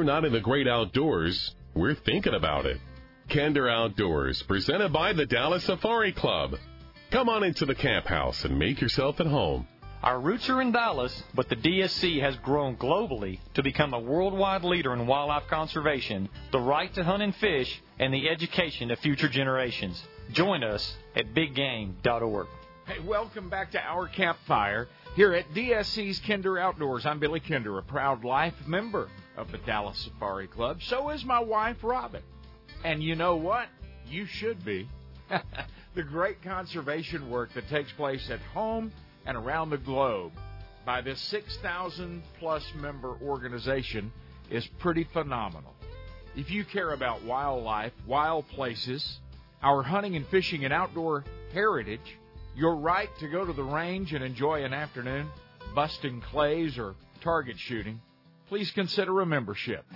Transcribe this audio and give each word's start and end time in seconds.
you're 0.00 0.06
not 0.06 0.24
in 0.24 0.32
the 0.32 0.40
great 0.40 0.66
outdoors, 0.66 1.54
we're 1.74 1.94
thinking 1.94 2.32
about 2.32 2.64
it. 2.64 2.80
Kinder 3.28 3.68
Outdoors, 3.68 4.42
presented 4.44 4.94
by 4.94 5.12
the 5.12 5.26
Dallas 5.26 5.62
Safari 5.64 6.10
Club. 6.12 6.56
Come 7.10 7.28
on 7.28 7.44
into 7.44 7.66
the 7.66 7.74
camp 7.74 8.06
house 8.06 8.46
and 8.46 8.58
make 8.58 8.80
yourself 8.80 9.20
at 9.20 9.26
home. 9.26 9.68
Our 10.02 10.18
roots 10.18 10.48
are 10.48 10.62
in 10.62 10.72
Dallas, 10.72 11.22
but 11.34 11.50
the 11.50 11.56
DSC 11.56 12.18
has 12.22 12.34
grown 12.36 12.76
globally 12.76 13.40
to 13.52 13.62
become 13.62 13.92
a 13.92 14.00
worldwide 14.00 14.64
leader 14.64 14.94
in 14.94 15.06
wildlife 15.06 15.48
conservation, 15.48 16.30
the 16.50 16.60
right 16.60 16.92
to 16.94 17.04
hunt 17.04 17.22
and 17.22 17.36
fish, 17.36 17.82
and 17.98 18.14
the 18.14 18.30
education 18.30 18.90
of 18.90 18.98
future 19.00 19.28
generations. 19.28 20.02
Join 20.32 20.64
us 20.64 20.96
at 21.14 21.34
biggame.org. 21.34 22.46
Hey, 22.86 23.00
welcome 23.00 23.50
back 23.50 23.72
to 23.72 23.80
our 23.82 24.08
campfire 24.08 24.88
here 25.14 25.34
at 25.34 25.52
DSC's 25.52 26.20
Kinder 26.20 26.58
Outdoors. 26.58 27.04
I'm 27.04 27.18
Billy 27.18 27.40
Kinder, 27.40 27.76
a 27.76 27.82
proud 27.82 28.24
life 28.24 28.54
member 28.66 29.10
of 29.40 29.50
the 29.50 29.58
Dallas 29.58 29.98
Safari 29.98 30.46
Club. 30.46 30.78
So 30.82 31.08
is 31.10 31.24
my 31.24 31.40
wife, 31.40 31.78
Robin. 31.82 32.22
And 32.84 33.02
you 33.02 33.14
know 33.14 33.36
what? 33.36 33.68
You 34.06 34.26
should 34.26 34.64
be. 34.64 34.88
the 35.94 36.02
great 36.02 36.42
conservation 36.42 37.30
work 37.30 37.52
that 37.54 37.68
takes 37.68 37.90
place 37.92 38.28
at 38.30 38.40
home 38.40 38.92
and 39.26 39.36
around 39.36 39.70
the 39.70 39.78
globe 39.78 40.32
by 40.84 41.00
this 41.00 41.20
6,000 41.22 42.22
plus 42.38 42.64
member 42.76 43.16
organization 43.22 44.12
is 44.50 44.66
pretty 44.78 45.06
phenomenal. 45.12 45.74
If 46.36 46.50
you 46.50 46.64
care 46.64 46.92
about 46.92 47.24
wildlife, 47.24 47.92
wild 48.06 48.46
places, 48.48 49.18
our 49.62 49.82
hunting 49.82 50.16
and 50.16 50.26
fishing 50.28 50.64
and 50.64 50.72
outdoor 50.72 51.24
heritage, 51.52 52.18
your 52.56 52.76
right 52.76 53.08
to 53.20 53.28
go 53.28 53.44
to 53.44 53.52
the 53.52 53.62
range 53.62 54.12
and 54.12 54.22
enjoy 54.22 54.64
an 54.64 54.74
afternoon 54.74 55.28
busting 55.74 56.20
clays 56.20 56.76
or 56.78 56.94
target 57.22 57.56
shooting, 57.58 58.00
please 58.50 58.72
consider 58.72 59.20
a 59.20 59.26
membership. 59.26 59.86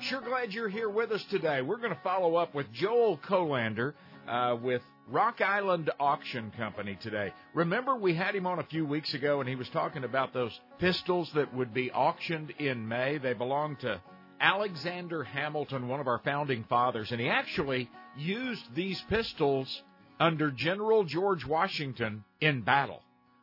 Sure 0.00 0.20
glad 0.20 0.52
you're 0.52 0.68
here 0.68 0.90
with 0.90 1.10
us 1.10 1.24
today. 1.30 1.62
We're 1.62 1.78
going 1.78 1.94
to 1.94 2.00
follow 2.02 2.36
up 2.36 2.54
with 2.54 2.70
Joel 2.70 3.16
Kolander 3.16 3.94
uh, 4.28 4.58
with 4.60 4.82
Rock 5.08 5.40
Island 5.40 5.90
Auction 5.98 6.52
Company 6.54 6.98
today. 7.00 7.32
Remember, 7.54 7.96
we 7.96 8.14
had 8.14 8.34
him 8.34 8.46
on 8.46 8.58
a 8.58 8.64
few 8.64 8.84
weeks 8.84 9.14
ago 9.14 9.40
and 9.40 9.48
he 9.48 9.56
was 9.56 9.70
talking 9.70 10.04
about 10.04 10.34
those 10.34 10.52
pistols 10.78 11.30
that 11.34 11.54
would 11.54 11.72
be 11.72 11.90
auctioned 11.92 12.50
in 12.58 12.86
May. 12.86 13.16
They 13.16 13.32
belong 13.32 13.76
to 13.76 14.02
Alexander 14.38 15.24
Hamilton, 15.24 15.88
one 15.88 16.00
of 16.00 16.06
our 16.06 16.20
founding 16.26 16.64
fathers, 16.64 17.10
and 17.10 17.18
he 17.18 17.30
actually 17.30 17.88
used 18.18 18.74
these 18.74 19.00
pistols 19.08 19.82
under 20.20 20.50
General 20.50 21.04
George 21.04 21.46
Washington 21.46 22.22
in 22.42 22.60
battle. 22.60 23.00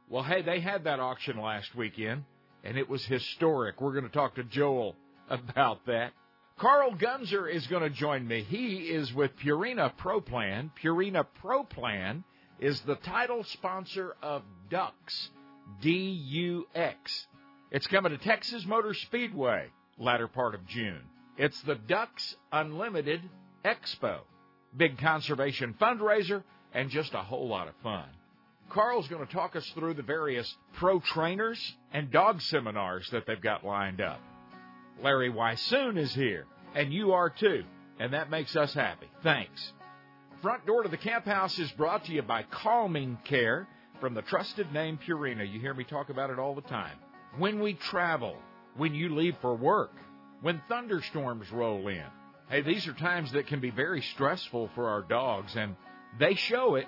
Well, 0.07 0.21
hey, 0.21 0.43
they 0.43 0.59
had 0.59 0.83
that 0.83 0.99
auction 0.99 1.41
last 1.41 1.73
weekend, 1.73 2.25
and 2.63 2.77
it 2.77 2.89
was 2.89 3.03
historic. 3.05 3.81
We're 3.81 3.93
going 3.93 4.07
to 4.07 4.11
talk 4.11 4.35
to 4.35 4.43
Joel 4.43 4.95
about 5.29 5.85
that. 5.87 6.13
Carl 6.57 6.93
Gunzer 6.95 7.51
is 7.51 7.65
going 7.67 7.83
to 7.83 7.89
join 7.89 8.27
me. 8.27 8.43
He 8.43 8.77
is 8.89 9.11
with 9.13 9.31
Purina 9.37 9.95
Pro 9.97 10.21
Plan. 10.21 10.71
Purina 10.83 11.25
Pro 11.41 11.63
Plan 11.63 12.23
is 12.59 12.79
the 12.81 12.95
title 12.95 13.43
sponsor 13.45 14.15
of 14.21 14.43
Ducks, 14.69 15.29
D 15.81 15.89
U 15.91 16.67
X. 16.75 17.27
It's 17.71 17.87
coming 17.87 18.11
to 18.11 18.17
Texas 18.17 18.65
Motor 18.67 18.93
Speedway 18.93 19.69
latter 19.97 20.27
part 20.27 20.53
of 20.53 20.67
June. 20.67 21.01
It's 21.37 21.59
the 21.63 21.75
Ducks 21.75 22.35
Unlimited 22.51 23.21
Expo. 23.65 24.19
Big 24.75 24.97
conservation 24.99 25.75
fundraiser 25.81 26.43
and 26.73 26.89
just 26.89 27.13
a 27.13 27.21
whole 27.21 27.47
lot 27.47 27.67
of 27.67 27.73
fun. 27.81 28.05
Carl's 28.71 29.07
going 29.07 29.25
to 29.25 29.33
talk 29.33 29.55
us 29.55 29.69
through 29.75 29.95
the 29.95 30.01
various 30.01 30.55
pro 30.73 30.99
trainers 30.99 31.59
and 31.93 32.09
dog 32.09 32.41
seminars 32.41 33.07
that 33.11 33.25
they've 33.27 33.41
got 33.41 33.65
lined 33.65 34.01
up. 34.01 34.19
Larry 35.03 35.31
Weishuhn 35.31 35.97
is 35.97 36.13
here, 36.13 36.45
and 36.73 36.93
you 36.93 37.11
are 37.11 37.29
too, 37.29 37.63
and 37.99 38.13
that 38.13 38.29
makes 38.29 38.55
us 38.55 38.73
happy. 38.73 39.07
Thanks. 39.23 39.73
Front 40.41 40.65
Door 40.65 40.83
to 40.83 40.89
the 40.89 40.97
Camp 40.97 41.25
House 41.25 41.59
is 41.59 41.71
brought 41.71 42.05
to 42.05 42.13
you 42.13 42.21
by 42.21 42.43
Calming 42.43 43.17
Care 43.25 43.67
from 43.99 44.13
the 44.13 44.21
trusted 44.21 44.71
name 44.73 44.97
Purina. 45.05 45.51
You 45.51 45.59
hear 45.59 45.73
me 45.73 45.83
talk 45.83 46.09
about 46.09 46.29
it 46.29 46.39
all 46.39 46.55
the 46.55 46.61
time. 46.61 46.97
When 47.37 47.59
we 47.59 47.73
travel, 47.73 48.35
when 48.77 48.95
you 48.95 49.13
leave 49.13 49.35
for 49.41 49.55
work, 49.55 49.93
when 50.41 50.61
thunderstorms 50.67 51.51
roll 51.51 51.87
in. 51.87 52.05
Hey, 52.49 52.61
these 52.61 52.87
are 52.87 52.93
times 52.93 53.31
that 53.33 53.47
can 53.47 53.59
be 53.59 53.69
very 53.69 54.01
stressful 54.01 54.71
for 54.75 54.89
our 54.89 55.01
dogs, 55.01 55.55
and 55.55 55.75
they 56.19 56.35
show 56.35 56.75
it. 56.75 56.87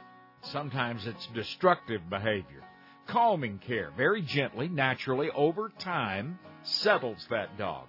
Sometimes 0.51 1.05
it's 1.07 1.27
destructive 1.33 2.09
behavior. 2.09 2.63
Calming 3.07 3.59
care, 3.59 3.91
very 3.97 4.21
gently, 4.21 4.67
naturally, 4.67 5.29
over 5.31 5.71
time, 5.79 6.39
settles 6.63 7.25
that 7.29 7.57
dog. 7.57 7.87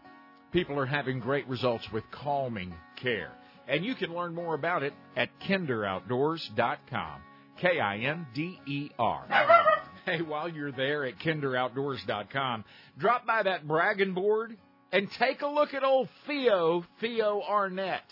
People 0.53 0.79
are 0.79 0.87
having 0.87 1.21
great 1.21 1.47
results 1.49 1.91
with 1.93 2.05
calming 2.11 2.75
care. 2.97 3.33
And 3.67 3.85
you 3.85 3.95
can 3.95 4.15
learn 4.15 4.35
more 4.35 4.55
about 4.55 4.83
it 4.83 4.93
at 5.17 5.29
kinderoutdoors.com. 5.41 7.21
K 7.61 7.81
I 7.81 7.99
N 7.99 8.27
D 8.35 8.61
E 8.67 8.91
R. 8.99 9.27
Hey, 10.05 10.21
while 10.21 10.51
you're 10.51 10.71
there 10.71 11.07
at 11.07 11.19
kinderoutdoors.com, 11.19 12.65
drop 12.99 13.27
by 13.27 13.43
that 13.45 13.67
bragging 13.67 14.13
board 14.13 14.55
and 14.93 15.11
take 15.13 15.41
a 15.41 15.47
look 15.47 15.73
at 15.73 15.83
old 15.83 16.11
Theo, 16.27 16.85
Theo 17.01 17.41
Arnett. 17.41 18.05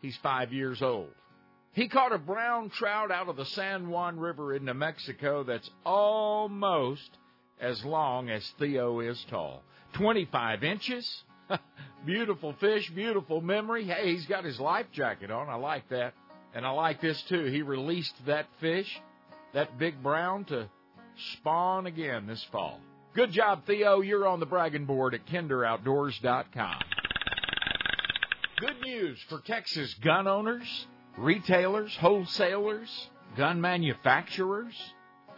He's 0.00 0.16
five 0.22 0.54
years 0.54 0.80
old. 0.80 1.10
He 1.74 1.88
caught 1.88 2.12
a 2.12 2.18
brown 2.18 2.70
trout 2.70 3.10
out 3.10 3.28
of 3.28 3.36
the 3.36 3.44
San 3.46 3.88
Juan 3.88 4.18
River 4.18 4.54
in 4.54 4.64
New 4.64 4.74
Mexico 4.74 5.42
that's 5.42 5.68
almost 5.84 7.10
as 7.60 7.84
long 7.84 8.30
as 8.30 8.48
Theo 8.58 9.00
is 9.00 9.22
tall 9.28 9.62
25 9.94 10.62
inches. 10.62 11.22
beautiful 12.06 12.54
fish, 12.60 12.90
beautiful 12.94 13.40
memory. 13.40 13.84
Hey, 13.84 14.12
he's 14.12 14.26
got 14.26 14.44
his 14.44 14.60
life 14.60 14.86
jacket 14.92 15.32
on. 15.32 15.48
I 15.48 15.56
like 15.56 15.88
that. 15.88 16.14
And 16.54 16.64
I 16.64 16.70
like 16.70 17.00
this 17.00 17.20
too. 17.28 17.46
He 17.46 17.62
released 17.62 18.14
that 18.26 18.46
fish, 18.60 18.88
that 19.52 19.76
big 19.76 20.00
brown, 20.00 20.44
to 20.46 20.70
spawn 21.34 21.86
again 21.86 22.28
this 22.28 22.44
fall. 22.52 22.80
Good 23.14 23.32
job, 23.32 23.66
Theo. 23.66 24.00
You're 24.00 24.28
on 24.28 24.38
the 24.38 24.46
bragging 24.46 24.86
board 24.86 25.14
at 25.14 25.26
kinderoutdoors.com. 25.26 26.78
Good 28.60 28.80
news 28.82 29.18
for 29.28 29.40
Texas 29.44 29.92
gun 29.94 30.28
owners, 30.28 30.86
retailers, 31.16 31.94
wholesalers, 31.96 33.08
gun 33.36 33.60
manufacturers. 33.60 34.74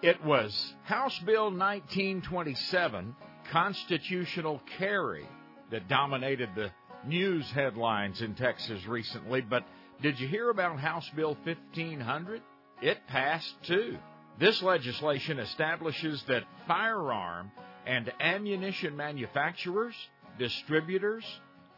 It 0.03 0.23
was 0.25 0.75
House 0.85 1.19
Bill 1.21 1.45
1927, 1.51 3.17
constitutional 3.51 4.61
carry, 4.79 5.27
that 5.71 5.89
dominated 5.89 6.51
the 6.55 6.71
news 7.07 7.51
headlines 7.51 8.21
in 8.21 8.35
Texas 8.35 8.87
recently. 8.87 9.41
But 9.41 9.65
did 10.03 10.21
you 10.21 10.29
hear 10.29 10.51
about 10.51 10.79
House 10.79 11.09
Bill 11.17 11.37
1500? 11.45 12.43
It 12.83 12.99
passed 13.09 13.55
too. 13.63 13.97
This 14.39 14.63
legislation 14.63 15.39
establishes 15.39 16.23
that 16.25 16.45
firearm 16.69 17.51
and 17.87 18.13
ammunition 18.21 18.97
manufacturers, 18.97 19.95
distributors, 20.39 21.25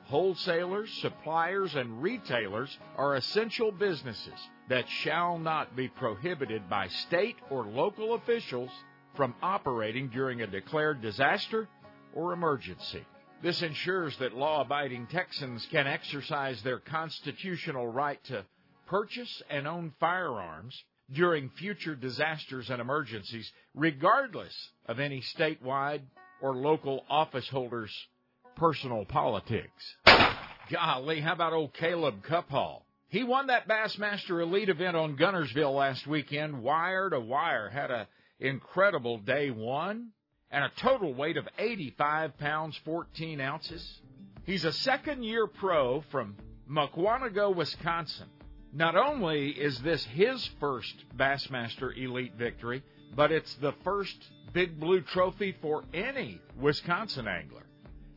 wholesalers, 0.08 0.90
suppliers, 1.00 1.74
and 1.74 2.02
retailers 2.02 2.76
are 2.96 3.16
essential 3.16 3.70
businesses 3.70 4.38
that 4.68 4.88
shall 4.88 5.38
not 5.38 5.76
be 5.76 5.88
prohibited 5.88 6.68
by 6.68 6.88
state 6.88 7.36
or 7.50 7.64
local 7.64 8.14
officials 8.14 8.70
from 9.14 9.34
operating 9.42 10.08
during 10.08 10.40
a 10.40 10.46
declared 10.46 11.02
disaster 11.02 11.68
or 12.14 12.32
emergency. 12.32 13.04
This 13.42 13.62
ensures 13.62 14.16
that 14.18 14.34
law 14.34 14.62
abiding 14.62 15.06
Texans 15.06 15.66
can 15.70 15.86
exercise 15.86 16.60
their 16.62 16.78
constitutional 16.78 17.86
right 17.86 18.22
to 18.24 18.44
purchase 18.86 19.42
and 19.50 19.68
own 19.68 19.92
firearms 20.00 20.82
during 21.12 21.50
future 21.50 21.94
disasters 21.94 22.70
and 22.70 22.80
emergencies, 22.80 23.50
regardless 23.74 24.54
of 24.86 24.98
any 24.98 25.20
statewide 25.20 26.00
or 26.40 26.54
local 26.54 27.04
office 27.08 27.48
holders' 27.48 27.94
personal 28.58 29.04
politics. 29.04 29.96
Golly, 30.70 31.20
how 31.20 31.32
about 31.32 31.52
old 31.52 31.72
Caleb 31.74 32.22
Kuphall? 32.24 32.82
He 33.08 33.22
won 33.22 33.46
that 33.46 33.68
Bassmaster 33.68 34.42
Elite 34.42 34.68
event 34.68 34.96
on 34.96 35.16
Guntersville 35.16 35.74
last 35.74 36.06
weekend, 36.06 36.62
wire 36.62 37.08
to 37.08 37.20
wire. 37.20 37.70
Had 37.70 37.90
an 37.90 38.06
incredible 38.38 39.18
day 39.18 39.50
one 39.50 40.08
and 40.50 40.64
a 40.64 40.72
total 40.80 41.14
weight 41.14 41.36
of 41.36 41.48
85 41.58 42.36
pounds 42.36 42.78
14 42.84 43.40
ounces. 43.40 44.00
He's 44.44 44.64
a 44.64 44.72
second 44.72 45.22
year 45.22 45.46
pro 45.46 46.02
from 46.10 46.36
Mukwonago, 46.70 47.54
Wisconsin. 47.54 48.28
Not 48.72 48.96
only 48.96 49.50
is 49.50 49.80
this 49.80 50.04
his 50.04 50.44
first 50.60 50.94
Bassmaster 51.16 51.96
Elite 51.96 52.34
victory, 52.34 52.82
but 53.14 53.32
it's 53.32 53.54
the 53.54 53.72
first 53.84 54.16
Big 54.52 54.78
Blue 54.78 55.00
Trophy 55.00 55.56
for 55.62 55.84
any 55.94 56.40
Wisconsin 56.60 57.26
angler. 57.26 57.67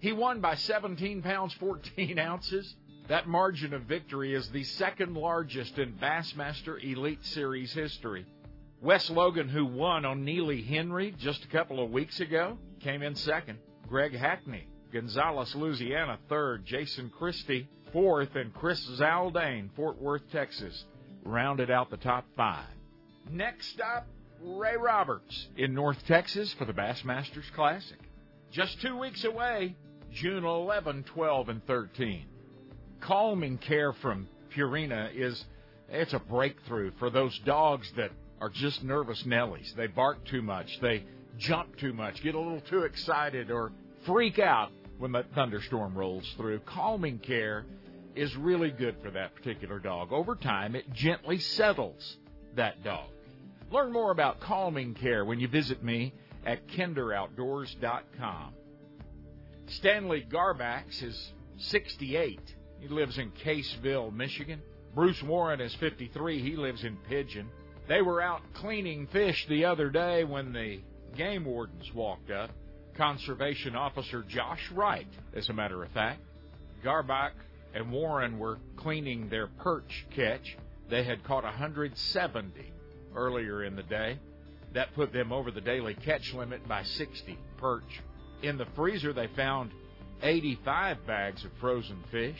He 0.01 0.11
won 0.11 0.41
by 0.41 0.55
17 0.55 1.21
pounds 1.21 1.53
14 1.53 2.19
ounces. 2.19 2.75
That 3.07 3.27
margin 3.27 3.73
of 3.73 3.83
victory 3.83 4.33
is 4.33 4.49
the 4.49 4.63
second 4.63 5.15
largest 5.15 5.77
in 5.77 5.93
Bassmaster 5.93 6.83
Elite 6.83 7.23
Series 7.25 7.71
history. 7.71 8.25
Wes 8.81 9.09
Logan, 9.11 9.47
who 9.47 9.65
won 9.65 10.05
on 10.05 10.25
Neely 10.25 10.63
Henry 10.63 11.13
just 11.19 11.45
a 11.45 11.47
couple 11.47 11.83
of 11.83 11.91
weeks 11.91 12.19
ago, 12.19 12.57
came 12.79 13.03
in 13.03 13.15
second. 13.15 13.59
Greg 13.87 14.15
Hackney 14.15 14.67
Gonzales, 14.91 15.55
Louisiana, 15.55 16.17
third. 16.29 16.65
Jason 16.65 17.11
Christie, 17.17 17.69
fourth. 17.93 18.35
And 18.35 18.53
Chris 18.53 18.83
Zaldain, 18.99 19.69
Fort 19.75 20.01
Worth, 20.01 20.29
Texas, 20.31 20.85
rounded 21.23 21.69
out 21.69 21.89
the 21.89 21.97
top 21.97 22.25
five. 22.35 22.65
Next 23.29 23.79
up, 23.79 24.07
Ray 24.41 24.77
Roberts 24.77 25.47
in 25.55 25.73
North 25.73 26.03
Texas 26.07 26.51
for 26.53 26.65
the 26.65 26.73
Bassmasters 26.73 27.51
Classic. 27.53 27.99
Just 28.51 28.81
two 28.81 28.97
weeks 28.97 29.23
away, 29.23 29.75
June 30.13 30.43
11, 30.43 31.03
12, 31.03 31.49
and 31.49 31.65
13. 31.65 32.25
Calming 32.99 33.57
care 33.57 33.93
from 33.93 34.27
Purina 34.55 35.09
is 35.15 35.43
it's 35.89 36.13
a 36.13 36.19
breakthrough 36.19 36.91
for 36.99 37.09
those 37.09 37.37
dogs 37.39 37.91
that 37.95 38.11
are 38.39 38.49
just 38.49 38.83
nervous 38.83 39.23
Nellies. 39.23 39.73
They 39.75 39.87
bark 39.87 40.23
too 40.25 40.41
much, 40.41 40.79
they 40.81 41.03
jump 41.37 41.77
too 41.77 41.93
much, 41.93 42.21
get 42.21 42.35
a 42.35 42.39
little 42.39 42.61
too 42.61 42.83
excited, 42.83 43.51
or 43.51 43.71
freak 44.05 44.39
out 44.39 44.71
when 44.97 45.11
the 45.11 45.23
thunderstorm 45.33 45.97
rolls 45.97 46.29
through. 46.37 46.59
Calming 46.59 47.19
care 47.19 47.65
is 48.15 48.35
really 48.35 48.71
good 48.71 48.95
for 49.01 49.11
that 49.11 49.33
particular 49.35 49.79
dog. 49.79 50.11
Over 50.11 50.35
time, 50.35 50.75
it 50.75 50.91
gently 50.93 51.39
settles 51.39 52.17
that 52.55 52.83
dog. 52.83 53.09
Learn 53.71 53.93
more 53.93 54.11
about 54.11 54.41
calming 54.41 54.93
care 54.93 55.23
when 55.23 55.39
you 55.39 55.47
visit 55.47 55.81
me 55.83 56.13
at 56.45 56.67
kinderoutdoors.com. 56.67 58.53
Stanley 59.71 60.25
Garbax 60.29 61.01
is 61.01 61.31
68. 61.57 62.39
He 62.79 62.87
lives 62.89 63.17
in 63.17 63.31
Caseville, 63.31 64.13
Michigan. 64.13 64.61
Bruce 64.93 65.21
Warren 65.23 65.61
is 65.61 65.73
53. 65.75 66.41
He 66.41 66.57
lives 66.57 66.83
in 66.83 66.97
Pigeon. 67.07 67.47
They 67.87 68.01
were 68.01 68.21
out 68.21 68.41
cleaning 68.53 69.07
fish 69.07 69.45
the 69.47 69.65
other 69.65 69.89
day 69.89 70.23
when 70.25 70.51
the 70.51 70.81
game 71.15 71.45
wardens 71.45 71.89
walked 71.93 72.31
up. 72.31 72.51
Conservation 72.97 73.75
Officer 73.75 74.23
Josh 74.27 74.59
Wright, 74.73 75.07
as 75.33 75.47
a 75.47 75.53
matter 75.53 75.81
of 75.83 75.91
fact. 75.91 76.19
Garbach 76.83 77.31
and 77.73 77.91
Warren 77.91 78.39
were 78.39 78.59
cleaning 78.75 79.29
their 79.29 79.47
perch 79.47 80.05
catch. 80.13 80.57
They 80.89 81.03
had 81.03 81.23
caught 81.23 81.45
170 81.45 82.73
earlier 83.15 83.63
in 83.63 83.77
the 83.77 83.83
day. 83.83 84.19
That 84.73 84.93
put 84.95 85.13
them 85.13 85.31
over 85.31 85.49
the 85.51 85.61
daily 85.61 85.93
catch 85.93 86.33
limit 86.33 86.67
by 86.67 86.83
60 86.83 87.37
perch. 87.57 88.01
In 88.41 88.57
the 88.57 88.65
freezer, 88.75 89.13
they 89.13 89.27
found 89.27 89.71
85 90.23 91.05
bags 91.05 91.43
of 91.45 91.51
frozen 91.59 92.03
fish. 92.11 92.37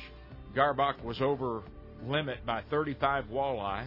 Garbach 0.56 1.04
was 1.04 1.22
over 1.22 1.64
limit 2.06 2.46
by 2.46 2.62
35 2.70 3.26
walleye, 3.26 3.86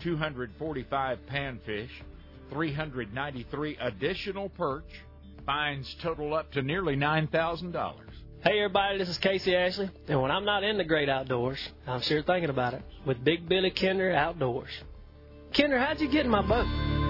245 0.00 1.18
panfish, 1.26 1.88
393 2.50 3.76
additional 3.80 4.48
perch. 4.50 4.84
Fines 5.46 5.94
total 6.00 6.34
up 6.34 6.52
to 6.52 6.62
nearly 6.62 6.96
$9,000. 6.96 7.94
Hey 8.42 8.58
everybody, 8.58 8.98
this 8.98 9.08
is 9.08 9.18
Casey 9.18 9.56
Ashley, 9.56 9.88
and 10.06 10.20
when 10.20 10.30
I'm 10.30 10.44
not 10.44 10.64
in 10.64 10.76
the 10.76 10.84
great 10.84 11.08
outdoors, 11.08 11.58
I'm 11.86 12.02
sure 12.02 12.22
thinking 12.22 12.50
about 12.50 12.74
it 12.74 12.82
with 13.06 13.24
Big 13.24 13.48
Billy 13.48 13.70
Kinder 13.70 14.12
Outdoors. 14.12 14.70
Kinder, 15.54 15.78
how'd 15.78 16.00
you 16.00 16.08
get 16.08 16.26
in 16.26 16.30
my 16.30 16.42
boat? 16.42 17.03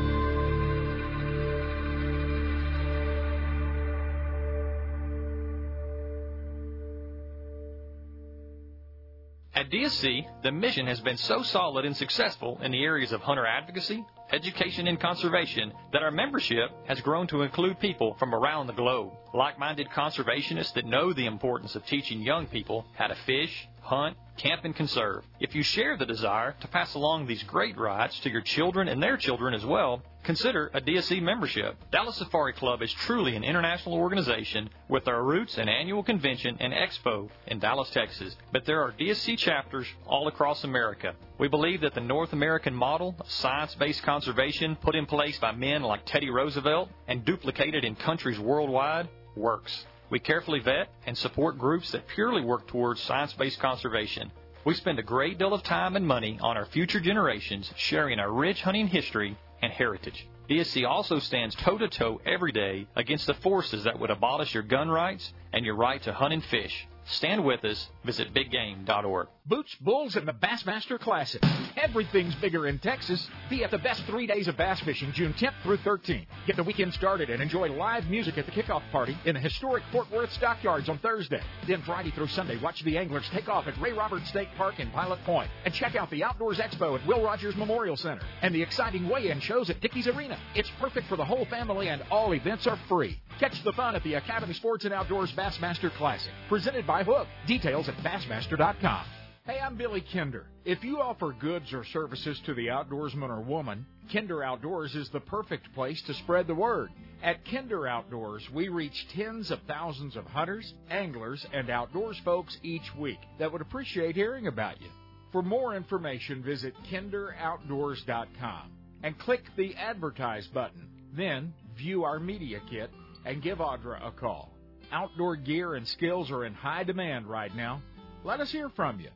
DSC, 9.74 10.24
the 10.44 10.52
mission 10.52 10.86
has 10.86 11.00
been 11.00 11.16
so 11.16 11.42
solid 11.42 11.84
and 11.84 11.96
successful 11.96 12.60
in 12.62 12.70
the 12.70 12.84
areas 12.84 13.10
of 13.10 13.20
hunter 13.22 13.44
advocacy, 13.44 14.04
education, 14.30 14.86
and 14.86 15.00
conservation 15.00 15.72
that 15.92 16.00
our 16.00 16.12
membership 16.12 16.70
has 16.86 17.00
grown 17.00 17.26
to 17.26 17.42
include 17.42 17.80
people 17.80 18.14
from 18.20 18.32
around 18.32 18.68
the 18.68 18.72
globe. 18.72 19.10
Like 19.32 19.58
minded 19.58 19.88
conservationists 19.88 20.74
that 20.74 20.86
know 20.86 21.12
the 21.12 21.26
importance 21.26 21.74
of 21.74 21.84
teaching 21.86 22.22
young 22.22 22.46
people 22.46 22.86
how 22.94 23.08
to 23.08 23.16
fish, 23.26 23.66
hunt, 23.80 24.16
camp, 24.36 24.64
and 24.64 24.76
conserve. 24.76 25.24
If 25.40 25.56
you 25.56 25.64
share 25.64 25.96
the 25.96 26.06
desire 26.06 26.54
to 26.60 26.68
pass 26.68 26.94
along 26.94 27.26
these 27.26 27.42
great 27.42 27.76
rights 27.76 28.20
to 28.20 28.30
your 28.30 28.42
children 28.42 28.86
and 28.86 29.02
their 29.02 29.16
children 29.16 29.54
as 29.54 29.66
well, 29.66 30.04
consider 30.24 30.70
a 30.74 30.80
DSC 30.80 31.22
membership. 31.22 31.76
Dallas 31.92 32.16
Safari 32.16 32.52
Club 32.54 32.82
is 32.82 32.92
truly 32.92 33.36
an 33.36 33.44
international 33.44 33.94
organization 33.94 34.70
with 34.88 35.06
our 35.06 35.22
roots 35.22 35.58
and 35.58 35.68
annual 35.68 36.02
convention 36.02 36.56
and 36.60 36.72
expo 36.72 37.28
in 37.46 37.58
Dallas, 37.58 37.90
Texas. 37.90 38.36
But 38.50 38.64
there 38.64 38.82
are 38.82 38.92
DSC 38.92 39.38
chapters 39.38 39.86
all 40.06 40.26
across 40.28 40.64
America. 40.64 41.14
We 41.38 41.48
believe 41.48 41.82
that 41.82 41.94
the 41.94 42.00
North 42.00 42.32
American 42.32 42.74
model 42.74 43.14
of 43.20 43.30
science 43.30 43.74
based 43.74 44.02
conservation 44.02 44.76
put 44.76 44.94
in 44.94 45.06
place 45.06 45.38
by 45.38 45.52
men 45.52 45.82
like 45.82 46.06
Teddy 46.06 46.30
Roosevelt 46.30 46.88
and 47.06 47.24
duplicated 47.24 47.84
in 47.84 47.94
countries 47.94 48.38
worldwide 48.38 49.08
works. 49.36 49.86
We 50.10 50.18
carefully 50.18 50.60
vet 50.60 50.88
and 51.06 51.16
support 51.16 51.58
groups 51.58 51.90
that 51.92 52.06
purely 52.08 52.42
work 52.42 52.66
towards 52.66 53.00
science 53.02 53.32
based 53.34 53.60
conservation. 53.60 54.30
We 54.64 54.74
spend 54.74 54.98
a 54.98 55.02
great 55.02 55.38
deal 55.38 55.52
of 55.52 55.62
time 55.62 55.94
and 55.94 56.06
money 56.06 56.38
on 56.40 56.56
our 56.56 56.64
future 56.64 57.00
generations 57.00 57.70
sharing 57.76 58.18
our 58.18 58.32
rich 58.32 58.62
hunting 58.62 58.86
history 58.86 59.36
and 59.64 59.72
heritage. 59.72 60.26
DSC 60.48 60.86
also 60.86 61.18
stands 61.18 61.54
toe 61.54 61.78
to 61.78 61.88
toe 61.88 62.20
every 62.26 62.52
day 62.52 62.86
against 62.94 63.26
the 63.26 63.34
forces 63.34 63.84
that 63.84 63.98
would 63.98 64.10
abolish 64.10 64.52
your 64.52 64.62
gun 64.62 64.90
rights 64.90 65.32
and 65.52 65.64
your 65.64 65.74
right 65.74 66.02
to 66.02 66.12
hunt 66.12 66.34
and 66.34 66.44
fish. 66.44 66.86
Stand 67.06 67.44
with 67.44 67.64
us. 67.64 67.88
Visit 68.04 68.32
biggame.org. 68.32 69.28
Boots, 69.46 69.74
Bulls, 69.80 70.16
and 70.16 70.26
the 70.26 70.32
Bassmaster 70.32 70.98
Classic. 70.98 71.42
Everything's 71.76 72.34
bigger 72.36 72.66
in 72.66 72.78
Texas. 72.78 73.28
Be 73.50 73.62
at 73.62 73.70
the 73.70 73.78
best 73.78 74.04
three 74.04 74.26
days 74.26 74.48
of 74.48 74.56
bass 74.56 74.80
fishing, 74.80 75.12
June 75.12 75.34
10th 75.34 75.52
through 75.62 75.76
13th. 75.78 76.26
Get 76.46 76.56
the 76.56 76.62
weekend 76.62 76.94
started 76.94 77.28
and 77.28 77.42
enjoy 77.42 77.70
live 77.70 78.08
music 78.08 78.38
at 78.38 78.46
the 78.46 78.52
kickoff 78.52 78.82
party 78.90 79.18
in 79.26 79.34
the 79.34 79.40
historic 79.40 79.82
Fort 79.92 80.10
Worth 80.10 80.32
Stockyards 80.32 80.88
on 80.88 80.98
Thursday. 80.98 81.42
Then 81.66 81.82
Friday 81.82 82.10
through 82.12 82.28
Sunday, 82.28 82.56
watch 82.58 82.82
the 82.84 82.96
anglers 82.96 83.28
take 83.32 83.48
off 83.48 83.66
at 83.66 83.78
Ray 83.80 83.92
Roberts 83.92 84.28
State 84.28 84.48
Park 84.56 84.80
in 84.80 84.90
Pilot 84.90 85.22
Point. 85.24 85.50
And 85.66 85.74
check 85.74 85.94
out 85.94 86.10
the 86.10 86.24
Outdoors 86.24 86.58
Expo 86.58 86.98
at 86.98 87.06
Will 87.06 87.22
Rogers 87.22 87.56
Memorial 87.56 87.96
Center 87.96 88.22
and 88.40 88.54
the 88.54 88.62
exciting 88.62 89.08
weigh-in 89.08 89.40
shows 89.40 89.68
at 89.68 89.80
Dickies 89.80 90.06
Arena. 90.06 90.38
It's 90.54 90.70
perfect 90.80 91.08
for 91.08 91.16
the 91.16 91.24
whole 91.24 91.44
family 91.46 91.88
and 91.88 92.02
all 92.10 92.32
events 92.32 92.66
are 92.66 92.78
free. 92.88 93.20
Catch 93.40 93.62
the 93.64 93.72
fun 93.72 93.96
at 93.96 94.04
the 94.04 94.14
Academy 94.14 94.54
Sports 94.54 94.84
and 94.84 94.94
Outdoors 94.94 95.32
Bassmaster 95.32 95.92
Classic, 95.94 96.30
presented 96.48 96.86
by 96.86 96.93
Hook. 97.02 97.26
Details 97.46 97.88
at 97.88 97.96
Bassmaster.com. 97.96 99.06
Hey, 99.46 99.60
I'm 99.60 99.76
Billy 99.76 100.02
Kinder. 100.12 100.46
If 100.64 100.82
you 100.82 101.02
offer 101.02 101.34
goods 101.38 101.72
or 101.74 101.84
services 101.84 102.40
to 102.46 102.54
the 102.54 102.68
outdoorsman 102.68 103.28
or 103.28 103.42
woman, 103.42 103.84
Kinder 104.10 104.42
Outdoors 104.42 104.94
is 104.94 105.10
the 105.10 105.20
perfect 105.20 105.70
place 105.74 106.00
to 106.06 106.14
spread 106.14 106.46
the 106.46 106.54
word. 106.54 106.90
At 107.22 107.44
Kinder 107.50 107.86
Outdoors, 107.86 108.48
we 108.54 108.68
reach 108.68 109.06
tens 109.14 109.50
of 109.50 109.58
thousands 109.66 110.16
of 110.16 110.24
hunters, 110.24 110.72
anglers, 110.90 111.44
and 111.52 111.68
outdoors 111.68 112.18
folks 112.24 112.56
each 112.62 112.94
week 112.98 113.18
that 113.38 113.52
would 113.52 113.60
appreciate 113.60 114.14
hearing 114.14 114.46
about 114.46 114.80
you. 114.80 114.88
For 115.30 115.42
more 115.42 115.74
information, 115.74 116.42
visit 116.42 116.72
kinderoutdoors.com 116.90 118.70
and 119.02 119.18
click 119.18 119.42
the 119.58 119.74
Advertise 119.74 120.46
button. 120.54 120.88
Then, 121.14 121.52
view 121.76 122.04
our 122.04 122.18
media 122.18 122.60
kit 122.70 122.90
and 123.26 123.42
give 123.42 123.58
Audra 123.58 124.06
a 124.06 124.10
call. 124.10 124.53
Outdoor 124.94 125.34
gear 125.34 125.74
and 125.74 125.88
skills 125.88 126.30
are 126.30 126.44
in 126.44 126.54
high 126.54 126.84
demand 126.84 127.26
right 127.26 127.52
now. 127.54 127.82
Let 128.22 128.38
us 128.38 128.52
hear 128.52 128.68
from 128.68 129.00
you. 129.00 129.08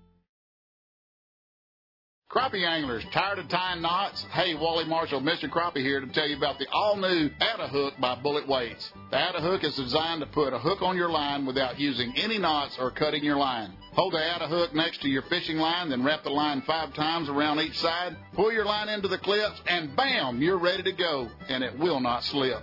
Crappie 2.29 2.67
anglers, 2.67 3.05
tired 3.13 3.39
of 3.39 3.49
tying 3.49 3.81
knots? 3.81 4.23
Hey, 4.33 4.57
Wally 4.57 4.87
Marshall, 4.87 5.21
Mr. 5.21 5.49
Crappie 5.49 5.77
here 5.77 6.01
to 6.01 6.09
tell 6.09 6.27
you 6.27 6.37
about 6.37 6.59
the 6.59 6.67
all-new 6.73 7.31
Atta 7.41 7.69
Hook 7.69 7.95
by 8.01 8.17
Bullet 8.17 8.49
Weights. 8.49 8.93
The 9.13 9.19
Atta 9.19 9.41
Hook 9.41 9.63
is 9.63 9.77
designed 9.77 10.21
to 10.21 10.27
put 10.27 10.53
a 10.53 10.59
hook 10.59 10.83
on 10.83 10.97
your 10.97 11.11
line 11.11 11.47
without 11.47 11.79
using 11.79 12.13
any 12.17 12.39
knots 12.39 12.77
or 12.81 12.91
cutting 12.91 13.23
your 13.23 13.37
line. 13.37 13.73
Hold 13.93 14.15
the 14.15 14.23
Atta 14.23 14.49
Hook 14.49 14.75
next 14.75 15.01
to 15.03 15.09
your 15.09 15.23
fishing 15.23 15.59
line, 15.59 15.91
then 15.91 16.05
wrap 16.05 16.25
the 16.25 16.31
line 16.31 16.61
five 16.63 16.93
times 16.93 17.29
around 17.29 17.61
each 17.61 17.79
side. 17.79 18.17
Pull 18.35 18.53
your 18.53 18.65
line 18.65 18.89
into 18.89 19.07
the 19.07 19.19
clips, 19.19 19.63
and 19.69 19.95
bam, 19.95 20.43
you're 20.43 20.59
ready 20.59 20.83
to 20.83 20.93
go, 20.93 21.29
and 21.49 21.63
it 21.63 21.79
will 21.79 22.01
not 22.01 22.25
slip. 22.25 22.63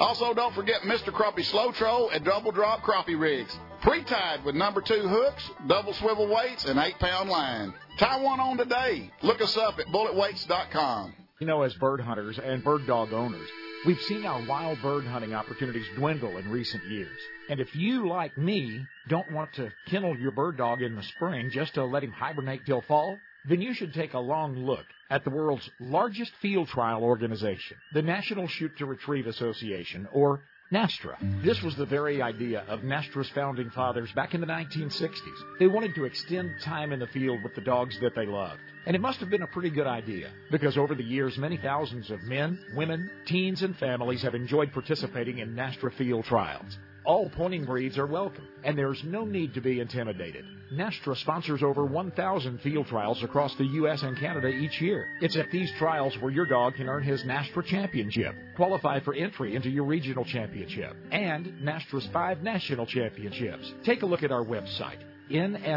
Also, 0.00 0.32
don't 0.32 0.54
forget 0.54 0.82
Mr. 0.82 1.12
Crappie 1.12 1.44
Slow 1.44 1.72
Troll 1.72 2.10
and 2.10 2.24
Double 2.24 2.52
Drop 2.52 2.82
Crappie 2.82 3.18
Rigs. 3.18 3.56
Pre-tied 3.82 4.44
with 4.44 4.54
number 4.54 4.80
two 4.80 5.06
hooks, 5.08 5.50
double 5.66 5.92
swivel 5.94 6.26
weights, 6.28 6.64
and 6.64 6.78
eight 6.78 6.98
pound 6.98 7.30
line. 7.30 7.72
Tie 7.98 8.20
one 8.22 8.40
on 8.40 8.56
today. 8.56 9.10
Look 9.22 9.40
us 9.40 9.56
up 9.56 9.78
at 9.78 9.86
bulletweights.com. 9.86 11.14
You 11.40 11.46
know, 11.46 11.62
as 11.62 11.74
bird 11.74 12.00
hunters 12.00 12.38
and 12.38 12.64
bird 12.64 12.86
dog 12.86 13.12
owners, 13.12 13.48
We've 13.86 14.00
seen 14.02 14.26
our 14.26 14.44
wild 14.44 14.82
bird 14.82 15.04
hunting 15.04 15.34
opportunities 15.34 15.86
dwindle 15.94 16.36
in 16.36 16.50
recent 16.50 16.84
years. 16.86 17.16
And 17.48 17.60
if 17.60 17.76
you, 17.76 18.08
like 18.08 18.36
me, 18.36 18.84
don't 19.08 19.30
want 19.30 19.52
to 19.54 19.72
kennel 19.86 20.18
your 20.18 20.32
bird 20.32 20.58
dog 20.58 20.82
in 20.82 20.96
the 20.96 21.02
spring 21.04 21.50
just 21.50 21.74
to 21.74 21.84
let 21.84 22.02
him 22.02 22.10
hibernate 22.10 22.66
till 22.66 22.82
fall, 22.82 23.16
then 23.48 23.62
you 23.62 23.74
should 23.74 23.94
take 23.94 24.14
a 24.14 24.18
long 24.18 24.66
look 24.66 24.84
at 25.10 25.24
the 25.24 25.30
world's 25.30 25.68
largest 25.80 26.32
field 26.40 26.68
trial 26.68 27.02
organization, 27.02 27.76
the 27.94 28.02
National 28.02 28.46
Shoot 28.46 28.76
to 28.78 28.86
Retrieve 28.86 29.26
Association, 29.26 30.06
or 30.12 30.42
NASTRA. 30.70 31.42
This 31.42 31.62
was 31.62 31.76
the 31.76 31.86
very 31.86 32.20
idea 32.20 32.62
of 32.68 32.80
NASTRA's 32.80 33.30
founding 33.30 33.70
fathers 33.70 34.12
back 34.12 34.34
in 34.34 34.42
the 34.42 34.46
1960s. 34.46 35.58
They 35.58 35.66
wanted 35.66 35.94
to 35.94 36.04
extend 36.04 36.50
time 36.62 36.92
in 36.92 37.00
the 37.00 37.06
field 37.06 37.42
with 37.42 37.54
the 37.54 37.62
dogs 37.62 37.98
that 38.00 38.14
they 38.14 38.26
loved. 38.26 38.60
And 38.84 38.94
it 38.94 39.00
must 39.00 39.18
have 39.20 39.30
been 39.30 39.42
a 39.42 39.46
pretty 39.46 39.70
good 39.70 39.86
idea, 39.86 40.30
because 40.50 40.76
over 40.76 40.94
the 40.94 41.02
years, 41.02 41.38
many 41.38 41.56
thousands 41.56 42.10
of 42.10 42.22
men, 42.24 42.58
women, 42.74 43.10
teens, 43.24 43.62
and 43.62 43.76
families 43.78 44.20
have 44.22 44.34
enjoyed 44.34 44.72
participating 44.72 45.38
in 45.38 45.54
NASTRA 45.54 45.94
field 45.94 46.26
trials. 46.26 46.78
All 47.08 47.30
pointing 47.30 47.64
breeds 47.64 47.96
are 47.96 48.04
welcome, 48.04 48.46
and 48.64 48.76
there's 48.76 49.02
no 49.02 49.24
need 49.24 49.54
to 49.54 49.62
be 49.62 49.80
intimidated. 49.80 50.44
Nastra 50.70 51.16
sponsors 51.16 51.62
over 51.62 51.86
1,000 51.86 52.60
field 52.60 52.86
trials 52.86 53.22
across 53.22 53.54
the 53.54 53.64
U.S. 53.64 54.02
and 54.02 54.14
Canada 54.18 54.48
each 54.48 54.78
year. 54.82 55.08
It's 55.22 55.34
at 55.34 55.50
these 55.50 55.72
trials 55.78 56.18
where 56.18 56.30
your 56.30 56.44
dog 56.44 56.74
can 56.74 56.86
earn 56.86 57.02
his 57.02 57.22
Nastra 57.22 57.64
championship, 57.64 58.34
qualify 58.56 59.00
for 59.00 59.14
entry 59.14 59.56
into 59.56 59.70
your 59.70 59.84
regional 59.84 60.26
championship, 60.26 60.94
and 61.10 61.46
Nastra's 61.62 62.06
five 62.12 62.42
national 62.42 62.84
championships. 62.84 63.72
Take 63.84 64.02
a 64.02 64.06
look 64.06 64.22
at 64.22 64.30
our 64.30 64.44
website 64.44 64.98
nstra.org 65.30 65.68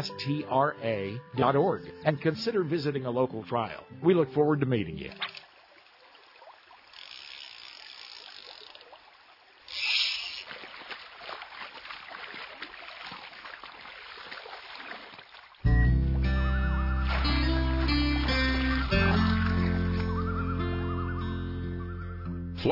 and 2.04 2.20
consider 2.20 2.62
visiting 2.64 3.06
a 3.06 3.10
local 3.10 3.42
trial. 3.44 3.84
We 4.02 4.12
look 4.12 4.32
forward 4.34 4.60
to 4.60 4.66
meeting 4.66 4.98
you. 4.98 5.10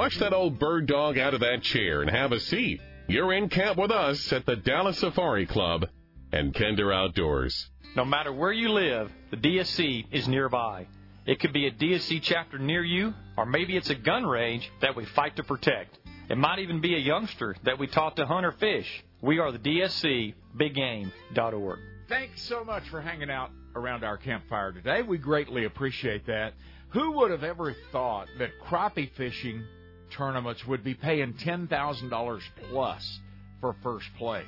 Flush 0.00 0.18
that 0.20 0.32
old 0.32 0.58
bird 0.58 0.86
dog 0.86 1.18
out 1.18 1.34
of 1.34 1.40
that 1.40 1.60
chair 1.60 2.00
and 2.00 2.10
have 2.10 2.32
a 2.32 2.40
seat. 2.40 2.80
You're 3.06 3.34
in 3.34 3.50
camp 3.50 3.76
with 3.76 3.90
us 3.90 4.32
at 4.32 4.46
the 4.46 4.56
Dallas 4.56 4.98
Safari 4.98 5.44
Club 5.44 5.84
and 6.32 6.54
Kinder 6.54 6.90
Outdoors. 6.90 7.68
No 7.94 8.06
matter 8.06 8.32
where 8.32 8.50
you 8.50 8.70
live, 8.70 9.12
the 9.30 9.36
DSC 9.36 10.06
is 10.10 10.26
nearby. 10.26 10.86
It 11.26 11.38
could 11.38 11.52
be 11.52 11.66
a 11.66 11.70
DSC 11.70 12.22
chapter 12.22 12.58
near 12.58 12.82
you, 12.82 13.12
or 13.36 13.44
maybe 13.44 13.76
it's 13.76 13.90
a 13.90 13.94
gun 13.94 14.24
range 14.24 14.72
that 14.80 14.96
we 14.96 15.04
fight 15.04 15.36
to 15.36 15.42
protect. 15.42 15.98
It 16.30 16.38
might 16.38 16.60
even 16.60 16.80
be 16.80 16.94
a 16.94 16.98
youngster 16.98 17.54
that 17.64 17.78
we 17.78 17.86
taught 17.86 18.16
to 18.16 18.24
hunt 18.24 18.46
or 18.46 18.52
fish. 18.52 19.04
We 19.20 19.38
are 19.38 19.52
the 19.52 19.58
DSC, 19.58 20.32
biggame.org. 20.56 21.78
Thanks 22.08 22.40
so 22.40 22.64
much 22.64 22.88
for 22.88 23.02
hanging 23.02 23.30
out 23.30 23.50
around 23.76 24.02
our 24.02 24.16
campfire 24.16 24.72
today. 24.72 25.02
We 25.02 25.18
greatly 25.18 25.66
appreciate 25.66 26.24
that. 26.26 26.54
Who 26.88 27.18
would 27.18 27.30
have 27.32 27.44
ever 27.44 27.76
thought 27.92 28.28
that 28.38 28.58
crappie 28.66 29.12
fishing 29.12 29.62
tournaments 30.10 30.66
would 30.66 30.84
be 30.84 30.94
paying 30.94 31.34
$10,000 31.34 32.40
plus 32.70 33.20
for 33.60 33.76
first 33.82 34.06
place? 34.18 34.46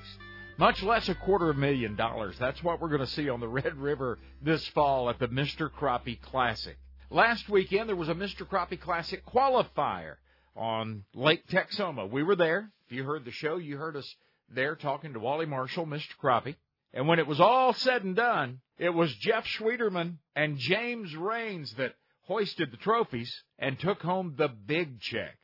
Much 0.58 0.82
less 0.82 1.08
a 1.08 1.14
quarter 1.14 1.50
of 1.50 1.56
a 1.56 1.60
million 1.60 1.96
dollars. 1.96 2.36
That's 2.38 2.62
what 2.62 2.80
we're 2.80 2.88
going 2.88 3.00
to 3.00 3.06
see 3.06 3.28
on 3.28 3.40
the 3.40 3.48
Red 3.62 3.76
River 3.76 4.18
this 4.42 4.66
fall 4.68 5.08
at 5.08 5.18
the 5.18 5.28
Mr. 5.28 5.70
Crappie 5.70 6.20
Classic. 6.20 6.76
Last 7.10 7.48
weekend, 7.48 7.88
there 7.88 7.96
was 7.96 8.08
a 8.08 8.14
Mr. 8.14 8.46
Crappie 8.46 8.80
Classic 8.80 9.24
qualifier 9.26 10.16
on 10.56 11.04
Lake 11.14 11.46
Texoma. 11.48 12.08
We 12.10 12.22
were 12.22 12.36
there. 12.36 12.70
If 12.86 12.92
you 12.92 13.04
heard 13.04 13.24
the 13.24 13.30
show, 13.30 13.56
you 13.56 13.76
heard 13.76 13.96
us 13.96 14.16
there 14.48 14.76
talking 14.76 15.14
to 15.14 15.20
Wally 15.20 15.46
Marshall, 15.46 15.86
Mr. 15.86 16.16
Crappie. 16.22 16.56
And 16.94 17.08
when 17.08 17.18
it 17.18 17.26
was 17.26 17.40
all 17.40 17.72
said 17.72 18.04
and 18.04 18.14
done, 18.14 18.60
it 18.78 18.90
was 18.90 19.14
Jeff 19.16 19.46
Schwieterman 19.46 20.18
and 20.36 20.58
James 20.58 21.16
Rains 21.16 21.72
that 21.74 21.94
hoisted 22.22 22.70
the 22.70 22.76
trophies 22.76 23.32
and 23.58 23.78
took 23.78 24.02
home 24.02 24.34
the 24.36 24.48
big 24.48 25.00
check. 25.00 25.36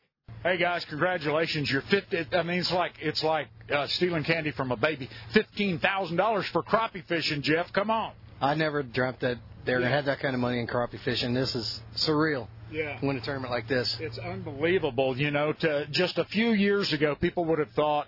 Hey 0.42 0.56
guys, 0.56 0.84
congratulations! 0.84 1.70
You're 1.70 1.82
fifty. 1.82 2.24
I 2.32 2.42
mean, 2.44 2.60
it's 2.60 2.72
like 2.72 2.92
it's 3.00 3.24
like 3.24 3.48
uh, 3.70 3.88
stealing 3.88 4.22
candy 4.22 4.52
from 4.52 4.70
a 4.70 4.76
baby. 4.76 5.10
Fifteen 5.32 5.80
thousand 5.80 6.16
dollars 6.16 6.46
for 6.46 6.62
crappie 6.62 7.04
fishing, 7.06 7.42
Jeff. 7.42 7.72
Come 7.72 7.90
on. 7.90 8.12
I 8.40 8.54
never 8.54 8.84
dreamt 8.84 9.18
that 9.20 9.38
they 9.64 9.74
were 9.74 9.80
gonna 9.80 9.90
have 9.90 10.04
that 10.04 10.20
kind 10.20 10.34
of 10.34 10.40
money 10.40 10.60
in 10.60 10.68
crappie 10.68 11.00
fishing. 11.00 11.34
This 11.34 11.56
is 11.56 11.82
surreal. 11.96 12.46
Yeah. 12.70 12.98
Win 13.02 13.16
a 13.16 13.20
tournament 13.20 13.50
like 13.50 13.66
this. 13.66 13.98
It's 14.00 14.16
unbelievable. 14.18 15.18
You 15.18 15.32
know, 15.32 15.52
to 15.54 15.86
just 15.90 16.18
a 16.18 16.24
few 16.24 16.52
years 16.52 16.92
ago, 16.92 17.16
people 17.16 17.44
would 17.46 17.58
have 17.58 17.72
thought 17.72 18.06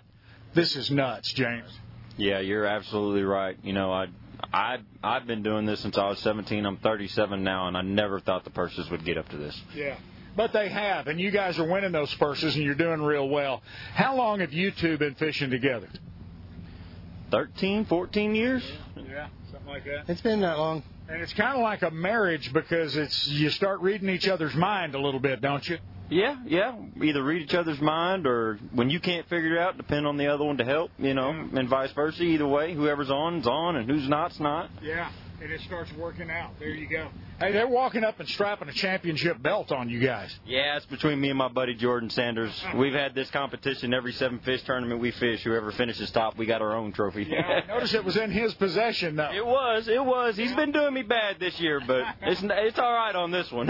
this 0.53 0.77
is 0.77 0.89
nuts, 0.89 1.33
James. 1.33 1.69
Yeah, 2.15 2.39
you're 2.39 2.65
absolutely 2.65 3.23
right. 3.23 3.57
You 3.61 3.73
know, 3.73 3.91
I 3.91 4.07
I 4.53 4.77
I've 5.03 5.27
been 5.27 5.43
doing 5.43 5.65
this 5.65 5.81
since 5.81 5.97
I 5.97 6.07
was 6.07 6.19
17. 6.19 6.65
I'm 6.65 6.77
37 6.77 7.43
now, 7.43 7.67
and 7.67 7.75
I 7.75 7.81
never 7.81 8.21
thought 8.21 8.45
the 8.45 8.51
purses 8.51 8.89
would 8.89 9.03
get 9.03 9.17
up 9.17 9.27
to 9.29 9.37
this. 9.37 9.61
Yeah. 9.75 9.97
But 10.35 10.53
they 10.53 10.69
have, 10.69 11.07
and 11.07 11.19
you 11.19 11.29
guys 11.31 11.59
are 11.59 11.69
winning 11.69 11.91
those 11.91 12.13
purses, 12.15 12.55
and 12.55 12.63
you're 12.63 12.75
doing 12.75 13.01
real 13.01 13.27
well. 13.27 13.61
How 13.93 14.15
long 14.15 14.39
have 14.39 14.53
you 14.53 14.71
two 14.71 14.97
been 14.97 15.15
fishing 15.15 15.49
together? 15.49 15.89
13, 17.31 17.85
14 17.85 18.35
years. 18.35 18.63
Yeah, 18.95 19.27
something 19.51 19.67
like 19.67 19.85
that. 19.85 20.05
It's 20.07 20.21
been 20.21 20.41
that 20.41 20.57
long. 20.57 20.83
And 21.09 21.21
it's 21.21 21.33
kind 21.33 21.55
of 21.55 21.61
like 21.61 21.81
a 21.81 21.91
marriage 21.91 22.53
because 22.53 22.95
it's 22.95 23.27
you 23.27 23.49
start 23.49 23.81
reading 23.81 24.09
each 24.09 24.27
other's 24.27 24.55
mind 24.55 24.95
a 24.95 24.99
little 24.99 25.19
bit, 25.19 25.41
don't 25.41 25.67
you? 25.67 25.77
Yeah, 26.09 26.35
yeah. 26.45 26.75
Either 27.01 27.23
read 27.23 27.41
each 27.41 27.53
other's 27.53 27.79
mind, 27.79 28.27
or 28.27 28.59
when 28.73 28.89
you 28.89 28.99
can't 28.99 29.27
figure 29.29 29.55
it 29.55 29.59
out, 29.59 29.77
depend 29.77 30.05
on 30.05 30.17
the 30.17 30.27
other 30.27 30.43
one 30.43 30.57
to 30.57 30.65
help. 30.65 30.91
You 30.99 31.13
know, 31.13 31.31
mm. 31.31 31.57
and 31.57 31.69
vice 31.69 31.91
versa. 31.93 32.21
Either 32.21 32.47
way, 32.47 32.73
whoever's 32.73 33.09
on 33.09 33.37
is 33.37 33.47
on, 33.47 33.77
and 33.77 33.89
who's 33.89 34.07
not's 34.09 34.39
not. 34.39 34.69
Yeah, 34.81 35.09
and 35.41 35.51
it 35.51 35.59
starts 35.61 35.91
working 35.93 36.29
out. 36.29 36.51
There 36.59 36.69
you 36.69 36.87
go. 36.87 37.09
Hey, 37.39 37.51
they're 37.51 37.67
walking 37.67 38.03
up 38.03 38.19
and 38.19 38.29
strapping 38.29 38.69
a 38.69 38.73
championship 38.73 39.41
belt 39.41 39.71
on 39.71 39.89
you 39.89 39.99
guys. 39.99 40.33
Yeah, 40.45 40.77
it's 40.77 40.85
between 40.85 41.19
me 41.19 41.29
and 41.29 41.37
my 41.37 41.47
buddy 41.47 41.73
Jordan 41.73 42.11
Sanders. 42.11 42.51
We've 42.75 42.93
had 42.93 43.15
this 43.15 43.29
competition 43.31 43.93
every 43.93 44.13
seven 44.13 44.39
fish 44.39 44.61
tournament 44.63 45.01
we 45.01 45.11
fish. 45.11 45.43
Whoever 45.43 45.71
finishes 45.71 46.11
top, 46.11 46.37
we 46.37 46.45
got 46.45 46.61
our 46.61 46.75
own 46.75 46.91
trophy. 46.91 47.23
Yeah, 47.23 47.41
I 47.41 47.67
noticed 47.67 47.95
it 47.95 48.05
was 48.05 48.17
in 48.17 48.29
his 48.29 48.53
possession 48.53 49.15
though. 49.15 49.31
It 49.33 49.45
was, 49.45 49.87
it 49.87 50.03
was. 50.03 50.37
He's 50.37 50.53
been 50.53 50.71
doing 50.71 50.93
me 50.93 51.01
bad 51.01 51.39
this 51.39 51.59
year, 51.59 51.81
but 51.85 52.03
it's 52.21 52.41
it's 52.43 52.77
all 52.79 52.93
right 52.93 53.15
on 53.15 53.31
this 53.31 53.51
one. 53.51 53.67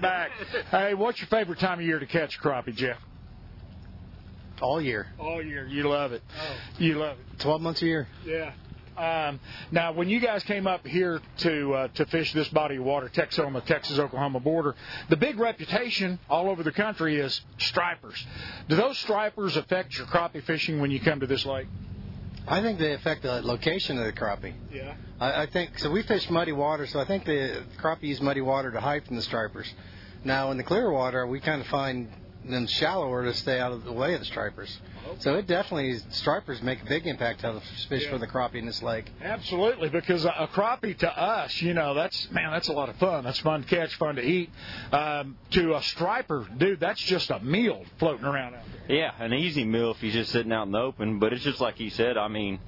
Back. 0.00 0.30
Hey, 0.70 0.94
what's 0.94 1.18
your 1.20 1.28
favorite 1.28 1.58
time 1.58 1.80
of 1.80 1.84
year 1.84 1.98
to 1.98 2.06
catch 2.06 2.38
crappie, 2.40 2.74
Jeff? 2.74 2.96
All 4.60 4.80
year. 4.80 5.08
All 5.18 5.42
year. 5.42 5.66
You 5.66 5.88
love 5.88 6.12
it. 6.12 6.22
Oh. 6.38 6.56
You 6.78 6.94
love 6.94 7.18
it. 7.18 7.40
12 7.40 7.60
months 7.60 7.82
a 7.82 7.86
year. 7.86 8.08
Yeah. 8.24 8.52
Um, 9.02 9.40
now, 9.72 9.92
when 9.92 10.08
you 10.08 10.20
guys 10.20 10.44
came 10.44 10.68
up 10.68 10.86
here 10.86 11.20
to 11.38 11.74
uh, 11.74 11.88
to 11.88 12.06
fish 12.06 12.32
this 12.32 12.46
body 12.48 12.76
of 12.76 12.84
water, 12.84 13.10
Texoma, 13.12 13.64
Texas 13.64 13.98
Oklahoma 13.98 14.38
border, 14.38 14.76
the 15.08 15.16
big 15.16 15.40
reputation 15.40 16.20
all 16.30 16.48
over 16.48 16.62
the 16.62 16.70
country 16.70 17.18
is 17.18 17.40
stripers. 17.58 18.24
Do 18.68 18.76
those 18.76 18.96
stripers 18.98 19.56
affect 19.56 19.98
your 19.98 20.06
crappie 20.06 20.44
fishing 20.44 20.80
when 20.80 20.92
you 20.92 21.00
come 21.00 21.18
to 21.18 21.26
this 21.26 21.44
lake? 21.44 21.66
I 22.46 22.62
think 22.62 22.78
they 22.78 22.92
affect 22.92 23.22
the 23.22 23.42
location 23.42 23.98
of 23.98 24.04
the 24.04 24.12
crappie. 24.12 24.54
Yeah. 24.72 24.94
I, 25.18 25.42
I 25.42 25.46
think 25.46 25.80
so. 25.80 25.90
We 25.90 26.02
fish 26.02 26.30
muddy 26.30 26.52
water, 26.52 26.86
so 26.86 27.00
I 27.00 27.04
think 27.04 27.24
the 27.24 27.64
crappie 27.80 28.04
use 28.04 28.20
muddy 28.20 28.40
water 28.40 28.70
to 28.70 28.80
hide 28.80 29.04
from 29.04 29.16
the 29.16 29.22
stripers. 29.22 29.72
Now, 30.24 30.52
in 30.52 30.58
the 30.58 30.64
clear 30.64 30.92
water, 30.92 31.26
we 31.26 31.40
kind 31.40 31.60
of 31.60 31.66
find 31.66 32.08
them 32.44 32.68
shallower 32.68 33.24
to 33.24 33.34
stay 33.34 33.58
out 33.58 33.72
of 33.72 33.82
the 33.82 33.92
way 33.92 34.14
of 34.14 34.20
the 34.20 34.26
stripers. 34.26 34.78
So 35.18 35.34
it 35.36 35.46
definitely 35.46 35.98
stripers 36.10 36.62
make 36.62 36.82
a 36.82 36.86
big 36.86 37.06
impact 37.06 37.44
on 37.44 37.56
the 37.56 37.60
fish 37.88 38.04
Yeah. 38.04 38.10
for 38.10 38.18
the 38.18 38.26
crappie 38.26 38.56
in 38.56 38.66
this 38.66 38.82
lake. 38.82 39.06
Absolutely, 39.22 39.88
because 39.88 40.24
a 40.24 40.30
a 40.38 40.48
crappie 40.48 40.96
to 40.98 41.18
us, 41.18 41.60
you 41.62 41.74
know, 41.74 41.94
that's 41.94 42.30
man, 42.30 42.50
that's 42.50 42.68
a 42.68 42.72
lot 42.72 42.88
of 42.88 42.96
fun. 42.96 43.24
That's 43.24 43.38
fun 43.40 43.62
to 43.62 43.68
catch, 43.68 43.94
fun 43.96 44.16
to 44.16 44.22
eat. 44.22 44.50
Um, 44.92 45.36
to 45.52 45.74
a 45.74 45.82
striper, 45.82 46.46
dude, 46.56 46.80
that's 46.80 47.00
just 47.00 47.30
a 47.30 47.38
meal 47.40 47.84
floating 47.98 48.24
around 48.24 48.54
out 48.54 48.62
there. 48.88 48.96
yeah, 48.96 49.12
an 49.18 49.32
easy 49.34 49.64
meal 49.64 49.90
if 49.92 49.98
he's 50.00 50.14
just 50.14 50.32
sitting 50.32 50.52
out 50.52 50.66
in 50.66 50.72
the 50.72 50.78
open. 50.78 51.18
But 51.18 51.32
it's 51.32 51.44
just 51.44 51.60
like 51.60 51.76
he 51.76 51.90
said. 51.90 52.16
I 52.16 52.28
mean, 52.28 52.58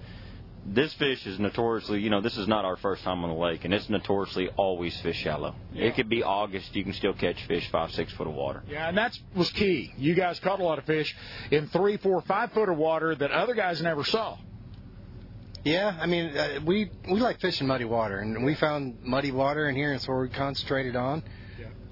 this 0.66 0.92
fish 0.94 1.26
is 1.26 1.38
notoriously, 1.38 2.00
you 2.00 2.10
know, 2.10 2.20
this 2.20 2.36
is 2.38 2.48
not 2.48 2.64
our 2.64 2.76
first 2.76 3.02
time 3.04 3.22
on 3.22 3.30
the 3.30 3.36
lake, 3.36 3.64
and 3.64 3.74
it's 3.74 3.88
notoriously 3.88 4.48
always 4.56 4.98
fish 5.00 5.16
shallow. 5.16 5.54
It 5.74 5.94
could 5.94 6.08
be 6.08 6.22
August, 6.22 6.74
you 6.74 6.84
can 6.84 6.94
still 6.94 7.12
catch 7.12 7.42
fish 7.46 7.68
five, 7.70 7.92
six 7.92 8.12
foot 8.14 8.26
of 8.26 8.34
water. 8.34 8.62
Yeah, 8.68 8.88
and 8.88 8.96
that 8.96 9.18
was 9.34 9.50
key. 9.50 9.92
You 9.98 10.14
guys 10.14 10.40
caught 10.40 10.60
a 10.60 10.64
lot 10.64 10.78
of 10.78 10.84
fish 10.84 11.14
in 11.50 11.68
three, 11.68 11.98
four, 11.98 12.22
five 12.22 12.52
foot 12.52 12.68
of 12.68 12.78
water 12.78 13.14
that 13.14 13.30
other 13.30 13.54
guys 13.54 13.82
never 13.82 14.04
saw. 14.04 14.38
Yeah, 15.64 15.96
I 15.98 16.06
mean, 16.06 16.36
uh, 16.36 16.60
we 16.64 16.90
we 17.10 17.20
like 17.20 17.40
fishing 17.40 17.66
muddy 17.66 17.86
water, 17.86 18.18
and 18.18 18.44
we 18.44 18.54
found 18.54 19.02
muddy 19.02 19.32
water 19.32 19.66
in 19.68 19.74
here, 19.74 19.92
and 19.92 20.00
so 20.00 20.12
we 20.14 20.28
concentrated 20.28 20.94
on 20.94 21.22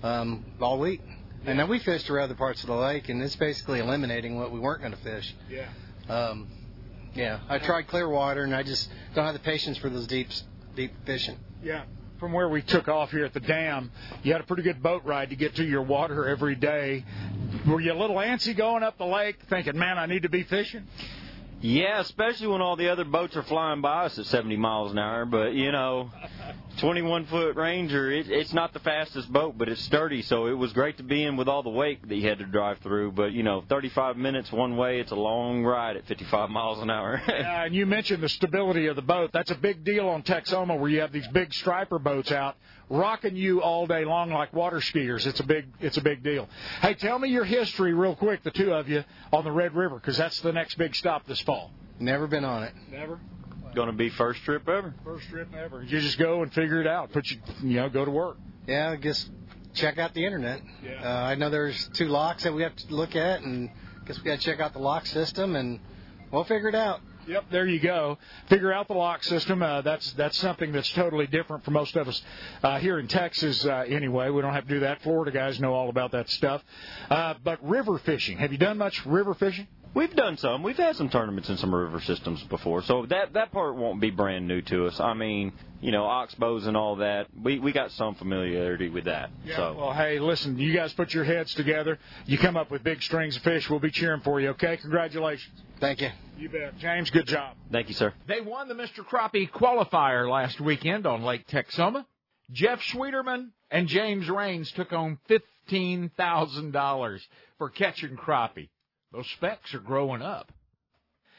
um, 0.03 0.45
all 0.61 0.79
week. 0.79 1.01
And 1.45 1.59
then 1.59 1.69
we 1.69 1.79
fished 1.81 2.09
around 2.09 2.25
other 2.25 2.35
parts 2.35 2.63
of 2.63 2.69
the 2.69 2.77
lake, 2.77 3.09
and 3.09 3.21
it's 3.23 3.35
basically 3.35 3.81
eliminating 3.81 4.39
what 4.39 4.53
we 4.53 4.61
weren't 4.61 4.81
going 4.81 4.93
to 4.93 4.99
fish. 4.99 5.35
Yeah. 5.51 5.69
Um, 6.09 6.49
yeah, 7.15 7.41
I 7.49 7.59
tried 7.59 7.89
clear 7.89 8.09
water, 8.09 8.45
and 8.45 8.55
I 8.55 8.63
just 8.63 8.89
don't 9.15 9.25
have 9.25 9.35
the 9.35 9.41
patience 9.41 9.79
for 9.79 9.89
those 9.91 10.07
deep 10.07 10.29
deep 10.75 10.93
fishing. 11.05 11.37
Yeah. 11.63 11.85
from 12.19 12.33
where 12.33 12.49
we 12.49 12.63
took 12.63 12.87
off 12.89 13.11
here 13.11 13.25
at 13.25 13.35
the 13.35 13.41
dam, 13.41 13.91
you 14.23 14.33
had 14.33 14.41
a 14.41 14.45
pretty 14.45 14.63
good 14.63 14.81
boat 14.83 15.05
ride 15.05 15.31
to 15.31 15.37
get 15.37 15.57
to 15.57 15.65
your 15.65 15.83
water 15.83 16.29
every 16.29 16.55
day. 16.55 17.05
Were 17.67 17.81
you 17.81 17.93
a 17.93 17.99
little 17.99 18.17
antsy 18.17 18.57
going 18.57 18.83
up 18.85 18.97
the 18.97 19.05
lake, 19.07 19.37
thinking, 19.51 19.77
"Man, 19.77 19.99
I 19.99 20.07
need 20.07 20.23
to 20.23 20.29
be 20.29 20.45
fishing"? 20.45 20.87
Yeah, 21.63 22.01
especially 22.01 22.49
when 22.49 22.61
all 22.61 22.75
the 22.75 22.89
other 22.89 23.05
boats 23.05 23.37
are 23.37 23.45
flying 23.45 23.83
by 23.83 24.07
us 24.07 24.19
at 24.19 24.27
70 24.27 24.57
miles 24.57 24.91
an 24.91 24.99
hour. 24.99 25.25
But 25.25 25.55
you 25.55 25.71
know, 25.71 26.11
21 26.79 27.27
foot 27.27 27.55
Ranger, 27.55 28.11
it, 28.11 28.29
it's 28.29 28.53
not 28.53 28.73
the 28.73 28.81
fastest 28.81 29.33
boat, 29.33 29.57
but 29.57 29.69
it's 29.69 29.81
sturdy. 29.83 30.23
So 30.23 30.47
it 30.47 30.55
was 30.55 30.73
great 30.73 30.97
to 30.97 31.05
be 31.05 31.23
in 31.23 31.37
with 31.37 31.47
all 31.47 31.63
the 31.63 31.71
wake 31.71 32.09
that 32.09 32.17
you 32.17 32.29
had 32.29 32.39
to 32.39 32.47
drive 32.47 32.79
through. 32.79 33.13
But 33.13 33.31
you 33.31 33.45
know, 33.45 33.63
35 33.69 34.17
minutes 34.17 34.51
one 34.51 34.77
way, 34.77 34.99
it's 34.99 35.13
a 35.13 35.17
long 35.17 35.65
ride 35.65 35.97
at 35.97 36.07
55 36.07 36.51
miles 36.51 36.81
an 36.81 36.91
hour. 36.91 37.23
yeah, 37.29 37.65
and 37.65 37.75
you 37.75 37.87
mentioned 37.87 38.25
the 38.25 38.29
stability 38.29 38.89
of 38.89 38.97
the 38.97 39.03
boat. 39.03 39.31
That's 39.33 39.53
a 39.53 39.57
big 39.57 39.85
deal 39.85 40.09
on 40.09 40.25
Texoma, 40.25 40.79
where 40.79 40.91
you 40.91 41.01
have 41.01 41.13
these 41.13 41.29
big 41.29 41.55
striper 41.55 42.01
boats 42.01 42.33
out 42.33 42.57
rocking 42.93 43.35
you 43.35 43.63
all 43.63 43.87
day 43.87 44.05
long 44.05 44.31
like 44.31 44.53
water 44.53 44.77
skiers. 44.77 45.27
It's 45.27 45.41
a 45.41 45.45
big, 45.45 45.67
it's 45.81 45.97
a 45.97 46.03
big 46.03 46.23
deal. 46.23 46.49
Hey, 46.83 46.95
tell 46.95 47.19
me 47.19 47.31
your 47.31 47.45
history 47.45 47.95
real 47.95 48.15
quick, 48.15 48.43
the 48.43 48.51
two 48.51 48.73
of 48.73 48.89
you 48.89 49.03
on 49.33 49.45
the 49.45 49.51
Red 49.51 49.75
River, 49.75 49.97
because 49.97 50.19
that's 50.19 50.41
the 50.41 50.53
next 50.53 50.77
big 50.77 50.95
stop 50.95 51.27
this 51.27 51.41
fall. 51.41 51.71
Never 51.99 52.27
been 52.27 52.45
on 52.45 52.65
it. 52.65 52.75
Never. 52.91 53.19
Going 53.75 53.87
to 53.87 53.95
be 53.95 54.11
first 54.11 54.43
trip 54.43 54.69
ever. 54.69 54.95
First 55.03 55.29
trip 55.29 55.49
ever. 55.55 55.83
You 55.83 56.01
just 56.01 56.19
go 56.19 56.43
and 56.43 56.53
figure 56.53 56.81
it 56.83 56.87
out. 56.87 57.13
Put 57.13 57.31
you, 57.31 57.39
you 57.63 57.77
know, 57.77 57.89
go 57.89 58.05
to 58.05 58.11
work. 58.11 58.37
Yeah, 58.67 58.91
I 58.91 58.97
guess 58.97 59.29
check 59.73 59.97
out 59.97 60.13
the 60.13 60.27
internet. 60.27 60.61
Yeah. 60.85 61.03
Uh, 61.03 61.23
I 61.23 61.35
know 61.37 61.49
there's 61.49 61.89
two 61.95 62.09
locks 62.09 62.45
that 62.45 62.53
we 62.53 62.63
have 62.63 62.77
to 62.77 62.95
look 62.95 63.17
at, 63.17 63.41
and 63.41 63.71
I 64.03 64.07
guess 64.07 64.19
we 64.19 64.25
got 64.25 64.39
to 64.41 64.45
check 64.45 64.61
out 64.61 64.75
the 64.75 64.81
lock 64.81 65.07
system, 65.07 65.57
and 65.57 65.81
we'll 66.31 66.45
figure 66.45 66.69
it 66.69 66.75
out. 66.75 67.01
Yep, 67.27 67.45
there 67.51 67.67
you 67.67 67.79
go. 67.79 68.19
Figure 68.49 68.73
out 68.73 68.89
the 68.89 68.95
lock 68.95 69.23
system. 69.23 69.63
Uh, 69.63 69.81
that's 69.83 70.13
that's 70.15 70.37
something 70.39 70.73
that's 70.73 70.91
totally 70.91 71.29
different 71.29 71.65
for 71.65 71.71
most 71.71 71.95
of 71.97 72.09
us 72.09 72.21
uh, 72.65 72.81
here 72.81 72.99
in 72.99 73.07
Texas. 73.07 73.65
Uh, 73.65 73.85
anyway, 73.87 74.31
we 74.31 74.43
don't 74.43 74.55
have 74.55 74.67
to 74.67 74.75
do 74.75 74.81
that. 74.81 75.03
Florida 75.03 75.31
guys 75.31 75.61
know 75.61 75.73
all 75.73 75.89
about 75.89 76.11
that 76.13 76.29
stuff. 76.29 76.65
Uh, 77.09 77.35
but 77.45 77.65
river 77.65 77.99
fishing. 77.99 78.39
Have 78.39 78.51
you 78.51 78.59
done 78.59 78.77
much 78.77 79.07
river 79.07 79.35
fishing? 79.35 79.69
We've 79.95 80.15
done 80.15 80.39
some. 80.39 80.63
We've 80.63 80.77
had 80.77 80.97
some 80.97 81.11
tournaments 81.11 81.51
in 81.51 81.59
some 81.59 81.75
river 81.75 82.01
systems 82.01 82.43
before, 82.45 82.83
so 82.83 83.05
that 83.07 83.35
that 83.35 83.53
part 83.53 83.77
won't 83.77 84.01
be 84.01 84.11
brand 84.11 84.49
new 84.49 84.63
to 84.63 84.87
us. 84.87 84.99
I 84.99 85.13
mean, 85.13 85.53
you 85.83 85.93
know, 85.93 86.05
oxbows 86.05 86.67
and 86.67 86.77
all 86.77 86.97
that. 86.97 87.27
We 87.43 87.59
we 87.59 87.73
got 87.73 87.91
some 87.93 88.15
familiarity 88.15 88.89
with 88.89 89.05
that. 89.05 89.31
Yeah. 89.45 89.57
So 89.57 89.75
Well, 89.79 89.93
hey, 89.93 90.19
listen, 90.19 90.59
you 90.59 90.73
guys 90.73 90.95
put 90.95 91.13
your 91.13 91.25
heads 91.25 91.53
together. 91.55 91.99
You 92.25 92.39
come 92.39 92.57
up 92.57 92.71
with 92.71 92.83
big 92.83 93.03
strings 93.03 93.37
of 93.37 93.43
fish. 93.43 93.69
We'll 93.69 93.81
be 93.81 93.91
cheering 93.91 94.23
for 94.23 94.41
you. 94.41 94.51
Okay, 94.51 94.79
congratulations. 94.79 95.53
Thank 95.79 96.01
you. 96.01 96.11
You 96.39 96.49
bet, 96.49 96.79
James. 96.79 97.11
Good 97.11 97.27
job. 97.27 97.57
thank 97.71 97.89
you, 97.89 97.95
sir. 97.95 98.15
They 98.27 98.41
won 98.41 98.69
the 98.69 98.75
Mr. 98.75 99.05
Crappie 99.05 99.51
qualifier 99.51 100.31
last 100.31 100.61
weekend 100.61 101.07
on 101.07 101.23
Lake 101.23 101.47
Texoma. 101.49 102.07
Jeff 102.51 102.81
Schwieterman 102.81 103.51
and 103.71 103.89
James 103.89 104.29
Rains 104.29 104.71
took 104.73 104.91
home 104.91 105.19
$15,000 105.29 107.21
for 107.59 107.71
catching 107.71 108.17
crappie. 108.17 108.69
Those 109.13 109.29
specks 109.37 109.75
are 109.75 109.81
growing 109.81 110.23
up. 110.23 110.51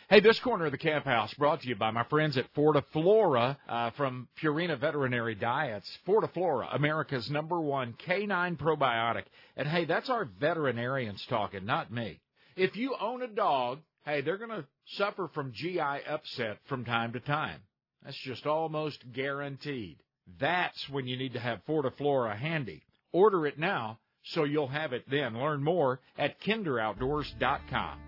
Hey, 0.10 0.20
this 0.20 0.40
corner 0.42 0.66
of 0.66 0.72
the 0.72 0.78
camp 0.78 1.06
house 1.06 1.34
brought 1.34 1.62
to 1.62 1.68
you 1.68 1.76
by 1.76 1.90
my 1.90 2.04
friends 2.04 2.38
at 2.38 2.54
Fortiflora 2.54 3.58
uh, 3.68 3.90
from 3.92 4.28
Purina 4.42 4.80
Veterinary 4.80 5.34
Diets. 5.34 5.90
Fortiflora, 6.06 6.76
America's 6.76 7.32
number 7.32 7.60
one 7.60 7.94
canine 8.06 8.56
probiotic. 8.56 9.24
And 9.58 9.68
hey, 9.68 9.86
that's 9.86 10.10
our 10.10 10.26
veterinarians 10.40 11.26
talking, 11.30 11.66
not 11.66 11.92
me. 11.92 12.20
If 12.56 12.76
you 12.76 12.96
own 13.00 13.24
a 13.24 13.28
dog, 13.28 13.80
hey, 14.06 14.22
they're 14.22 14.38
going 14.38 14.52
to 14.52 14.68
suffer 14.86 15.30
from 15.34 15.54
GI 15.54 15.80
upset 15.80 16.60
from 16.68 16.86
time 16.86 17.14
to 17.14 17.20
time. 17.20 17.62
That's 18.04 18.22
just 18.24 18.46
almost 18.46 19.04
guaranteed. 19.14 19.98
That's 20.40 20.90
when 20.90 21.08
you 21.08 21.18
need 21.18 21.34
to 21.34 21.40
have 21.40 21.66
Fortiflora 21.68 22.38
handy. 22.38 22.84
Order 23.14 23.48
it 23.48 23.58
now 23.58 24.00
so 24.24 24.44
you'll 24.44 24.68
have 24.68 24.94
it 24.94 25.10
then. 25.10 25.38
Learn 25.38 25.64
more 25.64 26.00
at 26.18 26.40
kinderoutdoors.com. 26.42 28.00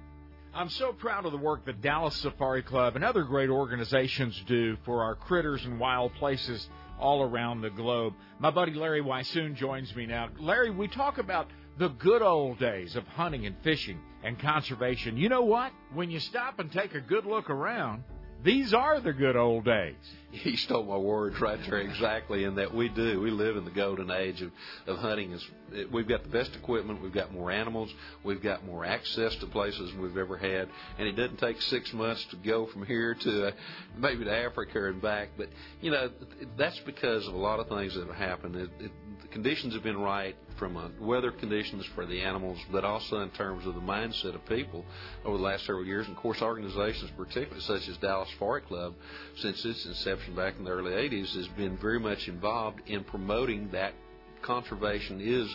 I'm 0.54 0.70
so 0.70 0.94
proud 0.94 1.26
of 1.26 1.34
the 1.34 1.38
work 1.38 1.66
that 1.66 1.82
Dallas 1.82 2.16
Safari 2.16 2.64
Club 2.64 2.96
and 2.96 3.04
other 3.04 3.24
great 3.24 3.50
organizations 3.50 4.42
do 4.48 4.78
for 4.86 5.04
our 5.04 5.16
critters 5.16 5.66
and 5.66 5.80
wild 5.80 6.14
places 6.14 6.70
all 6.98 7.24
around 7.24 7.60
the 7.60 7.70
globe. 7.70 8.14
My 8.40 8.52
buddy 8.52 8.74
Larry 8.74 9.02
Weishuhn 9.02 9.56
joins 9.56 9.94
me 9.96 10.06
now. 10.06 10.30
Larry, 10.40 10.72
we 10.72 10.88
talk 10.88 11.18
about 11.18 11.48
the 11.78 11.90
good 11.90 12.22
old 12.22 12.58
days 12.58 12.96
of 12.96 13.06
hunting 13.06 13.46
and 13.46 13.56
fishing 13.64 14.00
and 14.24 14.40
conservation. 14.40 15.18
You 15.18 15.28
know 15.28 15.42
what? 15.42 15.74
When 15.94 16.10
you 16.10 16.22
stop 16.22 16.60
and 16.60 16.72
take 16.72 16.96
a 16.96 17.02
good 17.02 17.26
look 17.26 17.50
around, 17.50 18.04
these 18.44 18.74
are 18.74 19.02
the 19.02 19.12
good 19.12 19.36
old 19.36 19.66
days. 19.66 19.96
You 20.44 20.58
stole 20.58 20.84
my 20.84 20.98
words 20.98 21.40
right 21.40 21.60
there 21.68 21.80
exactly 21.80 22.44
in 22.44 22.56
that 22.56 22.74
we 22.74 22.90
do. 22.90 23.22
We 23.22 23.32
live 23.32 23.58
in 23.58 23.66
the 23.66 23.72
golden 23.72 24.12
age 24.12 24.42
of, 24.42 24.52
of 24.88 24.98
hunting. 24.98 25.32
Is 25.32 25.46
We've 25.92 26.08
got 26.08 26.24
the 26.24 26.30
best 26.30 26.56
equipment. 26.56 27.02
We've 27.02 27.14
got 27.14 27.34
more 27.34 27.52
animals. 27.52 27.92
We've 28.24 28.42
got 28.42 28.66
more 28.66 28.86
access 28.86 29.36
to 29.38 29.48
places 29.48 29.92
than 29.92 30.02
we've 30.02 30.18
ever 30.18 30.38
had. 30.38 30.70
And 30.98 31.08
it 31.08 31.14
doesn't 31.14 31.38
take 31.38 31.62
six 31.64 31.92
months 31.94 32.26
to 32.32 32.38
go 32.38 32.68
from 32.68 32.86
here 32.86 33.16
to 33.16 33.48
uh, 33.48 33.52
maybe 33.98 34.26
to 34.26 34.32
Africa 34.32 34.88
and 34.88 35.02
back. 35.02 35.30
But, 35.38 35.48
you 35.82 35.92
know, 35.92 36.10
that's 36.58 36.80
because 36.86 37.28
of 37.28 37.34
a 37.34 37.38
lot 37.38 37.60
of 37.60 37.68
things 37.68 37.96
that 37.96 38.06
have 38.08 38.16
happened. 38.16 38.56
It, 38.56 38.70
it, 38.80 38.92
the 39.22 39.28
conditions 39.30 39.74
have 39.74 39.84
been 39.84 40.00
right 40.00 40.36
from 40.58 40.78
uh, 40.78 40.88
weather 41.00 41.32
conditions 41.32 41.86
for 41.96 42.06
the 42.06 42.22
animals, 42.22 42.58
but 42.72 42.86
also 42.86 43.22
in 43.22 43.30
terms 43.32 43.66
of 43.66 43.76
the 43.76 43.82
mindset 43.82 44.36
of 44.36 44.46
people 44.46 44.86
over 45.26 45.38
the 45.38 45.44
last 45.44 45.66
several 45.66 45.86
years. 45.86 46.08
And 46.08 46.16
of 46.16 46.22
course, 46.22 46.42
organizations, 46.42 47.12
particularly 47.18 47.62
such 47.62 47.88
as 47.90 47.98
Dallas 47.98 48.30
Safari 48.32 48.62
Club, 48.62 48.94
since 49.38 49.64
its 49.66 49.86
inception 49.86 50.25
back 50.34 50.56
in 50.58 50.64
the 50.64 50.72
early 50.72 50.92
80s, 50.92 51.36
has 51.36 51.48
been 51.58 51.78
very 51.78 52.00
much 52.00 52.28
involved 52.28 52.82
in 52.88 53.04
promoting 53.04 53.70
that 53.72 53.94
conservation 54.42 55.20
is 55.22 55.54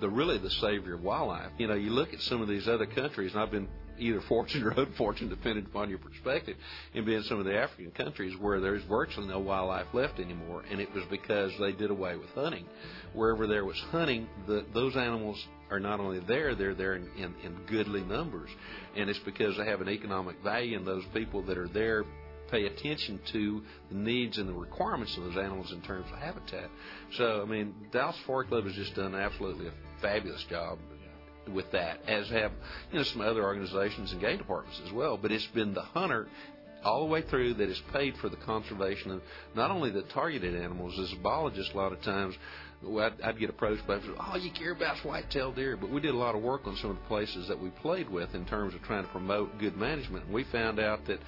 the 0.00 0.08
really 0.08 0.38
the 0.38 0.50
savior 0.50 0.94
of 0.94 1.02
wildlife. 1.02 1.50
You 1.58 1.68
know, 1.68 1.74
you 1.74 1.90
look 1.90 2.12
at 2.12 2.20
some 2.20 2.40
of 2.40 2.48
these 2.48 2.66
other 2.66 2.86
countries, 2.86 3.32
and 3.32 3.40
I've 3.40 3.50
been 3.50 3.68
either 3.98 4.20
fortunate 4.28 4.66
or 4.66 4.82
unfortunate, 4.82 5.30
depending 5.30 5.66
upon 5.66 5.90
your 5.90 5.98
perspective, 5.98 6.56
in 6.94 7.04
being 7.04 7.22
some 7.22 7.38
of 7.38 7.44
the 7.44 7.56
African 7.56 7.90
countries 7.92 8.34
where 8.40 8.60
there's 8.60 8.82
virtually 8.84 9.28
no 9.28 9.38
wildlife 9.38 9.86
left 9.92 10.18
anymore, 10.18 10.62
and 10.70 10.80
it 10.80 10.92
was 10.94 11.04
because 11.10 11.52
they 11.60 11.72
did 11.72 11.90
away 11.90 12.16
with 12.16 12.30
hunting. 12.30 12.64
Wherever 13.12 13.46
there 13.46 13.64
was 13.64 13.78
hunting, 13.90 14.26
the, 14.46 14.64
those 14.72 14.96
animals 14.96 15.42
are 15.70 15.80
not 15.80 16.00
only 16.00 16.20
there, 16.20 16.54
they're 16.54 16.74
there 16.74 16.96
in, 16.96 17.08
in, 17.16 17.34
in 17.44 17.56
goodly 17.68 18.02
numbers, 18.02 18.50
and 18.96 19.08
it's 19.08 19.20
because 19.20 19.56
they 19.56 19.66
have 19.66 19.80
an 19.80 19.88
economic 19.88 20.36
value, 20.42 20.76
and 20.76 20.86
those 20.86 21.04
people 21.12 21.42
that 21.42 21.58
are 21.58 21.68
there 21.68 22.04
pay 22.50 22.66
attention 22.66 23.20
to 23.32 23.62
the 23.90 23.96
needs 23.96 24.38
and 24.38 24.48
the 24.48 24.52
requirements 24.52 25.16
of 25.16 25.24
those 25.24 25.36
animals 25.36 25.72
in 25.72 25.80
terms 25.82 26.06
of 26.12 26.18
habitat. 26.18 26.70
So, 27.16 27.42
I 27.42 27.44
mean, 27.44 27.74
Dallas 27.92 28.16
Safari 28.20 28.46
Club 28.46 28.64
has 28.64 28.74
just 28.74 28.94
done 28.94 29.14
absolutely 29.14 29.68
a 29.68 29.72
fabulous 30.00 30.44
job 30.48 30.78
with 31.54 31.70
that, 31.72 32.00
as 32.06 32.28
have 32.30 32.52
you 32.92 32.98
know 32.98 33.04
some 33.04 33.20
other 33.20 33.42
organizations 33.42 34.12
and 34.12 34.20
game 34.20 34.38
departments 34.38 34.80
as 34.86 34.92
well. 34.92 35.16
But 35.16 35.32
it's 35.32 35.46
been 35.46 35.74
the 35.74 35.82
hunter 35.82 36.28
all 36.84 37.00
the 37.00 37.12
way 37.12 37.22
through 37.22 37.54
that 37.54 37.68
has 37.68 37.80
paid 37.92 38.14
for 38.20 38.28
the 38.28 38.36
conservation 38.36 39.10
of 39.10 39.22
not 39.54 39.70
only 39.70 39.90
the 39.90 40.02
targeted 40.02 40.54
animals. 40.54 40.98
As 40.98 41.12
a 41.12 41.22
biologist, 41.22 41.72
a 41.72 41.76
lot 41.76 41.92
of 41.92 42.00
times 42.02 42.34
I'd, 42.82 43.20
I'd 43.22 43.38
get 43.38 43.50
approached 43.50 43.86
by 43.86 43.98
oh, 44.18 44.36
you 44.36 44.50
care 44.50 44.72
about 44.72 45.04
white-tailed 45.04 45.56
deer, 45.56 45.76
but 45.76 45.90
we 45.90 46.00
did 46.00 46.14
a 46.14 46.18
lot 46.18 46.34
of 46.34 46.42
work 46.42 46.66
on 46.66 46.76
some 46.76 46.90
of 46.90 46.96
the 46.96 47.08
places 47.08 47.48
that 47.48 47.60
we 47.60 47.70
played 47.70 48.08
with 48.08 48.34
in 48.34 48.44
terms 48.46 48.74
of 48.74 48.82
trying 48.82 49.04
to 49.04 49.10
promote 49.10 49.58
good 49.58 49.76
management. 49.76 50.24
And 50.24 50.34
we 50.34 50.44
found 50.44 50.80
out 50.80 51.06
that 51.06 51.18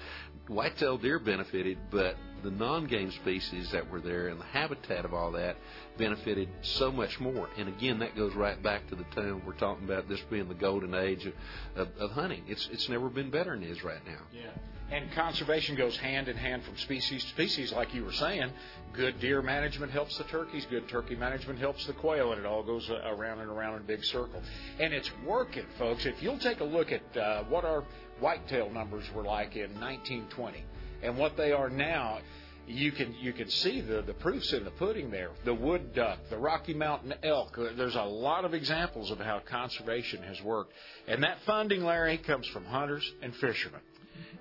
white-tailed 0.48 1.02
deer 1.02 1.18
benefited, 1.18 1.78
but 1.90 2.16
the 2.42 2.50
non-game 2.50 3.10
species 3.12 3.70
that 3.70 3.90
were 3.90 4.00
there 4.00 4.28
and 4.28 4.40
the 4.40 4.44
habitat 4.44 5.04
of 5.04 5.14
all 5.14 5.32
that 5.32 5.56
benefited 5.98 6.48
so 6.62 6.90
much 6.90 7.20
more. 7.20 7.48
And 7.56 7.68
again, 7.68 7.98
that 8.00 8.16
goes 8.16 8.34
right 8.34 8.60
back 8.62 8.88
to 8.88 8.96
the 8.96 9.04
time 9.14 9.42
we're 9.46 9.52
talking 9.54 9.84
about 9.84 10.08
this 10.08 10.20
being 10.30 10.48
the 10.48 10.54
golden 10.54 10.94
age 10.94 11.26
of, 11.26 11.34
of, 11.76 11.88
of 11.98 12.10
hunting. 12.12 12.42
It's 12.46 12.68
it's 12.72 12.88
never 12.88 13.08
been 13.08 13.30
better 13.30 13.54
than 13.54 13.62
it 13.62 13.70
is 13.70 13.84
right 13.84 14.04
now. 14.06 14.20
Yeah. 14.32 14.50
And 14.90 15.10
conservation 15.12 15.74
goes 15.74 15.96
hand 15.96 16.28
in 16.28 16.36
hand 16.36 16.64
from 16.64 16.76
species 16.76 17.24
to 17.24 17.30
species, 17.30 17.72
like 17.72 17.94
you 17.94 18.04
were 18.04 18.12
saying. 18.12 18.50
Good 18.92 19.20
deer 19.20 19.40
management 19.40 19.90
helps 19.90 20.18
the 20.18 20.24
turkeys. 20.24 20.66
Good 20.68 20.86
turkey 20.86 21.16
management 21.16 21.58
helps 21.58 21.86
the 21.86 21.94
quail, 21.94 22.32
and 22.32 22.38
it 22.38 22.44
all 22.44 22.62
goes 22.62 22.90
around 22.90 23.40
and 23.40 23.48
around 23.48 23.76
in 23.76 23.80
a 23.80 23.84
big 23.84 24.04
circle. 24.04 24.42
And 24.78 24.92
it's 24.92 25.10
working, 25.24 25.64
folks. 25.78 26.04
If 26.04 26.22
you'll 26.22 26.38
take 26.38 26.60
a 26.60 26.64
look 26.64 26.92
at 26.92 27.16
uh, 27.16 27.44
what 27.44 27.64
our 27.64 27.84
whitetail 28.20 28.68
numbers 28.68 29.10
were 29.14 29.22
like 29.22 29.56
in 29.56 29.72
1920 29.80 30.62
and 31.02 31.16
what 31.16 31.36
they 31.36 31.52
are 31.52 31.68
now, 31.68 32.18
you 32.66 32.92
can 32.92 33.14
you 33.20 33.32
can 33.32 33.48
see 33.48 33.80
the 33.80 34.02
the 34.02 34.14
proofs 34.14 34.52
in 34.52 34.64
the 34.64 34.70
pudding 34.70 35.10
there. 35.10 35.30
The 35.44 35.54
wood 35.54 35.94
duck, 35.94 36.18
the 36.30 36.38
Rocky 36.38 36.74
Mountain 36.74 37.14
elk. 37.22 37.58
Uh, 37.58 37.68
there's 37.76 37.96
a 37.96 38.02
lot 38.02 38.44
of 38.44 38.54
examples 38.54 39.10
of 39.10 39.18
how 39.18 39.40
conservation 39.40 40.22
has 40.22 40.40
worked, 40.42 40.72
and 41.08 41.22
that 41.22 41.38
funding, 41.44 41.84
Larry, 41.84 42.18
comes 42.18 42.46
from 42.48 42.64
hunters 42.64 43.10
and 43.22 43.34
fishermen. 43.36 43.80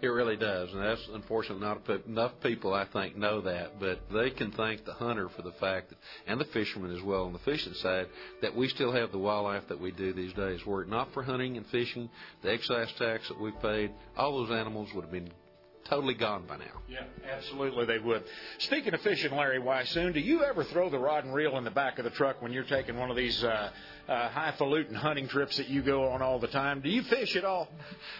It 0.01 0.07
really 0.07 0.35
does, 0.35 0.73
and 0.73 0.81
that's 0.81 1.07
unfortunately 1.13 1.63
not 1.63 1.87
enough 2.07 2.31
people 2.41 2.73
I 2.73 2.85
think 2.85 3.15
know 3.15 3.41
that. 3.41 3.79
But 3.79 3.99
they 4.11 4.31
can 4.31 4.51
thank 4.51 4.83
the 4.83 4.93
hunter 4.93 5.29
for 5.29 5.43
the 5.43 5.51
fact 5.53 5.89
that, 5.89 5.97
and 6.25 6.39
the 6.39 6.45
fisherman 6.45 6.95
as 6.95 7.03
well 7.03 7.25
on 7.25 7.33
the 7.33 7.39
fishing 7.39 7.73
side, 7.75 8.07
that 8.41 8.55
we 8.55 8.67
still 8.67 8.91
have 8.91 9.11
the 9.11 9.19
wildlife 9.19 9.67
that 9.67 9.79
we 9.79 9.91
do 9.91 10.11
these 10.11 10.33
days. 10.33 10.65
Were 10.65 10.81
it 10.81 10.89
not 10.89 11.13
for 11.13 11.21
hunting 11.21 11.55
and 11.55 11.67
fishing, 11.67 12.09
the 12.41 12.51
excise 12.51 12.91
tax 12.93 13.27
that 13.27 13.39
we 13.39 13.51
paid, 13.61 13.91
all 14.17 14.43
those 14.43 14.51
animals 14.51 14.89
would 14.93 15.03
have 15.03 15.11
been 15.11 15.31
totally 15.89 16.13
gone 16.13 16.45
by 16.47 16.57
now. 16.57 16.65
Yeah, 16.87 17.03
absolutely 17.29 17.85
they 17.85 17.99
would. 17.99 18.23
Speaking 18.59 18.93
of 18.93 19.01
fishing, 19.01 19.31
Larry 19.31 19.59
Weishuhn, 19.59 20.13
do 20.13 20.19
you 20.19 20.43
ever 20.43 20.63
throw 20.63 20.89
the 20.89 20.99
rod 20.99 21.25
and 21.25 21.33
reel 21.33 21.57
in 21.57 21.63
the 21.63 21.71
back 21.71 21.99
of 21.99 22.05
the 22.05 22.11
truck 22.11 22.41
when 22.41 22.51
you're 22.51 22.63
taking 22.63 22.97
one 22.97 23.09
of 23.09 23.15
these 23.15 23.43
uh, 23.43 23.69
uh, 24.07 24.29
highfalutin 24.29 24.95
hunting 24.95 25.27
trips 25.27 25.57
that 25.57 25.69
you 25.69 25.81
go 25.81 26.09
on 26.09 26.21
all 26.21 26.39
the 26.39 26.47
time? 26.47 26.81
Do 26.81 26.89
you 26.89 27.03
fish 27.03 27.35
at 27.35 27.45
all? 27.45 27.69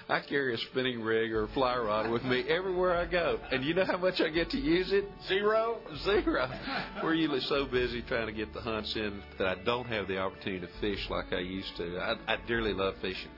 I 0.09 0.19
carry 0.21 0.53
a 0.53 0.57
spinning 0.57 1.01
rig 1.01 1.31
or 1.31 1.43
a 1.43 1.47
fly 1.49 1.77
rod 1.77 2.09
with 2.09 2.23
me 2.23 2.43
everywhere 2.47 2.95
I 2.95 3.05
go, 3.05 3.39
and 3.51 3.63
you 3.63 3.73
know 3.73 3.85
how 3.85 3.97
much 3.97 4.21
I 4.21 4.29
get 4.29 4.49
to 4.51 4.59
use 4.59 4.91
it? 4.91 5.05
Zero. 5.27 5.79
Zero. 6.03 6.49
We're 7.03 7.15
usually 7.15 7.41
so 7.41 7.65
busy 7.65 8.01
trying 8.01 8.27
to 8.27 8.33
get 8.33 8.53
the 8.53 8.61
hunts 8.61 8.95
in 8.95 9.21
that 9.37 9.47
I 9.47 9.55
don't 9.63 9.87
have 9.87 10.07
the 10.07 10.17
opportunity 10.17 10.65
to 10.65 10.71
fish 10.79 11.09
like 11.09 11.33
I 11.33 11.39
used 11.39 11.75
to. 11.77 11.97
I, 11.99 12.33
I 12.33 12.37
dearly 12.47 12.73
love 12.73 12.95
fishing. 13.01 13.31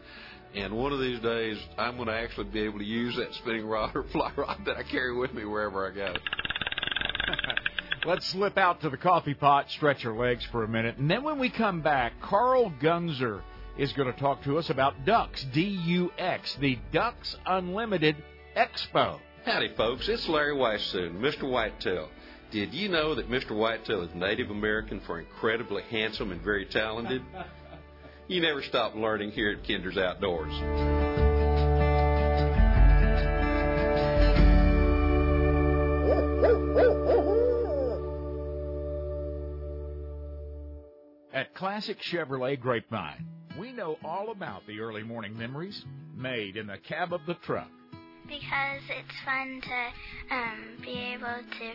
And 0.56 0.74
one 0.74 0.94
of 0.94 1.00
these 1.00 1.20
days, 1.20 1.58
I'm 1.78 1.96
going 1.96 2.08
to 2.08 2.13
actually 2.13 2.46
be 2.46 2.62
able 2.62 2.78
to 2.80 2.86
use 2.86 3.16
that 3.16 3.34
spinning 3.36 3.66
rod 3.66 3.96
or 3.96 4.04
fly 4.12 4.32
rod 4.36 4.62
that 4.66 4.78
I 4.78 4.84
carry 4.84 5.16
with 5.16 5.34
me 5.34 5.46
wherever 5.46 5.89
I 5.89 5.96
go. 5.96 6.13
Let's 8.06 8.28
slip 8.28 8.58
out 8.58 8.82
to 8.82 8.89
the 8.89 8.98
coffee 8.98 9.34
pot, 9.34 9.72
stretch 9.72 10.06
our 10.06 10.16
legs 10.16 10.46
for 10.52 10.63
a 10.63 10.68
minute, 10.68 10.98
and 10.98 11.10
then 11.10 11.24
when 11.24 11.39
we 11.39 11.50
come 11.50 11.82
back, 11.82 12.13
Carl 12.22 12.72
Gunzer 12.82 13.42
is 13.78 13.94
going 13.94 14.13
to 14.13 14.20
talk 14.20 14.44
to 14.44 14.58
us 14.58 14.70
about 14.70 15.06
Ducks, 15.06 15.46
D-U-X, 15.54 16.58
the 16.60 16.78
Ducks 16.92 17.36
Unlimited 17.46 18.18
Expo. 18.56 19.20
Howdy, 19.46 19.74
folks. 19.76 20.08
It's 20.08 20.28
Larry 20.28 20.56
Weishuhn, 20.56 21.16
Mr. 21.16 21.50
Whitetail. 21.50 22.10
Did 22.52 22.74
you 22.74 22.89
know 22.89 23.16
that 23.16 23.30
Mr. 23.30 23.58
Whitetail 23.58 24.04
is 24.04 24.13
Native 24.13 24.52
American 24.52 25.00
for 25.02 25.20
incredibly 25.20 25.82
handsome 25.84 26.32
and 26.32 26.42
very 26.42 26.66
talented? 26.66 27.24
You 28.27 28.41
never 28.41 28.63
stop 28.63 28.95
learning 28.95 29.31
here 29.31 29.51
at 29.51 29.63
Kinder's 29.65 29.97
Outdoors. 29.97 30.53
At 41.33 41.53
Classic 41.53 41.97
Chevrolet 41.99 42.57
Grapevine, 42.59 43.25
we 43.59 43.73
know 43.73 43.97
all 44.05 44.31
about 44.31 44.65
the 44.67 44.79
early 44.79 45.03
morning 45.03 45.38
memories 45.38 45.83
made 46.15 46.55
in 46.55 46.67
the 46.67 46.77
cab 46.77 47.12
of 47.12 47.21
the 47.27 47.33
truck. 47.36 47.69
Because 48.25 48.81
it's 48.88 49.19
fun 49.25 49.62
to 49.62 50.33
um, 50.33 50.77
be 50.81 50.91
able 51.13 51.25
to 51.25 51.73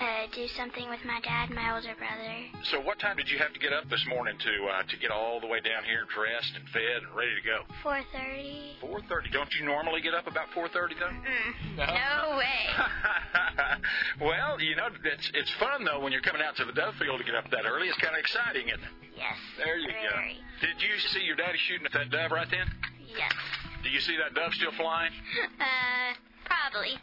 uh, 0.00 0.26
do 0.34 0.46
something 0.56 0.88
with 0.88 1.00
my 1.04 1.20
dad, 1.20 1.50
my 1.50 1.74
older 1.74 1.94
brother. 1.96 2.34
So, 2.70 2.80
what 2.80 2.98
time 2.98 3.16
did 3.16 3.28
you 3.28 3.38
have 3.38 3.52
to 3.52 3.60
get 3.60 3.72
up 3.72 3.88
this 3.88 4.04
morning 4.08 4.36
to 4.38 4.52
uh, 4.68 4.82
to 4.84 4.96
get 4.98 5.10
all 5.10 5.40
the 5.40 5.46
way 5.46 5.60
down 5.60 5.84
here 5.84 6.04
dressed 6.12 6.52
and 6.56 6.64
fed 6.68 7.04
and 7.06 7.12
ready 7.16 7.32
to 7.32 7.44
go? 7.44 7.64
Four 7.82 8.00
thirty. 8.12 8.76
Four 8.80 9.00
thirty. 9.08 9.30
Don't 9.30 9.52
you 9.58 9.64
normally 9.64 10.00
get 10.00 10.14
up 10.14 10.26
about 10.26 10.52
four 10.52 10.68
thirty 10.68 10.94
though? 10.98 11.12
Mm, 11.12 11.76
no. 11.76 11.86
no 11.86 12.36
way. 12.36 12.60
well, 14.20 14.60
you 14.60 14.76
know 14.76 14.88
it's 14.92 15.30
it's 15.34 15.52
fun 15.58 15.84
though 15.84 16.00
when 16.00 16.12
you're 16.12 16.24
coming 16.24 16.42
out 16.42 16.56
to 16.56 16.64
the 16.64 16.72
dove 16.76 16.94
field 17.00 17.18
to 17.18 17.24
get 17.24 17.34
up 17.34 17.48
that 17.50 17.64
early. 17.64 17.88
It's 17.88 17.98
kind 17.98 18.14
of 18.14 18.20
exciting, 18.20 18.68
isn't 18.68 18.84
it? 18.84 18.94
Yes. 19.16 19.36
There 19.56 19.78
you 19.78 19.88
very. 19.88 20.36
go. 20.36 20.66
Did 20.66 20.76
you 20.80 20.92
see 21.12 21.24
your 21.24 21.36
daddy 21.36 21.58
shooting 21.68 21.86
at 21.86 21.92
that 21.92 22.10
dove 22.10 22.32
right 22.32 22.48
then? 22.50 22.68
Yes. 23.16 23.32
Do 23.82 23.88
you 23.88 24.00
see 24.00 24.16
that 24.20 24.34
dove 24.34 24.52
still 24.54 24.72
flying? 24.76 25.12
Uh. 25.56 26.12
Probably. 26.46 26.98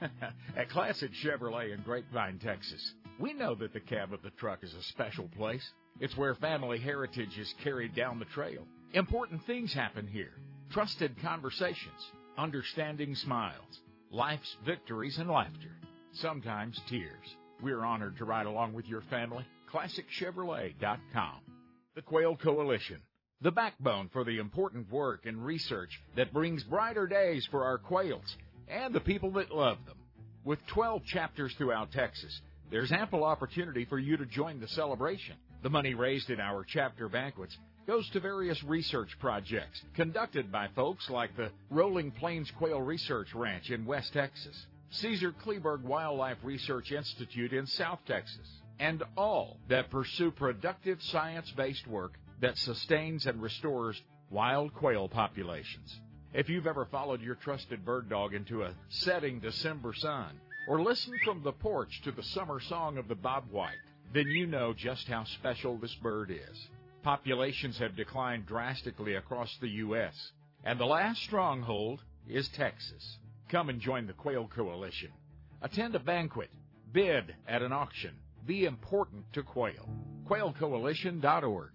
At 0.58 0.70
Classic 0.70 1.12
Chevrolet 1.24 1.74
in 1.74 1.82
Grapevine, 1.82 2.40
Texas, 2.40 2.94
we 3.20 3.34
know 3.34 3.56
that 3.56 3.74
the 3.74 3.80
cab 3.80 4.14
of 4.14 4.22
the 4.22 4.32
truck 4.32 4.64
is 4.64 4.74
a 4.74 4.84
special 4.84 5.30
place. 5.36 5.68
It's 6.00 6.18
where 6.18 6.36
family 6.36 6.80
heritage 6.80 7.38
is 7.38 7.54
carried 7.64 7.96
down 7.96 8.20
the 8.20 8.26
trail. 8.26 8.66
Important 8.94 9.46
things 9.46 9.74
happen 9.74 10.08
here. 10.08 10.34
Trusted 10.72 11.16
conversations, 11.22 12.12
understanding 12.38 13.16
smiles, 13.16 13.82
life's 14.12 14.56
victories 14.66 15.18
and 15.20 15.30
laughter, 15.30 15.72
sometimes 16.14 16.80
tears. 16.90 17.36
We're 17.62 17.86
honored 17.86 18.18
to 18.18 18.26
ride 18.26 18.48
along 18.48 18.74
with 18.74 18.88
your 18.88 19.02
family. 19.10 19.46
ClassicChevrolet.com. 19.72 21.40
The 21.96 22.02
Quail 22.02 22.36
Coalition, 22.36 23.02
the 23.42 23.52
backbone 23.52 24.10
for 24.12 24.24
the 24.24 24.40
important 24.40 24.92
work 24.92 25.26
and 25.26 25.44
research 25.46 26.02
that 26.16 26.34
brings 26.34 26.64
brighter 26.64 27.08
days 27.08 27.48
for 27.50 27.64
our 27.64 27.78
quails 27.78 28.38
and 28.68 28.94
the 28.94 29.00
people 29.00 29.32
that 29.32 29.54
love 29.54 29.78
them. 29.86 29.98
With 30.44 30.66
12 30.68 31.06
chapters 31.06 31.54
throughout 31.58 31.92
Texas, 31.92 32.42
there's 32.70 32.92
ample 32.92 33.24
opportunity 33.24 33.86
for 33.86 34.00
you 34.00 34.18
to 34.18 34.26
join 34.26 34.60
the 34.60 34.68
celebration. 34.68 35.36
The 35.62 35.70
money 35.70 35.94
raised 35.94 36.30
in 36.30 36.40
our 36.40 36.66
chapter 36.66 37.08
banquets 37.08 37.58
goes 37.88 38.10
to 38.10 38.20
various 38.20 38.62
research 38.64 39.10
projects 39.20 39.82
conducted 39.96 40.52
by 40.52 40.68
folks 40.76 41.10
like 41.10 41.36
the 41.36 41.52
Rolling 41.70 42.12
Plains 42.12 42.52
Quail 42.58 42.82
Research 42.82 43.34
Ranch 43.34 43.70
in 43.70 43.86
West 43.86 44.14
Texas, 44.14 44.66
Caesar 44.90 45.34
Kleberg 45.46 45.82
Wildlife 45.82 46.38
Research 46.44 46.92
Institute 46.92 47.54
in 47.54 47.66
South 47.68 48.00
Texas, 48.08 48.48
and 48.80 49.04
all 49.18 49.58
that 49.70 49.90
pursue 49.90 50.32
productive 50.32 51.02
science 51.04 51.52
based 51.56 51.88
work 51.88 52.14
that 52.42 52.58
sustains 52.58 53.26
and 53.26 53.42
restores 53.42 54.02
wild 54.30 54.74
quail 54.74 55.08
populations. 55.08 56.00
If 56.34 56.50
you've 56.50 56.66
ever 56.66 56.86
followed 56.86 57.22
your 57.22 57.36
trusted 57.36 57.86
bird 57.86 58.10
dog 58.10 58.34
into 58.34 58.64
a 58.64 58.74
setting 58.90 59.40
December 59.40 59.94
sun, 59.94 60.40
or 60.68 60.82
listened 60.82 61.20
from 61.24 61.44
the 61.44 61.52
porch 61.52 62.02
to 62.04 62.12
the 62.12 62.24
summer 62.24 62.60
song 62.60 62.98
of 62.98 63.08
the 63.08 63.16
bobwhite, 63.16 63.78
then 64.16 64.26
you 64.28 64.48
know 64.48 64.74
just 64.74 65.08
how 65.08 65.26
special 65.26 65.78
this 65.78 65.94
bird 66.02 66.32
is. 66.32 66.68
Populations 67.04 67.78
have 67.78 67.96
declined 67.96 68.48
drastically 68.48 69.14
across 69.14 69.56
the 69.62 69.70
U.S., 69.70 70.32
and 70.64 70.80
the 70.80 70.86
last 70.86 71.22
stronghold 71.22 72.02
is 72.28 72.48
Texas. 72.50 73.20
Come 73.50 73.70
and 73.70 73.80
join 73.80 74.08
the 74.08 74.14
Quail 74.14 74.50
Coalition. 74.56 75.12
Attend 75.62 75.94
a 75.94 76.00
banquet, 76.00 76.50
bid 76.92 77.36
at 77.48 77.62
an 77.62 77.72
auction, 77.72 78.16
be 78.48 78.66
important 78.66 79.32
to 79.34 79.44
quail. 79.44 79.88
QuailCoalition.org. 80.28 81.72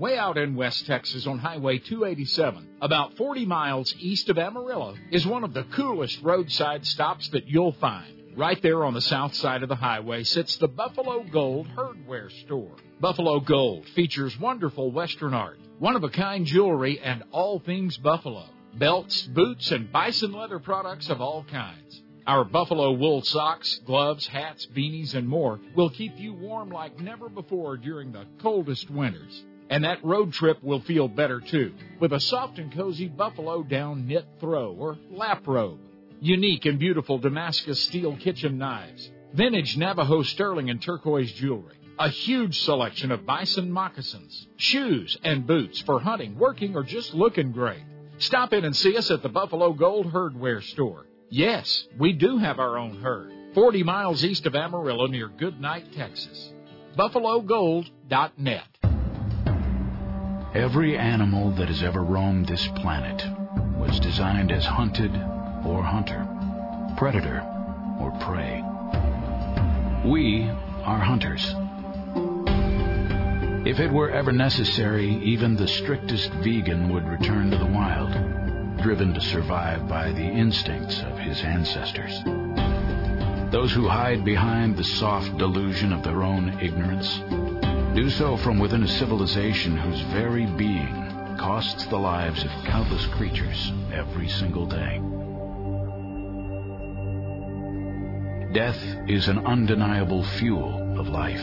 Way 0.00 0.16
out 0.16 0.38
in 0.38 0.56
West 0.56 0.86
Texas 0.86 1.26
on 1.26 1.38
Highway 1.38 1.76
287, 1.76 2.78
about 2.80 3.18
40 3.18 3.44
miles 3.44 3.94
east 3.98 4.30
of 4.30 4.38
Amarillo, 4.38 4.94
is 5.10 5.26
one 5.26 5.44
of 5.44 5.52
the 5.52 5.64
coolest 5.64 6.22
roadside 6.22 6.86
stops 6.86 7.28
that 7.28 7.46
you'll 7.46 7.72
find. 7.72 8.34
Right 8.34 8.58
there 8.62 8.82
on 8.86 8.94
the 8.94 9.02
south 9.02 9.34
side 9.34 9.62
of 9.62 9.68
the 9.68 9.74
highway 9.74 10.22
sits 10.22 10.56
the 10.56 10.68
Buffalo 10.68 11.22
Gold 11.24 11.68
Herdware 11.76 12.30
Store. 12.46 12.76
Buffalo 12.98 13.40
Gold 13.40 13.86
features 13.90 14.40
wonderful 14.40 14.90
Western 14.90 15.34
art, 15.34 15.58
one 15.78 15.96
of 15.96 16.02
a 16.02 16.08
kind 16.08 16.46
jewelry, 16.46 16.98
and 16.98 17.22
all 17.30 17.58
things 17.58 17.98
Buffalo 17.98 18.46
belts, 18.78 19.20
boots, 19.24 19.70
and 19.70 19.92
bison 19.92 20.32
leather 20.32 20.60
products 20.60 21.10
of 21.10 21.20
all 21.20 21.44
kinds. 21.44 22.02
Our 22.26 22.44
buffalo 22.44 22.92
wool 22.92 23.20
socks, 23.20 23.80
gloves, 23.84 24.26
hats, 24.26 24.66
beanies, 24.74 25.14
and 25.14 25.28
more 25.28 25.60
will 25.76 25.90
keep 25.90 26.18
you 26.18 26.32
warm 26.32 26.70
like 26.70 26.98
never 26.98 27.28
before 27.28 27.76
during 27.76 28.12
the 28.12 28.24
coldest 28.40 28.88
winters. 28.88 29.44
And 29.70 29.84
that 29.84 30.04
road 30.04 30.32
trip 30.32 30.62
will 30.64 30.80
feel 30.80 31.06
better 31.06 31.40
too, 31.40 31.72
with 32.00 32.12
a 32.12 32.18
soft 32.18 32.58
and 32.58 32.72
cozy 32.74 33.06
buffalo 33.06 33.62
down 33.62 34.08
knit 34.08 34.26
throw 34.40 34.72
or 34.72 34.98
lap 35.12 35.46
robe. 35.46 35.78
Unique 36.20 36.66
and 36.66 36.78
beautiful 36.78 37.18
Damascus 37.18 37.80
steel 37.84 38.16
kitchen 38.16 38.58
knives, 38.58 39.10
vintage 39.32 39.76
Navajo 39.76 40.22
sterling 40.22 40.70
and 40.70 40.82
turquoise 40.82 41.32
jewelry, 41.32 41.76
a 42.00 42.08
huge 42.08 42.60
selection 42.60 43.12
of 43.12 43.24
bison 43.24 43.70
moccasins, 43.70 44.48
shoes, 44.56 45.16
and 45.22 45.46
boots 45.46 45.80
for 45.82 46.00
hunting, 46.00 46.36
working, 46.36 46.74
or 46.74 46.82
just 46.82 47.14
looking 47.14 47.52
great. 47.52 47.82
Stop 48.18 48.52
in 48.52 48.64
and 48.64 48.74
see 48.74 48.96
us 48.96 49.10
at 49.10 49.22
the 49.22 49.28
Buffalo 49.28 49.72
Gold 49.72 50.12
Herdware 50.12 50.64
Store. 50.64 51.06
Yes, 51.30 51.86
we 51.96 52.12
do 52.12 52.38
have 52.38 52.58
our 52.58 52.76
own 52.76 53.00
herd, 53.00 53.32
40 53.54 53.84
miles 53.84 54.24
east 54.24 54.46
of 54.46 54.56
Amarillo 54.56 55.06
near 55.06 55.28
Goodnight, 55.28 55.92
Texas. 55.92 56.52
BuffaloGold.net. 56.98 58.89
Every 60.54 60.98
animal 60.98 61.52
that 61.52 61.68
has 61.68 61.84
ever 61.84 62.02
roamed 62.02 62.48
this 62.48 62.66
planet 62.66 63.24
was 63.78 64.00
designed 64.00 64.50
as 64.50 64.66
hunted 64.66 65.14
or 65.64 65.84
hunter, 65.84 66.26
predator 66.96 67.40
or 68.00 68.10
prey. 68.18 68.60
We 70.04 70.50
are 70.82 70.98
hunters. 70.98 71.54
If 73.64 73.78
it 73.78 73.92
were 73.92 74.10
ever 74.10 74.32
necessary, 74.32 75.08
even 75.22 75.54
the 75.54 75.68
strictest 75.68 76.32
vegan 76.42 76.92
would 76.92 77.06
return 77.06 77.52
to 77.52 77.56
the 77.56 77.66
wild, 77.66 78.10
driven 78.82 79.14
to 79.14 79.20
survive 79.20 79.86
by 79.86 80.10
the 80.10 80.26
instincts 80.26 81.00
of 81.02 81.16
his 81.16 81.42
ancestors. 81.42 82.24
Those 83.52 83.72
who 83.72 83.86
hide 83.86 84.24
behind 84.24 84.76
the 84.76 84.82
soft 84.82 85.38
delusion 85.38 85.92
of 85.92 86.02
their 86.02 86.24
own 86.24 86.58
ignorance 86.60 87.20
do 87.94 88.08
so 88.08 88.36
from 88.36 88.58
within 88.58 88.84
a 88.84 88.88
civilization 88.88 89.76
whose 89.76 90.00
very 90.12 90.46
being 90.46 91.36
costs 91.38 91.86
the 91.86 91.98
lives 91.98 92.44
of 92.44 92.50
countless 92.64 93.04
creatures 93.06 93.72
every 93.92 94.28
single 94.28 94.66
day. 94.66 95.00
Death 98.52 98.80
is 99.08 99.28
an 99.28 99.44
undeniable 99.46 100.22
fuel 100.22 100.98
of 100.98 101.08
life. 101.08 101.42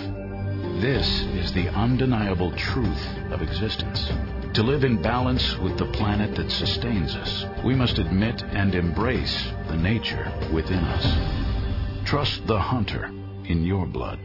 This 0.81 1.07
is 1.35 1.51
the 1.53 1.67
undeniable 1.69 2.51
truth 2.51 3.07
of 3.31 3.41
existence. 3.41 4.11
To 4.53 4.63
live 4.63 4.83
in 4.83 5.01
balance 5.01 5.57
with 5.57 5.77
the 5.77 5.91
planet 5.91 6.35
that 6.35 6.51
sustains 6.51 7.15
us, 7.15 7.45
we 7.63 7.75
must 7.75 7.97
admit 7.97 8.43
and 8.43 8.73
embrace 8.73 9.51
the 9.67 9.77
nature 9.77 10.31
within 10.53 10.79
us. 10.79 12.07
Trust 12.07 12.47
the 12.47 12.59
hunter 12.59 13.05
in 13.45 13.63
your 13.63 13.85
blood. 13.85 14.19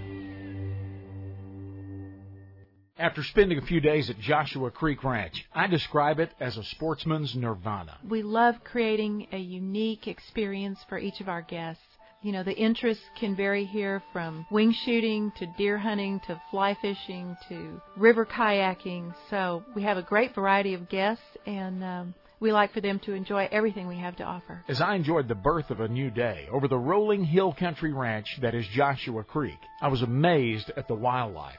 After 3.03 3.25
spending 3.25 3.59
a 3.59 3.63
few 3.63 3.81
days 3.81 4.11
at 4.11 4.21
Joshua 4.21 4.71
Creek 4.71 5.03
Ranch, 5.03 5.45
I 5.53 5.67
describe 5.67 6.21
it 6.21 6.31
as 6.39 6.57
a 6.57 6.63
sportsman's 6.63 7.35
nirvana. 7.35 7.99
We 8.09 8.23
love 8.23 8.63
creating 8.63 9.27
a 9.33 9.39
unique 9.39 10.07
experience 10.07 10.79
for 10.89 10.99
each 10.99 11.21
of 11.21 11.29
our 11.29 11.43
guests. 11.43 11.83
You 12.23 12.31
know, 12.31 12.45
the 12.45 12.57
interests 12.57 13.03
can 13.19 13.35
vary 13.35 13.65
here 13.65 14.05
from 14.13 14.47
wing 14.53 14.73
shooting 14.85 15.33
to 15.41 15.47
deer 15.59 15.79
hunting 15.79 16.21
to 16.29 16.41
fly 16.53 16.77
fishing 16.81 17.37
to 17.49 17.83
river 17.97 18.25
kayaking. 18.25 19.13
So 19.31 19.65
we 19.75 19.83
have 19.83 19.97
a 19.97 20.03
great 20.03 20.33
variety 20.33 20.75
of 20.75 20.89
guests 20.89 21.25
and 21.45 21.83
um, 21.83 22.15
we 22.39 22.53
like 22.53 22.73
for 22.73 22.81
them 22.81 23.01
to 23.01 23.15
enjoy 23.15 23.49
everything 23.51 23.89
we 23.89 23.99
have 23.99 24.15
to 24.19 24.25
offer. 24.25 24.63
As 24.69 24.81
I 24.81 24.95
enjoyed 24.95 25.27
the 25.27 25.35
birth 25.35 25.71
of 25.71 25.81
a 25.81 25.89
new 25.89 26.09
day 26.09 26.47
over 26.53 26.69
the 26.69 26.79
rolling 26.79 27.25
hill 27.25 27.53
country 27.53 27.93
ranch 27.93 28.39
that 28.43 28.55
is 28.55 28.65
Joshua 28.69 29.25
Creek, 29.25 29.59
I 29.81 29.89
was 29.89 30.03
amazed 30.03 30.71
at 30.77 30.87
the 30.87 30.95
wildlife 30.95 31.59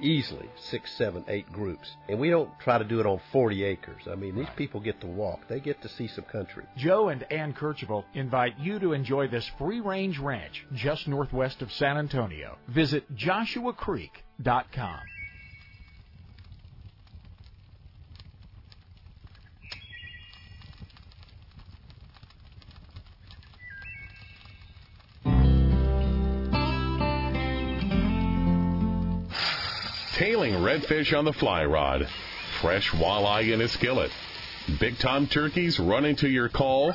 easily 0.00 0.48
six, 0.56 0.92
seven, 0.96 1.24
eight 1.28 1.50
groups. 1.52 1.88
And 2.08 2.18
we 2.18 2.30
don't 2.30 2.50
try 2.60 2.78
to 2.78 2.84
do 2.84 3.00
it 3.00 3.06
on 3.06 3.20
40 3.32 3.64
acres. 3.64 4.02
I 4.10 4.14
mean, 4.14 4.36
these 4.36 4.48
people 4.56 4.80
get 4.80 5.00
to 5.00 5.06
walk. 5.06 5.40
They 5.48 5.60
get 5.60 5.82
to 5.82 5.88
see 5.88 6.08
some 6.08 6.24
country. 6.24 6.64
Joe 6.76 7.08
and 7.08 7.22
Ann 7.32 7.52
Kercheval 7.52 8.04
invite 8.14 8.58
you 8.58 8.78
to 8.80 8.92
enjoy 8.92 9.28
this 9.28 9.50
free-range 9.58 10.18
ranch 10.18 10.66
just 10.72 11.08
northwest 11.08 11.62
of 11.62 11.72
San 11.72 11.96
Antonio. 11.96 12.58
Visit 12.68 13.14
joshuacreek.com. 13.16 15.00
Tailing 30.24 30.54
redfish 30.54 31.14
on 31.14 31.26
the 31.26 31.34
fly 31.34 31.66
rod, 31.66 32.08
fresh 32.62 32.90
walleye 32.92 33.52
in 33.52 33.60
a 33.60 33.68
skillet, 33.68 34.10
big 34.80 34.98
time 34.98 35.26
turkeys 35.26 35.78
running 35.78 36.16
to 36.16 36.28
your 36.30 36.48
call, 36.48 36.94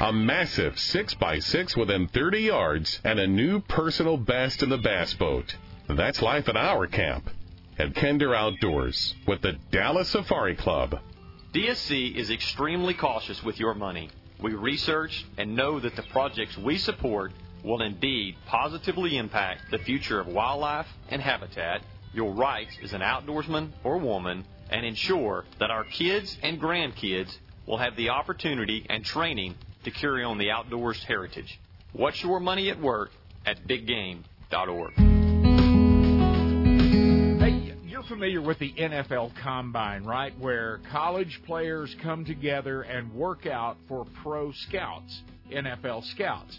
a 0.00 0.12
massive 0.12 0.74
6x6 0.74 1.78
within 1.78 2.08
30 2.08 2.40
yards, 2.40 3.00
and 3.04 3.18
a 3.18 3.26
new 3.26 3.60
personal 3.60 4.18
best 4.18 4.62
in 4.62 4.68
the 4.68 4.76
bass 4.76 5.14
boat. 5.14 5.56
That's 5.88 6.20
life 6.20 6.46
at 6.46 6.58
our 6.58 6.86
camp 6.86 7.30
at 7.78 7.94
Kinder 7.94 8.34
Outdoors 8.34 9.14
with 9.26 9.40
the 9.40 9.54
Dallas 9.70 10.10
Safari 10.10 10.54
Club. 10.54 11.00
DSC 11.54 12.16
is 12.16 12.28
extremely 12.28 12.92
cautious 12.92 13.42
with 13.42 13.58
your 13.58 13.72
money. 13.72 14.10
We 14.42 14.52
research 14.52 15.24
and 15.38 15.56
know 15.56 15.80
that 15.80 15.96
the 15.96 16.02
projects 16.02 16.58
we 16.58 16.76
support 16.76 17.32
will 17.64 17.80
indeed 17.80 18.36
positively 18.44 19.16
impact 19.16 19.70
the 19.70 19.78
future 19.78 20.20
of 20.20 20.26
wildlife 20.26 20.86
and 21.08 21.22
habitat 21.22 21.80
your 22.12 22.32
rights 22.32 22.76
as 22.82 22.92
an 22.92 23.00
outdoorsman 23.00 23.70
or 23.84 23.98
woman 23.98 24.44
and 24.70 24.84
ensure 24.84 25.44
that 25.60 25.70
our 25.70 25.84
kids 25.84 26.36
and 26.42 26.60
grandkids 26.60 27.36
will 27.66 27.78
have 27.78 27.96
the 27.96 28.10
opportunity 28.10 28.86
and 28.88 29.04
training 29.04 29.54
to 29.84 29.90
carry 29.90 30.24
on 30.24 30.38
the 30.38 30.50
outdoors 30.50 31.02
heritage. 31.04 31.58
What's 31.92 32.22
your 32.22 32.40
money 32.40 32.70
at 32.70 32.80
work 32.80 33.10
at 33.48 33.66
biggame.org. 33.66 34.92
Hey, 37.40 37.74
you're 37.86 38.02
familiar 38.02 38.42
with 38.42 38.58
the 38.58 38.72
NFL 38.72 39.32
Combine, 39.42 40.04
right? 40.04 40.38
Where 40.38 40.80
college 40.90 41.40
players 41.46 41.94
come 42.02 42.24
together 42.24 42.82
and 42.82 43.12
work 43.14 43.46
out 43.46 43.78
for 43.88 44.06
pro 44.22 44.52
scouts, 44.52 45.22
NFL 45.50 46.04
scouts. 46.04 46.58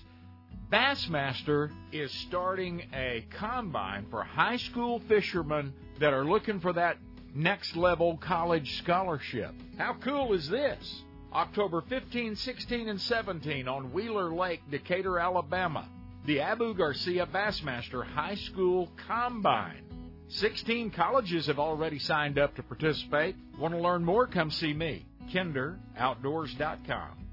Bassmaster 0.72 1.72
is 1.92 2.12
starting 2.12 2.84
a 2.94 3.26
combine 3.32 4.06
for 4.12 4.24
high 4.24 4.58
school 4.58 5.00
fishermen 5.08 5.74
that 6.00 6.14
are 6.14 6.24
looking 6.24 6.60
for 6.60 6.74
that 6.74 6.98
next 7.34 7.76
level 7.76 8.18
college 8.18 8.78
scholarship. 8.78 9.56
How 9.80 9.96
cool 10.00 10.34
is 10.34 10.48
this? 10.48 11.04
October 11.34 11.82
15, 11.82 12.36
16, 12.36 12.88
and 12.88 13.02
17 13.02 13.68
on 13.68 13.92
Wheeler 13.92 14.32
Lake, 14.32 14.62
Decatur, 14.70 15.18
Alabama. 15.18 15.90
The 16.26 16.42
Abu 16.42 16.76
Garcia 16.76 17.26
Bassmaster 17.26 18.06
High 18.06 18.36
School 18.36 18.92
Combine. 19.08 19.84
16 20.28 20.92
colleges 20.92 21.48
have 21.48 21.58
already 21.58 21.98
signed 21.98 22.38
up 22.38 22.56
to 22.56 22.64
participate. 22.64 23.36
Want 23.58 23.74
to 23.74 23.80
learn 23.80 24.04
more? 24.04 24.28
Come 24.28 24.52
see 24.52 24.74
me. 24.74 25.08
KinderOutdoors.com. 25.34 27.29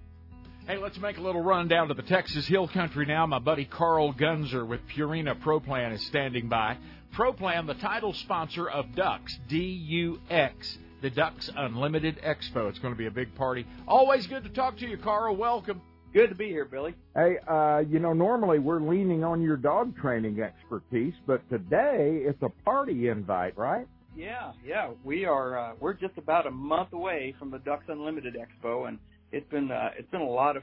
Hey, 0.66 0.78
let's 0.78 0.98
make 0.98 1.16
a 1.16 1.20
little 1.20 1.42
run 1.42 1.68
down 1.68 1.86
to 1.86 1.94
the 1.94 2.02
Texas 2.02 2.44
Hill 2.48 2.66
Country 2.66 3.06
now. 3.06 3.24
My 3.24 3.38
buddy 3.38 3.66
Carl 3.66 4.12
Gunzer 4.12 4.66
with 4.66 4.80
Purina 4.88 5.40
ProPlan 5.40 5.92
is 5.92 6.04
standing 6.06 6.48
by. 6.48 6.76
ProPlan, 7.14 7.68
the 7.68 7.74
title 7.74 8.12
sponsor 8.12 8.68
of 8.68 8.92
Ducks, 8.96 9.38
D-U-X, 9.48 10.78
the 11.02 11.10
Ducks 11.10 11.48
Unlimited 11.54 12.20
Expo. 12.20 12.68
It's 12.68 12.80
going 12.80 12.92
to 12.92 12.98
be 12.98 13.06
a 13.06 13.12
big 13.12 13.32
party. 13.36 13.64
Always 13.86 14.26
good 14.26 14.42
to 14.42 14.48
talk 14.48 14.76
to 14.78 14.88
you, 14.88 14.96
Carl. 14.96 15.36
Welcome. 15.36 15.80
Good 16.12 16.30
to 16.30 16.34
be 16.34 16.48
here, 16.48 16.64
Billy. 16.64 16.96
Hey, 17.14 17.36
uh, 17.46 17.84
you 17.88 18.00
know, 18.00 18.12
normally 18.12 18.58
we're 18.58 18.80
leaning 18.80 19.22
on 19.22 19.42
your 19.42 19.56
dog 19.56 19.96
training 19.96 20.40
expertise, 20.40 21.14
but 21.28 21.48
today 21.48 22.22
it's 22.24 22.42
a 22.42 22.48
party 22.64 23.06
invite, 23.06 23.56
right? 23.56 23.86
Yeah, 24.16 24.50
yeah. 24.66 24.90
We 25.04 25.26
are. 25.26 25.56
Uh, 25.56 25.72
we're 25.78 25.92
just 25.92 26.18
about 26.18 26.48
a 26.48 26.50
month 26.50 26.92
away 26.92 27.36
from 27.38 27.52
the 27.52 27.58
Ducks 27.58 27.84
Unlimited 27.86 28.34
Expo, 28.34 28.88
and 28.88 28.98
it's 29.36 29.50
been 29.50 29.70
uh, 29.70 29.90
it's 29.98 30.10
been 30.10 30.22
a 30.22 30.28
lot 30.28 30.56
of 30.56 30.62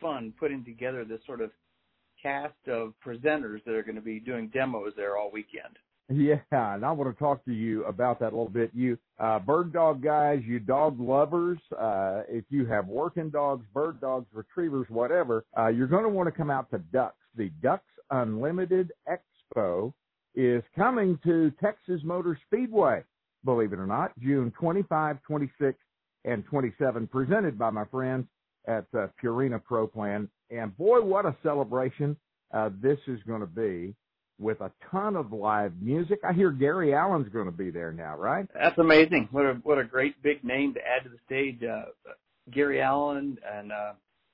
fun 0.00 0.32
putting 0.38 0.64
together 0.64 1.04
this 1.04 1.20
sort 1.26 1.40
of 1.40 1.50
cast 2.22 2.54
of 2.68 2.94
presenters 3.04 3.64
that 3.64 3.74
are 3.74 3.82
going 3.82 3.96
to 3.96 4.00
be 4.00 4.20
doing 4.20 4.48
demos 4.48 4.92
there 4.96 5.16
all 5.16 5.30
weekend. 5.32 5.76
Yeah, 6.08 6.36
and 6.50 6.84
I 6.84 6.92
want 6.92 7.14
to 7.14 7.18
talk 7.18 7.44
to 7.46 7.52
you 7.52 7.84
about 7.84 8.20
that 8.20 8.26
a 8.26 8.36
little 8.36 8.48
bit. 8.48 8.70
You 8.74 8.98
uh, 9.18 9.38
bird 9.38 9.72
dog 9.72 10.02
guys, 10.02 10.42
you 10.46 10.60
dog 10.60 11.00
lovers, 11.00 11.58
uh, 11.78 12.22
if 12.28 12.44
you 12.50 12.66
have 12.66 12.86
working 12.86 13.30
dogs, 13.30 13.64
bird 13.72 14.00
dogs, 14.00 14.26
retrievers, 14.32 14.86
whatever, 14.88 15.44
uh, 15.58 15.68
you're 15.68 15.86
going 15.86 16.04
to 16.04 16.08
want 16.08 16.26
to 16.26 16.32
come 16.32 16.50
out 16.50 16.70
to 16.70 16.78
Ducks. 16.78 17.16
The 17.36 17.50
Ducks 17.62 17.84
Unlimited 18.10 18.92
Expo 19.08 19.92
is 20.34 20.62
coming 20.76 21.18
to 21.24 21.50
Texas 21.62 22.00
Motor 22.04 22.38
Speedway, 22.46 23.04
believe 23.44 23.72
it 23.72 23.78
or 23.78 23.86
not, 23.86 24.12
June 24.20 24.52
25, 24.58 25.22
26, 25.22 25.78
and 26.24 26.44
27, 26.46 27.06
presented 27.08 27.58
by 27.58 27.70
my 27.70 27.84
friends 27.86 28.26
at 28.66 28.84
uh, 28.96 29.08
Purina 29.22 29.62
Pro 29.62 29.86
Plan. 29.86 30.28
And 30.50 30.76
boy, 30.76 31.00
what 31.00 31.26
a 31.26 31.34
celebration 31.42 32.16
uh, 32.52 32.70
this 32.80 32.98
is 33.06 33.18
going 33.26 33.40
to 33.40 33.46
be 33.46 33.94
with 34.38 34.60
a 34.60 34.70
ton 34.90 35.16
of 35.16 35.32
live 35.32 35.72
music. 35.80 36.20
I 36.28 36.32
hear 36.32 36.50
Gary 36.50 36.94
Allan's 36.94 37.28
going 37.32 37.46
to 37.46 37.52
be 37.52 37.70
there 37.70 37.92
now, 37.92 38.16
right? 38.16 38.46
That's 38.54 38.78
amazing. 38.78 39.28
What 39.30 39.46
a 39.46 39.54
what 39.62 39.78
a 39.78 39.84
great 39.84 40.20
big 40.22 40.44
name 40.44 40.74
to 40.74 40.80
add 40.80 41.04
to 41.04 41.10
the 41.10 41.18
stage. 41.24 41.62
Uh, 41.62 41.84
Gary 42.50 42.82
Allen 42.82 43.38
and 43.50 43.72
uh, 43.72 43.92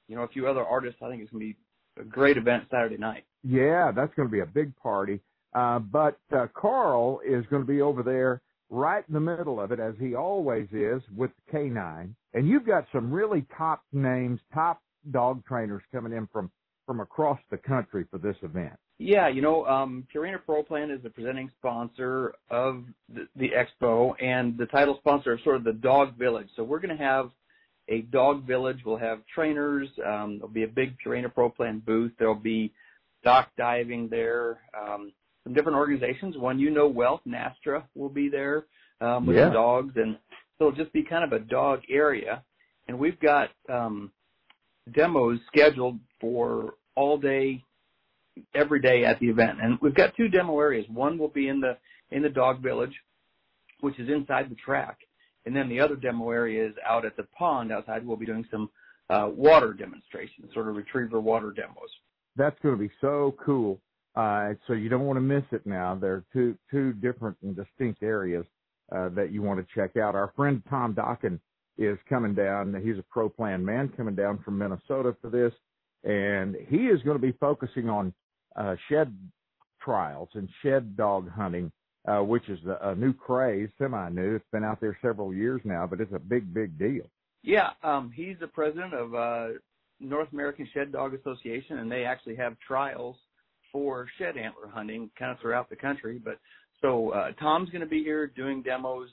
you 0.08 0.16
know 0.16 0.22
a 0.22 0.28
few 0.28 0.48
other 0.48 0.64
artists. 0.64 1.00
I 1.02 1.08
think 1.08 1.22
it's 1.22 1.30
going 1.30 1.46
to 1.46 1.52
be 1.52 1.56
a 2.00 2.04
great 2.04 2.36
event 2.36 2.64
Saturday 2.70 2.96
night. 2.96 3.24
Yeah, 3.44 3.92
that's 3.94 4.14
going 4.14 4.28
to 4.28 4.32
be 4.32 4.40
a 4.40 4.46
big 4.46 4.74
party. 4.76 5.20
Uh, 5.54 5.78
but 5.78 6.18
uh, 6.34 6.46
Carl 6.54 7.20
is 7.26 7.44
going 7.50 7.62
to 7.62 7.68
be 7.68 7.80
over 7.80 8.02
there 8.02 8.42
right 8.70 9.04
in 9.08 9.14
the 9.14 9.20
middle 9.20 9.60
of 9.60 9.72
it, 9.72 9.80
as 9.80 9.94
he 10.00 10.14
always 10.14 10.68
is, 10.72 11.02
with 11.16 11.30
K9. 11.52 12.10
And 12.34 12.48
you've 12.48 12.66
got 12.66 12.86
some 12.92 13.10
really 13.10 13.46
top 13.56 13.82
names, 13.92 14.40
top 14.54 14.82
dog 15.10 15.44
trainers 15.46 15.82
coming 15.92 16.12
in 16.12 16.28
from 16.32 16.50
from 16.86 17.00
across 17.00 17.38
the 17.50 17.56
country 17.58 18.06
for 18.10 18.16
this 18.16 18.36
event. 18.42 18.72
Yeah, 18.98 19.28
you 19.28 19.42
know, 19.42 19.66
um, 19.66 20.08
Purina 20.12 20.38
Pro 20.44 20.62
Plan 20.62 20.90
is 20.90 21.02
the 21.02 21.10
presenting 21.10 21.50
sponsor 21.58 22.32
of 22.50 22.82
the, 23.12 23.28
the 23.36 23.50
expo 23.50 24.14
and 24.22 24.56
the 24.56 24.64
title 24.64 24.96
sponsor 24.98 25.32
of 25.32 25.40
sort 25.42 25.56
of 25.56 25.64
the 25.64 25.74
Dog 25.74 26.16
Village. 26.16 26.48
So 26.56 26.64
we're 26.64 26.80
going 26.80 26.96
to 26.96 27.04
have 27.04 27.30
a 27.88 28.02
dog 28.02 28.46
village. 28.46 28.78
We'll 28.84 28.96
have 28.96 29.20
trainers. 29.32 29.88
Um, 30.04 30.38
there'll 30.38 30.48
be 30.48 30.64
a 30.64 30.68
big 30.68 30.96
Purina 31.04 31.32
Pro 31.32 31.50
Plan 31.50 31.82
booth. 31.84 32.12
There'll 32.18 32.34
be 32.34 32.72
dock 33.22 33.50
diving 33.56 34.08
there. 34.08 34.60
Um, 34.78 35.12
some 35.44 35.54
different 35.54 35.76
organizations. 35.78 36.36
One 36.36 36.58
you 36.58 36.70
know 36.70 36.88
well, 36.88 37.20
Nastra 37.26 37.84
will 37.94 38.08
be 38.08 38.28
there 38.28 38.66
um, 39.00 39.26
with 39.26 39.36
Yeah. 39.36 39.46
the 39.46 39.54
dogs, 39.54 39.94
and 39.96 40.18
so 40.58 40.68
it'll 40.68 40.76
just 40.76 40.92
be 40.92 41.02
kind 41.02 41.24
of 41.24 41.32
a 41.32 41.44
dog 41.44 41.82
area. 41.88 42.42
And 42.88 42.98
we've 42.98 43.18
got 43.20 43.50
um, 43.68 44.10
demos 44.92 45.38
scheduled 45.46 45.98
for 46.20 46.74
all 46.94 47.18
day, 47.18 47.62
every 48.54 48.80
day 48.80 49.04
at 49.04 49.20
the 49.20 49.28
event. 49.28 49.58
And 49.62 49.78
we've 49.80 49.94
got 49.94 50.16
two 50.16 50.28
demo 50.28 50.58
areas. 50.58 50.86
One 50.88 51.18
will 51.18 51.28
be 51.28 51.48
in 51.48 51.60
the 51.60 51.76
in 52.10 52.22
the 52.22 52.30
dog 52.30 52.62
village, 52.62 52.94
which 53.80 53.98
is 53.98 54.08
inside 54.08 54.50
the 54.50 54.54
track, 54.56 54.98
and 55.44 55.54
then 55.54 55.68
the 55.68 55.80
other 55.80 55.94
demo 55.96 56.30
area 56.30 56.66
is 56.66 56.74
out 56.86 57.04
at 57.04 57.16
the 57.16 57.24
pond 57.38 57.70
outside. 57.70 58.06
We'll 58.06 58.16
be 58.16 58.26
doing 58.26 58.46
some 58.50 58.70
uh, 59.10 59.28
water 59.30 59.72
demonstrations, 59.74 60.52
sort 60.54 60.68
of 60.68 60.76
retriever 60.76 61.20
water 61.20 61.50
demos. 61.50 61.90
That's 62.36 62.58
going 62.62 62.74
to 62.76 62.80
be 62.80 62.90
so 63.00 63.34
cool. 63.44 63.80
Uh, 64.18 64.54
so 64.66 64.72
you 64.72 64.88
don't 64.88 65.06
want 65.06 65.16
to 65.16 65.20
miss 65.20 65.44
it 65.52 65.64
now. 65.64 65.94
There 65.94 66.14
are 66.14 66.24
two 66.32 66.58
two 66.72 66.92
different 66.94 67.36
and 67.42 67.54
distinct 67.54 68.02
areas 68.02 68.44
uh, 68.90 69.10
that 69.10 69.30
you 69.30 69.42
want 69.42 69.60
to 69.60 69.74
check 69.76 69.96
out. 69.96 70.16
Our 70.16 70.32
friend 70.34 70.60
Tom 70.68 70.92
Dokken 70.92 71.38
is 71.76 71.96
coming 72.08 72.34
down. 72.34 72.74
He's 72.84 72.98
a 72.98 73.04
pro 73.08 73.28
plan 73.28 73.64
man 73.64 73.92
coming 73.96 74.16
down 74.16 74.40
from 74.44 74.58
Minnesota 74.58 75.14
for 75.22 75.30
this, 75.30 75.52
and 76.02 76.56
he 76.68 76.88
is 76.88 77.00
going 77.02 77.16
to 77.16 77.24
be 77.24 77.30
focusing 77.38 77.88
on 77.88 78.12
uh, 78.56 78.74
shed 78.88 79.16
trials 79.80 80.30
and 80.34 80.48
shed 80.64 80.96
dog 80.96 81.30
hunting, 81.30 81.70
uh, 82.08 82.18
which 82.18 82.48
is 82.48 82.58
a, 82.66 82.88
a 82.88 82.94
new 82.96 83.12
craze, 83.12 83.68
semi 83.78 84.08
new. 84.08 84.34
It's 84.34 84.50
been 84.50 84.64
out 84.64 84.80
there 84.80 84.98
several 85.00 85.32
years 85.32 85.60
now, 85.62 85.86
but 85.86 86.00
it's 86.00 86.12
a 86.12 86.18
big, 86.18 86.52
big 86.52 86.76
deal. 86.76 87.04
Yeah, 87.44 87.70
um, 87.84 88.10
he's 88.12 88.36
the 88.40 88.48
president 88.48 88.94
of 88.94 89.14
uh, 89.14 89.48
North 90.00 90.32
American 90.32 90.68
Shed 90.74 90.90
Dog 90.90 91.14
Association, 91.14 91.78
and 91.78 91.92
they 91.92 92.04
actually 92.04 92.34
have 92.34 92.56
trials 92.66 93.14
for 93.72 94.06
shed 94.18 94.36
antler 94.36 94.68
hunting 94.68 95.10
kind 95.18 95.32
of 95.32 95.38
throughout 95.40 95.68
the 95.70 95.76
country. 95.76 96.20
But 96.22 96.38
so 96.80 97.10
uh, 97.10 97.32
Tom's 97.40 97.70
going 97.70 97.80
to 97.80 97.86
be 97.86 98.02
here 98.02 98.26
doing 98.26 98.62
demos. 98.62 99.08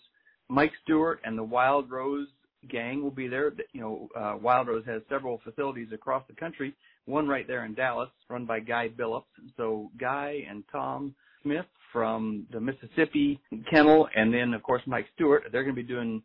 Mike 0.49 0.71
Stewart 0.83 1.19
and 1.23 1.37
the 1.37 1.43
Wild 1.43 1.89
Rose 1.89 2.27
gang 2.69 3.03
will 3.03 3.11
be 3.11 3.27
there. 3.27 3.51
You 3.73 3.81
know, 3.81 4.09
uh, 4.15 4.37
Wild 4.41 4.67
Rose 4.67 4.85
has 4.85 5.01
several 5.09 5.41
facilities 5.43 5.89
across 5.93 6.23
the 6.27 6.35
country. 6.35 6.73
One 7.05 7.27
right 7.27 7.47
there 7.47 7.65
in 7.65 7.73
Dallas, 7.73 8.09
run 8.29 8.45
by 8.45 8.59
Guy 8.59 8.89
Billups. 8.89 9.23
So 9.57 9.91
Guy 9.99 10.43
and 10.49 10.63
Tom 10.71 11.13
Smith 11.43 11.65
from 11.91 12.45
the 12.51 12.59
Mississippi 12.59 13.39
Kennel, 13.69 14.07
and 14.15 14.33
then 14.33 14.53
of 14.53 14.63
course 14.63 14.81
Mike 14.85 15.07
Stewart. 15.15 15.43
They're 15.51 15.63
going 15.63 15.75
to 15.75 15.81
be 15.81 15.87
doing 15.87 16.21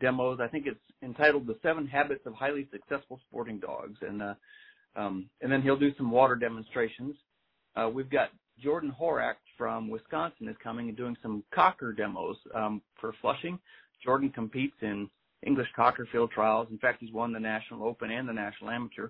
demos. 0.00 0.38
I 0.40 0.48
think 0.48 0.66
it's 0.66 0.78
entitled 1.02 1.46
"The 1.46 1.56
Seven 1.62 1.86
Habits 1.86 2.26
of 2.26 2.34
Highly 2.34 2.68
Successful 2.72 3.20
Sporting 3.28 3.58
Dogs," 3.58 3.98
and 4.02 4.22
uh, 4.22 4.34
um, 4.96 5.30
and 5.40 5.50
then 5.50 5.62
he'll 5.62 5.78
do 5.78 5.94
some 5.96 6.10
water 6.10 6.36
demonstrations. 6.36 7.14
Uh, 7.76 7.88
we've 7.88 8.10
got 8.10 8.30
Jordan 8.62 8.94
Horak 8.98 9.34
from 9.58 9.88
Wisconsin 9.88 10.48
is 10.48 10.56
coming 10.62 10.88
and 10.88 10.96
doing 10.96 11.16
some 11.22 11.42
cocker 11.52 11.92
demos 11.92 12.36
um, 12.54 12.80
for 13.00 13.14
Flushing. 13.20 13.58
Jordan 14.02 14.30
competes 14.30 14.76
in 14.82 15.08
English 15.46 15.68
cocker 15.74 16.06
field 16.10 16.30
trials. 16.30 16.68
In 16.70 16.78
fact, 16.78 16.98
he's 17.00 17.12
won 17.12 17.32
the 17.32 17.40
National 17.40 17.84
Open 17.84 18.10
and 18.10 18.28
the 18.28 18.32
National 18.32 18.70
Amateur 18.70 19.08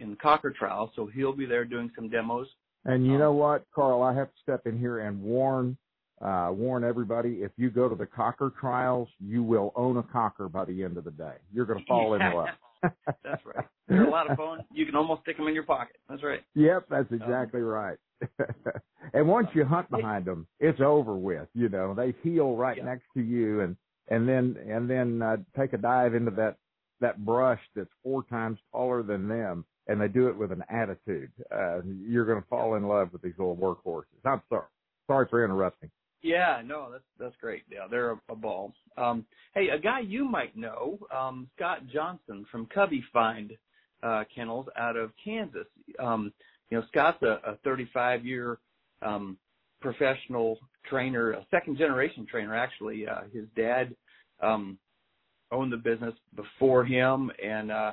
in 0.00 0.10
the 0.10 0.16
cocker 0.16 0.50
trials, 0.56 0.90
so 0.94 1.06
he'll 1.06 1.34
be 1.34 1.46
there 1.46 1.64
doing 1.64 1.90
some 1.94 2.08
demos. 2.08 2.46
And 2.84 3.04
you 3.06 3.18
know 3.18 3.32
what, 3.32 3.64
Carl, 3.74 4.02
I 4.02 4.14
have 4.14 4.28
to 4.28 4.40
step 4.42 4.66
in 4.66 4.78
here 4.78 5.00
and 5.00 5.20
warn 5.20 5.76
uh, 6.20 6.50
warn 6.52 6.82
everybody: 6.84 7.42
if 7.42 7.52
you 7.56 7.70
go 7.70 7.88
to 7.88 7.94
the 7.94 8.06
cocker 8.06 8.52
trials, 8.60 9.08
you 9.20 9.42
will 9.42 9.72
own 9.76 9.96
a 9.98 10.02
cocker 10.02 10.48
by 10.48 10.64
the 10.64 10.82
end 10.82 10.96
of 10.96 11.04
the 11.04 11.10
day. 11.10 11.34
You're 11.52 11.66
going 11.66 11.80
to 11.80 11.84
fall 11.86 12.14
in 12.14 12.20
love. 12.34 12.48
That's 12.82 13.44
right. 13.44 13.66
They're 13.88 14.04
a 14.04 14.10
lot 14.10 14.30
of 14.30 14.36
fun. 14.36 14.60
You 14.72 14.86
can 14.86 14.94
almost 14.94 15.22
stick 15.22 15.36
them 15.36 15.48
in 15.48 15.54
your 15.54 15.64
pocket. 15.64 15.96
That's 16.08 16.22
right. 16.22 16.40
Yep, 16.54 16.86
that's 16.90 17.10
exactly 17.10 17.60
um, 17.60 17.66
right. 17.66 17.98
and 19.14 19.26
once 19.26 19.48
you 19.54 19.64
hunt 19.64 19.90
behind 19.90 20.24
them, 20.24 20.46
it's 20.60 20.80
over 20.80 21.16
with. 21.16 21.48
You 21.54 21.68
know, 21.68 21.94
they 21.94 22.14
heel 22.22 22.56
right 22.56 22.76
yeah. 22.76 22.84
next 22.84 23.04
to 23.14 23.22
you, 23.22 23.60
and 23.60 23.76
and 24.08 24.28
then 24.28 24.56
and 24.68 24.88
then 24.88 25.22
uh, 25.22 25.36
take 25.58 25.72
a 25.72 25.78
dive 25.78 26.14
into 26.14 26.30
that 26.32 26.56
that 27.00 27.24
brush 27.24 27.60
that's 27.74 27.90
four 28.02 28.24
times 28.24 28.58
taller 28.72 29.02
than 29.02 29.28
them, 29.28 29.64
and 29.86 30.00
they 30.00 30.08
do 30.08 30.28
it 30.28 30.36
with 30.36 30.52
an 30.52 30.64
attitude. 30.68 31.30
Uh, 31.54 31.80
you're 31.84 32.26
going 32.26 32.40
to 32.40 32.48
fall 32.48 32.74
in 32.74 32.88
love 32.88 33.12
with 33.12 33.22
these 33.22 33.34
little 33.38 33.56
workhorses. 33.56 34.04
I'm 34.24 34.42
sorry. 34.48 34.66
Sorry 35.06 35.26
for 35.30 35.44
interrupting. 35.44 35.90
Yeah, 36.22 36.62
no, 36.64 36.90
that's 36.90 37.04
that's 37.18 37.36
great. 37.40 37.62
Yeah, 37.70 37.86
they're 37.90 38.12
a, 38.12 38.20
a 38.30 38.36
ball. 38.36 38.72
Um, 38.96 39.24
hey, 39.54 39.68
a 39.68 39.78
guy 39.78 40.00
you 40.00 40.24
might 40.24 40.56
know, 40.56 40.98
um, 41.16 41.48
Scott 41.56 41.86
Johnson 41.92 42.44
from 42.50 42.66
Cubby 42.66 43.04
Find 43.12 43.52
uh, 44.02 44.24
Kennels 44.34 44.66
out 44.76 44.96
of 44.96 45.12
Kansas. 45.22 45.66
Um, 45.98 46.32
you 46.70 46.78
know, 46.78 46.84
Scott's 46.88 47.22
a, 47.22 47.52
a 47.52 47.56
35 47.64 48.26
year 48.26 48.58
um, 49.02 49.38
professional 49.80 50.58
trainer, 50.88 51.32
a 51.32 51.46
second 51.50 51.78
generation 51.78 52.26
trainer 52.28 52.54
actually. 52.54 53.06
Uh, 53.06 53.22
his 53.32 53.44
dad 53.56 53.94
um, 54.40 54.78
owned 55.52 55.72
the 55.72 55.76
business 55.76 56.14
before 56.34 56.84
him, 56.84 57.30
and 57.42 57.70
uh, 57.70 57.92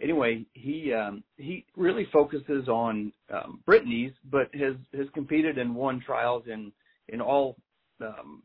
anyway, 0.00 0.44
he 0.52 0.92
um, 0.92 1.24
he 1.36 1.66
really 1.76 2.06
focuses 2.12 2.68
on 2.68 3.12
um, 3.32 3.62
Brittany's, 3.66 4.12
but 4.30 4.54
has 4.54 4.74
has 4.96 5.06
competed 5.14 5.58
and 5.58 5.74
won 5.74 6.00
trials 6.04 6.44
in 6.46 6.72
in 7.08 7.20
all 7.20 7.56
um, 8.00 8.42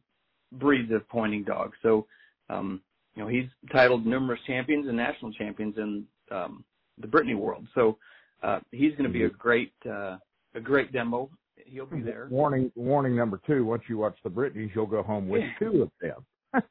breeds 0.54 0.91
of 0.91 1.08
pointing 1.10 1.43
dogs. 1.43 1.78
So, 1.82 2.06
um, 2.49 2.82
you 3.15 3.23
know, 3.23 3.30
he's 3.30 3.47
titled 3.71 4.06
numerous 4.06 4.39
champions 4.47 4.88
and 4.88 4.97
national 4.97 5.32
champions 5.34 5.78
in 5.78 6.06
um, 6.32 6.63
the 6.99 7.08
Brittany 7.08 7.36
world. 7.36 7.67
So, 7.76 7.97
uh, 8.41 8.60
he's 8.71 8.91
going 8.91 9.04
to 9.04 9.10
be 9.10 9.23
a 9.23 9.30
mm-hmm. 9.30 9.38
great 9.38 9.73
uh, 9.89 10.17
a 10.56 10.60
great 10.62 10.91
demo. 10.91 11.30
He'll 11.65 11.86
be 11.86 12.02
there. 12.02 12.28
Warning 12.30 12.71
warning 12.76 13.15
number 13.15 13.39
two: 13.47 13.65
Once 13.65 13.84
you 13.88 13.97
watch 13.97 14.17
the 14.23 14.30
Brittany's, 14.30 14.71
you'll 14.76 14.86
go 14.86 15.02
home 15.02 15.30
with 15.30 15.43
two 15.60 15.84
of 15.84 15.91
them. 16.02 16.26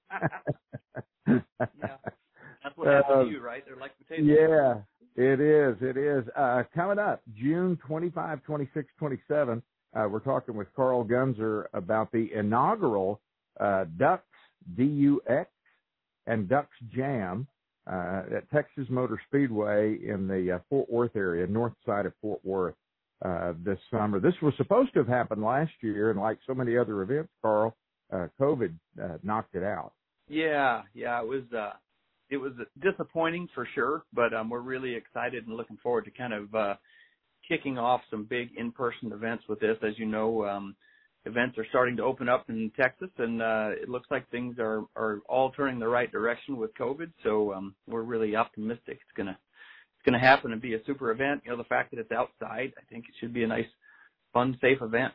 yeah, 1.27 1.97
that's 2.63 2.77
what 2.77 2.89
happens 2.89 3.17
uh, 3.17 3.25
to 3.25 3.31
you, 3.31 3.41
right? 3.41 3.65
They're 3.67 3.77
like 3.77 3.93
potatoes. 3.99 4.27
Yeah. 4.27 4.75
It 5.15 5.41
is. 5.41 5.77
It 5.83 5.99
is. 5.99 6.25
Uh, 6.35 6.63
coming 6.75 6.99
up, 6.99 7.21
June 7.37 7.79
25, 7.87 8.43
26, 8.45 8.89
27, 8.99 9.63
uh, 9.95 10.09
we're 10.11 10.21
talking 10.21 10.55
with 10.55 10.69
Carl 10.75 11.05
Gunzer 11.05 11.65
about 11.75 12.11
the 12.13 12.31
inaugural 12.35 13.21
uh, 13.61 13.85
Ducks 13.99 14.25
DUX 14.77 15.51
and 16.27 16.49
Ducks 16.49 16.77
Jam 16.95 17.47
uh, 17.87 18.23
at 18.37 18.51
Texas 18.51 18.87
Motor 18.89 19.21
Speedway 19.29 19.99
in 20.05 20.29
the 20.29 20.53
uh, 20.53 20.59
Fort 20.71 20.91
Worth 20.91 21.17
area, 21.17 21.47
north 21.47 21.75
side 21.85 22.07
of 22.07 22.13
Fort 22.23 22.41
Worth, 22.45 22.75
uh, 23.25 23.53
this 23.65 23.79
summer. 23.91 24.19
This 24.19 24.35
was 24.41 24.55
supposed 24.57 24.93
to 24.95 25.01
have 25.01 25.09
happened 25.09 25.43
last 25.43 25.73
year, 25.81 26.11
and 26.11 26.21
like 26.21 26.39
so 26.47 26.55
many 26.55 26.77
other 26.77 27.03
events, 27.03 27.31
Carl, 27.43 27.77
uh, 28.13 28.29
COVID 28.41 28.75
knocked 29.23 29.55
it 29.55 29.63
out. 29.63 29.93
Yeah, 30.29 30.83
yeah, 30.95 31.21
it 31.21 31.27
was 31.27 31.43
it 32.31 32.37
was 32.39 32.53
disappointing 32.81 33.49
for 33.55 33.69
sure, 33.75 34.05
but 34.15 34.33
um, 34.33 34.49
we're 34.49 34.61
really 34.61 34.95
excited 34.95 35.47
and 35.47 35.57
looking 35.57 35.77
forward 35.83 36.05
to 36.07 36.11
kind 36.11 36.33
of 36.33 36.79
kicking 37.47 37.79
off 37.79 38.01
some 38.11 38.25
big 38.25 38.51
in-person 38.57 39.13
events 39.13 39.45
with 39.49 39.61
this. 39.61 39.77
As 39.83 39.99
you 39.99 40.07
know, 40.07 40.47
um, 40.47 40.77
events 41.25 41.57
are 41.59 41.67
starting 41.71 41.97
to 41.97 42.03
open 42.03 42.29
up 42.29 42.49
in 42.49 42.71
Texas, 42.77 43.11
and 43.19 43.43
uh, 43.43 43.71
it 43.71 43.89
looks 43.89 44.09
like 44.11 44.29
things 44.31 44.57
are 44.59 44.85
are 44.97 45.21
all 45.29 45.51
turning 45.53 45.79
the 45.79 45.89
right 45.89 46.11
direction 46.11 46.57
with 46.57 46.75
COVID. 46.75 47.13
So 47.23 47.53
um, 47.53 47.75
we're 47.87 48.03
really 48.03 48.37
optimistic 48.37 48.99
it's 49.01 49.17
gonna 49.17 49.39
it's 49.99 50.05
gonna 50.05 50.19
happen 50.19 50.53
and 50.53 50.61
be 50.61 50.75
a 50.75 50.85
super 50.87 51.11
event. 51.11 51.43
You 51.45 51.53
know, 51.53 51.57
the 51.57 51.65
fact 51.65 51.91
that 51.93 52.01
it's 52.01 52.13
outside, 52.13 52.73
I 52.79 52.83
think 52.91 53.05
it 53.09 53.15
should 53.21 53.33
be 53.33 53.45
a 53.45 53.49
nice, 53.49 53.67
fun, 54.33 54.59
safe 54.61 54.83
event. 54.83 55.13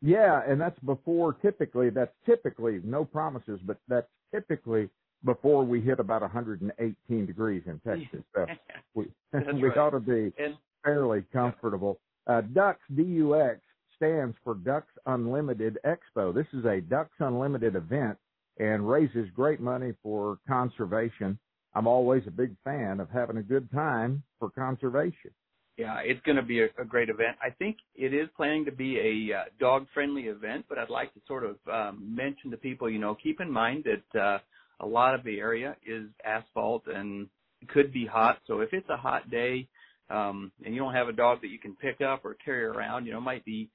Yeah, 0.00 0.40
and 0.46 0.60
that's 0.60 0.78
before 0.80 1.32
typically. 1.34 1.90
That's 1.90 2.14
typically 2.24 2.80
no 2.84 3.04
promises, 3.04 3.58
but 3.64 3.78
that's 3.88 4.06
typically 4.32 4.88
before 5.24 5.64
we 5.64 5.80
hit 5.80 5.98
about 5.98 6.22
118 6.22 7.26
degrees 7.26 7.62
in 7.66 7.80
Texas. 7.80 8.24
So 8.34 8.46
we 8.94 9.06
we 9.32 9.68
right. 9.68 9.76
ought 9.76 9.90
to 9.90 10.00
be 10.00 10.32
and, 10.38 10.56
fairly 10.88 11.24
comfortable. 11.32 12.00
Uh, 12.26 12.40
Ducks 12.40 12.80
DUX 12.94 13.60
stands 13.96 14.36
for 14.42 14.54
Ducks 14.54 14.92
Unlimited 15.06 15.78
Expo. 15.84 16.34
This 16.34 16.46
is 16.52 16.64
a 16.64 16.80
Ducks 16.80 17.14
Unlimited 17.18 17.76
event 17.76 18.16
and 18.58 18.88
raises 18.88 19.28
great 19.34 19.60
money 19.60 19.92
for 20.02 20.38
conservation. 20.48 21.38
I'm 21.74 21.86
always 21.86 22.22
a 22.26 22.30
big 22.30 22.56
fan 22.64 23.00
of 23.00 23.10
having 23.10 23.36
a 23.36 23.42
good 23.42 23.70
time 23.70 24.22
for 24.38 24.50
conservation. 24.50 25.30
Yeah, 25.76 25.98
it's 26.02 26.20
going 26.22 26.36
to 26.36 26.42
be 26.42 26.62
a, 26.62 26.68
a 26.80 26.84
great 26.84 27.08
event. 27.08 27.36
I 27.42 27.50
think 27.50 27.76
it 27.94 28.12
is 28.12 28.28
planning 28.36 28.64
to 28.64 28.72
be 28.72 28.98
a 28.98 29.36
uh, 29.36 29.42
dog-friendly 29.60 30.22
event, 30.22 30.64
but 30.68 30.78
I'd 30.78 30.90
like 30.90 31.12
to 31.14 31.20
sort 31.28 31.44
of 31.44 31.56
um, 31.72 32.14
mention 32.16 32.50
to 32.50 32.56
people, 32.56 32.90
you 32.90 32.98
know, 32.98 33.16
keep 33.22 33.40
in 33.40 33.50
mind 33.50 33.84
that 33.84 34.20
uh, 34.20 34.38
a 34.80 34.86
lot 34.86 35.14
of 35.14 35.22
the 35.22 35.38
area 35.38 35.76
is 35.86 36.08
asphalt 36.24 36.84
and 36.86 37.28
could 37.68 37.92
be 37.92 38.06
hot. 38.06 38.38
So 38.46 38.60
if 38.60 38.72
it's 38.72 38.88
a 38.88 38.96
hot 38.96 39.30
day, 39.30 39.68
um, 40.10 40.52
and 40.64 40.74
you 40.74 40.80
don't 40.80 40.94
have 40.94 41.08
a 41.08 41.12
dog 41.12 41.40
that 41.42 41.48
you 41.48 41.58
can 41.58 41.76
pick 41.76 42.00
up 42.00 42.24
or 42.24 42.34
carry 42.34 42.64
around, 42.64 43.06
you 43.06 43.12
know, 43.12 43.18
it 43.18 43.22
might 43.22 43.44
be 43.44 43.68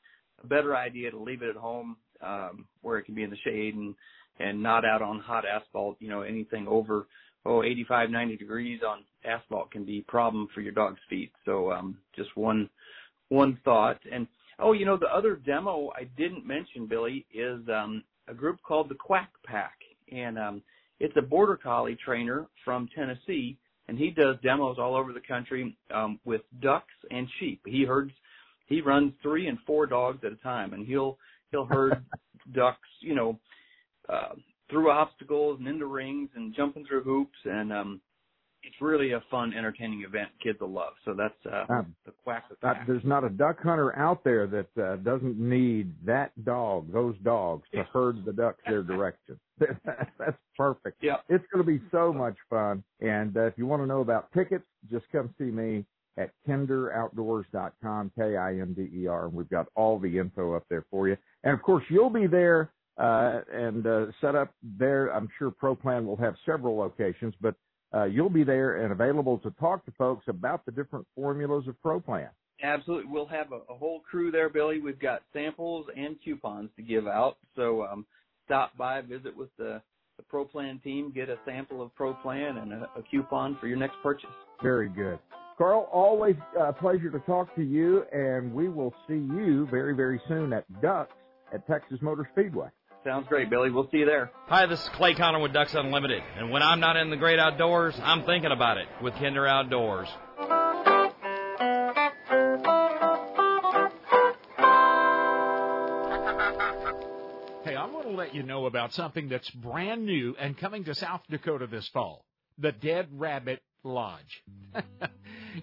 a 0.44 0.48
better 0.48 0.76
idea 0.76 1.12
to 1.12 1.18
leave 1.18 1.42
it 1.42 1.50
at 1.50 1.56
home 1.56 1.98
um, 2.22 2.66
where 2.82 2.98
it 2.98 3.04
can 3.04 3.16
be 3.16 3.24
in 3.24 3.30
the 3.30 3.38
shade 3.44 3.76
and 3.76 3.96
and 4.40 4.62
not 4.62 4.84
out 4.84 5.04
on 5.04 5.20
hot 5.20 5.44
asphalt. 5.46 5.98
You 6.00 6.10
know, 6.10 6.22
anything 6.22 6.68
over 6.68 7.08
oh 7.46 7.64
85, 7.64 8.10
90 8.10 8.38
degrees 8.38 8.80
on 8.88 9.04
asphalt 9.26 9.72
can 9.72 9.86
be 9.86 10.00
a 10.00 10.12
problem 10.12 10.48
for 10.54 10.62
your 10.62 10.72
dog's 10.72 11.00
feet. 11.10 11.32
So 11.46 11.72
um, 11.72 11.98
just 12.16 12.36
one 12.36 12.70
one 13.30 13.60
thought. 13.64 14.00
And 14.12 14.28
oh, 14.60 14.74
you 14.74 14.86
know, 14.86 14.98
the 14.98 15.14
other 15.14 15.36
demo 15.36 15.92
I 15.96 16.06
didn't 16.18 16.46
mention, 16.46 16.88
Billy, 16.88 17.26
is 17.34 17.60
um, 17.70 18.04
a 18.28 18.34
group 18.34 18.60
called 18.64 18.90
the 18.90 18.96
Quack 18.96 19.30
Pack, 19.46 19.78
and 20.12 20.40
um, 20.40 20.62
it's 21.00 21.16
a 21.18 21.22
border 21.22 21.58
collie 21.58 21.98
trainer 22.04 22.48
from 22.64 22.90
Tennessee 22.96 23.58
and 23.88 23.98
he 23.98 24.10
does 24.12 24.36
demos 24.44 24.78
all 24.80 24.96
over 24.96 25.14
the 25.14 25.20
country 25.22 25.76
um, 25.94 26.20
with 26.26 26.42
ducks 26.62 26.94
and 27.12 27.28
sheep. 27.40 27.62
He 27.66 27.84
herds, 27.86 28.12
he 28.68 28.82
runs 28.82 29.14
three 29.22 29.48
and 29.48 29.58
four 29.66 29.86
dogs 29.86 30.24
at 30.24 30.32
a 30.32 30.38
time, 30.38 30.74
and 30.74 30.86
he'll 30.86 31.18
he'll 31.52 31.66
herd 31.66 32.04
ducks, 32.54 32.88
you 33.02 33.16
know, 33.16 33.40
uh, 34.10 34.34
through 34.70 34.90
obstacles 34.92 35.60
and 35.60 35.68
into 35.68 35.86
rings 35.86 36.30
and 36.36 36.56
jumping 36.56 36.86
through 36.86 37.04
hoops 37.04 37.38
and 37.46 37.72
um 37.74 38.02
it's 38.66 38.76
really 38.80 39.12
a 39.12 39.22
fun, 39.30 39.54
entertaining 39.54 40.04
event 40.08 40.30
kids 40.42 40.60
will 40.62 40.72
love. 40.72 40.94
So 41.04 41.14
that's 41.14 41.36
uh, 41.46 41.66
Um, 41.68 41.94
the 42.06 42.12
quack 42.24 42.46
Uh, 42.50 42.54
attack. 42.54 42.88
there's 42.88 43.04
not 43.04 43.26
a 43.26 43.30
duck 43.30 43.62
hunter 43.62 43.94
out 43.98 44.24
there 44.24 44.48
that 44.48 44.78
uh, 44.78 44.96
doesn't 44.98 45.38
need 45.38 45.94
that 46.06 46.32
dog, 46.46 46.90
those 46.94 47.18
dogs, 47.24 47.68
to 47.74 47.84
herd 47.94 48.24
the 48.24 48.32
ducks 48.32 48.62
their 48.66 48.82
direction. 48.82 49.38
That's 50.20 50.38
perfect. 50.58 50.98
Yeah. 51.02 51.18
It's 51.30 51.46
going 51.52 51.66
to 51.66 51.72
be 51.72 51.82
so 51.92 52.14
much 52.14 52.36
fun. 52.50 52.84
And 53.02 53.36
uh, 53.38 53.46
if 53.46 53.54
you 53.58 53.66
want 53.66 53.82
to 53.82 53.88
know 53.88 54.02
about 54.02 54.32
tickets, 54.34 54.66
just 54.92 55.06
come 55.12 55.34
see 55.38 55.46
me 55.46 55.86
at 56.18 56.32
kinderoutdoors.com, 56.48 58.12
K-I-N-D-E-R, 58.16 59.26
and 59.26 59.34
we've 59.34 59.50
got 59.50 59.68
all 59.76 60.00
the 60.00 60.20
info 60.20 60.54
up 60.54 60.64
there 60.70 60.86
for 60.92 61.08
you. 61.08 61.18
And 61.44 61.54
of 61.54 61.62
course, 61.62 61.84
you'll 61.90 62.10
be 62.10 62.28
there 62.28 62.72
uh, 62.98 63.42
and 63.52 63.88
uh, 63.88 64.06
set 64.22 64.36
up 64.36 64.54
there. 64.62 65.08
I'm 65.08 65.28
sure 65.40 65.52
ProPlan 65.52 66.06
will 66.06 66.18
have 66.18 66.36
several 66.46 66.78
locations, 66.78 67.34
but 67.42 67.56
uh, 67.94 68.06
you'll 68.06 68.30
be 68.30 68.44
there 68.44 68.84
and 68.84 68.92
available 68.92 69.38
to 69.40 69.52
talk 69.60 69.86
to 69.86 69.92
folks 69.98 70.26
about 70.28 70.66
the 70.66 70.72
different 70.72 71.06
formulas 71.16 71.68
of 71.68 71.76
ProPlan. 71.84 72.30
Absolutely. 72.62 73.12
We'll 73.12 73.28
have 73.28 73.52
a, 73.52 73.62
a 73.72 73.76
whole 73.76 74.00
crew 74.00 74.32
there, 74.32 74.50
Billy. 74.50 74.80
We've 74.80 75.00
got 75.00 75.24
samples 75.34 75.88
and 75.96 76.16
coupons 76.24 76.70
to 76.78 76.82
give 76.82 77.08
out. 77.08 77.38
So 77.56 77.84
um, 77.84 78.06
stop 78.46 78.76
by, 78.78 79.02
visit 79.02 79.36
with 79.36 79.50
the, 79.58 79.82
the 80.18 80.24
ProPlan 80.32 80.82
team, 80.84 81.12
get 81.14 81.30
a 81.30 81.38
sample 81.46 81.82
of 81.82 81.92
ProPlan 81.96 82.62
and 82.62 82.74
a, 82.74 82.90
a 82.98 83.04
coupon 83.10 83.58
for 83.60 83.68
your 83.68 83.78
next 83.78 83.96
purchase. 84.04 84.30
Very 84.62 84.90
good. 84.90 85.20
Carl, 85.58 85.88
always 85.92 86.36
a 86.60 86.74
pleasure 86.74 87.12
to 87.12 87.20
talk 87.20 87.56
to 87.56 87.62
you, 87.62 88.04
and 88.12 88.54
we 88.54 88.70
will 88.70 88.94
see 89.08 89.14
you 89.14 89.68
very, 89.70 89.96
very 89.96 90.20
soon 90.28 90.52
at 90.52 90.66
Ducks 90.82 91.14
at 91.54 91.66
Texas 91.68 92.00
Motor 92.02 92.28
Speedway. 92.34 92.70
Sounds 93.04 93.28
great, 93.28 93.50
Billy. 93.50 93.70
We'll 93.70 93.90
see 93.92 93.98
you 93.98 94.06
there. 94.06 94.32
Hi, 94.48 94.66
this 94.66 94.82
is 94.82 94.90
Clay 94.94 95.14
Connor 95.14 95.40
with 95.40 95.54
Ducks 95.54 95.74
Unlimited, 95.76 96.24
and 96.38 96.50
when 96.50 96.64
I'm 96.64 96.80
not 96.80 96.96
in 96.96 97.10
the 97.10 97.18
great 97.18 97.38
outdoors, 97.38 97.94
I'm 98.02 98.24
thinking 98.24 98.52
about 98.52 98.78
it 98.78 98.88
with 99.02 99.14
Kinder 99.16 99.46
Outdoors. 99.46 100.08
Let 108.16 108.36
you 108.36 108.44
know 108.44 108.66
about 108.66 108.94
something 108.94 109.30
that's 109.30 109.50
brand 109.50 110.06
new 110.06 110.36
and 110.40 110.58
coming 110.58 110.84
to 110.86 110.96
South 110.96 111.22
Dakota 111.30 111.68
this 111.68 111.88
fall 111.90 112.26
the 112.60 112.72
Dead 112.72 113.08
Rabbit 113.12 113.62
Lodge. 113.84 114.44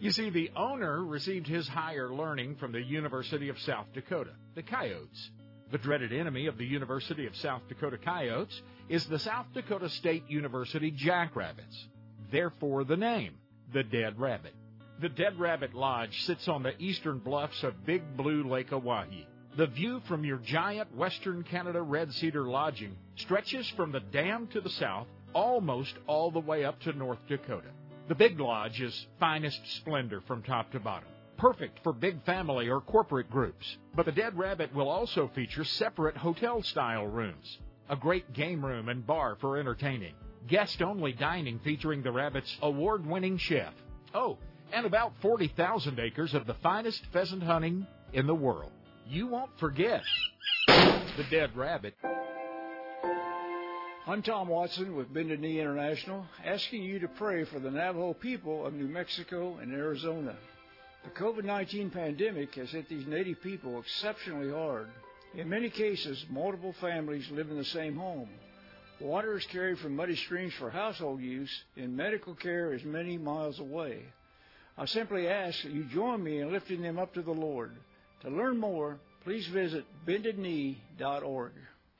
you 0.00 0.10
see, 0.10 0.30
the 0.30 0.50
owner 0.56 1.04
received 1.04 1.46
his 1.46 1.68
higher 1.68 2.12
learning 2.12 2.56
from 2.56 2.72
the 2.72 2.82
University 2.82 3.48
of 3.48 3.58
South 3.60 3.86
Dakota, 3.94 4.32
the 4.54 4.62
Coyotes. 4.62 5.30
The 5.70 5.78
dreaded 5.78 6.12
enemy 6.12 6.46
of 6.46 6.58
the 6.58 6.66
University 6.66 7.26
of 7.26 7.36
South 7.36 7.62
Dakota 7.68 7.96
Coyotes 7.96 8.60
is 8.88 9.06
the 9.06 9.20
South 9.20 9.46
Dakota 9.54 9.88
State 9.88 10.24
University 10.28 10.90
Jackrabbits. 10.90 11.88
Therefore, 12.32 12.82
the 12.82 12.96
name, 12.96 13.34
the 13.72 13.84
Dead 13.84 14.18
Rabbit. 14.18 14.54
The 15.00 15.08
Dead 15.08 15.38
Rabbit 15.38 15.74
Lodge 15.74 16.24
sits 16.24 16.48
on 16.48 16.64
the 16.64 16.76
eastern 16.82 17.18
bluffs 17.18 17.62
of 17.62 17.86
Big 17.86 18.16
Blue 18.16 18.48
Lake 18.48 18.70
Oahe. 18.70 19.26
The 19.60 19.66
view 19.66 20.00
from 20.08 20.24
your 20.24 20.38
giant 20.38 20.96
Western 20.96 21.42
Canada 21.42 21.82
Red 21.82 22.14
Cedar 22.14 22.44
lodging 22.44 22.96
stretches 23.16 23.68
from 23.76 23.92
the 23.92 24.00
dam 24.00 24.46
to 24.54 24.60
the 24.62 24.70
south 24.70 25.06
almost 25.34 25.92
all 26.06 26.30
the 26.30 26.40
way 26.40 26.64
up 26.64 26.80
to 26.80 26.94
North 26.94 27.18
Dakota. 27.28 27.68
The 28.08 28.14
Big 28.14 28.40
Lodge 28.40 28.80
is 28.80 29.06
finest 29.18 29.60
splendor 29.76 30.22
from 30.22 30.42
top 30.42 30.72
to 30.72 30.80
bottom, 30.80 31.10
perfect 31.36 31.80
for 31.82 31.92
big 31.92 32.24
family 32.24 32.70
or 32.70 32.80
corporate 32.80 33.30
groups. 33.30 33.76
But 33.94 34.06
the 34.06 34.12
Dead 34.12 34.38
Rabbit 34.38 34.74
will 34.74 34.88
also 34.88 35.30
feature 35.34 35.64
separate 35.64 36.16
hotel 36.16 36.62
style 36.62 37.06
rooms, 37.06 37.58
a 37.90 37.96
great 37.96 38.32
game 38.32 38.64
room 38.64 38.88
and 38.88 39.06
bar 39.06 39.36
for 39.42 39.58
entertaining, 39.58 40.14
guest 40.48 40.80
only 40.80 41.12
dining 41.12 41.58
featuring 41.58 42.02
the 42.02 42.12
Rabbit's 42.12 42.56
award 42.62 43.04
winning 43.04 43.36
chef. 43.36 43.74
Oh, 44.14 44.38
and 44.72 44.86
about 44.86 45.12
40,000 45.20 46.00
acres 46.00 46.32
of 46.32 46.46
the 46.46 46.54
finest 46.62 47.04
pheasant 47.12 47.42
hunting 47.42 47.86
in 48.14 48.26
the 48.26 48.34
world. 48.34 48.72
You 49.10 49.26
won't 49.26 49.50
forget 49.58 50.04
the 50.68 51.24
Dead 51.32 51.56
Rabbit. 51.56 51.94
I'm 54.06 54.22
Tom 54.22 54.46
Watson 54.46 54.94
with 54.94 55.12
Bended 55.12 55.40
Knee 55.40 55.58
International, 55.58 56.24
asking 56.44 56.84
you 56.84 57.00
to 57.00 57.08
pray 57.08 57.42
for 57.42 57.58
the 57.58 57.72
Navajo 57.72 58.14
people 58.14 58.64
of 58.64 58.72
New 58.72 58.86
Mexico 58.86 59.56
and 59.56 59.72
Arizona. 59.72 60.36
The 61.02 61.10
COVID 61.10 61.42
19 61.42 61.90
pandemic 61.90 62.54
has 62.54 62.70
hit 62.70 62.88
these 62.88 63.04
native 63.08 63.42
people 63.42 63.80
exceptionally 63.80 64.52
hard. 64.52 64.86
In 65.34 65.48
many 65.48 65.70
cases, 65.70 66.24
multiple 66.30 66.76
families 66.80 67.28
live 67.32 67.50
in 67.50 67.58
the 67.58 67.64
same 67.64 67.96
home. 67.96 68.28
Water 69.00 69.36
is 69.36 69.44
carried 69.46 69.80
from 69.80 69.96
muddy 69.96 70.14
streams 70.14 70.54
for 70.54 70.70
household 70.70 71.20
use, 71.20 71.64
and 71.76 71.96
medical 71.96 72.36
care 72.36 72.74
is 72.74 72.84
many 72.84 73.18
miles 73.18 73.58
away. 73.58 74.04
I 74.78 74.84
simply 74.84 75.26
ask 75.26 75.64
that 75.64 75.72
you 75.72 75.82
join 75.86 76.22
me 76.22 76.38
in 76.38 76.52
lifting 76.52 76.80
them 76.80 77.00
up 77.00 77.12
to 77.14 77.22
the 77.22 77.32
Lord. 77.32 77.72
To 78.22 78.28
learn 78.28 78.58
more, 78.58 78.98
please 79.24 79.46
visit 79.46 79.84
bendedknee.org. 80.06 81.52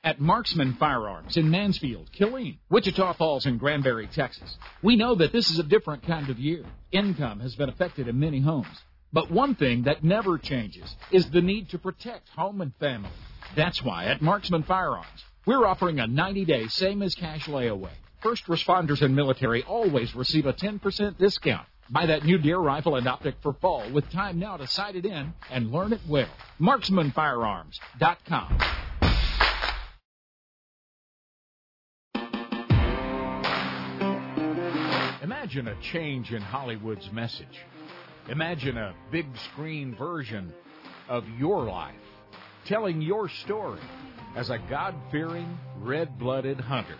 At 0.03 0.19
Marksman 0.19 0.75
Firearms 0.79 1.37
in 1.37 1.49
Mansfield, 1.49 2.11
Killeen, 2.11 2.57
Wichita 2.69 3.13
Falls, 3.13 3.45
and 3.45 3.59
Granbury, 3.59 4.07
Texas, 4.07 4.55
we 4.83 4.95
know 4.95 5.15
that 5.15 5.31
this 5.31 5.49
is 5.49 5.59
a 5.59 5.63
different 5.63 6.05
kind 6.05 6.29
of 6.29 6.39
year. 6.39 6.63
Income 6.91 7.39
has 7.39 7.55
been 7.55 7.69
affected 7.69 8.07
in 8.07 8.19
many 8.19 8.39
homes. 8.39 8.67
But 9.13 9.31
one 9.31 9.55
thing 9.55 9.83
that 9.83 10.03
never 10.03 10.37
changes 10.37 10.95
is 11.11 11.29
the 11.29 11.41
need 11.41 11.69
to 11.69 11.79
protect 11.79 12.29
home 12.29 12.61
and 12.61 12.73
family. 12.75 13.09
That's 13.55 13.83
why 13.83 14.05
at 14.05 14.21
Marksman 14.21 14.63
Firearms, 14.63 15.25
we're 15.45 15.65
offering 15.65 15.99
a 15.99 16.07
90 16.07 16.45
day 16.45 16.67
same 16.67 17.01
as 17.01 17.15
cash 17.15 17.47
layaway. 17.47 17.91
First 18.21 18.45
responders 18.45 19.01
and 19.01 19.15
military 19.15 19.63
always 19.63 20.15
receive 20.15 20.45
a 20.45 20.53
10% 20.53 21.17
discount. 21.17 21.67
Buy 21.91 22.05
that 22.05 22.23
new 22.23 22.37
deer 22.37 22.57
rifle 22.57 22.95
and 22.95 23.05
optic 23.05 23.35
for 23.41 23.51
fall 23.51 23.83
with 23.91 24.09
time 24.11 24.39
now 24.39 24.55
to 24.55 24.65
sight 24.65 24.95
it 24.95 25.05
in 25.05 25.33
and 25.49 25.73
learn 25.73 25.91
it 25.91 25.99
well. 26.07 26.29
MarksmanFirearms.com. 26.61 28.59
Imagine 35.21 35.67
a 35.67 35.75
change 35.81 36.31
in 36.31 36.41
Hollywood's 36.41 37.11
message. 37.11 37.59
Imagine 38.29 38.77
a 38.77 38.95
big 39.11 39.25
screen 39.51 39.93
version 39.93 40.53
of 41.09 41.25
your 41.37 41.65
life, 41.65 41.95
telling 42.65 43.01
your 43.01 43.27
story 43.27 43.81
as 44.37 44.49
a 44.49 44.59
God 44.69 44.95
fearing, 45.11 45.59
red 45.79 46.17
blooded 46.17 46.61
hunter. 46.61 46.95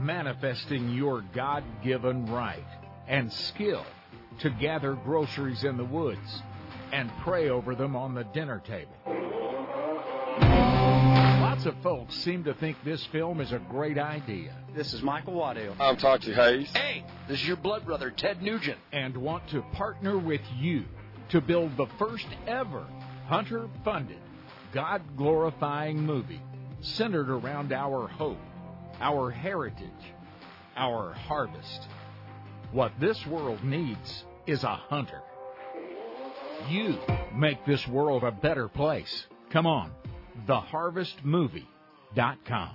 Manifesting 0.00 0.94
your 0.94 1.22
God 1.34 1.62
given 1.82 2.24
right 2.26 2.64
and 3.06 3.32
skill 3.32 3.84
to 4.40 4.50
gather 4.50 4.94
groceries 4.94 5.64
in 5.64 5.76
the 5.76 5.84
woods 5.84 6.42
and 6.92 7.10
pray 7.22 7.48
over 7.48 7.74
them 7.74 7.96
on 7.96 8.14
the 8.14 8.24
dinner 8.24 8.62
table. 8.66 8.92
Lots 10.40 11.66
of 11.66 11.74
folks 11.82 12.14
seem 12.16 12.44
to 12.44 12.54
think 12.54 12.76
this 12.84 13.04
film 13.06 13.40
is 13.40 13.52
a 13.52 13.58
great 13.58 13.98
idea. 13.98 14.54
This 14.74 14.92
is 14.92 15.02
Michael 15.02 15.34
Waddell. 15.34 15.74
I'm 15.80 15.96
Toxey 15.96 16.34
Haas. 16.34 16.70
Hey, 16.74 17.04
this 17.28 17.40
is 17.40 17.46
your 17.46 17.56
blood 17.56 17.86
brother, 17.86 18.10
Ted 18.10 18.42
Nugent. 18.42 18.78
And 18.92 19.16
want 19.16 19.48
to 19.48 19.62
partner 19.72 20.18
with 20.18 20.42
you 20.58 20.84
to 21.30 21.40
build 21.40 21.76
the 21.76 21.86
first 21.98 22.26
ever 22.46 22.86
hunter 23.26 23.68
funded, 23.84 24.20
God 24.72 25.02
glorifying 25.16 25.98
movie 25.98 26.42
centered 26.82 27.30
around 27.30 27.72
our 27.72 28.06
hope, 28.06 28.38
our 29.00 29.30
heritage, 29.30 29.90
our 30.76 31.14
harvest. 31.14 31.88
What 32.72 32.92
this 33.00 33.24
world 33.26 33.64
needs 33.64 34.24
is 34.46 34.64
a 34.64 34.74
hunter. 34.74 35.22
You 36.68 36.98
make 37.34 37.64
this 37.64 37.86
world 37.86 38.24
a 38.24 38.32
better 38.32 38.68
place. 38.68 39.26
Come 39.50 39.66
on, 39.66 39.92
theharvestmovie.com. 40.46 42.70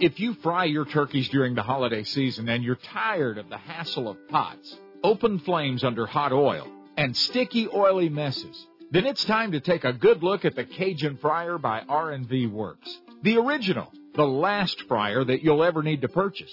If 0.00 0.20
you 0.20 0.34
fry 0.34 0.64
your 0.64 0.84
turkeys 0.84 1.28
during 1.28 1.54
the 1.54 1.62
holiday 1.62 2.04
season 2.04 2.48
and 2.48 2.64
you're 2.64 2.76
tired 2.76 3.38
of 3.38 3.48
the 3.48 3.58
hassle 3.58 4.08
of 4.08 4.28
pots, 4.28 4.76
open 5.02 5.38
flames 5.40 5.84
under 5.84 6.06
hot 6.06 6.32
oil, 6.32 6.66
and 6.96 7.16
sticky 7.16 7.68
oily 7.68 8.08
messes, 8.08 8.66
then 8.90 9.06
it's 9.06 9.24
time 9.24 9.52
to 9.52 9.60
take 9.60 9.84
a 9.84 9.92
good 9.92 10.22
look 10.22 10.44
at 10.44 10.56
the 10.56 10.64
Cajun 10.64 11.18
Fryer 11.18 11.58
by 11.58 11.82
R&V 11.88 12.46
Works. 12.48 12.98
The 13.22 13.36
original, 13.36 13.92
the 14.14 14.26
last 14.26 14.82
fryer 14.88 15.24
that 15.24 15.42
you'll 15.42 15.62
ever 15.62 15.82
need 15.82 16.02
to 16.02 16.08
purchase. 16.08 16.52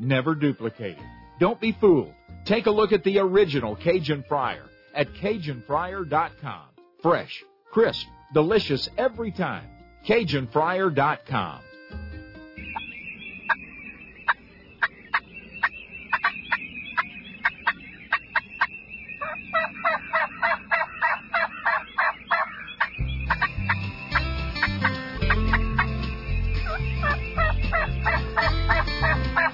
never 0.00 0.34
duplicated. 0.34 1.04
Don't 1.38 1.60
be 1.60 1.72
fooled. 1.72 2.14
Take 2.44 2.66
a 2.66 2.70
look 2.70 2.92
at 2.92 3.04
the 3.04 3.18
original 3.18 3.76
Cajun 3.76 4.24
Fryer 4.28 4.64
at 4.94 5.08
CajunFryer.com. 5.14 6.62
Fresh, 7.02 7.44
crisp, 7.70 8.06
delicious 8.32 8.88
every 8.96 9.30
time. 9.30 9.68
CajunFryer.com. 10.06 11.60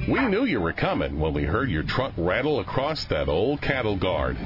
We 0.06 0.20
knew 0.26 0.44
you 0.44 0.60
were 0.60 0.74
coming 0.74 1.18
when 1.18 1.32
we 1.32 1.44
heard 1.44 1.70
your 1.70 1.82
truck 1.82 2.12
rattle 2.18 2.60
across 2.60 3.06
that 3.06 3.26
old 3.26 3.62
cattle 3.62 3.96
guard. 3.96 4.36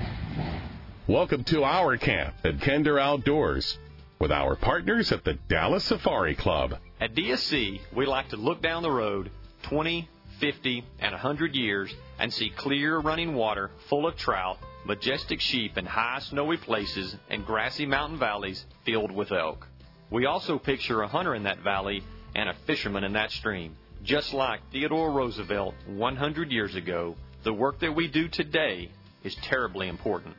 Welcome 1.09 1.43
to 1.45 1.65
our 1.65 1.97
camp 1.97 2.37
at 2.45 2.61
Kinder 2.61 2.97
Outdoors 2.97 3.77
with 4.21 4.31
our 4.31 4.55
partners 4.55 5.11
at 5.11 5.25
the 5.25 5.35
Dallas 5.35 5.83
Safari 5.83 6.37
Club. 6.37 6.77
At 7.01 7.17
DSC, 7.17 7.81
we 7.93 8.07
like 8.07 8.29
to 8.29 8.37
look 8.37 8.63
down 8.63 8.85
the 8.85 8.91
road 8.93 9.33
20, 9.63 10.09
50, 10.39 10.85
and 11.01 11.11
100 11.11 11.57
years 11.57 11.93
and 12.21 12.33
see 12.33 12.51
clear 12.51 13.01
running 13.01 13.35
water 13.35 13.73
full 13.89 14.07
of 14.07 14.17
trout, 14.17 14.59
majestic 14.85 15.41
sheep 15.41 15.77
in 15.77 15.87
high 15.87 16.21
snowy 16.21 16.59
places, 16.59 17.17
and 17.31 17.45
grassy 17.45 17.85
mountain 17.85 18.21
valleys 18.21 18.65
filled 18.85 19.11
with 19.11 19.33
elk. 19.33 19.67
We 20.09 20.25
also 20.25 20.57
picture 20.57 21.03
a 21.03 21.09
hunter 21.09 21.35
in 21.35 21.43
that 21.43 21.65
valley 21.65 22.05
and 22.37 22.49
a 22.49 22.55
fisherman 22.65 23.03
in 23.03 23.15
that 23.15 23.33
stream. 23.33 23.75
Just 24.03 24.33
like 24.33 24.61
Theodore 24.73 25.11
Roosevelt 25.13 25.75
100 25.87 26.51
years 26.51 26.75
ago, 26.75 27.17
the 27.45 27.53
work 27.53 27.81
that 27.81 27.95
we 27.95 28.09
do 28.09 28.29
today 28.29 28.91
is 29.25 29.37
terribly 29.49 29.89
important. 29.89 30.35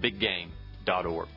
BigGame.org. 0.00 1.28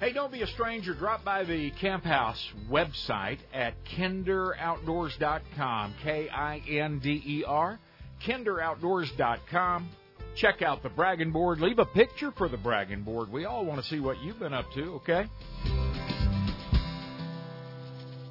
Hey, 0.00 0.12
don't 0.12 0.32
be 0.32 0.42
a 0.42 0.46
stranger. 0.48 0.92
Drop 0.92 1.24
by 1.24 1.44
the 1.44 1.70
Camp 1.80 2.04
House 2.04 2.44
website 2.68 3.38
at 3.52 3.74
kinderoutdoors.com. 3.96 5.94
K 6.02 6.28
I 6.28 6.58
N 6.68 6.98
D 6.98 7.22
E 7.24 7.44
R. 7.46 7.78
Kinderoutdoors.com. 8.26 9.88
Check 10.36 10.62
out 10.62 10.82
the 10.82 10.88
bragging 10.88 11.30
board. 11.30 11.60
Leave 11.60 11.78
a 11.78 11.84
picture 11.84 12.32
for 12.32 12.48
the 12.48 12.56
bragging 12.56 13.02
board. 13.02 13.30
We 13.30 13.44
all 13.44 13.64
want 13.64 13.80
to 13.80 13.88
see 13.88 14.00
what 14.00 14.20
you've 14.20 14.40
been 14.40 14.52
up 14.52 14.66
to, 14.74 14.94
okay? 14.94 15.26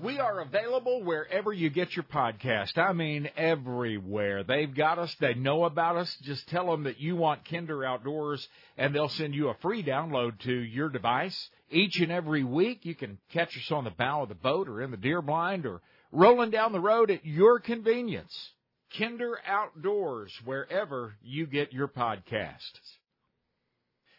We 0.04 0.20
are 0.20 0.42
available 0.42 1.02
wherever 1.02 1.54
you 1.54 1.70
get 1.70 1.96
your 1.96 2.04
podcast. 2.04 2.78
I 2.78 2.92
mean, 2.92 3.30
everywhere. 3.38 4.44
They've 4.44 4.76
got 4.76 5.00
us. 5.00 5.16
They 5.22 5.34
know 5.34 5.64
about 5.64 5.96
us. 5.96 6.14
Just 6.24 6.46
tell 6.50 6.70
them 6.70 6.84
that 6.84 7.00
you 7.00 7.16
want 7.16 7.48
Kinder 7.50 7.86
Outdoors, 7.86 8.46
and 8.78 8.94
they'll 8.94 9.08
send 9.08 9.34
you 9.34 9.48
a 9.48 9.56
free 9.62 9.82
download 9.82 10.40
to 10.40 10.52
your 10.52 10.90
device. 10.90 11.50
Each 11.72 12.02
and 12.02 12.12
every 12.12 12.44
week, 12.44 12.84
you 12.84 12.96
can 12.96 13.18
catch 13.32 13.56
us 13.56 13.72
on 13.72 13.86
the 13.86 13.92
bow 13.92 14.24
of 14.24 14.30
the 14.30 14.36
boat 14.36 14.68
or 14.68 14.82
in 14.82 14.92
the 14.92 14.98
deer 14.98 15.22
blind 15.22 15.66
or 15.66 15.80
rolling 16.12 16.50
down 16.50 16.74
the 16.74 16.82
road 16.82 17.10
at 17.10 17.26
your 17.26 17.62
convenience. 17.62 18.52
Kinder 19.00 19.40
Outdoors, 19.48 20.34
wherever 20.44 21.16
you 21.22 21.48
get 21.48 21.72
your 21.72 21.88
podcasts. 21.88 22.98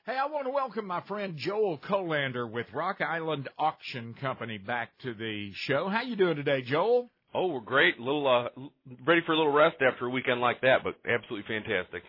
Hey, 0.06 0.18
I 0.22 0.26
want 0.26 0.44
to 0.44 0.50
welcome 0.50 0.86
my 0.86 1.00
friend 1.08 1.34
Joel 1.34 1.78
Kolander 1.78 2.46
with 2.46 2.66
Rock 2.74 3.00
Island 3.00 3.48
Auction 3.58 4.14
Company 4.20 4.58
back 4.58 4.90
to 4.98 5.14
the 5.14 5.50
show. 5.54 5.88
How 5.88 6.02
you 6.02 6.14
doing 6.14 6.36
today, 6.36 6.60
Joel? 6.60 7.10
Oh, 7.32 7.46
we're 7.46 7.60
great. 7.60 7.98
A 7.98 8.02
little 8.02 8.28
uh, 8.28 8.48
ready 9.06 9.22
for 9.24 9.32
a 9.32 9.36
little 9.38 9.50
rest 9.50 9.76
after 9.80 10.04
a 10.04 10.10
weekend 10.10 10.42
like 10.42 10.60
that, 10.60 10.80
but 10.84 10.96
absolutely 11.10 11.48
fantastic. 11.48 12.02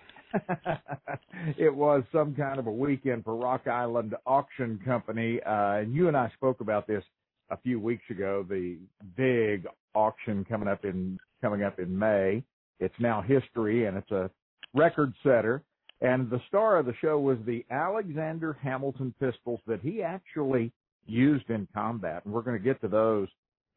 it 1.57 1.73
was 1.73 2.03
some 2.11 2.35
kind 2.35 2.59
of 2.59 2.67
a 2.67 2.71
weekend 2.71 3.23
for 3.23 3.33
Rock 3.33 3.65
Island 3.65 4.13
Auction 4.25 4.77
Company, 4.83 5.39
uh, 5.47 5.77
and 5.77 5.95
you 5.95 6.09
and 6.09 6.17
I 6.17 6.29
spoke 6.35 6.59
about 6.59 6.87
this 6.87 7.03
a 7.49 7.55
few 7.55 7.79
weeks 7.79 8.03
ago. 8.09 8.45
The 8.49 8.77
big 9.15 9.67
auction 9.93 10.43
coming 10.43 10.67
up 10.67 10.83
in 10.83 11.17
coming 11.41 11.63
up 11.63 11.79
in 11.79 11.97
May. 11.97 12.43
It's 12.81 12.99
now 12.99 13.21
history, 13.21 13.85
and 13.85 13.95
it's 13.95 14.11
a 14.11 14.29
record 14.73 15.13
setter. 15.23 15.63
And 16.01 16.29
the 16.29 16.41
star 16.47 16.77
of 16.77 16.85
the 16.85 16.93
show 17.01 17.19
was 17.19 17.37
the 17.45 17.65
Alexander 17.71 18.57
Hamilton 18.61 19.13
pistols 19.19 19.61
that 19.65 19.81
he 19.81 20.03
actually 20.03 20.71
used 21.05 21.49
in 21.49 21.67
combat, 21.73 22.25
and 22.25 22.33
we're 22.33 22.41
going 22.41 22.57
to 22.57 22.63
get 22.63 22.81
to 22.81 22.87
those 22.87 23.27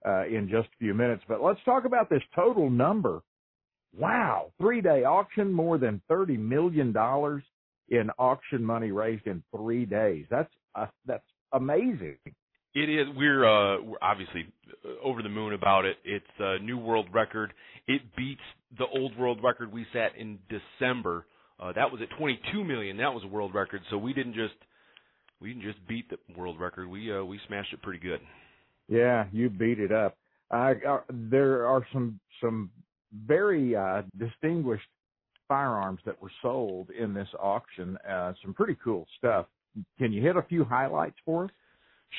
uh, 0.07 0.27
in 0.27 0.49
just 0.51 0.69
a 0.69 0.79
few 0.79 0.95
minutes. 0.95 1.23
But 1.29 1.43
let's 1.43 1.61
talk 1.65 1.85
about 1.85 2.11
this 2.11 2.23
total 2.35 2.71
number. 2.71 3.23
Wow, 3.97 4.53
three-day 4.59 5.05
auction, 5.05 5.53
more 5.53 5.79
than 5.79 6.01
thirty 6.09 6.37
million 6.37 6.93
dollars 6.93 7.43
in 7.89 8.11
auction 8.19 8.63
money 8.63 8.91
raised 8.91 9.27
in 9.27 9.43
three 9.55 9.87
days. 9.87 10.27
That's 10.31 10.53
uh, 10.75 10.87
that's 11.07 11.25
amazing. 11.53 12.19
It 12.75 12.91
is. 12.91 13.07
We're, 13.17 13.45
uh, 13.45 13.83
we're 13.83 13.97
obviously 14.03 14.47
over 15.03 15.23
the 15.23 15.29
moon 15.29 15.55
about 15.55 15.85
it. 15.85 15.97
It's 16.05 16.25
a 16.39 16.59
new 16.59 16.79
world 16.79 17.07
record. 17.13 17.53
It 17.87 18.03
beats 18.17 18.43
the 18.77 18.85
old 18.87 19.17
world 19.17 19.41
record 19.43 19.73
we 19.73 19.87
set 19.93 20.13
in 20.17 20.39
December. 20.49 21.25
Uh, 21.61 21.73
that 21.73 21.91
was 21.91 22.01
at 22.01 22.17
22 22.17 22.65
million. 22.65 22.97
That 22.99 23.13
was 23.13 23.25
a 23.25 23.29
world 23.29 23.55
record. 23.55 23.83
So 23.91 23.99
we 23.99 24.13
didn't 24.13 24.35
just 24.35 24.55
we 25.41 25.53
didn't 25.53 25.63
just 25.63 25.87
beat 25.87 26.09
the 26.11 26.19
world 26.37 26.61
record. 26.61 26.89
We 26.89 27.13
uh, 27.17 27.25
we 27.25 27.41
smashed 27.47 27.73
it 27.73 27.83
pretty 27.83 28.01
good. 28.01 28.21
Yeah, 28.89 29.27
you 29.33 29.51
beat 29.51 29.79
it 29.79 29.93
up. 29.93 30.17
Uh, 30.51 30.75
there 31.11 31.67
are 31.67 31.87
some 31.93 32.21
some 32.41 32.71
very 33.27 33.75
uh, 33.77 34.03
distinguished 34.19 34.89
firearms 35.47 36.01
that 36.05 36.21
were 36.21 36.31
sold 36.43 36.91
in 36.91 37.15
this 37.15 37.29
auction. 37.41 37.97
Uh, 38.09 38.33
some 38.43 38.55
pretty 38.55 38.77
cool 38.83 39.07
stuff. 39.19 39.47
Can 39.99 40.13
you 40.13 40.23
hit 40.23 40.37
a 40.37 40.43
few 40.43 40.65
highlights 40.65 41.17
for 41.25 41.45
us? 41.45 41.51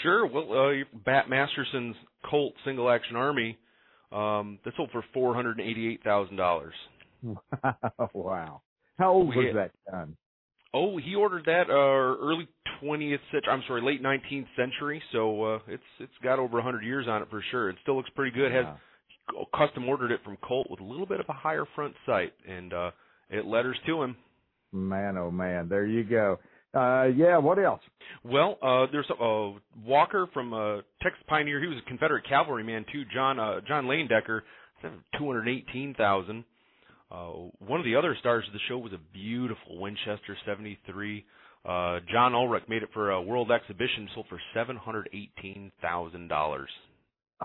Sure. 0.04 0.26
Well, 0.28 0.52
uh, 0.52 0.98
Bat 1.06 1.30
Masterson's 1.30 1.96
Colt 2.30 2.54
Single 2.64 2.90
Action 2.90 3.16
Army 3.16 3.58
um, 4.12 4.60
that 4.66 4.74
sold 4.78 4.92
for 4.92 5.04
four 5.14 5.34
hundred 5.34 5.60
and 5.60 5.70
eighty-eight 5.70 6.04
thousand 6.04 6.36
dollars. 6.36 6.74
wow. 8.14 8.62
How 9.00 9.14
old 9.14 9.36
was 9.36 9.56
that 9.56 9.72
gun? 9.90 10.16
Oh, 10.74 10.98
he 10.98 11.16
ordered 11.16 11.46
that 11.46 11.70
uh, 11.70 11.74
early 11.74 12.48
20th 12.84 13.20
century. 13.32 13.50
I'm 13.50 13.64
sorry, 13.66 13.82
late 13.82 14.04
19th 14.04 14.46
century. 14.56 15.02
So 15.14 15.44
uh, 15.44 15.60
it's 15.68 15.84
it's 16.00 16.14
got 16.22 16.38
over 16.38 16.56
100 16.56 16.84
years 16.84 17.08
on 17.08 17.22
it 17.22 17.30
for 17.30 17.44
sure. 17.50 17.70
It 17.70 17.78
still 17.82 17.96
looks 17.96 18.10
pretty 18.12 18.36
good. 18.36 18.52
Has 18.52 18.66
custom 19.56 19.88
ordered 19.88 20.12
it 20.12 20.20
from 20.24 20.38
Colt 20.38 20.68
with 20.70 20.80
a 20.80 20.84
little 20.84 21.06
bit 21.06 21.20
of 21.20 21.26
a 21.30 21.34
higher 21.34 21.66
front 21.76 21.94
sight, 22.06 22.34
and 22.48 22.74
uh, 22.74 22.92
it 23.30 23.46
letters 23.46 23.78
to 23.88 24.04
him. 24.04 24.18
Man, 24.72 25.18
oh 25.18 25.32
man, 25.32 25.70
there 25.70 25.86
you 25.86 26.04
go. 26.04 26.38
Uh, 26.76 27.06
yeah, 27.06 27.38
what 27.38 27.58
else? 27.58 27.82
Well, 28.24 28.58
uh, 28.62 28.86
there's 28.92 29.10
a 29.10 29.24
uh, 29.24 29.54
Walker 29.84 30.28
from 30.34 30.54
uh, 30.54 30.82
Texas 31.02 31.24
Pioneer. 31.28 31.60
He 31.62 31.68
was 31.68 31.78
a 31.84 31.90
Confederate 31.90 32.28
cavalryman 32.28 32.86
too. 32.92 33.04
John 33.14 33.40
uh, 33.40 33.62
John 33.68 33.88
hundred 35.14 35.48
eighteen 35.48 35.96
thousand. 35.98 36.44
Uh, 37.12 37.50
one 37.60 37.80
of 37.80 37.86
the 37.86 37.96
other 37.96 38.16
stars 38.20 38.46
of 38.48 38.54
the 38.54 38.60
show 38.68 38.78
was 38.78 38.94
a 38.94 39.00
beautiful 39.14 39.80
Winchester 39.80 40.38
73. 40.46 41.26
Uh, 41.66 42.00
John 42.12 42.36
Ulrich 42.36 42.64
made 42.70 42.84
it 42.84 42.90
for 42.94 43.12
a 43.12 43.22
world 43.22 43.52
exhibition, 43.52 44.08
sold 44.14 44.28
for 44.30 44.40
seven 44.54 44.78
hundred 44.78 45.10
eighteen 45.12 45.72
thousand 45.82 46.30
dollars. 46.30 46.70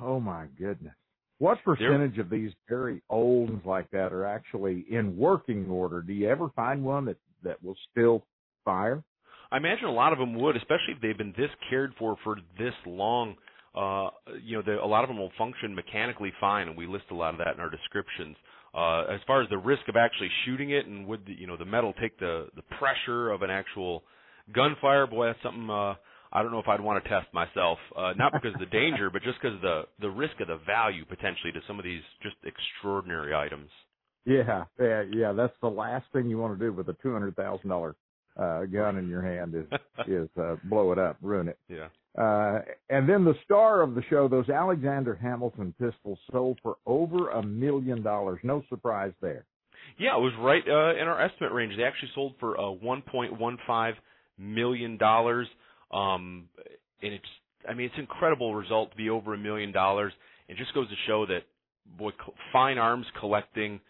Oh 0.00 0.20
my 0.20 0.46
goodness. 0.58 0.94
What 1.38 1.58
percentage 1.64 2.18
of 2.18 2.30
these 2.30 2.52
very 2.68 3.02
old 3.10 3.50
ones 3.50 3.62
like 3.66 3.90
that 3.90 4.12
are 4.12 4.24
actually 4.24 4.84
in 4.88 5.16
working 5.16 5.68
order? 5.68 6.00
Do 6.00 6.12
you 6.12 6.28
ever 6.28 6.48
find 6.54 6.84
one 6.84 7.06
that 7.06 7.16
that 7.42 7.62
will 7.62 7.76
still 7.90 8.24
fire? 8.64 9.02
I 9.50 9.56
imagine 9.56 9.86
a 9.86 9.92
lot 9.92 10.12
of 10.12 10.18
them 10.18 10.34
would, 10.36 10.56
especially 10.56 10.94
if 10.94 11.00
they've 11.02 11.18
been 11.18 11.34
this 11.36 11.50
cared 11.68 11.92
for 11.98 12.16
for 12.22 12.36
this 12.56 12.74
long. 12.86 13.34
Uh, 13.74 14.10
you 14.44 14.56
know, 14.56 14.62
the, 14.64 14.80
a 14.80 14.86
lot 14.86 15.02
of 15.02 15.08
them 15.08 15.18
will 15.18 15.32
function 15.36 15.74
mechanically 15.74 16.32
fine, 16.40 16.68
and 16.68 16.76
we 16.76 16.86
list 16.86 17.06
a 17.10 17.14
lot 17.14 17.34
of 17.34 17.38
that 17.38 17.54
in 17.54 17.60
our 17.60 17.70
descriptions. 17.70 18.36
Uh, 18.74 19.02
as 19.04 19.20
far 19.26 19.40
as 19.40 19.48
the 19.50 19.58
risk 19.58 19.82
of 19.88 19.96
actually 19.96 20.30
shooting 20.44 20.70
it, 20.70 20.86
and 20.86 21.06
would 21.06 21.24
the, 21.26 21.32
you 21.32 21.46
know 21.46 21.56
the 21.56 21.64
metal 21.64 21.92
take 22.00 22.18
the 22.18 22.48
the 22.56 22.62
pressure 22.78 23.30
of 23.30 23.42
an 23.42 23.50
actual 23.50 24.02
gunfire? 24.52 25.06
Boy, 25.06 25.26
that's 25.26 25.42
something 25.42 25.70
uh, 25.70 25.94
I 26.32 26.42
don't 26.42 26.50
know 26.50 26.58
if 26.58 26.66
I'd 26.66 26.80
want 26.80 27.02
to 27.02 27.08
test 27.08 27.32
myself. 27.32 27.78
Uh, 27.96 28.12
not 28.16 28.32
because 28.32 28.52
of 28.54 28.60
the 28.60 28.66
danger, 28.66 29.08
but 29.10 29.22
just 29.22 29.40
because 29.40 29.54
of 29.54 29.62
the 29.62 29.82
the 30.00 30.10
risk 30.10 30.40
of 30.40 30.48
the 30.48 30.58
value 30.66 31.04
potentially 31.04 31.52
to 31.52 31.60
some 31.68 31.78
of 31.78 31.84
these 31.84 32.02
just 32.22 32.36
extraordinary 32.44 33.34
items. 33.34 33.70
Yeah, 34.24 34.64
yeah, 34.80 35.02
yeah. 35.12 35.32
That's 35.32 35.52
the 35.60 35.68
last 35.68 36.06
thing 36.12 36.28
you 36.28 36.38
want 36.38 36.58
to 36.58 36.64
do 36.64 36.72
with 36.72 36.88
a 36.88 36.96
two 37.02 37.12
hundred 37.12 37.36
thousand 37.36 37.68
dollar 37.68 37.94
uh, 38.36 38.64
gun 38.64 38.98
in 38.98 39.08
your 39.08 39.22
hand 39.22 39.54
is 39.54 39.66
is 40.08 40.28
uh, 40.36 40.56
blow 40.64 40.90
it 40.90 40.98
up, 40.98 41.16
ruin 41.22 41.46
it. 41.48 41.58
Yeah. 41.68 41.88
Uh, 42.16 42.60
and 42.90 43.08
then 43.08 43.24
the 43.24 43.34
star 43.44 43.82
of 43.82 43.94
the 43.94 44.02
show, 44.08 44.28
those 44.28 44.48
Alexander 44.48 45.14
Hamilton 45.20 45.74
pistols 45.80 46.18
sold 46.30 46.58
for 46.62 46.76
over 46.86 47.30
a 47.30 47.42
million 47.42 48.02
dollars. 48.02 48.38
No 48.44 48.62
surprise 48.68 49.12
there. 49.20 49.46
Yeah, 49.98 50.16
it 50.16 50.20
was 50.20 50.32
right 50.38 50.62
uh, 50.66 51.00
in 51.00 51.08
our 51.08 51.20
estimate 51.20 51.52
range. 51.52 51.74
They 51.76 51.82
actually 51.82 52.10
sold 52.14 52.34
for 52.38 52.58
uh, 52.58 52.62
1.15 52.62 53.94
million 54.38 54.96
dollars, 54.96 55.46
um, 55.92 56.48
and 57.02 57.12
it's 57.12 57.24
I 57.68 57.74
mean, 57.74 57.86
it's 57.86 57.94
an 57.94 58.02
incredible 58.02 58.54
result 58.54 58.90
to 58.90 58.96
be 58.96 59.10
over 59.10 59.34
a 59.34 59.38
million 59.38 59.72
dollars. 59.72 60.12
It 60.48 60.56
just 60.56 60.74
goes 60.74 60.88
to 60.88 60.94
show 61.06 61.26
that 61.26 61.40
boy, 61.98 62.10
fine 62.52 62.78
arms 62.78 63.06
collecting 63.20 63.80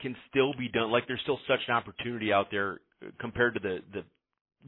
can 0.00 0.16
still 0.30 0.52
be 0.58 0.68
done. 0.68 0.90
Like 0.90 1.04
there's 1.06 1.20
still 1.22 1.38
such 1.48 1.60
an 1.68 1.74
opportunity 1.74 2.32
out 2.32 2.46
there 2.50 2.80
uh, 3.04 3.10
compared 3.20 3.54
to 3.54 3.60
the 3.60 3.78
the 3.92 4.02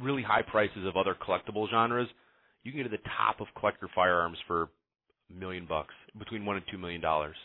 really 0.02 0.22
high 0.22 0.42
prices 0.42 0.86
of 0.86 0.96
other 0.96 1.16
collectible 1.16 1.68
genres. 1.70 2.08
You 2.62 2.72
can 2.72 2.82
get 2.82 2.90
to 2.90 2.96
the 2.96 3.08
top 3.16 3.40
of 3.40 3.46
collector 3.58 3.88
firearms 3.94 4.38
for 4.46 4.68
a 5.30 5.34
million 5.34 5.66
bucks, 5.66 5.94
between 6.18 6.44
one 6.44 6.56
and 6.56 6.64
two 6.70 6.78
million 6.78 7.00
dollars. 7.00 7.36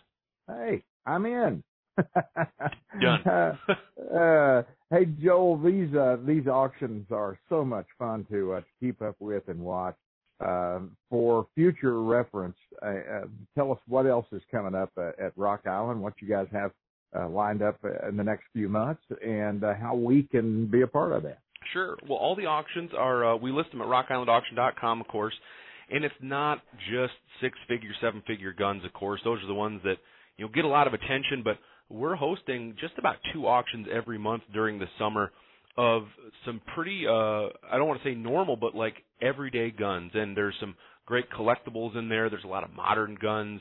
Hey, 0.47 0.83
I'm 1.05 1.25
in. 1.25 1.63
Done. 3.01 3.21
uh, 3.25 3.55
uh, 4.15 4.63
hey 4.89 5.05
Joel, 5.21 5.57
these 5.57 5.93
uh, 5.95 6.17
these 6.25 6.47
auctions 6.47 7.05
are 7.11 7.39
so 7.49 7.63
much 7.63 7.85
fun 7.97 8.25
to 8.29 8.53
uh, 8.53 8.61
keep 8.79 9.01
up 9.01 9.15
with 9.19 9.47
and 9.47 9.59
watch. 9.59 9.95
Uh, 10.41 10.79
for 11.09 11.47
future 11.55 12.01
reference, 12.01 12.57
uh, 12.83 12.87
uh, 12.87 13.21
tell 13.55 13.71
us 13.71 13.79
what 13.87 14.05
else 14.05 14.25
is 14.33 14.41
coming 14.51 14.75
up 14.75 14.91
uh, 14.97 15.11
at 15.17 15.31
Rock 15.37 15.61
Island, 15.65 16.01
what 16.01 16.13
you 16.19 16.27
guys 16.27 16.47
have 16.51 16.71
uh, 17.17 17.29
lined 17.29 17.61
up 17.61 17.79
in 18.05 18.17
the 18.17 18.23
next 18.23 18.43
few 18.51 18.67
months, 18.67 19.01
and 19.25 19.63
uh, 19.63 19.73
how 19.75 19.95
we 19.95 20.23
can 20.23 20.65
be 20.67 20.81
a 20.81 20.87
part 20.87 21.13
of 21.13 21.23
that. 21.23 21.39
Sure. 21.73 21.97
Well, 22.07 22.17
all 22.17 22.35
the 22.35 22.45
auctions 22.45 22.91
are 22.97 23.33
uh, 23.33 23.37
we 23.37 23.51
list 23.51 23.71
them 23.71 23.81
at 23.81 23.87
rockislandauction.com, 23.87 25.01
of 25.01 25.07
course, 25.07 25.33
and 25.89 26.03
it's 26.03 26.15
not 26.21 26.61
just 26.91 27.13
six-figure, 27.41 27.91
seven-figure 28.01 28.53
guns. 28.53 28.83
Of 28.85 28.93
course, 28.93 29.21
those 29.23 29.43
are 29.43 29.47
the 29.47 29.53
ones 29.53 29.81
that 29.83 29.95
you 30.37 30.45
know 30.45 30.51
get 30.53 30.65
a 30.65 30.69
lot 30.69 30.87
of 30.87 30.93
attention, 30.93 31.41
but 31.43 31.57
we're 31.89 32.15
hosting 32.15 32.75
just 32.79 32.93
about 32.97 33.15
two 33.33 33.47
auctions 33.47 33.87
every 33.93 34.17
month 34.17 34.43
during 34.53 34.79
the 34.79 34.87
summer 34.97 35.31
of 35.77 36.03
some 36.45 36.61
pretty 36.73 37.05
uh 37.07 37.11
I 37.69 37.77
don't 37.77 37.87
want 37.87 38.01
to 38.01 38.09
say 38.09 38.15
normal 38.15 38.55
but 38.55 38.75
like 38.75 38.95
everyday 39.21 39.71
guns 39.71 40.11
and 40.13 40.35
there's 40.35 40.55
some 40.59 40.75
great 41.05 41.25
collectibles 41.31 41.97
in 41.97 42.07
there 42.07 42.29
there's 42.29 42.45
a 42.45 42.47
lot 42.47 42.63
of 42.63 42.73
modern 42.73 43.17
guns 43.21 43.59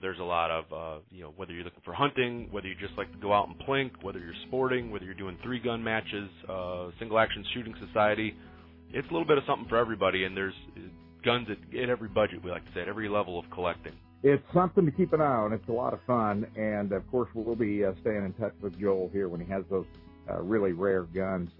there's 0.00 0.18
a 0.18 0.24
lot 0.24 0.50
of 0.50 0.64
uh 0.72 1.00
you 1.10 1.22
know 1.22 1.32
whether 1.36 1.52
you're 1.52 1.64
looking 1.64 1.82
for 1.84 1.94
hunting 1.94 2.48
whether 2.50 2.66
you 2.66 2.74
just 2.74 2.96
like 2.96 3.10
to 3.12 3.18
go 3.18 3.32
out 3.32 3.48
and 3.48 3.58
plink 3.60 3.90
whether 4.02 4.18
you're 4.18 4.34
sporting 4.46 4.90
whether 4.90 5.04
you're 5.04 5.14
doing 5.14 5.38
three 5.42 5.58
gun 5.58 5.82
matches 5.82 6.28
uh 6.48 6.88
single 6.98 7.18
action 7.18 7.44
shooting 7.54 7.74
society 7.86 8.34
it's 8.92 9.08
a 9.08 9.12
little 9.12 9.26
bit 9.26 9.38
of 9.38 9.44
something 9.46 9.68
for 9.68 9.76
everybody 9.76 10.24
and 10.24 10.36
there's 10.36 10.54
guns 11.24 11.48
at, 11.50 11.78
at 11.78 11.88
every 11.88 12.08
budget 12.08 12.42
we 12.44 12.50
like 12.50 12.64
to 12.66 12.72
say 12.74 12.80
at 12.82 12.88
every 12.88 13.08
level 13.08 13.38
of 13.38 13.44
collecting 13.50 13.92
it's 14.22 14.42
something 14.52 14.84
to 14.84 14.90
keep 14.90 15.12
an 15.12 15.20
eye 15.20 15.24
on. 15.24 15.52
It's 15.52 15.68
a 15.68 15.72
lot 15.72 15.92
of 15.92 16.00
fun, 16.06 16.46
and 16.56 16.90
of 16.92 17.08
course, 17.10 17.28
we'll 17.34 17.54
be 17.54 17.84
uh, 17.84 17.92
staying 18.00 18.24
in 18.24 18.32
touch 18.32 18.54
with 18.60 18.78
Joel 18.80 19.10
here 19.12 19.28
when 19.28 19.40
he 19.40 19.46
has 19.52 19.62
those 19.70 19.84
uh, 20.28 20.42
really 20.42 20.72
rare 20.72 21.02
guns 21.02 21.50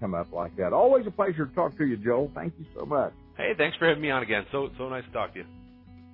come 0.00 0.14
up 0.14 0.32
like 0.32 0.56
that. 0.56 0.72
Always 0.72 1.06
a 1.06 1.10
pleasure 1.10 1.46
to 1.46 1.54
talk 1.54 1.76
to 1.78 1.84
you, 1.84 1.96
Joel. 1.96 2.30
Thank 2.34 2.54
you 2.58 2.64
so 2.76 2.84
much. 2.84 3.12
Hey, 3.36 3.52
thanks 3.56 3.76
for 3.76 3.86
having 3.86 4.02
me 4.02 4.10
on 4.10 4.22
again. 4.22 4.44
So 4.50 4.70
so 4.78 4.88
nice 4.88 5.04
to 5.04 5.12
talk 5.12 5.34
to 5.34 5.40
you. 5.40 5.46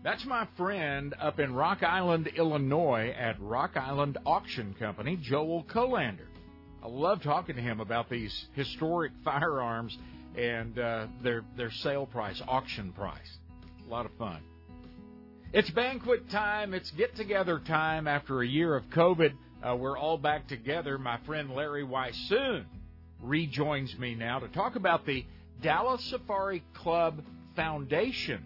That's 0.05 0.24
my 0.24 0.48
friend 0.57 1.14
up 1.20 1.38
in 1.38 1.55
Rock 1.55 1.84
Island, 1.84 2.28
Illinois, 2.34 3.14
at 3.16 3.40
Rock 3.40 3.76
Island 3.76 4.18
Auction 4.26 4.74
Company, 4.76 5.16
Joel 5.16 5.62
Kolander. 5.62 6.26
I 6.82 6.88
love 6.88 7.22
talking 7.22 7.55
to 7.55 7.62
him 7.62 7.78
about 7.78 8.11
these 8.11 8.46
historic 8.55 9.12
firearms 9.24 9.96
and 10.36 10.76
uh, 10.76 11.07
their 11.22 11.44
their 11.57 11.70
sale 11.70 12.07
price, 12.07 12.42
auction 12.48 12.90
price. 12.90 13.38
A 13.86 13.90
lot 13.90 14.05
of 14.05 14.11
fun. 14.18 14.40
It's 15.53 15.70
banquet 15.70 16.28
time. 16.30 16.74
It's 16.74 16.90
get 16.90 17.14
together 17.14 17.61
time 17.61 18.09
after 18.09 18.42
a 18.42 18.46
year 18.46 18.74
of 18.74 18.82
COVID. 18.86 19.34
Uh, 19.62 19.76
we're 19.76 19.96
all 19.96 20.18
back 20.18 20.48
together. 20.48 20.98
My 20.98 21.18
friend 21.18 21.55
Larry 21.55 21.84
Weishuhn 21.84 22.64
rejoins 23.20 23.96
me 23.96 24.16
now 24.16 24.40
to 24.40 24.48
talk 24.48 24.74
about 24.74 25.07
the 25.07 25.24
Dallas 25.62 26.03
Safari 26.07 26.64
Club 26.74 27.22
Foundation 27.55 28.44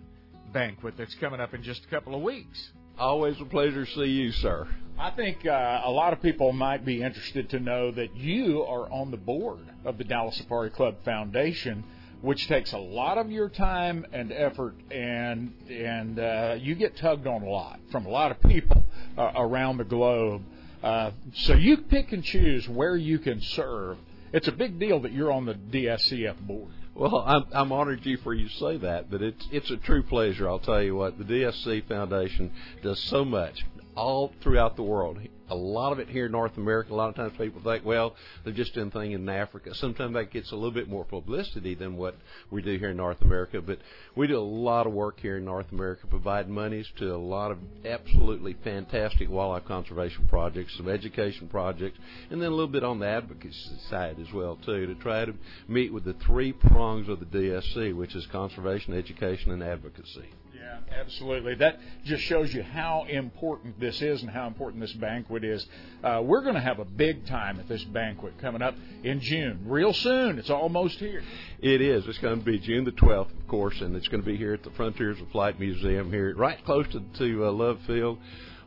banquet 0.52 0.94
that's 0.96 1.14
coming 1.14 1.40
up 1.40 1.54
in 1.54 1.62
just 1.62 1.84
a 1.84 1.88
couple 1.88 2.14
of 2.14 2.22
weeks. 2.22 2.70
Always 2.98 3.40
a 3.40 3.44
pleasure 3.44 3.84
to 3.84 3.92
see 3.92 4.06
you, 4.06 4.32
sir. 4.32 4.66
I 4.98 5.10
think 5.10 5.44
uh, 5.46 5.82
a 5.84 5.90
lot 5.90 6.12
of 6.14 6.22
people 6.22 6.52
might 6.52 6.84
be 6.84 7.02
interested 7.02 7.50
to 7.50 7.60
know 7.60 7.90
that 7.92 8.16
you 8.16 8.62
are 8.62 8.90
on 8.90 9.10
the 9.10 9.18
board 9.18 9.60
of 9.84 9.98
the 9.98 10.04
Dallas 10.04 10.36
Safari 10.36 10.70
Club 10.70 10.96
Foundation 11.04 11.84
which 12.22 12.48
takes 12.48 12.72
a 12.72 12.78
lot 12.78 13.18
of 13.18 13.30
your 13.30 13.48
time 13.48 14.06
and 14.12 14.32
effort, 14.32 14.74
and 14.90 15.52
and 15.70 16.18
uh, 16.18 16.56
you 16.58 16.74
get 16.74 16.96
tugged 16.96 17.26
on 17.26 17.42
a 17.42 17.48
lot 17.48 17.78
from 17.92 18.06
a 18.06 18.08
lot 18.08 18.30
of 18.30 18.40
people 18.42 18.84
uh, 19.18 19.32
around 19.36 19.76
the 19.76 19.84
globe. 19.84 20.42
Uh, 20.82 21.10
so 21.34 21.54
you 21.54 21.76
pick 21.76 22.12
and 22.12 22.24
choose 22.24 22.68
where 22.68 22.96
you 22.96 23.18
can 23.18 23.40
serve. 23.40 23.98
It's 24.32 24.48
a 24.48 24.52
big 24.52 24.78
deal 24.78 25.00
that 25.00 25.12
you're 25.12 25.32
on 25.32 25.46
the 25.46 25.54
DSCF 25.54 26.38
board. 26.40 26.70
Well, 26.96 27.22
I'm, 27.26 27.44
I'm 27.52 27.72
honored 27.72 28.06
you 28.06 28.16
for 28.18 28.32
you 28.32 28.48
say 28.48 28.78
that, 28.78 29.10
but 29.10 29.20
it's 29.20 29.46
it's 29.52 29.70
a 29.70 29.76
true 29.76 30.02
pleasure. 30.02 30.48
I'll 30.48 30.58
tell 30.58 30.82
you 30.82 30.96
what, 30.96 31.18
the 31.18 31.24
DSC 31.24 31.86
Foundation 31.88 32.50
does 32.82 32.98
so 33.10 33.22
much 33.22 33.66
all 33.96 34.32
throughout 34.42 34.76
the 34.76 34.82
world 34.82 35.18
a 35.48 35.54
lot 35.54 35.92
of 35.92 35.98
it 35.98 36.08
here 36.08 36.26
in 36.26 36.32
North 36.32 36.56
America. 36.56 36.92
A 36.92 36.94
lot 36.94 37.08
of 37.08 37.14
times 37.14 37.32
people 37.38 37.60
think, 37.62 37.84
well, 37.84 38.16
they're 38.44 38.52
just 38.52 38.74
doing 38.74 38.90
things 38.90 39.14
in 39.14 39.28
Africa. 39.28 39.74
Sometimes 39.74 40.14
that 40.14 40.32
gets 40.32 40.50
a 40.50 40.54
little 40.54 40.72
bit 40.72 40.88
more 40.88 41.04
publicity 41.04 41.74
than 41.74 41.96
what 41.96 42.16
we 42.50 42.62
do 42.62 42.76
here 42.78 42.90
in 42.90 42.96
North 42.96 43.20
America. 43.22 43.60
But 43.62 43.78
we 44.16 44.26
do 44.26 44.38
a 44.38 44.40
lot 44.40 44.86
of 44.86 44.92
work 44.92 45.20
here 45.20 45.36
in 45.36 45.44
North 45.44 45.70
America, 45.70 46.06
provide 46.08 46.48
monies 46.48 46.88
to 46.98 47.14
a 47.14 47.16
lot 47.16 47.50
of 47.50 47.58
absolutely 47.84 48.56
fantastic 48.64 49.30
wildlife 49.30 49.66
conservation 49.66 50.26
projects, 50.28 50.76
some 50.76 50.88
education 50.88 51.48
projects, 51.48 51.98
and 52.30 52.40
then 52.40 52.48
a 52.48 52.54
little 52.54 52.66
bit 52.66 52.84
on 52.84 52.98
the 52.98 53.06
advocacy 53.06 53.78
side 53.88 54.16
as 54.20 54.32
well 54.32 54.58
too, 54.64 54.86
to 54.86 54.94
try 54.96 55.24
to 55.24 55.34
meet 55.68 55.92
with 55.92 56.04
the 56.04 56.14
three 56.26 56.52
prongs 56.52 57.08
of 57.08 57.20
the 57.20 57.26
DSC, 57.26 57.94
which 57.94 58.14
is 58.16 58.26
conservation, 58.32 58.94
education, 58.94 59.52
and 59.52 59.62
advocacy. 59.62 60.28
Yeah, 60.56 60.78
absolutely. 61.00 61.54
That 61.56 61.78
just 62.04 62.22
shows 62.22 62.52
you 62.54 62.62
how 62.62 63.04
important 63.08 63.78
this 63.78 64.00
is 64.00 64.22
and 64.22 64.30
how 64.30 64.46
important 64.46 64.80
this 64.80 64.92
banquet 64.94 65.44
is. 65.44 65.66
Uh, 66.02 66.22
we're 66.24 66.40
going 66.40 66.54
to 66.54 66.60
have 66.60 66.78
a 66.78 66.84
big 66.84 67.26
time 67.26 67.60
at 67.60 67.68
this 67.68 67.84
banquet 67.84 68.38
coming 68.38 68.62
up 68.62 68.74
in 69.02 69.20
June, 69.20 69.60
real 69.66 69.92
soon. 69.92 70.38
It's 70.38 70.48
almost 70.48 70.98
here. 70.98 71.22
It 71.60 71.82
is. 71.82 72.06
It's 72.06 72.18
going 72.18 72.38
to 72.38 72.44
be 72.44 72.58
June 72.58 72.84
the 72.84 72.92
12th, 72.92 73.38
of 73.38 73.48
course, 73.48 73.80
and 73.80 73.94
it's 73.96 74.08
going 74.08 74.22
to 74.22 74.26
be 74.26 74.36
here 74.36 74.54
at 74.54 74.62
the 74.62 74.70
Frontiers 74.70 75.20
of 75.20 75.28
Flight 75.28 75.60
Museum 75.60 76.10
here, 76.10 76.34
right 76.34 76.64
close 76.64 76.86
to, 76.92 77.02
to 77.18 77.46
uh, 77.46 77.52
Love 77.52 77.78
Field. 77.86 78.18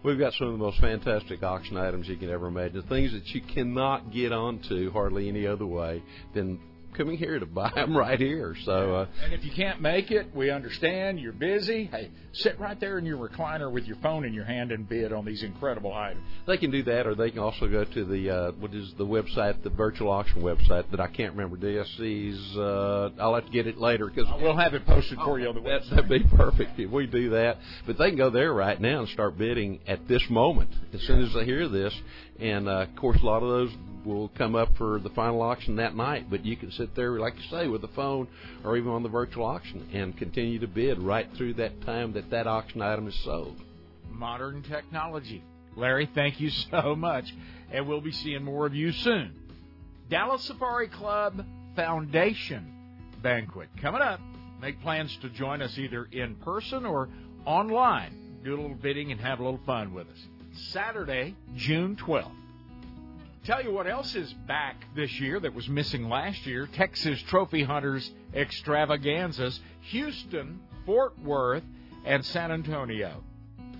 We've 0.03 0.19
got 0.19 0.33
some 0.33 0.47
of 0.47 0.53
the 0.53 0.59
most 0.59 0.79
fantastic 0.79 1.43
auction 1.43 1.75
items 1.75 2.07
you 2.07 2.17
can 2.17 2.29
ever 2.29 2.47
imagine, 2.47 2.83
things 2.83 3.11
that 3.13 3.27
you 3.33 3.41
cannot 3.41 4.11
get 4.11 4.31
onto 4.31 4.91
hardly 4.91 5.27
any 5.27 5.45
other 5.45 5.65
way 5.65 6.03
than 6.33 6.59
coming 6.95 7.17
here 7.17 7.39
to 7.39 7.45
buy 7.45 7.71
them 7.73 7.95
right 7.95 8.19
here. 8.19 8.55
So, 8.65 8.95
uh, 8.95 9.07
and 9.23 9.33
if 9.33 9.43
you 9.43 9.51
can't 9.55 9.81
make 9.81 10.11
it, 10.11 10.27
we 10.35 10.49
understand 10.49 11.19
you're 11.19 11.31
busy. 11.31 11.85
Hey, 11.85 12.11
sit 12.33 12.59
right 12.59 12.79
there 12.79 12.97
in 12.97 13.05
your 13.05 13.17
recliner 13.17 13.71
with 13.71 13.85
your 13.85 13.97
phone 13.97 14.25
in 14.25 14.33
your 14.33 14.45
hand 14.45 14.71
and 14.71 14.87
bid 14.87 15.13
on 15.13 15.25
these 15.25 15.43
incredible 15.43 15.93
items. 15.93 16.23
They 16.47 16.57
can 16.57 16.71
do 16.71 16.83
that, 16.83 17.07
or 17.07 17.15
they 17.15 17.31
can 17.31 17.39
also 17.39 17.67
go 17.67 17.85
to 17.85 18.05
the 18.05 18.29
uh, 18.29 18.51
what 18.53 18.73
is 18.73 18.93
the 18.97 19.05
website, 19.05 19.63
the 19.63 19.69
virtual 19.69 20.09
auction 20.11 20.41
website 20.41 20.89
that 20.91 20.99
I 20.99 21.07
can't 21.07 21.33
remember. 21.35 21.57
DSC's. 21.57 22.57
Uh, 22.57 23.09
I'll 23.19 23.35
have 23.35 23.45
to 23.45 23.51
get 23.51 23.67
it 23.67 23.77
later 23.77 24.07
because 24.07 24.31
we'll 24.41 24.57
have 24.57 24.73
it 24.73 24.85
posted 24.85 25.17
for 25.19 25.39
you 25.39 25.49
on 25.49 25.55
the 25.55 25.61
website. 25.61 25.89
That'd 25.89 26.09
be 26.09 26.23
perfect 26.35 26.79
if 26.79 26.91
we 26.91 27.07
do 27.07 27.31
that. 27.31 27.57
But 27.85 27.97
they 27.97 28.09
can 28.09 28.17
go 28.17 28.29
there 28.29 28.53
right 28.53 28.79
now 28.79 29.01
and 29.01 29.09
start 29.09 29.37
bidding 29.37 29.79
at 29.87 30.07
this 30.07 30.23
moment 30.29 30.69
as 30.93 31.01
soon 31.01 31.23
as 31.23 31.33
they 31.33 31.45
hear 31.45 31.67
this. 31.67 31.93
And 32.39 32.67
uh, 32.67 32.85
of 32.89 32.95
course, 32.95 33.17
a 33.21 33.25
lot 33.25 33.43
of 33.43 33.49
those 33.49 33.71
will 34.05 34.29
come 34.29 34.55
up 34.55 34.75
for 34.77 34.99
the 34.99 35.09
final 35.09 35.41
auction 35.41 35.75
that 35.77 35.95
night. 35.95 36.29
But 36.29 36.45
you 36.45 36.55
can 36.55 36.71
sit 36.71 36.95
there, 36.95 37.19
like 37.19 37.35
you 37.37 37.43
say, 37.49 37.67
with 37.67 37.81
the 37.81 37.87
phone 37.89 38.27
or 38.63 38.77
even 38.77 38.91
on 38.91 39.03
the 39.03 39.09
virtual 39.09 39.45
auction 39.45 39.87
and 39.93 40.17
continue 40.17 40.59
to 40.59 40.67
bid 40.67 40.99
right 40.99 41.27
through 41.35 41.55
that 41.55 41.81
time 41.81 42.13
that 42.13 42.29
that 42.29 42.47
auction 42.47 42.81
item 42.81 43.07
is 43.07 43.15
sold. 43.23 43.59
Modern 44.09 44.63
technology. 44.63 45.43
Larry, 45.75 46.09
thank 46.13 46.39
you 46.39 46.49
so 46.71 46.95
much. 46.95 47.33
And 47.71 47.87
we'll 47.87 48.01
be 48.01 48.11
seeing 48.11 48.43
more 48.43 48.65
of 48.65 48.73
you 48.73 48.91
soon. 48.91 49.33
Dallas 50.09 50.43
Safari 50.43 50.87
Club 50.87 51.45
Foundation 51.75 52.73
Banquet 53.21 53.69
coming 53.81 54.01
up. 54.01 54.19
Make 54.61 54.81
plans 54.81 55.15
to 55.21 55.29
join 55.29 55.61
us 55.61 55.77
either 55.77 56.07
in 56.11 56.35
person 56.35 56.85
or 56.85 57.09
online. 57.45 58.41
Do 58.43 58.55
a 58.55 58.59
little 58.59 58.75
bidding 58.75 59.11
and 59.11 59.21
have 59.21 59.39
a 59.39 59.43
little 59.43 59.59
fun 59.65 59.93
with 59.93 60.07
us. 60.07 60.17
Saturday, 60.71 61.35
June 61.55 61.95
12th. 61.95 62.31
Tell 63.45 63.63
you 63.63 63.71
what 63.71 63.87
else 63.87 64.15
is 64.15 64.31
back 64.47 64.83
this 64.95 65.19
year 65.19 65.39
that 65.39 65.53
was 65.53 65.67
missing 65.69 66.09
last 66.09 66.45
year 66.45 66.67
Texas 66.73 67.21
Trophy 67.23 67.63
Hunters 67.63 68.11
extravaganzas, 68.33 69.59
Houston, 69.91 70.59
Fort 70.85 71.17
Worth, 71.19 71.63
and 72.05 72.23
San 72.25 72.51
Antonio. 72.51 73.23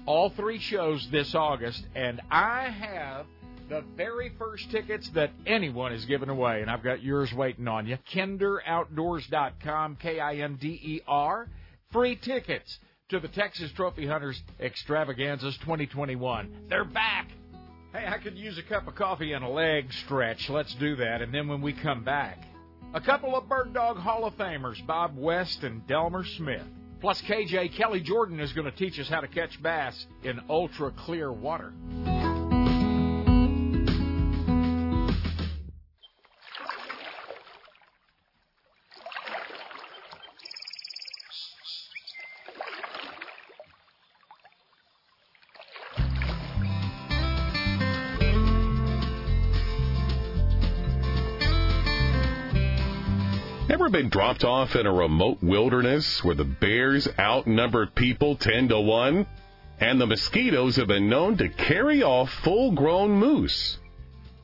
All 0.05 0.29
three 0.31 0.59
shows 0.59 1.07
this 1.11 1.35
August, 1.35 1.85
and 1.93 2.21
I 2.31 2.69
have 2.69 3.25
the 3.67 3.83
very 3.95 4.31
first 4.39 4.71
tickets 4.71 5.09
that 5.09 5.31
anyone 5.45 5.91
is 5.93 6.05
giving 6.05 6.29
away, 6.29 6.61
and 6.61 6.71
I've 6.71 6.81
got 6.81 7.03
yours 7.03 7.31
waiting 7.33 7.67
on 7.67 7.85
you. 7.85 7.97
KinderOutdoors.com, 8.11 9.97
K 9.97 10.19
I 10.19 10.35
N 10.37 10.55
D 10.55 10.67
E 10.67 11.01
R. 11.05 11.47
Free 11.91 12.15
tickets 12.15 12.79
to 13.09 13.19
the 13.19 13.27
Texas 13.27 13.71
Trophy 13.73 14.07
Hunters 14.07 14.41
Extravaganzas 14.59 15.57
2021. 15.57 16.65
They're 16.69 16.85
back. 16.85 17.29
Hey, 17.91 18.05
I 18.07 18.19
could 18.19 18.37
use 18.37 18.55
a 18.59 18.61
cup 18.61 18.87
of 18.87 18.93
coffee 18.93 19.33
and 19.33 19.43
a 19.43 19.49
leg 19.49 19.91
stretch. 20.05 20.47
Let's 20.47 20.75
do 20.75 20.95
that. 20.97 21.23
And 21.23 21.33
then 21.33 21.47
when 21.47 21.59
we 21.59 21.73
come 21.73 22.03
back, 22.03 22.43
a 22.93 23.01
couple 23.01 23.35
of 23.35 23.49
Bird 23.49 23.73
Dog 23.73 23.97
Hall 23.97 24.25
of 24.25 24.35
Famers, 24.35 24.85
Bob 24.85 25.17
West 25.17 25.63
and 25.63 25.85
Delmar 25.87 26.23
Smith. 26.37 26.67
Plus, 27.01 27.19
KJ 27.23 27.75
Kelly 27.75 28.01
Jordan 28.01 28.39
is 28.39 28.53
going 28.53 28.69
to 28.69 28.77
teach 28.77 28.99
us 28.99 29.09
how 29.09 29.21
to 29.21 29.27
catch 29.27 29.59
bass 29.63 30.05
in 30.23 30.39
ultra 30.49 30.91
clear 30.91 31.31
water. 31.31 31.73
Ever 53.79 53.89
been 53.89 54.09
dropped 54.09 54.43
off 54.43 54.75
in 54.75 54.85
a 54.85 54.91
remote 54.91 55.41
wilderness 55.41 56.21
where 56.21 56.35
the 56.35 56.43
bears 56.43 57.07
outnumber 57.17 57.87
people 57.87 58.35
10 58.35 58.67
to 58.67 58.81
1? 58.81 59.25
And 59.79 60.01
the 60.01 60.05
mosquitoes 60.05 60.75
have 60.75 60.87
been 60.87 61.07
known 61.07 61.37
to 61.37 61.47
carry 61.47 62.03
off 62.03 62.29
full 62.43 62.73
grown 62.73 63.11
moose. 63.11 63.77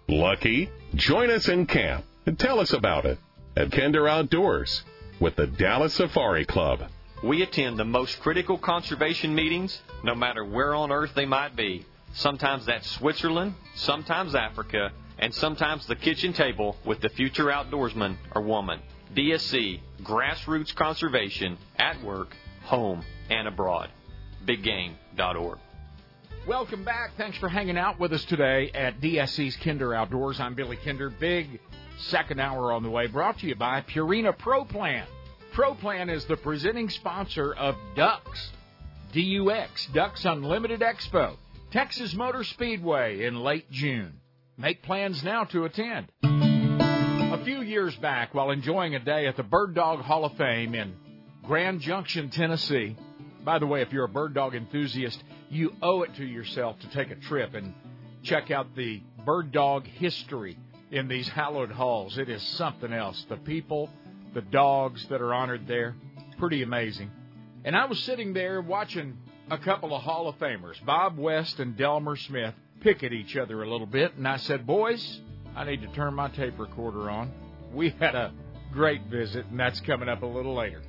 Lucky? 0.07 0.69
Join 0.93 1.29
us 1.29 1.49
in 1.49 1.65
camp 1.65 2.05
and 2.25 2.39
tell 2.39 2.61
us 2.61 2.71
about 2.71 3.03
it 3.03 3.19
at 3.57 3.73
Kinder 3.73 4.07
Outdoors 4.07 4.85
with 5.19 5.35
the 5.35 5.47
Dallas 5.47 5.95
Safari 5.95 6.45
Club. 6.45 6.83
We 7.21 7.41
attend 7.41 7.77
the 7.77 7.83
most 7.83 8.21
critical 8.21 8.57
conservation 8.57 9.35
meetings, 9.35 9.81
no 10.01 10.15
matter 10.15 10.45
where 10.45 10.73
on 10.73 10.93
earth 10.93 11.11
they 11.13 11.25
might 11.25 11.57
be. 11.57 11.85
Sometimes 12.13 12.65
that's 12.67 12.89
Switzerland, 12.89 13.55
sometimes 13.75 14.33
Africa, 14.33 14.93
and 15.19 15.33
sometimes 15.33 15.85
the 15.87 15.97
kitchen 15.97 16.31
table 16.31 16.77
with 16.85 17.01
the 17.01 17.09
future 17.09 17.47
outdoorsman 17.47 18.15
or 18.33 18.41
woman. 18.41 18.79
DSC, 19.13 19.79
grassroots 20.03 20.73
conservation 20.75 21.57
at 21.77 22.01
work, 22.03 22.35
home, 22.63 23.03
and 23.29 23.47
abroad. 23.47 23.89
BigGame.org. 24.45 25.59
Welcome 26.47 26.83
back. 26.83 27.11
Thanks 27.17 27.37
for 27.37 27.49
hanging 27.49 27.77
out 27.77 27.99
with 27.99 28.13
us 28.13 28.23
today 28.25 28.69
at 28.73 29.01
DSC's 29.01 29.55
Kinder 29.57 29.95
Outdoors. 29.95 30.39
I'm 30.39 30.53
Billy 30.53 30.77
Kinder. 30.77 31.09
Big 31.09 31.59
second 31.97 32.39
hour 32.39 32.71
on 32.71 32.83
the 32.83 32.89
way, 32.89 33.07
brought 33.07 33.39
to 33.39 33.47
you 33.47 33.55
by 33.55 33.81
Purina 33.81 34.37
Pro 34.37 34.65
Plan. 34.65 35.07
Pro 35.53 35.73
Plan 35.73 36.09
is 36.09 36.25
the 36.25 36.37
presenting 36.37 36.89
sponsor 36.89 37.53
of 37.53 37.75
Ducks, 37.95 38.51
DUX, 39.13 39.87
Ducks 39.93 40.25
Unlimited 40.25 40.81
Expo, 40.81 41.37
Texas 41.71 42.13
Motor 42.13 42.43
Speedway 42.43 43.25
in 43.25 43.39
late 43.39 43.71
June. 43.71 44.19
Make 44.57 44.83
plans 44.83 45.23
now 45.23 45.45
to 45.45 45.65
attend. 45.65 46.11
Few 47.45 47.61
years 47.61 47.95
back, 47.97 48.33
while 48.33 48.49
enjoying 48.49 48.95
a 48.95 48.99
day 48.99 49.27
at 49.27 49.37
the 49.37 49.43
Bird 49.43 49.75
Dog 49.75 49.99
Hall 49.99 50.25
of 50.25 50.35
Fame 50.35 50.73
in 50.73 50.95
Grand 51.43 51.79
Junction, 51.79 52.31
Tennessee, 52.31 52.95
by 53.43 53.59
the 53.59 53.67
way, 53.67 53.83
if 53.83 53.93
you're 53.93 54.05
a 54.05 54.09
bird 54.09 54.33
dog 54.33 54.55
enthusiast, 54.55 55.23
you 55.51 55.71
owe 55.79 56.01
it 56.01 56.15
to 56.15 56.25
yourself 56.25 56.79
to 56.79 56.89
take 56.89 57.11
a 57.11 57.15
trip 57.15 57.53
and 57.53 57.75
check 58.23 58.49
out 58.49 58.75
the 58.75 58.99
bird 59.27 59.51
dog 59.51 59.85
history 59.85 60.57
in 60.89 61.07
these 61.07 61.29
hallowed 61.29 61.69
halls. 61.69 62.17
It 62.17 62.29
is 62.29 62.41
something 62.41 62.91
else. 62.91 63.23
The 63.29 63.37
people, 63.37 63.91
the 64.33 64.41
dogs 64.41 65.05
that 65.09 65.21
are 65.21 65.31
honored 65.31 65.67
there, 65.67 65.95
pretty 66.39 66.63
amazing. 66.63 67.11
And 67.63 67.75
I 67.75 67.85
was 67.85 67.99
sitting 67.99 68.33
there 68.33 68.59
watching 68.59 69.19
a 69.51 69.59
couple 69.59 69.95
of 69.95 70.01
Hall 70.01 70.27
of 70.27 70.39
Famers, 70.39 70.83
Bob 70.83 71.19
West 71.19 71.59
and 71.59 71.77
Delmar 71.77 72.15
Smith, 72.15 72.55
pick 72.81 73.03
at 73.03 73.13
each 73.13 73.37
other 73.37 73.61
a 73.61 73.69
little 73.69 73.85
bit, 73.85 74.15
and 74.15 74.27
I 74.27 74.37
said, 74.37 74.65
Boys, 74.65 75.21
I 75.55 75.63
need 75.63 75.81
to 75.81 75.87
turn 75.87 76.13
my 76.13 76.29
tape 76.29 76.59
recorder 76.59 77.09
on. 77.09 77.31
We 77.73 77.91
had 77.91 78.13
a 78.13 78.33
great 78.73 79.03
visit, 79.03 79.45
and 79.45 79.59
that's 79.59 79.79
coming 79.81 80.09
up 80.09 80.21
a 80.21 80.25
little 80.25 80.53
later. 80.53 80.81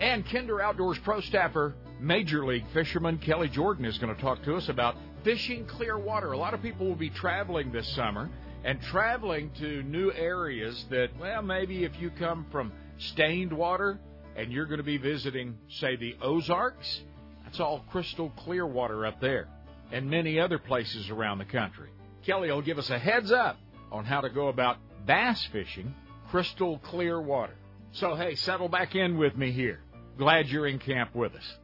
And 0.00 0.24
Kinder 0.26 0.60
Outdoors 0.60 0.98
Pro 0.98 1.20
Staffer, 1.20 1.74
Major 1.98 2.44
League 2.44 2.64
fisherman 2.74 3.18
Kelly 3.18 3.48
Jordan 3.48 3.84
is 3.84 3.98
going 3.98 4.14
to 4.14 4.20
talk 4.20 4.42
to 4.44 4.56
us 4.56 4.68
about 4.68 4.96
fishing 5.24 5.66
clear 5.66 5.98
water. 5.98 6.32
A 6.32 6.38
lot 6.38 6.54
of 6.54 6.62
people 6.62 6.86
will 6.86 6.94
be 6.94 7.10
traveling 7.10 7.72
this 7.72 7.88
summer 7.94 8.30
and 8.64 8.80
traveling 8.82 9.50
to 9.58 9.82
new 9.84 10.12
areas 10.12 10.84
that, 10.90 11.08
well, 11.18 11.42
maybe 11.42 11.84
if 11.84 11.98
you 11.98 12.10
come 12.10 12.46
from 12.52 12.72
stained 12.98 13.52
water 13.52 13.98
and 14.36 14.52
you're 14.52 14.66
going 14.66 14.78
to 14.78 14.84
be 14.84 14.98
visiting, 14.98 15.56
say, 15.68 15.96
the 15.96 16.14
Ozarks, 16.20 17.00
that's 17.44 17.60
all 17.60 17.84
crystal 17.90 18.30
clear 18.36 18.66
water 18.66 19.06
up 19.06 19.20
there, 19.20 19.48
and 19.92 20.08
many 20.10 20.38
other 20.38 20.58
places 20.58 21.08
around 21.10 21.38
the 21.38 21.44
country. 21.46 21.88
Kelly 22.24 22.50
will 22.50 22.62
give 22.62 22.78
us 22.78 22.90
a 22.90 22.98
heads 22.98 23.32
up 23.32 23.58
on 23.92 24.04
how 24.04 24.20
to 24.20 24.30
go 24.30 24.48
about 24.48 24.78
bass 25.06 25.44
fishing 25.52 25.94
crystal 26.30 26.78
clear 26.78 27.20
water. 27.20 27.54
So, 27.92 28.14
hey, 28.14 28.36
settle 28.36 28.68
back 28.68 28.94
in 28.94 29.18
with 29.18 29.36
me 29.36 29.50
here. 29.50 29.80
Glad 30.16 30.48
you're 30.48 30.66
in 30.66 30.78
camp 30.78 31.14
with 31.14 31.34
us. 31.34 31.58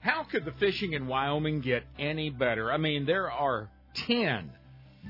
How 0.00 0.24
could 0.24 0.44
the 0.44 0.52
fishing 0.52 0.94
in 0.94 1.06
Wyoming 1.06 1.60
get 1.60 1.84
any 1.98 2.30
better? 2.30 2.72
I 2.72 2.78
mean, 2.78 3.04
there 3.04 3.30
are 3.30 3.68
10 3.94 4.50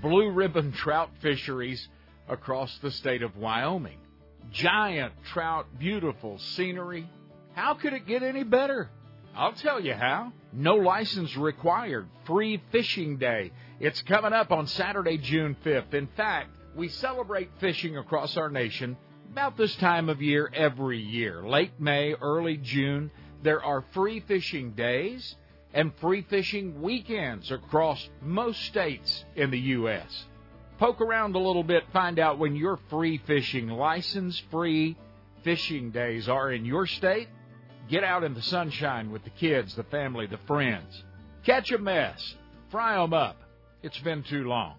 blue 0.03 0.31
ribbon 0.31 0.73
trout 0.73 1.11
fisheries 1.21 1.87
across 2.29 2.77
the 2.79 2.91
state 2.91 3.23
of 3.23 3.37
Wyoming. 3.37 3.99
Giant 4.51 5.13
trout, 5.33 5.67
beautiful 5.79 6.39
scenery. 6.39 7.09
How 7.55 7.75
could 7.75 7.93
it 7.93 8.07
get 8.07 8.23
any 8.23 8.45
better? 8.45 8.89
I'll 9.37 9.53
tell 9.53 9.81
you 9.81 9.95
how. 9.95 10.33
No 10.53 10.77
license 10.77 11.37
required. 11.37 12.09
Free 12.27 12.61
fishing 12.73 13.19
day. 13.19 13.53
It's 13.81 14.03
coming 14.03 14.33
up 14.33 14.51
on 14.51 14.67
Saturday, 14.67 15.19
June 15.19 15.57
5th. 15.65 15.95
In 15.95 16.09
fact, 16.17 16.51
we 16.75 16.89
celebrate 16.89 17.49
fishing 17.61 17.97
across 17.97 18.37
our 18.37 18.51
nation 18.51 18.97
about 19.31 19.57
this 19.57 19.77
time 19.77 20.09
of 20.09 20.21
year 20.21 20.51
every 20.53 20.99
year. 20.99 21.47
Late 21.47 21.79
May, 21.79 22.13
early 22.15 22.57
June, 22.57 23.09
there 23.45 23.63
are 23.63 23.85
free 23.93 24.19
fishing 24.19 24.73
days 24.73 25.37
and 25.73 25.93
free 26.01 26.23
fishing 26.23 26.83
weekends 26.83 27.53
across 27.53 28.09
most 28.21 28.61
states 28.63 29.25
in 29.37 29.53
the 29.53 29.61
U.S. 29.61 30.25
Poke 30.79 31.01
around 31.01 31.37
a 31.37 31.39
little 31.39 31.63
bit, 31.63 31.85
find 31.93 32.19
out 32.19 32.41
when 32.41 32.57
your 32.57 32.81
free 32.91 33.19
fishing 33.29 33.69
license 33.69 34.43
free 34.51 34.97
fishing 35.45 35.93
days 35.93 36.29
are 36.29 36.51
in 36.51 36.65
your 36.65 36.89
state. 36.89 37.29
Get 37.89 38.03
out 38.03 38.25
in 38.25 38.35
the 38.35 38.43
sunshine 38.43 39.13
with 39.13 39.23
the 39.23 39.31
kids, 39.31 39.77
the 39.77 39.85
family, 39.85 40.27
the 40.27 40.39
friends. 40.49 41.05
Catch 41.45 41.71
a 41.71 41.79
mess. 41.79 42.35
Fry 42.71 43.01
'em 43.01 43.15
up. 43.15 43.37
It's 43.83 43.99
been 44.01 44.25
too 44.25 44.45
long. 44.45 44.75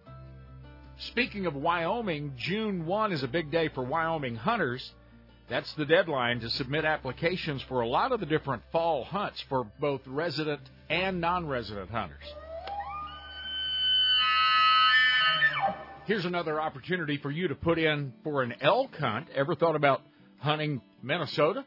Speaking 0.97 1.45
of 1.45 1.56
Wyoming, 1.56 2.34
June 2.38 2.86
1 2.86 3.14
is 3.14 3.24
a 3.24 3.28
big 3.28 3.50
day 3.50 3.70
for 3.70 3.84
Wyoming 3.84 4.36
hunters. 4.36 4.91
That's 5.50 5.74
the 5.76 5.86
deadline 5.86 6.41
to 6.41 6.50
submit 6.50 6.84
applications 6.84 7.62
for 7.70 7.82
a 7.82 7.88
lot 7.88 8.12
of 8.12 8.20
the 8.20 8.26
different 8.26 8.62
fall 8.72 9.06
hunts 9.06 9.41
for 9.47 9.66
both 9.80 10.02
resident 10.06 10.62
and 10.89 11.22
non 11.22 11.47
resident 11.47 11.89
hunters. 11.89 12.24
Here's 16.06 16.26
another 16.26 16.60
opportunity 16.60 17.18
for 17.18 17.32
you 17.32 17.47
to 17.47 17.56
put 17.56 17.80
in 17.80 18.14
for 18.24 18.43
an 18.43 18.56
elk 18.62 18.95
hunt. 18.95 19.28
Ever 19.34 19.56
thought 19.56 19.76
about 19.76 20.02
hunting 20.39 20.82
Minnesota? 21.02 21.64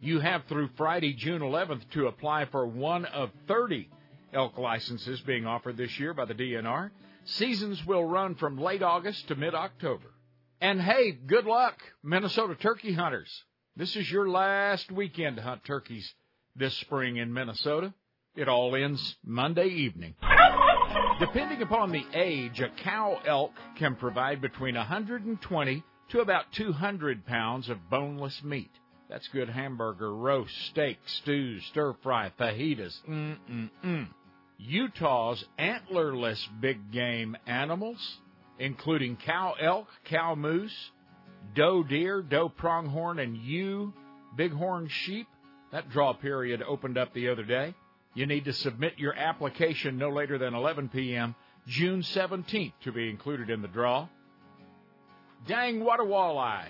You 0.00 0.20
have 0.20 0.44
through 0.48 0.70
Friday, 0.78 1.12
June 1.12 1.42
11th 1.42 1.82
to 1.92 2.06
apply 2.06 2.46
for 2.46 2.66
one 2.66 3.04
of 3.04 3.30
30 3.46 3.88
elk 4.32 4.58
licenses 4.58 5.20
being 5.20 5.46
offered 5.46 5.76
this 5.76 5.98
year 5.98 6.14
by 6.14 6.24
the 6.24 6.34
DNR. 6.34 6.90
Seasons 7.24 7.84
will 7.86 8.04
run 8.04 8.34
from 8.34 8.58
late 8.58 8.82
August 8.82 9.28
to 9.28 9.34
mid 9.34 9.54
October. 9.54 10.12
And 10.60 10.80
hey, 10.80 11.12
good 11.12 11.44
luck, 11.44 11.76
Minnesota 12.02 12.54
turkey 12.54 12.92
hunters. 12.92 13.30
This 13.76 13.96
is 13.96 14.10
your 14.10 14.28
last 14.28 14.90
weekend 14.92 15.36
to 15.36 15.42
hunt 15.42 15.64
turkeys 15.64 16.12
this 16.56 16.74
spring 16.78 17.16
in 17.16 17.32
Minnesota. 17.32 17.94
It 18.34 18.48
all 18.48 18.74
ends 18.74 19.16
Monday 19.24 19.66
evening. 19.66 20.14
Depending 21.20 21.62
upon 21.62 21.92
the 21.92 22.04
age, 22.14 22.60
a 22.60 22.68
cow 22.82 23.20
elk 23.26 23.52
can 23.76 23.94
provide 23.96 24.40
between 24.40 24.74
120 24.74 25.84
to 26.10 26.20
about 26.20 26.52
200 26.52 27.26
pounds 27.26 27.68
of 27.68 27.90
boneless 27.90 28.42
meat. 28.42 28.70
That's 29.08 29.28
good 29.28 29.48
hamburger, 29.48 30.14
roast, 30.14 30.54
steak, 30.70 30.98
stews, 31.06 31.64
stir 31.66 31.94
fry, 32.02 32.32
fajitas. 32.38 32.94
Mm-mm-mm. 33.08 34.08
Utah's 34.66 35.44
antlerless 35.58 36.46
big 36.60 36.92
game 36.92 37.36
animals, 37.46 38.18
including 38.58 39.16
cow 39.16 39.54
elk, 39.60 39.88
cow 40.04 40.34
moose, 40.34 40.90
doe 41.54 41.82
deer, 41.82 42.22
doe 42.22 42.48
pronghorn, 42.48 43.18
and 43.18 43.36
ewe 43.36 43.92
bighorn 44.36 44.88
sheep. 44.88 45.26
That 45.72 45.90
draw 45.90 46.12
period 46.12 46.62
opened 46.62 46.98
up 46.98 47.12
the 47.14 47.30
other 47.30 47.44
day. 47.44 47.74
You 48.14 48.26
need 48.26 48.44
to 48.44 48.52
submit 48.52 48.98
your 48.98 49.14
application 49.14 49.98
no 49.98 50.10
later 50.10 50.38
than 50.38 50.54
11 50.54 50.90
p.m. 50.90 51.34
June 51.66 52.02
17th 52.02 52.72
to 52.84 52.92
be 52.92 53.08
included 53.08 53.48
in 53.48 53.62
the 53.62 53.68
draw. 53.68 54.08
Dang 55.46 55.82
what 55.82 56.00
a 56.00 56.04
walleye. 56.04 56.68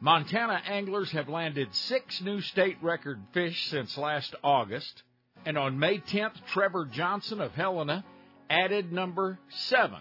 Montana 0.00 0.60
anglers 0.66 1.10
have 1.12 1.28
landed 1.28 1.74
six 1.74 2.20
new 2.22 2.40
state 2.40 2.76
record 2.82 3.20
fish 3.32 3.68
since 3.68 3.96
last 3.96 4.34
August. 4.42 5.02
And 5.46 5.56
on 5.56 5.78
May 5.78 5.98
10th, 5.98 6.44
Trevor 6.52 6.86
Johnson 6.86 7.40
of 7.40 7.52
Helena 7.52 8.04
added 8.48 8.92
number 8.92 9.38
seven, 9.48 10.00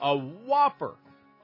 a 0.00 0.16
whopper, 0.16 0.94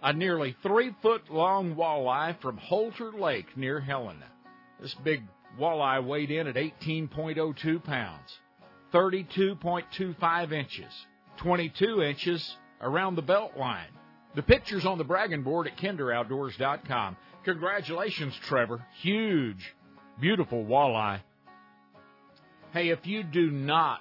a 0.03 0.13
nearly 0.13 0.57
three 0.63 0.95
foot 1.01 1.31
long 1.31 1.75
walleye 1.75 2.41
from 2.41 2.59
Holter 2.59 3.13
Lake 3.13 3.57
near 3.57 3.81
Helena. 3.81 4.27
This 4.81 4.95
big 4.95 5.23
Walleye 5.59 6.05
weighed 6.05 6.31
in 6.31 6.47
at 6.47 6.57
18.02 6.57 7.85
pounds, 7.85 8.39
32.25 8.93 10.53
inches, 10.53 11.07
22 11.39 12.03
inches 12.03 12.57
around 12.81 13.15
the 13.15 13.23
belt 13.23 13.57
line. 13.57 13.89
The 14.35 14.43
picture's 14.43 14.87
on 14.87 14.99
the 14.99 15.05
bragging 15.05 15.43
board 15.43 15.67
at 15.67 15.77
kinderoutdoors.com. 15.77 17.17
Congratulations, 17.45 18.35
Trevor. 18.43 18.85
Huge, 19.01 19.75
beautiful 20.21 20.65
walleye. 20.65 21.21
Hey, 22.73 22.89
if 22.89 23.07
you 23.07 23.23
do 23.23 23.51
not 23.51 24.01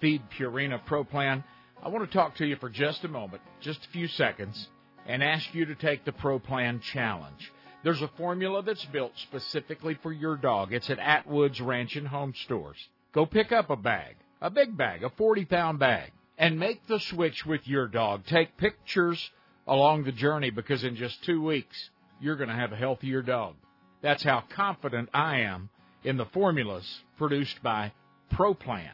feed 0.00 0.22
Purina 0.38 0.78
Pro 0.86 1.02
Plan, 1.02 1.42
I 1.82 1.88
want 1.88 2.08
to 2.08 2.16
talk 2.16 2.36
to 2.36 2.46
you 2.46 2.54
for 2.54 2.68
just 2.70 3.02
a 3.02 3.08
moment, 3.08 3.42
just 3.60 3.84
a 3.84 3.88
few 3.88 4.06
seconds, 4.06 4.68
and 5.08 5.24
ask 5.24 5.52
you 5.52 5.64
to 5.64 5.74
take 5.74 6.04
the 6.04 6.12
Pro 6.12 6.38
Plan 6.38 6.78
Challenge. 6.78 7.50
There's 7.82 8.00
a 8.00 8.06
formula 8.16 8.62
that's 8.62 8.84
built 8.84 9.10
specifically 9.16 9.98
for 10.04 10.12
your 10.12 10.36
dog. 10.36 10.72
It's 10.72 10.88
at 10.88 11.00
Atwood's 11.00 11.60
Ranch 11.60 11.96
and 11.96 12.06
Home 12.06 12.32
Stores. 12.44 12.76
Go 13.12 13.26
pick 13.26 13.50
up 13.50 13.70
a 13.70 13.76
bag, 13.76 14.14
a 14.40 14.50
big 14.50 14.76
bag, 14.76 15.02
a 15.02 15.10
40 15.10 15.44
pound 15.46 15.80
bag, 15.80 16.12
and 16.38 16.60
make 16.60 16.86
the 16.86 17.00
switch 17.00 17.44
with 17.44 17.66
your 17.66 17.88
dog. 17.88 18.24
Take 18.26 18.56
pictures 18.56 19.32
along 19.66 20.04
the 20.04 20.12
journey 20.12 20.50
because 20.50 20.84
in 20.84 20.94
just 20.94 21.24
two 21.24 21.42
weeks, 21.42 21.90
you're 22.20 22.36
going 22.36 22.50
to 22.50 22.54
have 22.54 22.70
a 22.70 22.76
healthier 22.76 23.20
dog. 23.20 23.56
That's 24.00 24.22
how 24.22 24.44
confident 24.48 25.08
I 25.12 25.40
am 25.40 25.70
in 26.04 26.18
the 26.18 26.26
formulas 26.26 27.00
produced 27.18 27.60
by 27.64 27.90
ProPlan. 28.32 28.90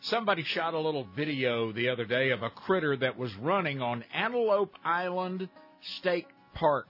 Somebody 0.00 0.42
shot 0.42 0.74
a 0.74 0.78
little 0.78 1.06
video 1.14 1.72
the 1.72 1.90
other 1.90 2.04
day 2.04 2.30
of 2.30 2.42
a 2.42 2.50
critter 2.50 2.96
that 2.96 3.18
was 3.18 3.34
running 3.36 3.80
on 3.80 4.04
Antelope 4.12 4.74
Island 4.84 5.48
State 5.98 6.26
Park 6.54 6.88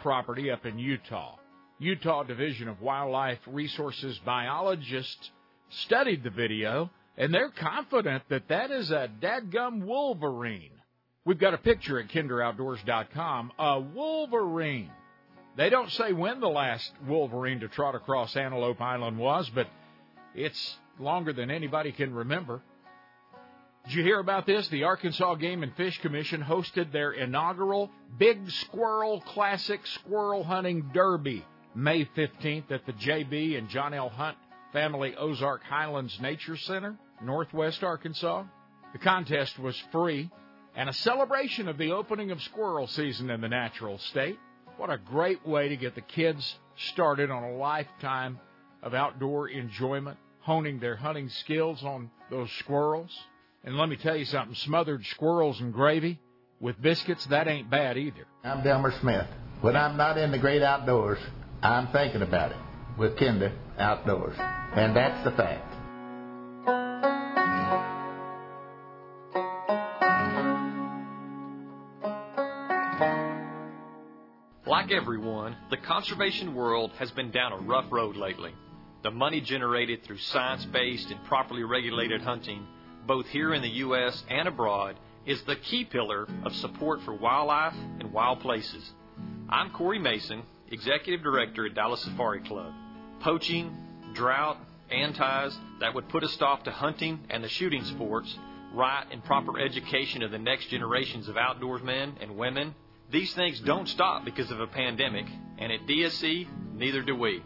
property 0.00 0.50
up 0.50 0.66
in 0.66 0.78
Utah. 0.78 1.36
Utah 1.78 2.24
Division 2.24 2.68
of 2.68 2.80
Wildlife 2.80 3.38
Resources 3.46 4.18
biologists 4.24 5.30
studied 5.68 6.22
the 6.24 6.30
video 6.30 6.90
and 7.16 7.32
they're 7.32 7.50
confident 7.50 8.22
that 8.30 8.48
that 8.48 8.70
is 8.70 8.90
a 8.90 9.10
dadgum 9.20 9.84
wolverine. 9.84 10.72
We've 11.26 11.38
got 11.38 11.52
a 11.52 11.58
picture 11.58 12.00
at 12.00 12.08
kinderoutdoors.com. 12.08 13.52
A 13.58 13.78
wolverine. 13.78 14.90
They 15.56 15.68
don't 15.68 15.90
say 15.92 16.14
when 16.14 16.40
the 16.40 16.48
last 16.48 16.90
wolverine 17.06 17.60
to 17.60 17.68
trot 17.68 17.94
across 17.94 18.34
Antelope 18.36 18.80
Island 18.80 19.18
was, 19.18 19.50
but 19.54 19.66
it's 20.34 20.76
longer 21.00 21.32
than 21.32 21.50
anybody 21.50 21.92
can 21.92 22.14
remember. 22.14 22.62
Did 23.86 23.94
you 23.94 24.02
hear 24.02 24.20
about 24.20 24.46
this? 24.46 24.68
The 24.68 24.84
Arkansas 24.84 25.36
Game 25.36 25.62
and 25.62 25.74
Fish 25.74 25.98
Commission 26.00 26.42
hosted 26.42 26.92
their 26.92 27.12
inaugural 27.12 27.90
Big 28.18 28.50
Squirrel 28.50 29.22
Classic 29.22 29.80
Squirrel 29.86 30.44
Hunting 30.44 30.90
Derby 30.92 31.44
May 31.74 32.04
15th 32.04 32.70
at 32.70 32.84
the 32.84 32.92
JB 32.92 33.56
and 33.56 33.68
John 33.68 33.94
L. 33.94 34.08
Hunt 34.08 34.36
Family 34.72 35.14
Ozark 35.16 35.62
Highlands 35.64 36.18
Nature 36.20 36.56
Center, 36.56 36.96
Northwest 37.22 37.82
Arkansas. 37.82 38.44
The 38.92 38.98
contest 38.98 39.58
was 39.58 39.80
free 39.92 40.30
and 40.76 40.88
a 40.88 40.92
celebration 40.92 41.68
of 41.68 41.78
the 41.78 41.92
opening 41.92 42.30
of 42.30 42.42
squirrel 42.42 42.86
season 42.86 43.30
in 43.30 43.40
the 43.40 43.48
natural 43.48 43.98
state. 43.98 44.38
What 44.76 44.90
a 44.90 44.98
great 44.98 45.46
way 45.46 45.68
to 45.68 45.76
get 45.76 45.94
the 45.94 46.00
kids 46.00 46.56
started 46.76 47.30
on 47.30 47.42
a 47.42 47.56
lifetime 47.56 48.38
of 48.82 48.94
outdoor 48.94 49.48
enjoyment, 49.48 50.16
honing 50.50 50.80
their 50.80 50.96
hunting 50.96 51.28
skills 51.28 51.80
on 51.84 52.10
those 52.28 52.50
squirrels. 52.58 53.16
And 53.62 53.78
let 53.78 53.88
me 53.88 53.94
tell 53.94 54.16
you 54.16 54.24
something 54.24 54.56
smothered 54.56 55.06
squirrels 55.06 55.60
and 55.60 55.72
gravy 55.72 56.18
with 56.58 56.82
biscuits, 56.82 57.24
that 57.26 57.46
ain't 57.46 57.70
bad 57.70 57.96
either. 57.96 58.26
I'm 58.42 58.64
Delmar 58.64 58.92
Smith. 59.00 59.28
When 59.60 59.76
I'm 59.76 59.96
not 59.96 60.18
in 60.18 60.32
the 60.32 60.38
great 60.38 60.60
outdoors, 60.60 61.20
I'm 61.62 61.86
thinking 61.92 62.22
about 62.22 62.50
it 62.50 62.56
with 62.98 63.16
Kinder 63.16 63.52
Outdoors. 63.78 64.34
And 64.38 64.96
that's 64.96 65.22
the 65.22 65.30
fact. 65.30 65.72
Like 74.66 74.90
everyone, 74.90 75.56
the 75.70 75.76
conservation 75.76 76.56
world 76.56 76.90
has 76.98 77.12
been 77.12 77.30
down 77.30 77.52
a 77.52 77.58
rough 77.58 77.86
road 77.92 78.16
lately. 78.16 78.52
The 79.02 79.10
money 79.10 79.40
generated 79.40 80.02
through 80.02 80.18
science 80.18 80.66
based 80.66 81.10
and 81.10 81.24
properly 81.24 81.64
regulated 81.64 82.20
hunting, 82.20 82.66
both 83.06 83.26
here 83.28 83.54
in 83.54 83.62
the 83.62 83.68
U.S. 83.68 84.22
and 84.28 84.46
abroad, 84.46 84.96
is 85.24 85.42
the 85.42 85.56
key 85.56 85.86
pillar 85.86 86.28
of 86.44 86.54
support 86.54 87.00
for 87.02 87.14
wildlife 87.14 87.74
and 87.98 88.12
wild 88.12 88.40
places. 88.40 88.92
I'm 89.48 89.70
Corey 89.70 89.98
Mason, 89.98 90.42
Executive 90.70 91.22
Director 91.22 91.64
at 91.66 91.74
Dallas 91.74 92.02
Safari 92.02 92.40
Club. 92.40 92.74
Poaching, 93.20 93.74
drought, 94.12 94.58
antis 94.90 95.56
that 95.80 95.94
would 95.94 96.10
put 96.10 96.22
a 96.22 96.28
stop 96.28 96.64
to 96.64 96.70
hunting 96.70 97.20
and 97.30 97.42
the 97.42 97.48
shooting 97.48 97.84
sports, 97.84 98.38
right 98.74 99.06
and 99.10 99.24
proper 99.24 99.58
education 99.58 100.22
of 100.22 100.30
the 100.30 100.38
next 100.38 100.66
generations 100.66 101.26
of 101.26 101.36
outdoorsmen 101.36 102.22
and 102.22 102.36
women, 102.36 102.74
these 103.10 103.32
things 103.32 103.60
don't 103.60 103.88
stop 103.88 104.26
because 104.26 104.50
of 104.50 104.60
a 104.60 104.66
pandemic, 104.66 105.26
and 105.58 105.72
at 105.72 105.86
DSC, 105.86 106.46
neither 106.74 107.02
do 107.02 107.16
we. 107.16 107.42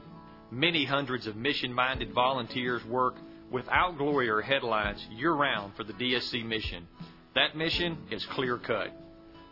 Many 0.55 0.85
hundreds 0.85 1.27
of 1.27 1.35
mission 1.35 1.73
minded 1.73 2.13
volunteers 2.13 2.85
work 2.85 3.17
without 3.51 3.99
glory 3.99 4.29
or 4.29 4.41
headlines 4.41 5.05
year 5.11 5.33
round 5.33 5.75
for 5.75 5.83
the 5.83 5.93
DSC 5.95 6.47
mission. 6.47 6.87
That 7.35 7.57
mission 7.57 7.99
is 8.13 8.25
clear 8.27 8.57
cut. 8.59 8.93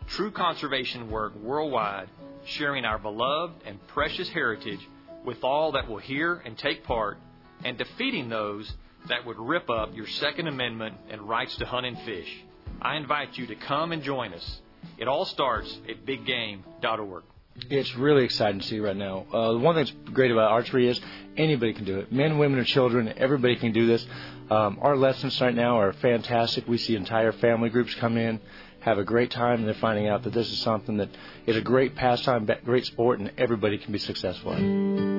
True 0.06 0.30
conservation 0.30 1.10
work 1.10 1.34
worldwide, 1.34 2.08
sharing 2.44 2.84
our 2.84 3.00
beloved 3.00 3.64
and 3.66 3.84
precious 3.88 4.28
heritage 4.28 4.78
with 5.24 5.42
all 5.42 5.72
that 5.72 5.88
will 5.88 5.98
hear 5.98 6.34
and 6.44 6.56
take 6.56 6.84
part, 6.84 7.18
and 7.64 7.76
defeating 7.76 8.28
those 8.28 8.72
that 9.08 9.26
would 9.26 9.40
rip 9.40 9.68
up 9.70 9.96
your 9.96 10.06
Second 10.06 10.46
Amendment 10.46 10.94
and 11.10 11.28
rights 11.28 11.56
to 11.56 11.66
hunt 11.66 11.84
and 11.84 11.98
fish. 12.02 12.32
I 12.80 12.94
invite 12.94 13.36
you 13.36 13.48
to 13.48 13.56
come 13.56 13.90
and 13.90 14.04
join 14.04 14.34
us. 14.34 14.60
It 14.98 15.08
all 15.08 15.24
starts 15.24 15.80
at 15.88 16.06
biggame.org. 16.06 17.24
It's 17.54 17.94
really 17.96 18.24
exciting 18.24 18.60
to 18.60 18.66
see 18.66 18.80
right 18.80 18.96
now. 18.96 19.26
Uh, 19.32 19.56
one 19.58 19.74
thing 19.74 19.84
that's 19.84 20.12
great 20.12 20.30
about 20.30 20.50
archery 20.50 20.88
is 20.88 21.00
anybody 21.36 21.74
can 21.74 21.84
do 21.84 21.98
it. 22.00 22.10
Men, 22.10 22.38
women, 22.38 22.58
or 22.58 22.64
children, 22.64 23.12
everybody 23.16 23.56
can 23.56 23.72
do 23.72 23.86
this. 23.86 24.06
Um, 24.50 24.78
our 24.80 24.96
lessons 24.96 25.40
right 25.40 25.54
now 25.54 25.78
are 25.78 25.92
fantastic. 25.92 26.66
We 26.66 26.78
see 26.78 26.96
entire 26.96 27.32
family 27.32 27.68
groups 27.68 27.94
come 27.94 28.16
in, 28.16 28.40
have 28.80 28.98
a 28.98 29.04
great 29.04 29.30
time, 29.30 29.60
and 29.60 29.66
they're 29.66 29.74
finding 29.74 30.08
out 30.08 30.22
that 30.24 30.32
this 30.32 30.50
is 30.50 30.58
something 30.60 30.96
that 30.96 31.10
is 31.46 31.56
a 31.56 31.60
great 31.60 31.94
pastime, 31.94 32.48
great 32.64 32.86
sport, 32.86 33.20
and 33.20 33.30
everybody 33.36 33.78
can 33.78 33.92
be 33.92 33.98
successful 33.98 34.52
in. 34.52 35.12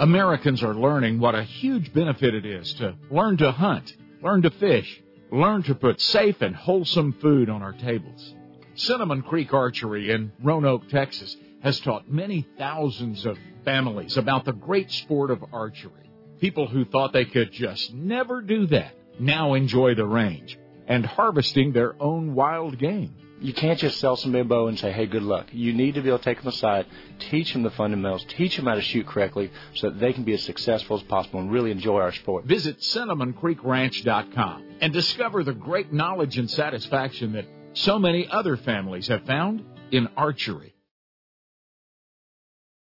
Americans 0.00 0.62
are 0.62 0.74
learning 0.74 1.20
what 1.20 1.34
a 1.34 1.42
huge 1.42 1.92
benefit 1.92 2.34
it 2.34 2.46
is 2.46 2.72
to 2.74 2.96
learn 3.10 3.36
to 3.36 3.52
hunt, 3.52 3.92
learn 4.22 4.42
to 4.42 4.50
fish, 4.50 5.00
learn 5.30 5.62
to 5.64 5.74
put 5.74 6.00
safe 6.00 6.40
and 6.42 6.56
wholesome 6.56 7.12
food 7.20 7.48
on 7.48 7.62
our 7.62 7.74
tables. 7.74 8.34
Cinnamon 8.80 9.20
Creek 9.20 9.52
Archery 9.52 10.10
in 10.10 10.32
Roanoke, 10.42 10.88
Texas 10.88 11.36
has 11.62 11.78
taught 11.80 12.10
many 12.10 12.46
thousands 12.56 13.26
of 13.26 13.36
families 13.62 14.16
about 14.16 14.46
the 14.46 14.54
great 14.54 14.90
sport 14.90 15.30
of 15.30 15.44
archery. 15.52 16.10
People 16.40 16.66
who 16.66 16.86
thought 16.86 17.12
they 17.12 17.26
could 17.26 17.52
just 17.52 17.92
never 17.92 18.40
do 18.40 18.66
that 18.68 18.94
now 19.18 19.52
enjoy 19.52 19.94
the 19.94 20.06
range 20.06 20.58
and 20.86 21.04
harvesting 21.04 21.72
their 21.72 21.94
own 22.02 22.34
wild 22.34 22.78
game. 22.78 23.14
You 23.42 23.52
can't 23.52 23.78
just 23.78 24.00
sell 24.00 24.16
somebody 24.16 24.40
a 24.40 24.44
bow 24.44 24.68
and 24.68 24.78
say, 24.78 24.92
hey, 24.92 25.06
good 25.06 25.22
luck. 25.24 25.48
You 25.52 25.74
need 25.74 25.94
to 25.94 26.00
be 26.00 26.08
able 26.08 26.18
to 26.18 26.24
take 26.24 26.38
them 26.38 26.48
aside, 26.48 26.86
teach 27.30 27.52
them 27.52 27.62
the 27.62 27.70
fundamentals, 27.70 28.24
teach 28.28 28.56
them 28.56 28.64
how 28.64 28.76
to 28.76 28.82
shoot 28.82 29.06
correctly 29.06 29.50
so 29.74 29.90
that 29.90 30.00
they 30.00 30.14
can 30.14 30.24
be 30.24 30.32
as 30.32 30.42
successful 30.42 30.96
as 30.96 31.02
possible 31.02 31.40
and 31.40 31.52
really 31.52 31.70
enjoy 31.70 32.00
our 32.00 32.12
sport. 32.12 32.46
Visit 32.46 32.80
CinnamonCreekRanch.com 32.80 34.64
and 34.80 34.92
discover 34.92 35.44
the 35.44 35.52
great 35.52 35.92
knowledge 35.92 36.38
and 36.38 36.50
satisfaction 36.50 37.32
that 37.32 37.44
so 37.72 37.98
many 37.98 38.28
other 38.30 38.56
families 38.56 39.08
have 39.08 39.24
found 39.24 39.64
in 39.90 40.08
archery. 40.16 40.69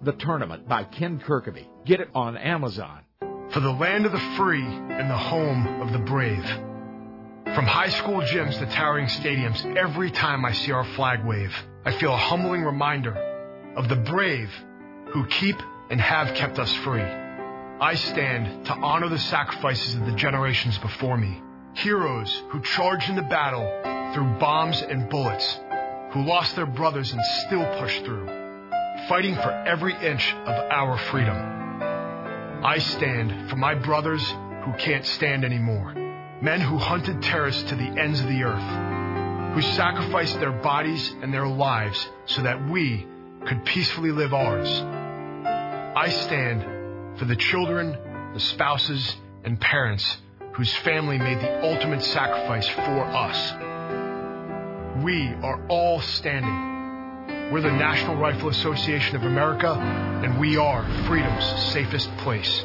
The 0.00 0.12
Tournament 0.12 0.68
by 0.68 0.84
Ken 0.84 1.18
Kirkaby. 1.18 1.66
Get 1.84 1.98
it 1.98 2.08
on 2.14 2.36
Amazon. 2.36 3.00
For 3.50 3.58
the 3.58 3.72
land 3.72 4.06
of 4.06 4.12
the 4.12 4.34
free 4.36 4.62
and 4.62 5.10
the 5.10 5.16
home 5.16 5.82
of 5.82 5.92
the 5.92 5.98
brave. 5.98 6.44
From 7.52 7.66
high 7.66 7.88
school 7.88 8.20
gyms 8.20 8.56
to 8.60 8.66
towering 8.66 9.06
stadiums, 9.06 9.76
every 9.76 10.12
time 10.12 10.44
I 10.44 10.52
see 10.52 10.70
our 10.70 10.84
flag 10.84 11.24
wave, 11.24 11.52
I 11.84 11.90
feel 11.98 12.14
a 12.14 12.16
humbling 12.16 12.62
reminder 12.62 13.16
of 13.76 13.88
the 13.88 13.96
brave 13.96 14.50
who 15.08 15.26
keep 15.26 15.56
and 15.90 16.00
have 16.00 16.32
kept 16.36 16.60
us 16.60 16.72
free. 16.76 17.02
I 17.02 17.94
stand 17.96 18.66
to 18.66 18.74
honor 18.74 19.08
the 19.08 19.18
sacrifices 19.18 19.96
of 19.96 20.06
the 20.06 20.12
generations 20.12 20.78
before 20.78 21.16
me, 21.16 21.42
heroes 21.74 22.42
who 22.50 22.60
charged 22.60 23.10
into 23.10 23.22
battle 23.22 24.12
through 24.14 24.38
bombs 24.38 24.80
and 24.80 25.08
bullets, 25.08 25.58
who 26.12 26.22
lost 26.22 26.54
their 26.54 26.66
brothers 26.66 27.12
and 27.12 27.20
still 27.46 27.64
pushed 27.80 28.04
through, 28.04 28.37
fighting 29.08 29.34
for 29.36 29.50
every 29.50 29.94
inch 29.94 30.34
of 30.34 30.54
our 30.70 30.98
freedom. 31.10 31.36
I 32.62 32.78
stand 32.78 33.48
for 33.48 33.56
my 33.56 33.74
brothers 33.74 34.22
who 34.64 34.72
can't 34.78 35.06
stand 35.06 35.44
anymore, 35.44 35.94
men 36.42 36.60
who 36.60 36.76
hunted 36.76 37.22
terrorists 37.22 37.62
to 37.70 37.74
the 37.74 37.88
ends 37.98 38.20
of 38.20 38.28
the 38.28 38.42
earth, 38.42 39.54
who 39.54 39.62
sacrificed 39.62 40.38
their 40.40 40.52
bodies 40.52 41.14
and 41.22 41.32
their 41.32 41.48
lives 41.48 42.06
so 42.26 42.42
that 42.42 42.68
we 42.68 43.06
could 43.46 43.64
peacefully 43.64 44.12
live 44.12 44.34
ours. 44.34 44.68
I 45.96 46.10
stand 46.10 47.18
for 47.18 47.24
the 47.24 47.36
children, 47.36 47.96
the 48.34 48.40
spouses, 48.40 49.16
and 49.42 49.58
parents 49.58 50.18
whose 50.52 50.74
family 50.76 51.16
made 51.16 51.40
the 51.40 51.64
ultimate 51.64 52.02
sacrifice 52.02 52.68
for 52.68 53.04
us. 53.04 53.52
We 55.02 55.28
are 55.28 55.66
all 55.68 56.00
standing. 56.00 56.67
We're 57.50 57.62
the 57.62 57.72
National 57.72 58.14
Rifle 58.16 58.50
Association 58.50 59.16
of 59.16 59.22
America, 59.22 59.72
and 59.72 60.38
we 60.38 60.58
are 60.58 60.84
freedom's 61.06 61.46
safest 61.72 62.14
place. 62.18 62.62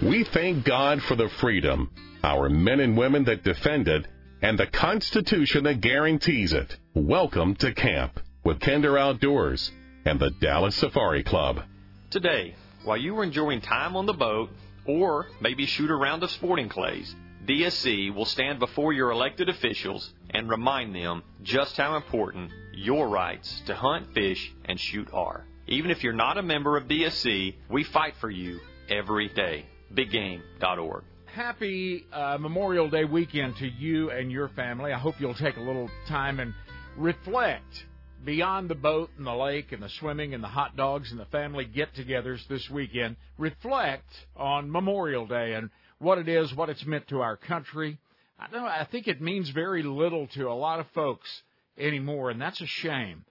We 0.00 0.24
thank 0.24 0.64
God 0.64 1.02
for 1.02 1.16
the 1.16 1.28
freedom, 1.28 1.90
our 2.24 2.48
men 2.48 2.80
and 2.80 2.96
women 2.96 3.24
that 3.24 3.44
defend 3.44 3.88
it, 3.88 4.06
and 4.42 4.58
the 4.58 4.66
Constitution 4.66 5.64
that 5.64 5.80
guarantees 5.80 6.52
it. 6.52 6.76
Welcome 6.94 7.54
to 7.56 7.74
camp 7.74 8.20
with 8.42 8.60
Kinder 8.60 8.96
Outdoors 8.96 9.70
and 10.06 10.18
the 10.18 10.30
Dallas 10.30 10.76
Safari 10.76 11.22
Club. 11.22 11.60
Today, 12.08 12.54
while 12.84 12.96
you 12.96 13.18
are 13.18 13.22
enjoying 13.22 13.60
time 13.60 13.96
on 13.96 14.06
the 14.06 14.14
boat 14.14 14.50
or 14.86 15.26
maybe 15.40 15.66
shoot 15.66 15.90
a 15.90 15.94
round 15.94 16.22
of 16.22 16.30
sporting 16.30 16.70
clays, 16.70 17.14
DSC 17.44 18.14
will 18.14 18.24
stand 18.24 18.58
before 18.58 18.92
your 18.94 19.10
elected 19.10 19.50
officials 19.50 20.12
and 20.30 20.48
remind 20.48 20.94
them 20.94 21.22
just 21.42 21.76
how 21.76 21.96
important 21.96 22.50
your 22.74 23.08
rights 23.08 23.62
to 23.66 23.74
hunt, 23.74 24.14
fish, 24.14 24.52
and 24.64 24.80
shoot 24.80 25.08
are. 25.12 25.44
Even 25.66 25.90
if 25.90 26.02
you're 26.02 26.12
not 26.14 26.38
a 26.38 26.42
member 26.42 26.78
of 26.78 26.84
DSC, 26.88 27.54
we 27.68 27.84
fight 27.84 28.14
for 28.20 28.30
you 28.30 28.58
every 28.88 29.28
day. 29.28 29.66
BigGame.org. 29.92 31.04
Happy 31.34 32.06
uh, 32.12 32.38
Memorial 32.40 32.90
Day 32.90 33.04
weekend 33.04 33.56
to 33.58 33.68
you 33.68 34.10
and 34.10 34.32
your 34.32 34.48
family. 34.48 34.92
I 34.92 34.98
hope 34.98 35.20
you'll 35.20 35.34
take 35.34 35.56
a 35.56 35.60
little 35.60 35.88
time 36.08 36.40
and 36.40 36.52
reflect 36.96 37.84
beyond 38.24 38.68
the 38.68 38.74
boat 38.74 39.10
and 39.16 39.24
the 39.24 39.34
lake 39.34 39.70
and 39.70 39.80
the 39.80 39.88
swimming 39.90 40.34
and 40.34 40.42
the 40.42 40.48
hot 40.48 40.76
dogs 40.76 41.12
and 41.12 41.20
the 41.20 41.26
family 41.26 41.64
get 41.64 41.94
togethers 41.94 42.44
this 42.48 42.68
weekend. 42.68 43.14
Reflect 43.38 44.08
on 44.36 44.72
Memorial 44.72 45.24
Day 45.24 45.54
and 45.54 45.70
what 46.00 46.18
it 46.18 46.28
is, 46.28 46.52
what 46.52 46.68
it's 46.68 46.84
meant 46.84 47.06
to 47.08 47.20
our 47.20 47.36
country. 47.36 47.98
I 48.36 48.50
know 48.50 48.66
I 48.66 48.88
think 48.90 49.06
it 49.06 49.20
means 49.20 49.50
very 49.50 49.84
little 49.84 50.26
to 50.34 50.48
a 50.48 50.52
lot 50.52 50.80
of 50.80 50.86
folks 50.96 51.42
anymore, 51.78 52.30
and 52.30 52.42
that's 52.42 52.60
a 52.60 52.66
shame. 52.66 53.24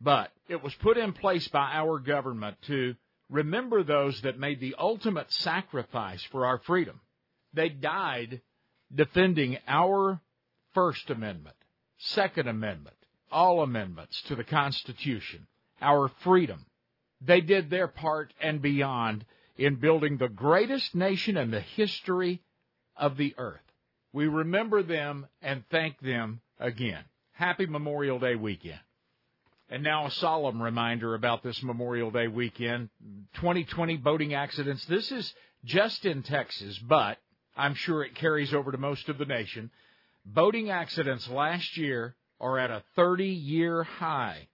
But 0.00 0.32
it 0.48 0.60
was 0.60 0.74
put 0.74 0.98
in 0.98 1.12
place 1.12 1.46
by 1.46 1.70
our 1.72 2.00
government 2.00 2.56
to 2.66 2.96
remember 3.30 3.84
those 3.84 4.20
that 4.22 4.40
made 4.40 4.58
the 4.58 4.74
ultimate 4.76 5.32
sacrifice 5.32 6.22
for 6.32 6.46
our 6.46 6.58
freedom. 6.58 7.00
They 7.54 7.68
died 7.68 8.42
defending 8.94 9.58
our 9.66 10.20
First 10.74 11.08
Amendment, 11.10 11.56
Second 11.98 12.48
Amendment, 12.48 12.96
all 13.30 13.62
amendments 13.62 14.20
to 14.22 14.34
the 14.34 14.44
Constitution, 14.44 15.46
our 15.80 16.08
freedom. 16.22 16.66
They 17.20 17.40
did 17.40 17.70
their 17.70 17.88
part 17.88 18.34
and 18.40 18.60
beyond 18.60 19.24
in 19.56 19.76
building 19.76 20.16
the 20.16 20.28
greatest 20.28 20.94
nation 20.94 21.36
in 21.36 21.50
the 21.50 21.60
history 21.60 22.42
of 22.96 23.16
the 23.16 23.34
earth. 23.38 23.60
We 24.12 24.26
remember 24.26 24.82
them 24.82 25.26
and 25.42 25.64
thank 25.70 26.00
them 26.00 26.40
again. 26.58 27.04
Happy 27.32 27.66
Memorial 27.66 28.18
Day 28.18 28.34
weekend. 28.34 28.80
And 29.68 29.82
now 29.82 30.06
a 30.06 30.10
solemn 30.10 30.62
reminder 30.62 31.14
about 31.14 31.42
this 31.42 31.62
Memorial 31.62 32.10
Day 32.10 32.28
weekend. 32.28 32.90
2020 33.34 33.96
boating 33.96 34.34
accidents. 34.34 34.84
This 34.84 35.10
is 35.10 35.34
just 35.64 36.04
in 36.04 36.22
Texas, 36.22 36.78
but 36.78 37.18
I'm 37.56 37.74
sure 37.74 38.02
it 38.02 38.14
carries 38.14 38.52
over 38.52 38.72
to 38.72 38.78
most 38.78 39.08
of 39.08 39.18
the 39.18 39.24
nation. 39.24 39.70
Boating 40.26 40.70
accidents 40.70 41.28
last 41.28 41.76
year 41.76 42.16
are 42.40 42.58
at 42.58 42.70
a 42.70 42.82
30 42.96 43.26
year 43.26 43.84
high. 43.84 44.48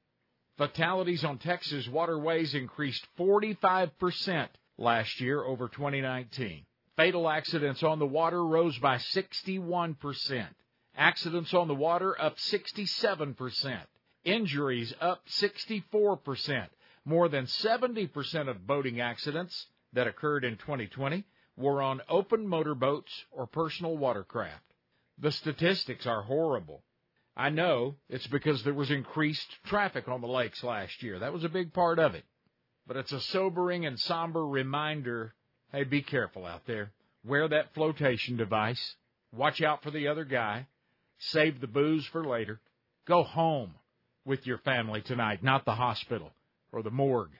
Fatalities 0.58 1.24
on 1.24 1.38
Texas 1.38 1.88
waterways 1.88 2.54
increased 2.54 3.06
45% 3.18 4.48
last 4.76 5.20
year 5.20 5.42
over 5.42 5.68
2019. 5.68 6.66
Fatal 6.96 7.28
accidents 7.30 7.82
on 7.82 7.98
the 7.98 8.06
water 8.06 8.44
rose 8.44 8.76
by 8.78 8.96
61%. 8.96 10.46
Accidents 10.96 11.54
on 11.54 11.68
the 11.68 11.74
water 11.74 12.20
up 12.20 12.36
67%. 12.36 13.80
Injuries 14.24 14.92
up 15.00 15.22
64%. 15.28 16.66
More 17.06 17.28
than 17.30 17.46
70% 17.46 18.48
of 18.48 18.66
boating 18.66 19.00
accidents 19.00 19.66
that 19.94 20.06
occurred 20.06 20.44
in 20.44 20.58
2020 20.58 21.24
were 21.60 21.82
on 21.82 22.00
open 22.08 22.46
motorboats 22.46 23.12
or 23.30 23.46
personal 23.46 23.96
watercraft. 23.96 24.64
The 25.18 25.32
statistics 25.32 26.06
are 26.06 26.22
horrible. 26.22 26.82
I 27.36 27.50
know 27.50 27.96
it's 28.08 28.26
because 28.26 28.62
there 28.64 28.74
was 28.74 28.90
increased 28.90 29.48
traffic 29.66 30.08
on 30.08 30.20
the 30.20 30.26
lakes 30.26 30.64
last 30.64 31.02
year. 31.02 31.18
That 31.18 31.32
was 31.32 31.44
a 31.44 31.48
big 31.48 31.72
part 31.72 31.98
of 31.98 32.14
it. 32.14 32.24
But 32.86 32.96
it's 32.96 33.12
a 33.12 33.20
sobering 33.20 33.86
and 33.86 33.98
somber 33.98 34.46
reminder 34.46 35.34
hey, 35.72 35.84
be 35.84 36.02
careful 36.02 36.44
out 36.46 36.62
there. 36.66 36.90
Wear 37.24 37.46
that 37.48 37.74
flotation 37.74 38.36
device. 38.36 38.96
Watch 39.32 39.62
out 39.62 39.82
for 39.82 39.90
the 39.90 40.08
other 40.08 40.24
guy. 40.24 40.66
Save 41.18 41.60
the 41.60 41.68
booze 41.68 42.04
for 42.06 42.24
later. 42.24 42.60
Go 43.06 43.22
home 43.22 43.74
with 44.24 44.46
your 44.46 44.58
family 44.58 45.02
tonight, 45.02 45.42
not 45.42 45.64
the 45.64 45.74
hospital 45.74 46.32
or 46.72 46.82
the 46.82 46.90
morgue. 46.90 47.30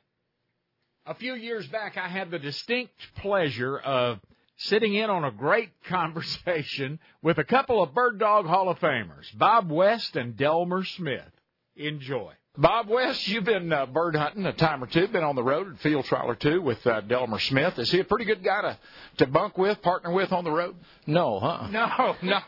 A 1.06 1.14
few 1.14 1.34
years 1.34 1.66
back, 1.68 1.96
I 1.96 2.08
had 2.08 2.30
the 2.30 2.38
distinct 2.38 2.92
pleasure 3.16 3.78
of 3.78 4.20
sitting 4.58 4.94
in 4.94 5.08
on 5.08 5.24
a 5.24 5.30
great 5.30 5.70
conversation 5.84 6.98
with 7.22 7.38
a 7.38 7.44
couple 7.44 7.82
of 7.82 7.94
Bird 7.94 8.18
Dog 8.18 8.46
Hall 8.46 8.68
of 8.68 8.78
Famers, 8.80 9.26
Bob 9.36 9.70
West 9.70 10.14
and 10.16 10.36
Delmar 10.36 10.84
Smith. 10.84 11.30
Enjoy. 11.74 12.32
Bob 12.58 12.88
West, 12.88 13.26
you've 13.28 13.44
been 13.44 13.72
uh, 13.72 13.86
bird 13.86 14.14
hunting 14.14 14.44
a 14.44 14.52
time 14.52 14.84
or 14.84 14.86
two, 14.88 15.08
been 15.08 15.24
on 15.24 15.36
the 15.36 15.42
road 15.42 15.68
and 15.68 15.80
field 15.80 16.04
trial 16.04 16.28
or 16.28 16.34
two 16.34 16.60
with 16.60 16.84
uh, 16.86 17.00
Delmar 17.00 17.38
Smith. 17.38 17.78
Is 17.78 17.90
he 17.90 18.00
a 18.00 18.04
pretty 18.04 18.26
good 18.26 18.44
guy 18.44 18.60
to, 18.60 18.78
to 19.18 19.26
bunk 19.26 19.56
with, 19.56 19.80
partner 19.80 20.12
with 20.12 20.32
on 20.32 20.44
the 20.44 20.50
road? 20.50 20.76
No, 21.06 21.40
huh? 21.40 21.68
No, 21.70 22.16
no, 22.20 22.40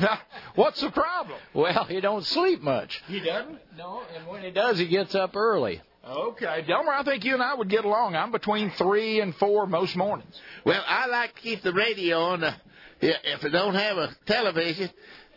no. 0.00 0.14
What's 0.54 0.80
the 0.80 0.90
problem? 0.90 1.38
Well, 1.54 1.84
he 1.86 2.00
don't 2.00 2.24
sleep 2.24 2.62
much. 2.62 3.02
He 3.08 3.18
doesn't? 3.18 3.58
No, 3.76 4.02
and 4.14 4.28
when 4.28 4.42
he 4.42 4.52
does, 4.52 4.78
he 4.78 4.86
gets 4.86 5.14
up 5.16 5.34
early. 5.34 5.80
Okay, 6.08 6.62
Delmar, 6.66 6.94
I 6.94 7.02
think 7.02 7.24
you 7.24 7.34
and 7.34 7.42
I 7.42 7.54
would 7.54 7.68
get 7.68 7.84
along. 7.84 8.14
I'm 8.14 8.30
between 8.30 8.70
three 8.72 9.20
and 9.20 9.34
four 9.34 9.66
most 9.66 9.96
mornings. 9.96 10.40
Well, 10.64 10.82
I 10.86 11.06
like 11.06 11.34
to 11.34 11.40
keep 11.40 11.62
the 11.62 11.72
radio 11.72 12.20
on. 12.20 12.44
Uh, 12.44 12.54
if 13.00 13.44
I 13.44 13.48
don't 13.48 13.74
have 13.74 13.98
a 13.98 14.16
television, 14.24 14.88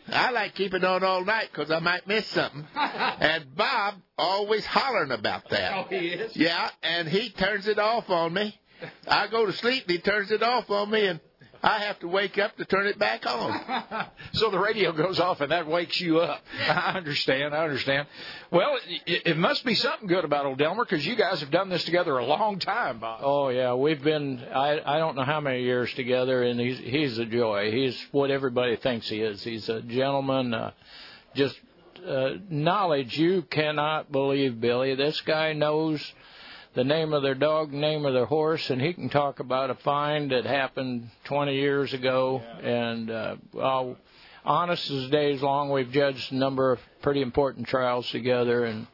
I 0.08 0.30
like 0.30 0.54
keeping 0.54 0.82
it 0.82 0.84
on 0.84 1.02
all 1.02 1.24
night 1.24 1.48
because 1.52 1.72
I 1.72 1.80
might 1.80 2.06
miss 2.06 2.26
something. 2.28 2.66
and 2.74 3.54
Bob 3.56 3.94
always 4.16 4.64
hollering 4.64 5.10
about 5.10 5.48
that. 5.50 5.72
Oh, 5.74 5.84
he 5.90 6.08
is? 6.08 6.36
Yeah, 6.36 6.70
and 6.84 7.08
he 7.08 7.30
turns 7.30 7.66
it 7.66 7.78
off 7.78 8.08
on 8.08 8.32
me. 8.32 8.58
I 9.08 9.26
go 9.26 9.46
to 9.46 9.52
sleep 9.52 9.84
and 9.88 9.92
he 9.92 9.98
turns 10.00 10.30
it 10.30 10.42
off 10.42 10.70
on 10.70 10.90
me, 10.90 11.06
and 11.06 11.20
I 11.62 11.80
have 11.80 11.98
to 12.00 12.08
wake 12.08 12.38
up 12.38 12.56
to 12.56 12.64
turn 12.64 12.86
it 12.86 12.98
back 12.98 13.26
on. 13.26 14.06
so 14.32 14.50
the 14.50 14.58
radio 14.58 14.92
goes 14.92 15.20
off 15.20 15.40
and 15.40 15.52
that 15.52 15.66
wakes 15.66 16.00
you 16.00 16.20
up. 16.20 16.40
I 16.68 16.94
understand. 16.96 17.54
I 17.54 17.64
understand. 17.64 18.08
Well, 18.50 18.78
it, 19.06 19.22
it 19.26 19.36
must 19.36 19.64
be 19.64 19.74
something 19.74 20.08
good 20.08 20.24
about 20.24 20.46
old 20.46 20.58
Delmar 20.58 20.84
because 20.84 21.06
you 21.06 21.16
guys 21.16 21.40
have 21.40 21.50
done 21.50 21.68
this 21.68 21.84
together 21.84 22.16
a 22.16 22.24
long 22.24 22.58
time, 22.58 23.00
Bob. 23.00 23.20
Oh 23.22 23.48
yeah, 23.48 23.74
we've 23.74 24.02
been 24.02 24.42
I 24.54 24.80
I 24.84 24.98
don't 24.98 25.16
know 25.16 25.24
how 25.24 25.40
many 25.40 25.62
years 25.62 25.92
together, 25.94 26.42
and 26.42 26.58
he's 26.58 26.78
he's 26.78 27.18
a 27.18 27.26
joy. 27.26 27.70
He's 27.70 27.98
what 28.10 28.30
everybody 28.30 28.76
thinks 28.76 29.08
he 29.08 29.20
is. 29.20 29.42
He's 29.42 29.68
a 29.68 29.82
gentleman. 29.82 30.54
Uh, 30.54 30.70
just 31.34 31.58
uh, 32.06 32.30
knowledge 32.48 33.18
you 33.18 33.42
cannot 33.42 34.10
believe, 34.10 34.60
Billy. 34.60 34.94
This 34.94 35.20
guy 35.20 35.52
knows 35.52 36.00
the 36.74 36.84
name 36.84 37.12
of 37.12 37.22
their 37.22 37.34
dog, 37.34 37.72
name 37.72 38.04
of 38.06 38.12
their 38.12 38.26
horse, 38.26 38.70
and 38.70 38.80
he 38.80 38.92
can 38.92 39.08
talk 39.08 39.40
about 39.40 39.70
a 39.70 39.74
find 39.76 40.30
that 40.30 40.44
happened 40.44 41.10
20 41.24 41.54
years 41.54 41.92
ago. 41.92 42.40
Yeah. 42.42 42.68
And 42.68 43.10
uh, 43.10 43.36
well, 43.52 43.96
honest 44.44 44.90
as 44.90 45.10
days 45.10 45.42
long, 45.42 45.70
we've 45.70 45.90
judged 45.90 46.32
a 46.32 46.36
number 46.36 46.72
of 46.72 46.80
pretty 47.02 47.22
important 47.22 47.66
trials 47.66 48.08
together, 48.10 48.64
and 48.64 48.86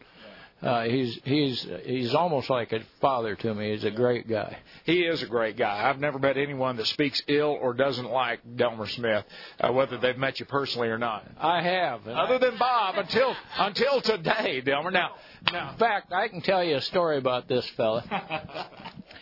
uh, 0.66 0.84
he's 0.84 1.18
he's 1.24 1.66
he's 1.84 2.14
almost 2.14 2.50
like 2.50 2.72
a 2.72 2.80
father 3.00 3.36
to 3.36 3.54
me. 3.54 3.70
He's 3.70 3.84
a 3.84 3.90
great 3.90 4.28
guy. 4.28 4.58
He 4.84 5.02
is 5.02 5.22
a 5.22 5.26
great 5.26 5.56
guy. 5.56 5.88
I've 5.88 6.00
never 6.00 6.18
met 6.18 6.36
anyone 6.36 6.76
that 6.76 6.88
speaks 6.88 7.22
ill 7.28 7.56
or 7.60 7.72
doesn't 7.72 8.10
like 8.10 8.40
Delmar 8.56 8.88
Smith, 8.88 9.24
uh, 9.60 9.72
whether 9.72 9.96
they've 9.96 10.18
met 10.18 10.40
you 10.40 10.46
personally 10.46 10.88
or 10.88 10.98
not. 10.98 11.24
I 11.38 11.62
have. 11.62 12.08
Other 12.08 12.38
than 12.38 12.58
Bob, 12.58 12.98
until 12.98 13.36
until 13.56 14.00
today, 14.00 14.60
Delmar. 14.60 14.90
Now, 14.90 15.12
now, 15.52 15.72
in 15.72 15.78
fact, 15.78 16.12
I 16.12 16.26
can 16.26 16.40
tell 16.40 16.64
you 16.64 16.76
a 16.76 16.82
story 16.82 17.18
about 17.18 17.46
this 17.46 17.66
fella. 17.76 18.68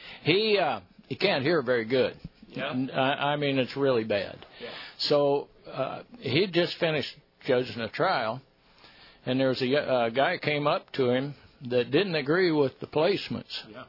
he 0.22 0.58
uh, 0.58 0.80
he 1.08 1.14
can't 1.14 1.42
hear 1.42 1.60
very 1.60 1.84
good. 1.84 2.16
Yeah. 2.48 2.72
I, 2.94 3.32
I 3.32 3.36
mean, 3.36 3.58
it's 3.58 3.76
really 3.76 4.04
bad. 4.04 4.46
Yeah. 4.62 4.68
So 4.96 5.48
uh, 5.70 6.02
he 6.20 6.46
just 6.46 6.74
finished 6.76 7.14
judging 7.44 7.82
a 7.82 7.88
trial 7.88 8.40
and 9.26 9.40
there 9.40 9.48
was 9.48 9.62
a 9.62 9.76
uh, 9.76 10.08
guy 10.10 10.38
came 10.38 10.66
up 10.66 10.90
to 10.92 11.10
him 11.10 11.34
that 11.68 11.90
didn't 11.90 12.14
agree 12.14 12.50
with 12.50 12.78
the 12.80 12.86
placements, 12.86 13.62
yeah. 13.70 13.84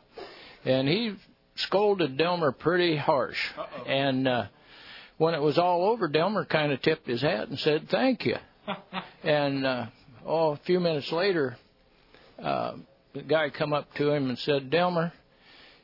and 0.63 0.87
he 0.87 1.15
scolded 1.55 2.17
Delmar 2.17 2.51
pretty 2.51 2.95
harsh. 2.95 3.39
Uh-oh. 3.57 3.83
And 3.85 4.27
uh, 4.27 4.45
when 5.17 5.33
it 5.33 5.41
was 5.41 5.57
all 5.57 5.89
over, 5.89 6.07
Delmar 6.07 6.45
kind 6.45 6.71
of 6.71 6.81
tipped 6.81 7.07
his 7.07 7.21
hat 7.21 7.47
and 7.49 7.59
said, 7.59 7.89
"Thank 7.89 8.25
you." 8.25 8.37
and 9.23 9.65
uh, 9.65 9.85
oh, 10.25 10.51
a 10.51 10.57
few 10.57 10.79
minutes 10.79 11.11
later, 11.11 11.57
uh, 12.41 12.73
the 13.13 13.21
guy 13.21 13.49
come 13.49 13.73
up 13.73 13.93
to 13.95 14.11
him 14.11 14.29
and 14.29 14.39
said, 14.39 14.69
"Delmar." 14.69 15.13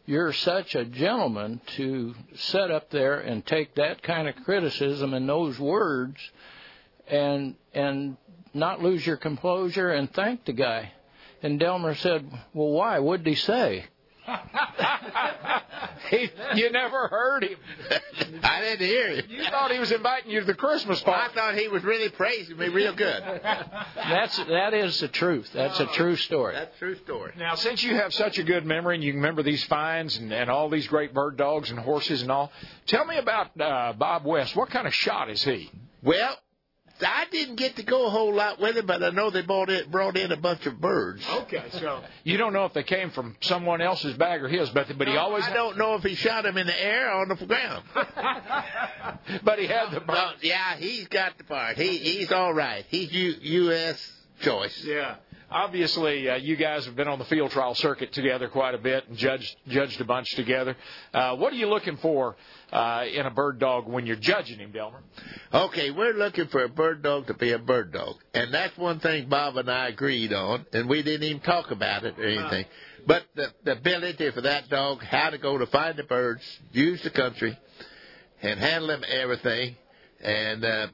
You're 0.08 0.34
such 0.34 0.74
a 0.74 0.84
gentleman 0.84 1.62
to 1.78 2.16
sit 2.36 2.72
up 2.72 2.90
there 2.90 3.20
and 3.20 3.46
take 3.46 3.76
that 3.76 4.02
kind 4.02 4.28
of 4.28 4.36
criticism 4.44 5.14
and 5.14 5.30
those 5.30 5.60
words 5.60 6.18
and 7.08 7.56
and 7.74 8.18
not 8.54 8.82
lose 8.82 9.06
your 9.06 9.18
composure 9.18 9.92
and 9.92 10.12
thank 10.14 10.46
the 10.46 10.54
guy. 10.54 10.92
And 11.44 11.60
Delmar 11.60 11.96
said, 11.96 12.30
Well, 12.54 12.70
why? 12.70 13.00
What 13.00 13.24
did 13.24 13.30
he 13.30 13.36
say? 13.36 13.86
he, 16.10 16.30
you 16.56 16.72
never 16.72 17.08
heard 17.08 17.44
him. 17.44 17.58
I 18.44 18.62
didn't 18.62 18.86
hear 18.86 19.16
him. 19.16 19.26
You 19.30 19.44
thought 19.46 19.72
he 19.72 19.80
was 19.80 19.92
inviting 19.92 20.32
you 20.32 20.42
to 20.42 20.46
the 20.46 20.54
Christmas 20.54 21.02
party. 21.02 21.32
I 21.32 21.34
thought 21.34 21.56
he 21.58 21.68
was 21.68 21.84
really 21.84 22.10
praising 22.10 22.58
me 22.58 22.68
real 22.70 22.94
good. 22.94 23.24
That's 23.96 24.38
that 24.38 24.74
is 24.74 25.00
the 25.00 25.08
truth. 25.08 25.50
That's 25.54 25.80
a 25.80 25.88
true 25.88 26.16
story. 26.16 26.54
That's 26.54 26.76
a 26.76 26.80
true 26.80 26.96
story. 26.98 27.34
Now, 27.38 27.56
since 27.56 27.84
you 27.84 27.96
have 27.96 28.14
such 28.14 28.38
a 28.38 28.44
good 28.44 28.66
memory 28.66 28.96
and 28.96 29.04
you 29.04 29.12
can 29.12 29.22
remember 29.22 29.44
these 29.44 29.64
finds 29.66 30.18
and, 30.18 30.32
and 30.32 30.50
all 30.50 30.70
these 30.70 30.88
great 30.88 31.14
bird 31.14 31.38
dogs 31.38 31.72
and 31.72 31.80
horses 31.80 32.22
and 32.22 32.32
all, 32.32 32.52
tell 32.86 33.06
me 33.06 33.18
about 33.18 33.60
uh, 33.60 33.94
Bob 33.94 34.26
West. 34.26 34.56
What 34.56 34.70
kind 34.70 34.86
of 34.86 34.94
shot 34.94 35.30
is 35.30 35.44
he? 35.44 35.72
Well, 36.04 36.38
I 37.04 37.26
didn't 37.32 37.56
get 37.56 37.76
to 37.78 37.84
go 37.84 38.08
a 38.08 38.10
whole 38.10 38.34
lot 38.34 38.60
with 38.60 38.78
it, 38.78 38.86
but 38.86 39.04
I 39.04 39.10
know 39.10 39.30
they 39.30 39.42
brought 39.42 39.70
in, 39.70 39.90
brought 39.90 40.18
in 40.18 40.32
a 40.32 40.38
bunch 40.38 40.66
of 40.66 40.80
birds. 40.80 41.24
Okay, 41.30 41.64
so 41.72 42.02
you 42.24 42.38
don't 42.38 42.54
know 42.54 42.66
if 42.66 42.74
they 42.74 42.84
came 42.84 43.12
from 43.12 43.36
someone 43.42 43.82
else's 43.82 44.16
bag 44.18 44.44
or 44.44 44.48
his, 44.48 44.70
but 44.70 44.88
but 44.98 45.08
he 45.08 45.18
always. 45.18 45.44
I 45.44 45.54
don't 45.54 45.78
know 45.78 45.96
if 45.96 46.04
he 46.04 46.16
shot 46.16 46.44
them 46.44 46.58
in 46.58 46.68
the 46.68 46.84
air 46.84 47.10
or 47.10 47.22
on 47.22 47.30
the 47.30 47.46
ground. 47.46 47.84
but 49.44 49.60
he 49.60 49.68
had 49.68 49.92
the 49.92 50.00
bird. 50.00 50.10
Well, 50.10 50.34
yeah, 50.42 50.76
he's 50.78 51.08
got 51.08 51.38
the 51.38 51.44
part. 51.44 51.78
He 51.78 51.98
he's 51.98 52.32
all 52.32 52.54
right. 52.54 52.86
He's 52.90 53.12
U, 53.12 53.36
U.S. 53.42 54.12
choice. 54.42 54.84
Yeah 54.84 55.16
obviously 55.52 56.30
uh, 56.30 56.36
you 56.36 56.56
guys 56.56 56.86
have 56.86 56.96
been 56.96 57.08
on 57.08 57.20
the 57.20 57.26
field 57.26 57.52
trial 57.52 57.76
circuit 57.76 58.14
together 58.14 58.48
quite 58.48 58.74
a 58.74 58.78
bit 58.78 59.08
and 59.08 59.18
judged 59.18 59.56
judged 59.68 60.00
a 60.02 60.06
bunch 60.06 60.32
together. 60.36 60.76
Uh, 61.14 61.36
what 61.36 61.54
are 61.54 61.58
you 61.58 61.68
looking 61.68 61.98
for 61.98 62.36
uh, 62.72 63.06
in 63.12 63.26
a 63.26 63.32
bird 63.32 63.60
dog 63.60 63.88
when 63.88 64.06
you're 64.06 64.16
judging 64.16 64.60
him, 64.60 64.72
Delmar? 64.72 65.02
Okay, 65.54 65.92
we're 65.92 66.14
looking 66.14 66.48
for 66.48 66.64
a 66.64 66.70
bird 66.70 67.04
dog 67.04 67.28
to 67.28 67.34
be 67.34 67.52
a 67.52 67.60
bird 67.60 67.92
dog, 67.92 68.16
and 68.34 68.54
that's 68.54 68.78
one 68.78 69.00
thing 69.00 69.30
Bob 69.30 69.58
and 69.58 69.70
I 69.70 69.90
agreed 69.90 70.34
on, 70.34 70.66
and 70.74 70.90
we 70.90 71.04
didn't 71.04 71.24
even 71.24 71.42
talk 71.42 71.72
about 71.72 72.06
it 72.06 72.18
or 72.18 72.26
anything. 72.26 72.66
But 73.06 73.24
the, 73.36 73.48
the 73.64 73.74
ability 73.74 74.30
for 74.32 74.42
that 74.42 74.70
dog, 74.70 75.04
how 75.04 75.32
to 75.32 75.38
go 75.38 75.58
to 75.58 75.66
find 75.68 75.98
the 75.98 76.04
birds, 76.04 76.44
use 76.72 77.02
the 77.04 77.10
country, 77.10 77.58
and 78.42 78.60
handle 78.60 78.88
them 78.88 79.04
everything, 79.08 79.76
and 80.22 80.64
uh, 80.64 80.88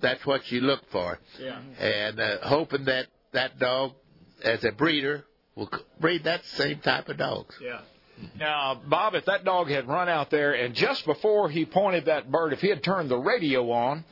that's 0.00 0.24
what 0.26 0.50
you 0.50 0.60
look 0.60 0.80
for. 0.90 1.18
Yeah. 1.38 1.60
And 1.78 2.18
uh, 2.18 2.38
hoping 2.42 2.86
that 2.86 3.06
that 3.32 3.58
dog, 3.58 3.92
as 4.42 4.64
a 4.64 4.72
breeder, 4.72 5.24
will 5.54 5.70
breed 6.00 6.24
that 6.24 6.44
same 6.44 6.80
type 6.80 7.08
of 7.08 7.18
dogs. 7.18 7.54
Yeah. 7.60 7.80
Now, 8.38 8.80
Bob, 8.86 9.14
if 9.14 9.24
that 9.24 9.44
dog 9.44 9.68
had 9.68 9.88
run 9.88 10.08
out 10.08 10.30
there 10.30 10.52
and 10.52 10.74
just 10.74 11.04
before 11.06 11.50
he 11.50 11.64
pointed 11.64 12.04
that 12.06 12.30
bird, 12.30 12.52
if 12.52 12.60
he 12.60 12.68
had 12.68 12.82
turned 12.82 13.10
the 13.10 13.18
radio 13.18 13.70
on, 13.70 14.04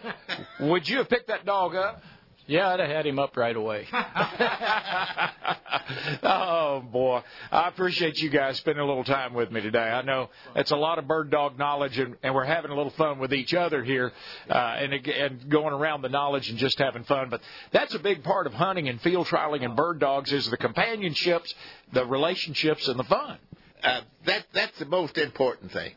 would 0.60 0.88
you 0.88 0.98
have 0.98 1.08
picked 1.08 1.28
that 1.28 1.44
dog 1.44 1.74
up? 1.74 2.02
Yeah, 2.48 2.70
I'd 2.70 2.80
have 2.80 2.88
had 2.88 3.06
him 3.06 3.18
up 3.18 3.36
right 3.36 3.54
away. 3.54 3.86
oh 6.22 6.82
boy, 6.90 7.20
I 7.52 7.68
appreciate 7.68 8.22
you 8.22 8.30
guys 8.30 8.56
spending 8.56 8.82
a 8.82 8.86
little 8.86 9.04
time 9.04 9.34
with 9.34 9.52
me 9.52 9.60
today. 9.60 9.78
I 9.78 10.00
know 10.00 10.30
it's 10.56 10.70
a 10.70 10.76
lot 10.76 10.98
of 10.98 11.06
bird 11.06 11.30
dog 11.30 11.58
knowledge, 11.58 11.98
and, 11.98 12.16
and 12.22 12.34
we're 12.34 12.46
having 12.46 12.70
a 12.70 12.74
little 12.74 12.92
fun 12.92 13.18
with 13.18 13.34
each 13.34 13.52
other 13.52 13.84
here, 13.84 14.12
uh, 14.48 14.76
and 14.78 14.94
and 14.94 15.50
going 15.50 15.74
around 15.74 16.00
the 16.00 16.08
knowledge 16.08 16.48
and 16.48 16.58
just 16.58 16.78
having 16.78 17.04
fun. 17.04 17.28
But 17.28 17.42
that's 17.70 17.94
a 17.94 17.98
big 17.98 18.24
part 18.24 18.46
of 18.46 18.54
hunting 18.54 18.88
and 18.88 18.98
field 19.02 19.26
trialing 19.26 19.62
and 19.62 19.76
bird 19.76 19.98
dogs 19.98 20.32
is 20.32 20.48
the 20.48 20.56
companionships, 20.56 21.54
the 21.92 22.06
relationships, 22.06 22.88
and 22.88 22.98
the 22.98 23.04
fun. 23.04 23.36
Uh, 23.84 24.00
that 24.24 24.46
that's 24.54 24.78
the 24.78 24.86
most 24.86 25.18
important 25.18 25.70
thing. 25.70 25.92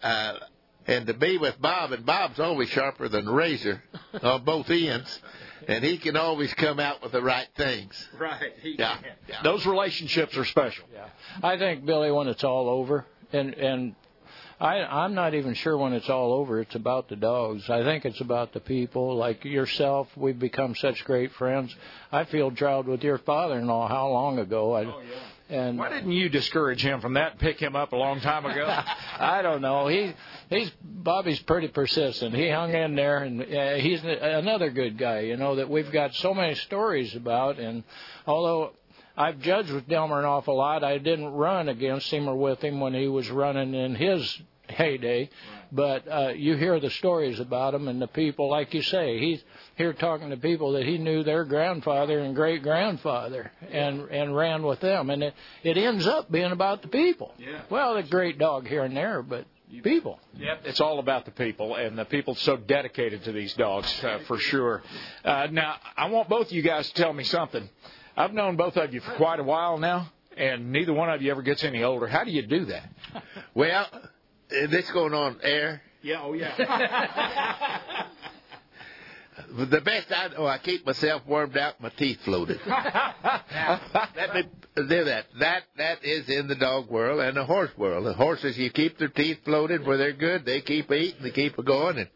Uh, 0.00 0.34
and 0.86 1.08
to 1.08 1.14
be 1.14 1.38
with 1.38 1.60
Bob, 1.60 1.90
and 1.90 2.06
Bob's 2.06 2.38
always 2.38 2.68
sharper 2.68 3.08
than 3.08 3.26
a 3.26 3.32
razor 3.32 3.82
on 4.22 4.44
both 4.44 4.70
ends 4.70 5.20
and 5.66 5.84
he 5.84 5.98
can 5.98 6.16
always 6.16 6.52
come 6.54 6.78
out 6.78 7.02
with 7.02 7.12
the 7.12 7.22
right 7.22 7.48
things. 7.56 8.08
Right. 8.18 8.52
He 8.62 8.76
yeah. 8.78 8.98
Yeah. 9.28 9.42
Those 9.42 9.66
relationships 9.66 10.36
are 10.36 10.44
special. 10.44 10.84
Yeah. 10.92 11.08
I 11.42 11.58
think 11.58 11.84
Billy, 11.84 12.10
when 12.10 12.28
it's 12.28 12.44
all 12.44 12.68
over, 12.68 13.04
and 13.32 13.54
and 13.54 13.94
I 14.60 14.78
I'm 14.78 15.14
not 15.14 15.34
even 15.34 15.54
sure 15.54 15.76
when 15.76 15.92
it's 15.92 16.08
all 16.08 16.32
over. 16.32 16.60
It's 16.60 16.74
about 16.74 17.08
the 17.08 17.16
dogs. 17.16 17.68
I 17.70 17.84
think 17.84 18.04
it's 18.04 18.20
about 18.20 18.52
the 18.52 18.60
people. 18.60 19.16
Like 19.16 19.44
yourself, 19.44 20.08
we've 20.16 20.38
become 20.38 20.74
such 20.74 21.04
great 21.04 21.32
friends. 21.32 21.74
I 22.10 22.24
feel 22.24 22.50
trialed 22.50 22.86
with 22.86 23.02
your 23.02 23.18
father-in-law 23.18 23.88
how 23.88 24.08
long 24.08 24.38
ago? 24.38 24.72
I, 24.72 24.84
oh 24.84 25.02
yeah. 25.08 25.18
And 25.50 25.78
why 25.78 25.88
didn't 25.88 26.12
you 26.12 26.28
discourage 26.28 26.82
him 26.82 27.00
from 27.00 27.14
that 27.14 27.32
and 27.32 27.40
pick 27.40 27.58
him 27.58 27.74
up 27.74 27.92
a 27.92 27.96
long 27.96 28.20
time 28.20 28.44
ago? 28.44 28.66
I 29.18 29.40
don't 29.40 29.62
know. 29.62 29.86
He 29.86 30.12
he's 30.50 30.70
Bobby's 30.82 31.40
pretty 31.40 31.68
persistent. 31.68 32.34
He 32.34 32.50
hung 32.50 32.74
in 32.74 32.94
there, 32.94 33.18
and 33.18 33.42
uh, 33.42 33.74
he's 33.74 34.02
another 34.04 34.70
good 34.70 34.98
guy. 34.98 35.20
You 35.20 35.36
know 35.36 35.56
that 35.56 35.70
we've 35.70 35.90
got 35.90 36.14
so 36.14 36.34
many 36.34 36.54
stories 36.54 37.14
about. 37.16 37.58
And 37.58 37.82
although 38.26 38.72
I've 39.16 39.40
judged 39.40 39.72
with 39.72 39.88
Delmar 39.88 40.18
an 40.18 40.26
awful 40.26 40.56
lot, 40.56 40.84
I 40.84 40.98
didn't 40.98 41.28
run 41.28 41.70
against 41.70 42.12
him 42.12 42.28
or 42.28 42.36
with 42.36 42.62
him 42.62 42.80
when 42.80 42.92
he 42.92 43.08
was 43.08 43.30
running 43.30 43.74
in 43.74 43.94
his 43.94 44.40
heyday. 44.70 45.30
But 45.70 46.10
uh, 46.10 46.28
you 46.34 46.56
hear 46.56 46.80
the 46.80 46.90
stories 46.90 47.40
about 47.40 47.74
him 47.74 47.88
and 47.88 48.00
the 48.00 48.06
people, 48.06 48.48
like 48.48 48.72
you 48.72 48.82
say, 48.82 49.18
he's 49.18 49.42
here 49.76 49.92
talking 49.92 50.30
to 50.30 50.36
people 50.36 50.72
that 50.72 50.86
he 50.86 50.98
knew 50.98 51.22
their 51.22 51.44
grandfather 51.44 52.20
and 52.20 52.34
great 52.34 52.62
grandfather 52.62 53.52
and 53.70 54.08
and 54.10 54.34
ran 54.34 54.62
with 54.62 54.80
them, 54.80 55.10
and 55.10 55.22
it 55.22 55.34
it 55.62 55.76
ends 55.76 56.06
up 56.06 56.30
being 56.30 56.52
about 56.52 56.82
the 56.82 56.88
people. 56.88 57.34
Yeah. 57.38 57.62
Well, 57.68 57.96
a 57.96 58.02
great 58.02 58.38
dog 58.38 58.66
here 58.66 58.84
and 58.84 58.96
there, 58.96 59.22
but 59.22 59.46
people. 59.82 60.18
Yep, 60.36 60.62
it's 60.64 60.80
all 60.80 60.98
about 60.98 61.24
the 61.24 61.30
people, 61.30 61.74
and 61.74 61.98
the 61.98 62.04
people 62.04 62.34
so 62.34 62.56
dedicated 62.56 63.24
to 63.24 63.32
these 63.32 63.54
dogs 63.54 63.92
uh, 64.02 64.20
for 64.26 64.38
sure. 64.38 64.82
Uh, 65.24 65.48
now, 65.50 65.76
I 65.96 66.08
want 66.08 66.28
both 66.28 66.46
of 66.46 66.52
you 66.52 66.62
guys 66.62 66.88
to 66.88 66.94
tell 66.94 67.12
me 67.12 67.24
something. 67.24 67.68
I've 68.16 68.32
known 68.32 68.56
both 68.56 68.76
of 68.76 68.92
you 68.92 69.00
for 69.00 69.14
quite 69.16 69.38
a 69.38 69.44
while 69.44 69.78
now, 69.78 70.10
and 70.36 70.72
neither 70.72 70.92
one 70.92 71.10
of 71.10 71.22
you 71.22 71.30
ever 71.30 71.42
gets 71.42 71.62
any 71.62 71.82
older. 71.84 72.06
How 72.06 72.24
do 72.24 72.30
you 72.30 72.42
do 72.42 72.66
that? 72.66 72.88
Well, 73.54 73.86
is 73.92 74.00
Uh, 74.50 74.66
this 74.68 74.90
going 74.90 75.14
on 75.14 75.38
air? 75.42 75.82
Yeah, 76.02 76.22
oh 76.22 76.32
yeah. 76.32 78.04
The 79.50 79.80
best 79.80 80.08
I 80.10 80.28
know, 80.28 80.46
I 80.46 80.58
keep 80.58 80.84
myself 80.84 81.22
warmed 81.26 81.56
out, 81.56 81.80
my 81.80 81.90
teeth 81.90 82.18
floated. 82.24 82.60
Let 82.66 84.34
me 84.34 84.42
do 84.74 85.04
that. 85.04 85.26
That 85.38 85.62
that 85.76 86.04
is 86.04 86.28
in 86.28 86.48
the 86.48 86.54
dog 86.56 86.90
world 86.90 87.20
and 87.20 87.36
the 87.36 87.44
horse 87.44 87.70
world. 87.78 88.04
The 88.04 88.14
horses, 88.14 88.58
you 88.58 88.70
keep 88.70 88.98
their 88.98 89.08
teeth 89.08 89.38
floated 89.44 89.86
where 89.86 89.96
they're 89.96 90.12
good, 90.12 90.44
they 90.44 90.60
keep 90.60 90.90
eating, 90.90 91.22
they 91.22 91.30
keep 91.30 91.56
going, 91.64 91.98
and 91.98 92.08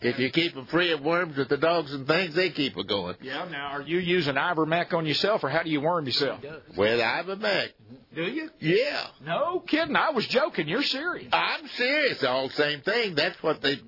if 0.00 0.18
you 0.18 0.30
keep 0.30 0.54
them 0.54 0.66
free 0.66 0.92
of 0.92 1.00
worms 1.00 1.36
with 1.36 1.48
the 1.48 1.56
dogs 1.56 1.92
and 1.92 2.06
things, 2.06 2.34
they 2.34 2.50
keep 2.50 2.76
it 2.76 2.86
going. 2.86 3.16
Yeah. 3.20 3.46
Now, 3.50 3.68
are 3.68 3.82
you 3.82 3.98
using 3.98 4.34
Ivermectin 4.34 4.94
on 4.94 5.06
yourself, 5.06 5.44
or 5.44 5.48
how 5.48 5.62
do 5.62 5.70
you 5.70 5.80
worm 5.80 6.06
yourself? 6.06 6.40
With 6.76 7.00
Ivermectin. 7.00 7.72
Do 8.14 8.22
you? 8.22 8.50
Yeah. 8.60 9.06
No 9.22 9.60
kidding. 9.60 9.94
I 9.94 10.10
was 10.10 10.26
joking. 10.26 10.68
You're 10.68 10.82
serious. 10.82 11.28
I'm 11.32 11.68
serious. 11.68 12.24
All 12.24 12.48
the 12.48 12.54
same 12.54 12.80
thing. 12.80 13.14
That's 13.14 13.40
what 13.42 13.60
they. 13.60 13.78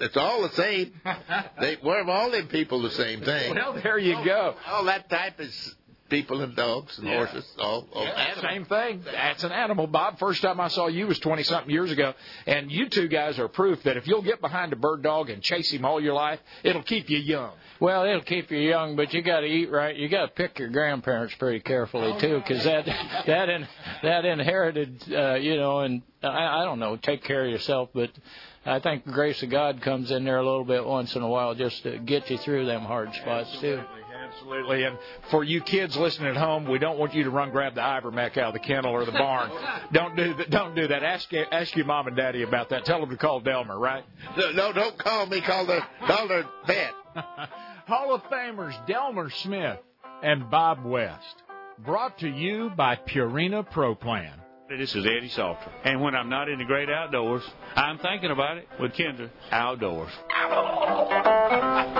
It's 0.00 0.16
all 0.18 0.42
the 0.42 0.52
same. 0.52 0.92
they 1.60 1.78
worm 1.82 2.10
all 2.10 2.30
them 2.30 2.48
people 2.48 2.82
the 2.82 2.90
same 2.90 3.22
thing. 3.22 3.54
Well, 3.54 3.80
there 3.82 3.98
you 3.98 4.22
go. 4.22 4.54
All 4.66 4.84
that 4.84 5.08
type 5.08 5.40
is 5.40 5.74
people 6.10 6.42
and 6.42 6.54
dogs 6.54 6.98
and 6.98 7.06
Yeah. 7.08 7.16
horses. 7.16 7.46
All, 7.58 7.88
all 7.94 8.02
Yeah, 8.04 8.10
animals. 8.10 8.44
same 8.50 8.64
thing. 8.66 9.02
That's 9.10 9.44
an 9.44 9.52
animal, 9.52 9.86
Bob. 9.86 10.18
First 10.18 10.42
time 10.42 10.60
I 10.60 10.68
saw 10.68 10.88
you 10.88 11.06
was 11.06 11.18
20 11.20 11.42
something 11.44 11.70
years 11.72 11.90
ago. 11.90 12.12
And 12.46 12.70
you 12.70 12.88
two 12.88 13.08
guys 13.08 13.38
are 13.38 13.48
proof 13.48 13.82
that 13.84 13.96
if 13.96 14.06
you'll 14.06 14.20
get 14.22 14.40
behind 14.40 14.72
a 14.72 14.76
bird 14.76 15.02
dog 15.02 15.30
and 15.30 15.42
chase 15.42 15.70
him 15.72 15.84
all 15.84 16.00
your 16.00 16.14
life, 16.14 16.40
it'll 16.62 16.82
keep 16.82 17.08
you 17.08 17.18
young. 17.18 17.52
Well, 17.78 18.04
it'll 18.04 18.20
keep 18.20 18.50
you 18.50 18.58
young, 18.58 18.94
but 18.96 19.14
you 19.14 19.22
got 19.22 19.40
to 19.40 19.46
eat 19.46 19.70
right. 19.70 19.96
You 19.96 20.08
got 20.08 20.26
to 20.26 20.28
pick 20.32 20.58
your 20.58 20.68
grandparents 20.68 21.34
pretty 21.36 21.60
carefully 21.60 22.12
too, 22.20 22.36
because 22.46 22.62
that 22.64 22.84
that 23.26 23.48
in, 23.48 23.66
that 24.02 24.26
inherited, 24.26 25.02
uh, 25.10 25.34
you 25.36 25.56
know, 25.56 25.78
and 25.80 26.02
I, 26.22 26.60
I 26.60 26.64
don't 26.66 26.78
know, 26.78 26.96
take 26.96 27.24
care 27.24 27.46
of 27.46 27.50
yourself. 27.50 27.88
But 27.94 28.10
I 28.66 28.80
think 28.80 29.06
the 29.06 29.12
grace 29.12 29.42
of 29.42 29.48
God 29.48 29.80
comes 29.80 30.10
in 30.10 30.24
there 30.24 30.36
a 30.36 30.44
little 30.44 30.66
bit 30.66 30.84
once 30.84 31.16
in 31.16 31.22
a 31.22 31.28
while, 31.28 31.54
just 31.54 31.82
to 31.84 31.98
get 31.98 32.28
you 32.28 32.36
through 32.36 32.66
them 32.66 32.82
hard 32.82 33.14
spots 33.14 33.50
too. 33.60 33.80
Absolutely. 34.32 34.84
And 34.84 34.98
for 35.30 35.44
you 35.44 35.60
kids 35.60 35.96
listening 35.96 36.28
at 36.28 36.36
home, 36.36 36.68
we 36.68 36.78
don't 36.78 36.98
want 36.98 37.14
you 37.14 37.24
to 37.24 37.30
run 37.30 37.50
grab 37.50 37.74
the 37.74 37.80
Ivermec 37.80 38.38
out 38.38 38.48
of 38.48 38.52
the 38.54 38.60
kennel 38.60 38.92
or 38.92 39.04
the 39.04 39.12
barn. 39.12 39.50
don't 39.92 40.16
do 40.16 40.34
that. 40.34 40.50
Don't 40.50 40.74
do 40.74 40.88
that. 40.88 41.02
Ask 41.02 41.32
ask 41.52 41.76
your 41.76 41.86
mom 41.86 42.06
and 42.06 42.16
daddy 42.16 42.42
about 42.42 42.70
that. 42.70 42.84
Tell 42.84 43.00
them 43.00 43.10
to 43.10 43.16
call 43.16 43.40
Delmar, 43.40 43.78
right? 43.78 44.04
No, 44.36 44.52
no, 44.52 44.72
don't 44.72 44.98
call 44.98 45.26
me. 45.26 45.40
Call 45.40 45.66
the 45.66 45.80
call 46.06 46.28
the 46.28 46.44
vet. 46.66 46.94
Hall 47.86 48.14
of 48.14 48.22
Famers 48.24 48.86
Delmar 48.86 49.30
Smith 49.30 49.78
and 50.22 50.50
Bob 50.50 50.84
West. 50.84 51.42
Brought 51.84 52.18
to 52.18 52.28
you 52.28 52.70
by 52.76 52.96
Purina 52.96 53.68
Pro 53.68 53.94
Plan. 53.94 54.34
This 54.68 54.94
is 54.94 55.04
Eddie 55.04 55.28
Salter. 55.28 55.68
And 55.82 56.00
when 56.00 56.14
I'm 56.14 56.28
not 56.28 56.48
in 56.48 56.58
the 56.58 56.64
great 56.64 56.88
outdoors, 56.88 57.42
I'm 57.74 57.98
thinking 57.98 58.30
about 58.30 58.58
it 58.58 58.68
with 58.78 58.94
Kinder 58.96 59.28
Outdoors. 59.50 60.12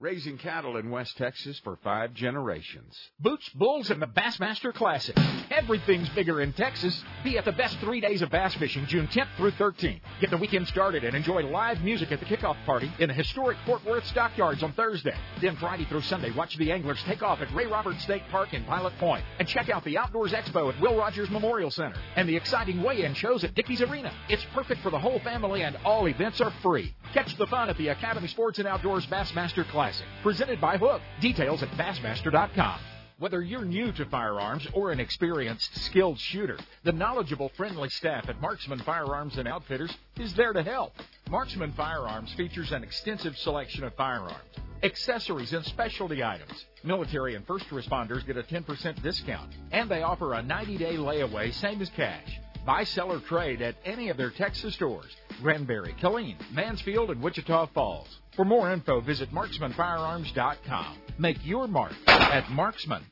Raising 0.00 0.38
cattle 0.38 0.76
in 0.76 0.90
West 0.90 1.16
Texas 1.16 1.58
for 1.64 1.76
five 1.82 2.14
generations. 2.14 2.96
Boots, 3.18 3.48
Bulls, 3.48 3.90
and 3.90 4.00
the 4.00 4.06
Bassmaster 4.06 4.72
Classic. 4.72 5.16
Everything's 5.50 6.08
bigger 6.10 6.40
in 6.40 6.52
Texas. 6.52 7.02
Be 7.24 7.36
at 7.36 7.44
the 7.44 7.50
best 7.50 7.76
three 7.80 8.00
days 8.00 8.22
of 8.22 8.30
bass 8.30 8.54
fishing, 8.54 8.86
June 8.86 9.08
10th 9.08 9.26
through 9.36 9.50
13th. 9.50 9.98
Get 10.20 10.30
the 10.30 10.36
weekend 10.36 10.68
started 10.68 11.02
and 11.02 11.16
enjoy 11.16 11.42
live 11.42 11.82
music 11.82 12.12
at 12.12 12.20
the 12.20 12.26
kickoff 12.26 12.56
party 12.64 12.92
in 13.00 13.08
the 13.08 13.14
historic 13.14 13.56
Fort 13.66 13.84
Worth 13.84 14.06
Stockyards 14.06 14.62
on 14.62 14.72
Thursday. 14.74 15.16
Then 15.40 15.56
Friday 15.56 15.84
through 15.86 16.02
Sunday, 16.02 16.30
watch 16.30 16.56
the 16.58 16.70
anglers 16.70 17.02
take 17.02 17.24
off 17.24 17.40
at 17.40 17.52
Ray 17.52 17.66
Roberts 17.66 18.04
State 18.04 18.22
Park 18.30 18.54
in 18.54 18.62
Pilot 18.66 18.96
Point. 18.98 19.24
And 19.40 19.48
check 19.48 19.68
out 19.68 19.82
the 19.82 19.98
Outdoors 19.98 20.30
Expo 20.30 20.72
at 20.72 20.80
Will 20.80 20.96
Rogers 20.96 21.28
Memorial 21.28 21.72
Center 21.72 21.96
and 22.14 22.28
the 22.28 22.36
exciting 22.36 22.84
weigh-in 22.84 23.14
shows 23.14 23.42
at 23.42 23.56
Dickies 23.56 23.82
Arena. 23.82 24.12
It's 24.28 24.44
perfect 24.54 24.80
for 24.82 24.90
the 24.90 24.98
whole 25.00 25.18
family 25.20 25.64
and 25.64 25.76
all 25.84 26.06
events 26.06 26.40
are 26.40 26.52
free. 26.62 26.94
Catch 27.14 27.36
the 27.36 27.46
fun 27.48 27.68
at 27.68 27.76
the 27.78 27.88
Academy 27.88 28.28
Sports 28.28 28.60
and 28.60 28.68
Outdoors 28.68 29.04
Bassmaster 29.06 29.66
Classic, 29.70 29.87
presented 30.22 30.60
by 30.60 30.76
Hook. 30.76 31.00
Details 31.20 31.62
at 31.62 31.70
Bassmaster.com. 31.70 32.80
Whether 33.18 33.42
you're 33.42 33.64
new 33.64 33.90
to 33.92 34.04
firearms 34.04 34.64
or 34.72 34.92
an 34.92 35.00
experienced, 35.00 35.74
skilled 35.86 36.20
shooter, 36.20 36.56
the 36.84 36.92
knowledgeable, 36.92 37.50
friendly 37.56 37.88
staff 37.88 38.28
at 38.28 38.40
Marksman 38.40 38.78
Firearms 38.78 39.38
and 39.38 39.48
Outfitters 39.48 39.92
is 40.20 40.32
there 40.34 40.52
to 40.52 40.62
help. 40.62 40.92
Marksman 41.28 41.72
Firearms 41.72 42.32
features 42.34 42.70
an 42.70 42.84
extensive 42.84 43.36
selection 43.38 43.82
of 43.82 43.92
firearms, 43.96 44.38
accessories, 44.84 45.52
and 45.52 45.64
specialty 45.64 46.22
items. 46.22 46.64
Military 46.84 47.34
and 47.34 47.44
first 47.44 47.68
responders 47.70 48.24
get 48.24 48.36
a 48.36 48.42
10% 48.44 49.02
discount, 49.02 49.50
and 49.72 49.90
they 49.90 50.02
offer 50.02 50.34
a 50.34 50.42
90-day 50.42 50.96
layaway, 50.96 51.52
same 51.54 51.82
as 51.82 51.90
cash. 51.90 52.38
Buy, 52.68 52.84
sell, 52.84 53.10
or 53.10 53.20
trade 53.20 53.62
at 53.62 53.76
any 53.86 54.10
of 54.10 54.18
their 54.18 54.28
Texas 54.28 54.74
stores 54.74 55.16
Granbury, 55.40 55.94
Killeen, 56.02 56.36
Mansfield, 56.52 57.10
and 57.10 57.22
Wichita 57.22 57.68
Falls. 57.72 58.18
For 58.36 58.44
more 58.44 58.70
info, 58.70 59.00
visit 59.00 59.32
marksmanfirearms.com. 59.32 60.98
Make 61.16 61.38
your 61.46 61.66
mark 61.66 61.94
at 62.06 62.50
Marksman. 62.50 63.06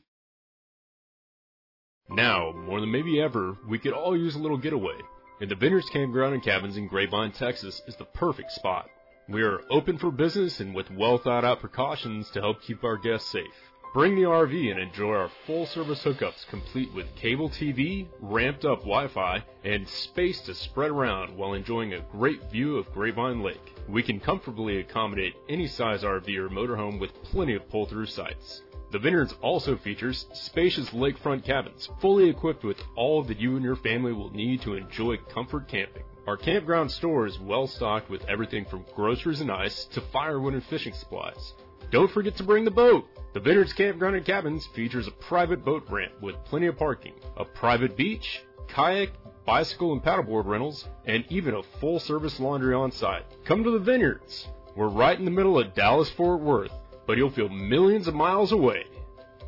Now, 2.07 2.51
more 2.51 2.79
than 2.79 2.91
maybe 2.91 3.19
ever, 3.19 3.57
we 3.67 3.79
could 3.79 3.93
all 3.93 4.15
use 4.15 4.35
a 4.35 4.39
little 4.39 4.59
getaway. 4.59 4.99
And 5.41 5.49
the 5.49 5.55
Vineyards 5.55 5.89
Campground 5.89 6.35
and 6.35 6.43
Cabins 6.43 6.77
in 6.77 6.87
Grapevine, 6.87 7.31
Texas 7.31 7.81
is 7.87 7.95
the 7.95 8.05
perfect 8.05 8.51
spot. 8.51 8.87
We 9.27 9.41
are 9.41 9.61
open 9.71 9.97
for 9.97 10.11
business 10.11 10.59
and 10.59 10.75
with 10.75 10.91
well 10.91 11.17
thought 11.17 11.43
out 11.43 11.61
precautions 11.61 12.29
to 12.29 12.41
help 12.41 12.61
keep 12.61 12.83
our 12.83 12.97
guests 12.97 13.31
safe. 13.31 13.66
Bring 13.93 14.15
the 14.15 14.23
RV 14.23 14.69
and 14.69 14.79
enjoy 14.79 15.13
our 15.15 15.31
full 15.45 15.65
service 15.65 16.03
hookups 16.03 16.45
complete 16.47 16.93
with 16.93 17.15
cable 17.15 17.49
TV, 17.49 18.07
ramped 18.19 18.65
up 18.65 18.79
Wi-Fi, 18.79 19.43
and 19.63 19.87
space 19.87 20.41
to 20.41 20.53
spread 20.53 20.91
around 20.91 21.35
while 21.35 21.53
enjoying 21.53 21.93
a 21.93 22.01
great 22.11 22.51
view 22.51 22.77
of 22.77 22.91
Grapevine 22.93 23.41
Lake. 23.41 23.75
We 23.87 24.03
can 24.03 24.19
comfortably 24.19 24.79
accommodate 24.79 25.35
any 25.47 25.67
size 25.67 26.03
RV 26.03 26.27
or 26.37 26.49
motorhome 26.49 26.99
with 26.99 27.23
plenty 27.23 27.55
of 27.55 27.67
pull-through 27.69 28.07
sites. 28.07 28.61
The 28.91 28.99
Vineyards 28.99 29.35
also 29.41 29.77
features 29.77 30.27
spacious 30.33 30.89
lakefront 30.89 31.45
cabins, 31.45 31.89
fully 31.99 32.29
equipped 32.29 32.65
with 32.65 32.77
all 32.95 33.23
that 33.23 33.39
you 33.39 33.55
and 33.55 33.63
your 33.63 33.77
family 33.77 34.13
will 34.13 34.31
need 34.31 34.61
to 34.61 34.75
enjoy 34.75 35.17
comfort 35.17 35.69
camping. 35.69 36.03
Our 36.27 36.37
campground 36.37 36.91
store 36.91 37.25
is 37.25 37.39
well 37.39 37.67
stocked 37.67 38.09
with 38.09 38.25
everything 38.25 38.65
from 38.65 38.85
groceries 38.93 39.39
and 39.39 39.49
ice 39.49 39.85
to 39.85 40.01
firewood 40.01 40.53
and 40.53 40.63
fishing 40.65 40.93
supplies. 40.93 41.53
Don't 41.89 42.11
forget 42.11 42.35
to 42.37 42.43
bring 42.43 42.65
the 42.65 42.71
boat! 42.71 43.07
The 43.33 43.39
Vineyards 43.39 43.71
Campground 43.71 44.15
and 44.15 44.25
Cabins 44.25 44.65
features 44.75 45.07
a 45.07 45.11
private 45.11 45.63
boat 45.63 45.83
ramp 45.89 46.13
with 46.21 46.35
plenty 46.43 46.67
of 46.67 46.77
parking, 46.77 47.13
a 47.37 47.45
private 47.45 47.95
beach, 47.95 48.41
kayak, 48.67 49.11
bicycle 49.45 49.93
and 49.93 50.03
paddleboard 50.03 50.45
rentals, 50.45 50.85
and 51.05 51.23
even 51.29 51.55
a 51.55 51.63
full 51.79 51.99
service 51.99 52.39
laundry 52.39 52.73
on 52.73 52.91
site. 52.91 53.25
Come 53.45 53.63
to 53.63 53.71
the 53.71 53.79
Vineyards! 53.79 54.47
We're 54.75 54.89
right 54.89 55.17
in 55.17 55.23
the 55.23 55.31
middle 55.31 55.57
of 55.57 55.73
Dallas 55.73 56.09
Fort 56.11 56.41
Worth, 56.41 56.73
but 57.05 57.17
you'll 57.17 57.29
feel 57.29 57.47
millions 57.47 58.07
of 58.09 58.15
miles 58.15 58.51
away. 58.51 58.83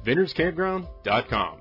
VineyardsCampground.com. 0.06 1.58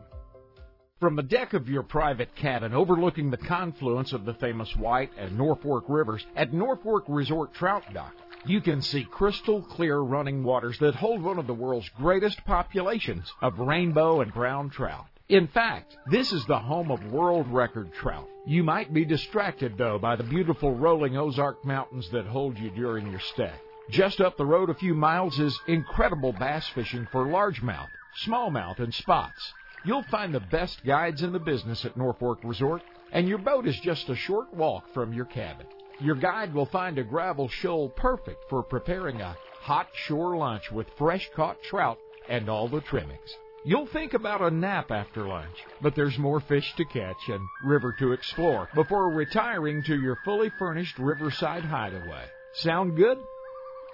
From 1.00 1.16
the 1.16 1.22
deck 1.22 1.54
of 1.54 1.68
your 1.68 1.82
private 1.82 2.34
cabin 2.36 2.72
overlooking 2.72 3.30
the 3.30 3.36
confluence 3.36 4.12
of 4.12 4.24
the 4.24 4.34
famous 4.34 4.74
White 4.76 5.10
and 5.18 5.38
Norfork 5.38 5.82
rivers 5.88 6.24
at 6.36 6.52
Norfork 6.52 7.02
Resort 7.08 7.52
Trout 7.54 7.84
Dock, 7.92 8.14
you 8.48 8.60
can 8.60 8.82
see 8.82 9.04
crystal 9.04 9.62
clear 9.62 9.98
running 9.98 10.42
waters 10.42 10.78
that 10.78 10.94
hold 10.94 11.22
one 11.22 11.38
of 11.38 11.46
the 11.46 11.54
world's 11.54 11.88
greatest 11.90 12.44
populations 12.44 13.32
of 13.42 13.58
rainbow 13.58 14.20
and 14.20 14.32
brown 14.32 14.70
trout. 14.70 15.06
In 15.28 15.46
fact, 15.48 15.96
this 16.10 16.32
is 16.32 16.44
the 16.46 16.58
home 16.58 16.90
of 16.90 17.12
world 17.12 17.46
record 17.48 17.92
trout. 17.92 18.26
You 18.46 18.64
might 18.64 18.94
be 18.94 19.04
distracted, 19.04 19.76
though, 19.76 19.98
by 19.98 20.16
the 20.16 20.24
beautiful 20.24 20.74
rolling 20.74 21.18
Ozark 21.18 21.62
Mountains 21.66 22.08
that 22.12 22.24
hold 22.24 22.58
you 22.58 22.70
during 22.70 23.10
your 23.10 23.20
stay. 23.20 23.52
Just 23.90 24.20
up 24.20 24.36
the 24.38 24.46
road 24.46 24.70
a 24.70 24.74
few 24.74 24.94
miles 24.94 25.38
is 25.38 25.58
incredible 25.66 26.32
bass 26.32 26.66
fishing 26.68 27.06
for 27.12 27.26
largemouth, 27.26 27.88
smallmouth, 28.24 28.78
and 28.78 28.94
spots. 28.94 29.52
You'll 29.84 30.02
find 30.04 30.34
the 30.34 30.40
best 30.40 30.84
guides 30.84 31.22
in 31.22 31.32
the 31.32 31.38
business 31.38 31.84
at 31.84 31.96
Norfork 31.96 32.38
Resort, 32.42 32.82
and 33.12 33.28
your 33.28 33.38
boat 33.38 33.66
is 33.66 33.78
just 33.80 34.08
a 34.08 34.16
short 34.16 34.52
walk 34.54 34.92
from 34.94 35.12
your 35.12 35.24
cabin. 35.26 35.66
Your 36.00 36.14
guide 36.14 36.54
will 36.54 36.66
find 36.66 36.96
a 36.98 37.02
gravel 37.02 37.48
shoal 37.48 37.88
perfect 37.88 38.44
for 38.48 38.62
preparing 38.62 39.20
a 39.20 39.36
hot 39.60 39.88
shore 39.94 40.36
lunch 40.36 40.70
with 40.70 40.86
fresh 40.96 41.28
caught 41.34 41.60
trout 41.64 41.98
and 42.28 42.48
all 42.48 42.68
the 42.68 42.80
trimmings. 42.82 43.36
You'll 43.64 43.86
think 43.88 44.14
about 44.14 44.40
a 44.40 44.50
nap 44.50 44.92
after 44.92 45.26
lunch, 45.26 45.56
but 45.82 45.96
there's 45.96 46.16
more 46.16 46.38
fish 46.40 46.72
to 46.76 46.84
catch 46.84 47.28
and 47.28 47.40
river 47.64 47.94
to 47.98 48.12
explore 48.12 48.68
before 48.74 49.10
retiring 49.10 49.82
to 49.84 50.00
your 50.00 50.16
fully 50.24 50.50
furnished 50.58 50.98
riverside 50.98 51.64
hideaway. 51.64 52.24
Sound 52.54 52.96
good? 52.96 53.18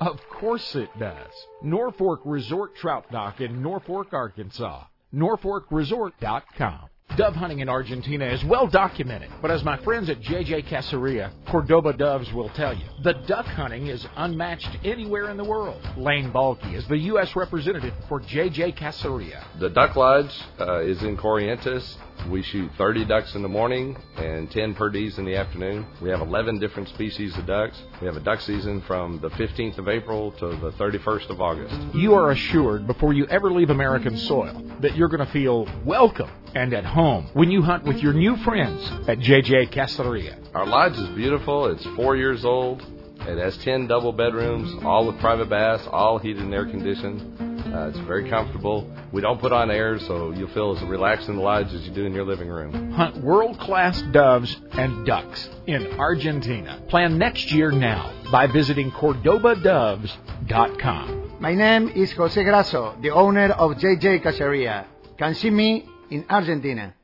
Of 0.01 0.21
course 0.29 0.77
it 0.77 0.91
does. 0.99 1.33
Norfork 1.65 2.19
Resort 2.27 2.77
Trout 2.77 3.11
Dock 3.11 3.41
in 3.41 3.63
Norfork, 3.63 4.13
Arkansas. 4.13 4.85
NorforkResort.com. 5.15 6.91
Dove 7.17 7.37
hunting 7.37 7.61
in 7.61 7.69
Argentina 7.69 8.25
is 8.25 8.43
well 8.45 8.67
documented, 8.67 9.31
but 9.41 9.49
as 9.49 9.63
my 9.63 9.77
friends 9.85 10.11
at 10.11 10.21
JJ 10.21 10.67
Caceria, 10.67 11.31
Cordoba 11.47 11.93
Doves 11.93 12.33
will 12.33 12.49
tell 12.49 12.75
you, 12.75 12.85
the 13.05 13.13
duck 13.29 13.47
hunting 13.47 13.87
is 13.87 14.05
unmatched 14.17 14.79
anywhere 14.83 15.31
in 15.31 15.37
the 15.37 15.45
world. 15.45 15.81
Lane 15.97 16.33
Balky 16.33 16.75
is 16.75 16.85
the 16.89 16.99
U.S. 16.99 17.37
representative 17.37 17.95
for 18.09 18.21
JJ 18.21 18.77
Caceria. 18.77 19.45
The 19.61 19.71
Duck 19.71 19.95
Lodge 19.95 20.33
uh, 20.59 20.81
is 20.81 21.05
in 21.05 21.17
Corrientes. 21.17 21.97
We 22.31 22.43
shoot 22.43 22.71
30 22.79 23.05
ducks 23.05 23.35
in 23.35 23.43
the 23.43 23.49
morning 23.49 23.97
and 24.17 24.51
10 24.51 24.75
per 24.75 24.91
perdees 24.91 25.19
in 25.19 25.25
the 25.25 25.37
afternoon. 25.37 25.87
We 26.01 26.11
have 26.11 26.21
11 26.21 26.59
different 26.59 26.89
species 26.89 27.37
of 27.37 27.47
ducks. 27.47 27.81
We 28.01 28.07
have 28.07 28.17
a 28.17 28.21
duck 28.21 28.41
season 28.41 28.81
from 28.83 29.19
the 29.21 29.31
15th 29.31 29.79
of 29.79 29.89
April 29.89 30.33
to 30.33 30.49
the 30.49 30.73
31st 30.73 31.31
of 31.31 31.41
August. 31.41 31.75
You 31.95 32.15
are 32.15 32.31
assured 32.31 32.87
before 32.87 33.13
you 33.13 33.27
ever 33.27 33.53
leave 33.53 33.71
American 33.71 34.17
soil 34.17 34.63
that 34.81 34.97
you're 34.97 35.09
going 35.09 35.25
to 35.25 35.33
feel 35.33 35.67
welcome 35.85 36.31
and 36.55 36.73
at 36.73 36.85
home 36.85 37.29
when 37.35 37.51
you 37.51 37.63
hunt 37.63 37.85
with 37.85 37.99
your 37.99 38.13
new 38.13 38.37
friends 38.39 38.83
at 39.09 39.19
JJ 39.19 39.71
Caceria. 39.73 40.39
Our 40.55 40.67
lodge 40.67 40.97
is 40.99 41.09
beautiful. 41.11 41.67
It's 41.67 41.85
four 41.97 42.17
years 42.17 42.45
old. 42.45 42.83
It 43.21 43.39
has 43.39 43.57
10 43.59 43.87
double 43.87 44.13
bedrooms, 44.13 44.85
all 44.85 45.07
with 45.07 45.19
private 45.19 45.49
baths, 45.49 45.87
all 45.91 46.19
heated 46.19 46.43
and 46.43 46.53
air 46.55 46.67
conditioned. 46.67 47.54
Uh, 47.75 47.89
it's 47.89 47.99
very 48.07 48.31
comfortable. 48.31 48.89
We 49.13 49.21
don't 49.21 49.41
put 49.41 49.53
on 49.53 49.69
air, 49.69 49.99
so 49.99 50.31
you'll 50.31 50.47
feel 50.51 50.77
as 50.77 50.83
relaxed 50.85 51.29
in 51.29 51.35
the 51.35 51.43
lodge 51.43 51.75
as 51.75 51.83
you 51.83 51.93
do 51.93 52.07
in 52.07 52.13
your 52.13 52.25
living 52.25 52.49
room. 52.49 52.93
Hunt 52.93 53.17
world 53.17 53.59
class 53.59 54.01
doves 54.13 54.57
and 54.71 55.05
ducks 55.05 55.49
in 55.67 55.89
Argentina. 55.99 56.81
Plan 56.89 57.19
next 57.19 57.51
year 57.51 57.73
now 57.73 58.13
by 58.31 58.47
visiting 58.47 58.93
CordobaDoves.com. 58.93 61.39
My 61.41 61.55
name 61.55 61.89
is 61.89 62.13
Jose 62.13 62.41
Grasso, 62.45 62.97
the 63.03 63.11
owner 63.11 63.51
of 63.51 63.73
JJ 63.73 64.23
Caceria. 64.23 64.87
Can 65.19 65.35
see 65.35 65.51
me 65.51 65.89
in 66.11 66.25
Argentina. 66.31 66.95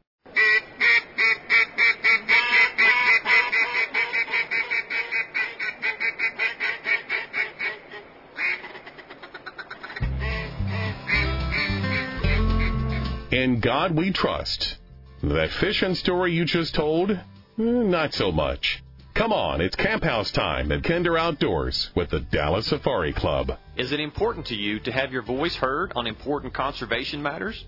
In 13.50 13.58
God 13.58 13.96
we 13.96 14.12
trust. 14.12 14.76
That 15.24 15.50
fishing 15.50 15.96
story 15.96 16.32
you 16.32 16.44
just 16.44 16.72
told? 16.72 17.10
Eh, 17.10 17.18
Not 17.56 18.14
so 18.14 18.30
much. 18.30 18.80
Come 19.14 19.32
on, 19.32 19.60
it's 19.60 19.74
camp 19.74 20.04
house 20.04 20.30
time 20.30 20.70
at 20.70 20.84
Kinder 20.84 21.18
Outdoors 21.18 21.90
with 21.96 22.10
the 22.10 22.20
Dallas 22.20 22.68
Safari 22.68 23.12
Club. 23.12 23.58
Is 23.76 23.90
it 23.90 23.98
important 23.98 24.46
to 24.46 24.54
you 24.54 24.78
to 24.78 24.92
have 24.92 25.10
your 25.10 25.22
voice 25.22 25.56
heard 25.56 25.92
on 25.96 26.06
important 26.06 26.54
conservation 26.54 27.24
matters? 27.24 27.64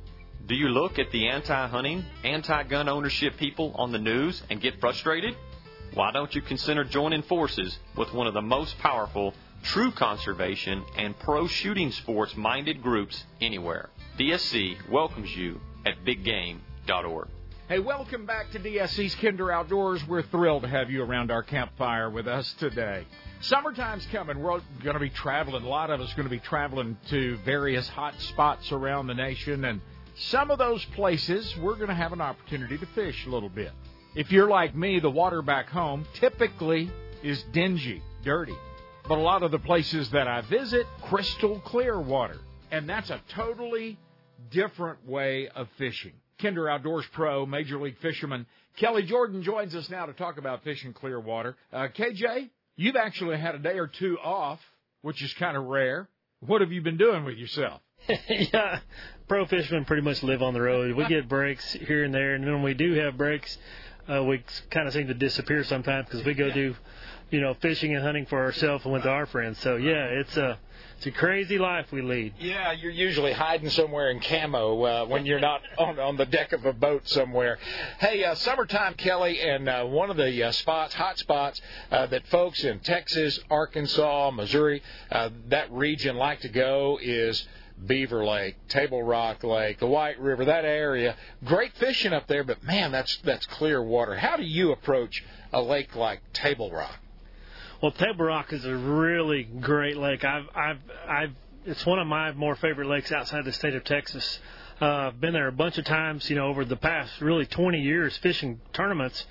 Do 0.47 0.55
you 0.55 0.69
look 0.69 1.01
at 1.01 1.11
the 1.11 1.27
anti 1.27 1.67
hunting, 1.67 2.05
anti 2.23 2.63
gun 2.63 2.89
ownership 2.89 3.37
people 3.37 3.73
on 3.75 3.91
the 3.91 3.99
news 3.99 4.41
and 4.51 4.61
get 4.61 4.79
frustrated? 4.79 5.35
Why 5.95 6.13
don't 6.13 6.33
you 6.33 6.43
consider 6.43 6.85
joining 6.85 7.23
forces 7.23 7.77
with 7.97 8.15
one 8.15 8.29
of 8.29 8.35
the 8.35 8.41
most 8.41 8.79
powerful, 8.79 9.35
true 9.65 9.91
conservation, 9.91 10.85
and 10.97 11.19
pro 11.19 11.49
shooting 11.49 11.91
sports 11.91 12.37
minded 12.37 12.85
groups 12.85 13.25
anywhere? 13.41 13.91
DSC 14.17 14.77
welcomes 14.89 15.35
you 15.35 15.61
at 15.85 16.05
biggame.org. 16.05 17.29
Hey, 17.69 17.79
welcome 17.79 18.27
back 18.27 18.51
to 18.51 18.59
DSC's 18.59 19.15
Kinder 19.15 19.51
Outdoors. 19.51 20.07
We're 20.07 20.23
thrilled 20.23 20.63
to 20.63 20.69
have 20.69 20.91
you 20.91 21.03
around 21.03 21.31
our 21.31 21.43
campfire 21.43 22.11
with 22.11 22.29
us 22.29 22.53
today. 22.59 23.07
Summertime's 23.41 24.07
coming. 24.13 24.41
We're 24.41 24.61
going 24.83 24.95
to 24.95 25.01
be 25.01 25.11
traveling. 25.11 25.65
A 25.65 25.69
lot 25.69 25.91
of 25.91 26.01
us 26.01 26.13
are 26.13 26.17
going 26.17 26.29
to 26.29 26.31
be 26.31 26.41
traveling 26.41 26.99
to 27.09 27.39
various 27.45 27.89
hot 27.89 28.15
spots 28.21 28.71
around 28.73 29.07
the 29.07 29.15
nation, 29.15 29.65
and 29.65 29.81
some 30.15 30.51
of 30.51 30.59
those 30.59 30.85
places 30.95 31.57
we're 31.59 31.77
going 31.77 31.89
to 31.89 31.95
have 31.95 32.13
an 32.13 32.21
opportunity 32.21 32.77
to 32.79 32.87
fish 32.95 33.27
a 33.27 33.31
little 33.31 33.49
bit. 33.49 33.73
If 34.15 34.31
you're 34.31 34.51
like 34.51 34.77
me, 34.77 35.01
the 35.01 35.11
water 35.11 35.41
back 35.41 35.71
home 35.71 36.05
typically 36.15 36.91
is 37.23 37.43
dingy, 37.53 38.03
dirty. 38.23 38.57
But 39.09 39.19
a 39.19 39.23
lot 39.23 39.43
of 39.43 39.51
the 39.51 39.59
places 39.59 40.11
that 40.11 40.29
I 40.29 40.43
visit, 40.43 40.87
crystal 41.03 41.59
clear 41.61 41.99
water. 41.99 42.39
And 42.71 42.89
that's 42.89 43.11
a 43.11 43.21
totally 43.31 43.99
different 44.51 45.07
way 45.07 45.49
of 45.49 45.69
fishing. 45.79 46.13
Kinder 46.41 46.69
Outdoors 46.69 47.05
Pro, 47.13 47.47
Major 47.47 47.81
League 47.81 47.99
Fisherman 47.99 48.47
Kelly 48.77 49.03
Jordan 49.03 49.43
joins 49.43 49.75
us 49.75 49.89
now 49.91 50.07
to 50.07 50.13
talk 50.13 50.39
about 50.39 50.65
fishing 50.65 50.93
clear 50.93 51.21
water. 51.21 51.57
Uh, 51.73 51.89
KJ, 51.89 52.49
you've 52.77 52.97
actually 52.97 53.39
had 53.39 53.55
a 53.55 53.59
day 53.59 53.79
or 53.79 53.87
two 53.87 54.19
off, 54.19 54.61
which 55.03 55.23
is 55.23 55.33
kind 55.35 55.57
of 55.57 55.65
rare. 55.65 56.09
What 56.41 56.63
have 56.63 56.73
you 56.73 56.81
been 56.81 56.97
doing 56.97 57.25
with 57.25 57.37
yourself? 57.37 57.81
yeah, 58.29 58.81
pro 59.29 59.47
fishermen 59.47 59.85
pretty 59.85 60.03
much 60.03 60.23
live 60.23 60.43
on 60.43 60.55
the 60.55 60.61
road. 60.61 60.97
We 60.97 61.07
get 61.07 61.29
breaks 61.29 61.73
here 61.73 62.03
and 62.03 62.13
there, 62.13 62.35
and 62.35 62.45
when 62.45 62.63
we 62.63 62.75
do 62.75 62.95
have 62.95 63.17
breaks, 63.17 63.57
uh, 64.13 64.25
we 64.25 64.43
kind 64.71 64.89
of 64.89 64.95
seem 64.95 65.07
to 65.07 65.15
disappear 65.15 65.63
sometimes 65.63 66.07
because 66.07 66.25
we 66.25 66.35
go 66.35 66.51
do, 66.51 66.75
you 67.31 67.41
know, 67.41 67.55
fishing 67.55 67.95
and 67.95 68.03
hunting 68.03 68.27
for 68.27 68.41
ourselves 68.43 68.85
and 68.85 68.93
with 68.93 69.07
our 69.07 69.27
friends. 69.27 69.59
So 69.61 69.77
yeah, 69.77 70.07
it's 70.07 70.37
a 70.37 70.59
it's 71.03 71.17
a 71.17 71.19
crazy 71.19 71.59
life 71.59 71.91
we 71.91 72.01
lead. 72.01 72.35
Yeah, 72.39 72.71
you're 72.71 72.93
usually 72.93 73.33
hiding 73.33 73.71
somewhere 73.71 74.11
in 74.11 74.21
camo 74.21 74.85
uh, 74.85 75.07
when 75.07 75.27
you're 75.27 75.41
not 75.41 75.61
on 75.79 75.99
on 75.99 76.17
the 76.17 76.27
deck 76.27 76.53
of 76.53 76.65
a 76.65 76.73
boat 76.73 77.09
somewhere. 77.09 77.59
Hey, 77.99 78.23
uh, 78.23 78.37
summertime, 78.37 78.95
Kelly, 78.95 79.41
and 79.41 79.69
uh, 79.69 79.85
one 79.85 80.11
of 80.11 80.17
the 80.17 80.45
uh, 80.45 80.53
spots, 80.53 80.95
hot 80.95 81.19
spots 81.19 81.61
uh, 81.91 82.07
that 82.07 82.25
folks 82.29 82.63
in 82.63 82.79
Texas, 82.79 83.41
Arkansas, 83.51 84.31
Missouri, 84.31 84.81
uh, 85.11 85.31
that 85.49 85.73
region 85.73 86.15
like 86.15 86.41
to 86.43 86.49
go 86.49 87.01
is. 87.03 87.49
Beaver 87.85 88.25
Lake, 88.25 88.55
Table 88.69 89.03
Rock 89.03 89.43
Lake, 89.43 89.81
the 89.81 89.89
White 89.89 90.21
River, 90.21 90.45
that 90.45 90.65
area. 90.65 91.17
Great 91.43 91.73
fishing 91.79 92.13
up 92.13 92.29
there, 92.29 92.45
but 92.45 92.63
man, 92.63 92.93
that's 92.93 93.17
that's 93.25 93.45
clear 93.47 93.83
water. 93.83 94.15
How 94.15 94.37
do 94.37 94.45
you 94.45 94.71
approach 94.71 95.25
a 95.53 95.61
lake 95.61 95.97
like 95.97 96.21
Table 96.33 96.71
Rock? 96.71 97.01
Well, 97.83 97.91
Table 97.91 98.27
Rock 98.27 98.53
is 98.53 98.65
a 98.65 98.77
really 98.77 99.43
great 99.43 99.97
lake. 99.97 100.25
I've, 100.25 100.45
I've, 100.55 100.79
I've. 101.09 101.31
It's 101.65 101.85
one 101.85 101.99
of 101.99 102.07
my 102.07 102.31
more 102.31 102.55
favorite 102.55 102.87
lakes 102.87 103.11
outside 103.11 103.45
the 103.45 103.51
state 103.51 103.75
of 103.75 103.83
Texas. 103.83 104.39
Uh, 104.81 105.09
I've 105.09 105.21
been 105.21 105.33
there 105.33 105.49
a 105.49 105.53
bunch 105.53 105.79
of 105.79 105.85
times, 105.85 106.31
you 106.31 106.37
know, 106.37 106.47
over 106.47 106.65
the 106.65 106.77
past 106.77 107.21
really 107.21 107.45
20 107.45 107.81
years 107.81 108.17
fishing 108.19 108.61
tournaments. 108.73 109.27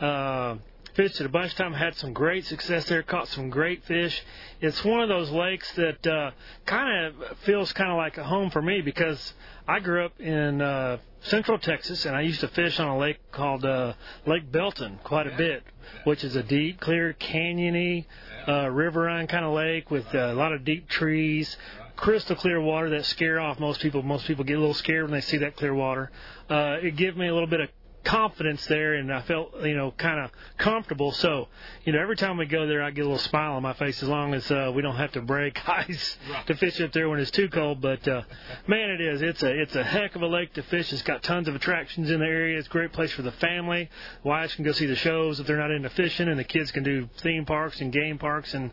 Uh, 0.00 0.58
fished 0.94 1.20
it 1.20 1.26
a 1.26 1.28
bunch 1.28 1.52
of 1.52 1.58
times, 1.58 1.76
had 1.76 1.96
some 1.96 2.12
great 2.12 2.44
success 2.46 2.84
there, 2.86 3.02
caught 3.02 3.28
some 3.28 3.50
great 3.50 3.84
fish. 3.84 4.22
It's 4.60 4.84
one 4.84 5.00
of 5.00 5.08
those 5.08 5.30
lakes 5.30 5.70
that 5.74 6.06
uh, 6.06 6.32
kind 6.66 7.06
of 7.06 7.38
feels 7.38 7.72
kind 7.72 7.90
of 7.90 7.96
like 7.96 8.18
a 8.18 8.24
home 8.24 8.50
for 8.50 8.60
me 8.60 8.82
because 8.82 9.34
I 9.66 9.80
grew 9.80 10.04
up 10.04 10.20
in 10.20 10.60
uh, 10.60 10.98
central 11.22 11.58
Texas 11.58 12.04
and 12.04 12.14
I 12.14 12.22
used 12.22 12.40
to 12.40 12.48
fish 12.48 12.78
on 12.78 12.88
a 12.88 12.98
lake 12.98 13.18
called 13.30 13.64
uh, 13.64 13.94
Lake 14.26 14.50
Belton 14.50 14.98
quite 15.02 15.26
a 15.26 15.36
bit, 15.36 15.62
which 16.04 16.24
is 16.24 16.36
a 16.36 16.42
deep, 16.42 16.80
clear, 16.80 17.14
canyony, 17.14 18.04
uh, 18.46 18.68
riverine 18.68 19.28
kind 19.28 19.44
of 19.44 19.52
lake 19.52 19.90
with 19.90 20.06
uh, 20.14 20.32
a 20.32 20.34
lot 20.34 20.52
of 20.52 20.64
deep 20.64 20.88
trees. 20.88 21.56
Crystal 21.96 22.36
clear 22.36 22.60
water 22.60 22.90
that 22.90 23.04
scare 23.04 23.38
off 23.38 23.60
most 23.60 23.80
people. 23.80 24.02
Most 24.02 24.26
people 24.26 24.44
get 24.44 24.56
a 24.56 24.60
little 24.60 24.74
scared 24.74 25.04
when 25.04 25.12
they 25.12 25.20
see 25.20 25.38
that 25.38 25.56
clear 25.56 25.74
water. 25.74 26.10
Uh, 26.50 26.78
it 26.82 26.96
gave 26.96 27.16
me 27.16 27.28
a 27.28 27.32
little 27.32 27.48
bit 27.48 27.60
of 27.60 27.68
confidence 28.04 28.64
there 28.66 28.94
and 28.94 29.12
I 29.12 29.22
felt 29.22 29.62
you 29.62 29.76
know 29.76 29.92
kind 29.92 30.20
of 30.20 30.30
comfortable. 30.58 31.12
So 31.12 31.48
you 31.84 31.92
know 31.92 32.00
every 32.00 32.16
time 32.16 32.36
we 32.36 32.46
go 32.46 32.66
there 32.66 32.82
I 32.82 32.90
get 32.90 33.02
a 33.02 33.08
little 33.08 33.18
smile 33.18 33.54
on 33.54 33.62
my 33.62 33.72
face 33.74 34.02
as 34.02 34.08
long 34.08 34.34
as 34.34 34.50
uh, 34.50 34.72
we 34.74 34.82
don't 34.82 34.96
have 34.96 35.12
to 35.12 35.22
break 35.22 35.68
ice 35.68 36.16
to 36.46 36.56
fish 36.56 36.80
up 36.80 36.92
there 36.92 37.08
when 37.08 37.20
it's 37.20 37.30
too 37.30 37.48
cold. 37.48 37.80
But 37.80 38.06
uh, 38.06 38.22
man 38.66 38.90
it 38.90 39.00
is. 39.00 39.22
It's 39.22 39.42
a 39.42 39.62
it's 39.62 39.76
a 39.76 39.84
heck 39.84 40.16
of 40.16 40.22
a 40.22 40.26
lake 40.26 40.52
to 40.54 40.62
fish. 40.62 40.92
It's 40.92 41.02
got 41.02 41.22
tons 41.22 41.48
of 41.48 41.54
attractions 41.54 42.10
in 42.10 42.20
the 42.20 42.26
area. 42.26 42.58
It's 42.58 42.68
a 42.68 42.70
great 42.70 42.92
place 42.92 43.12
for 43.12 43.22
the 43.22 43.32
family. 43.32 43.88
Wives 44.24 44.54
can 44.54 44.64
go 44.64 44.72
see 44.72 44.86
the 44.86 44.96
shows 44.96 45.40
if 45.40 45.46
they're 45.46 45.58
not 45.58 45.70
into 45.70 45.90
fishing 45.90 46.28
and 46.28 46.38
the 46.38 46.44
kids 46.44 46.70
can 46.70 46.82
do 46.82 47.08
theme 47.18 47.44
parks 47.44 47.80
and 47.80 47.92
game 47.92 48.18
parks. 48.18 48.54
And 48.54 48.70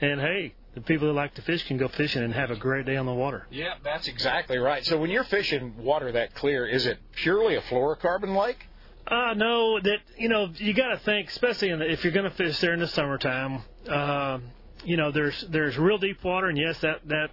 and 0.00 0.20
hey 0.20 0.54
the 0.74 0.80
people 0.80 1.08
that 1.08 1.14
like 1.14 1.34
to 1.34 1.42
fish 1.42 1.66
can 1.66 1.78
go 1.78 1.88
fishing 1.88 2.22
and 2.22 2.32
have 2.32 2.50
a 2.50 2.56
great 2.56 2.86
day 2.86 2.96
on 2.96 3.06
the 3.06 3.12
water. 3.12 3.46
Yeah, 3.50 3.74
that's 3.82 4.06
exactly 4.06 4.58
right. 4.58 4.84
So 4.84 4.98
when 4.98 5.10
you're 5.10 5.24
fishing 5.24 5.74
water 5.78 6.12
that 6.12 6.34
clear, 6.34 6.66
is 6.66 6.86
it 6.86 6.98
purely 7.16 7.56
a 7.56 7.60
fluorocarbon 7.62 8.36
lake? 8.36 8.66
Uh, 9.10 9.34
no, 9.34 9.80
that 9.80 9.98
you 10.16 10.28
know 10.28 10.48
you 10.54 10.72
got 10.72 10.88
to 10.88 10.98
think, 10.98 11.28
especially 11.28 11.74
the, 11.74 11.90
if 11.90 12.04
you're 12.04 12.12
going 12.12 12.30
to 12.30 12.36
fish 12.36 12.60
there 12.60 12.72
in 12.72 12.80
the 12.80 12.86
summertime. 12.86 13.62
Uh, 13.88 14.38
you 14.84 14.96
know, 14.96 15.10
there's 15.10 15.44
there's 15.50 15.76
real 15.76 15.98
deep 15.98 16.22
water, 16.22 16.46
and 16.46 16.56
yes, 16.56 16.78
that 16.80 17.00
that 17.08 17.30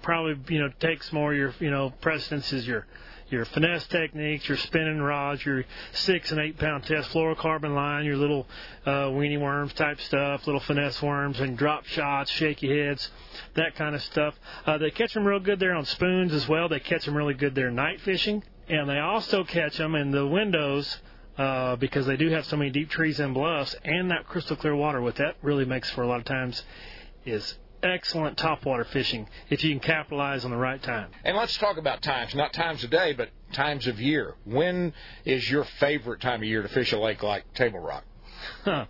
probably 0.00 0.36
you 0.54 0.60
know 0.60 0.70
takes 0.80 1.12
more 1.12 1.34
your 1.34 1.54
you 1.60 1.70
know 1.70 1.90
precedence 2.00 2.50
is 2.54 2.66
your 2.66 2.86
your 3.28 3.44
finesse 3.44 3.86
techniques, 3.88 4.48
your 4.48 4.56
spinning 4.56 5.00
rods, 5.00 5.44
your 5.44 5.64
six 5.92 6.30
and 6.30 6.40
eight 6.40 6.58
pound 6.58 6.84
test 6.84 7.10
fluorocarbon 7.10 7.74
line, 7.74 8.06
your 8.06 8.16
little 8.16 8.46
uh, 8.86 9.08
weenie 9.10 9.38
worms 9.38 9.74
type 9.74 10.00
stuff, 10.00 10.46
little 10.46 10.62
finesse 10.62 11.02
worms, 11.02 11.38
and 11.40 11.58
drop 11.58 11.84
shots, 11.84 12.30
shaky 12.30 12.68
heads, 12.68 13.10
that 13.54 13.74
kind 13.74 13.94
of 13.94 14.02
stuff. 14.02 14.34
Uh, 14.64 14.78
they 14.78 14.90
catch 14.90 15.12
them 15.12 15.26
real 15.26 15.40
good 15.40 15.60
there 15.60 15.74
on 15.74 15.84
spoons 15.84 16.32
as 16.32 16.48
well. 16.48 16.70
They 16.70 16.80
catch 16.80 17.04
them 17.04 17.14
really 17.14 17.34
good 17.34 17.54
there 17.54 17.70
night 17.70 18.00
fishing, 18.00 18.42
and 18.66 18.88
they 18.88 18.98
also 18.98 19.44
catch 19.44 19.76
them 19.76 19.94
in 19.94 20.10
the 20.10 20.26
windows. 20.26 20.96
Uh, 21.38 21.76
because 21.76 22.04
they 22.06 22.16
do 22.16 22.30
have 22.30 22.44
so 22.46 22.56
many 22.56 22.68
deep 22.68 22.90
trees 22.90 23.20
and 23.20 23.32
bluffs 23.32 23.74
and 23.84 24.10
that 24.10 24.26
crystal 24.26 24.56
clear 24.56 24.74
water, 24.74 25.00
what 25.00 25.14
that 25.16 25.36
really 25.40 25.64
makes 25.64 25.88
for 25.90 26.02
a 26.02 26.06
lot 26.06 26.18
of 26.18 26.24
times 26.24 26.64
is 27.24 27.56
excellent 27.82 28.36
topwater 28.36 28.84
fishing 28.86 29.28
if 29.48 29.62
you 29.62 29.70
can 29.70 29.80
capitalize 29.80 30.44
on 30.44 30.50
the 30.50 30.56
right 30.56 30.82
time. 30.82 31.10
And 31.24 31.36
let's 31.36 31.56
talk 31.58 31.76
about 31.76 32.02
times, 32.02 32.34
not 32.34 32.52
times 32.52 32.82
of 32.82 32.90
day, 32.90 33.12
but 33.12 33.30
times 33.52 33.86
of 33.86 34.00
year. 34.00 34.34
When 34.44 34.92
is 35.24 35.48
your 35.48 35.64
favorite 35.78 36.20
time 36.20 36.40
of 36.40 36.48
year 36.48 36.62
to 36.62 36.68
fish 36.68 36.92
a 36.92 36.98
lake 36.98 37.22
like 37.22 37.54
Table 37.54 37.78
Rock? 37.78 38.04
Huh. 38.64 38.86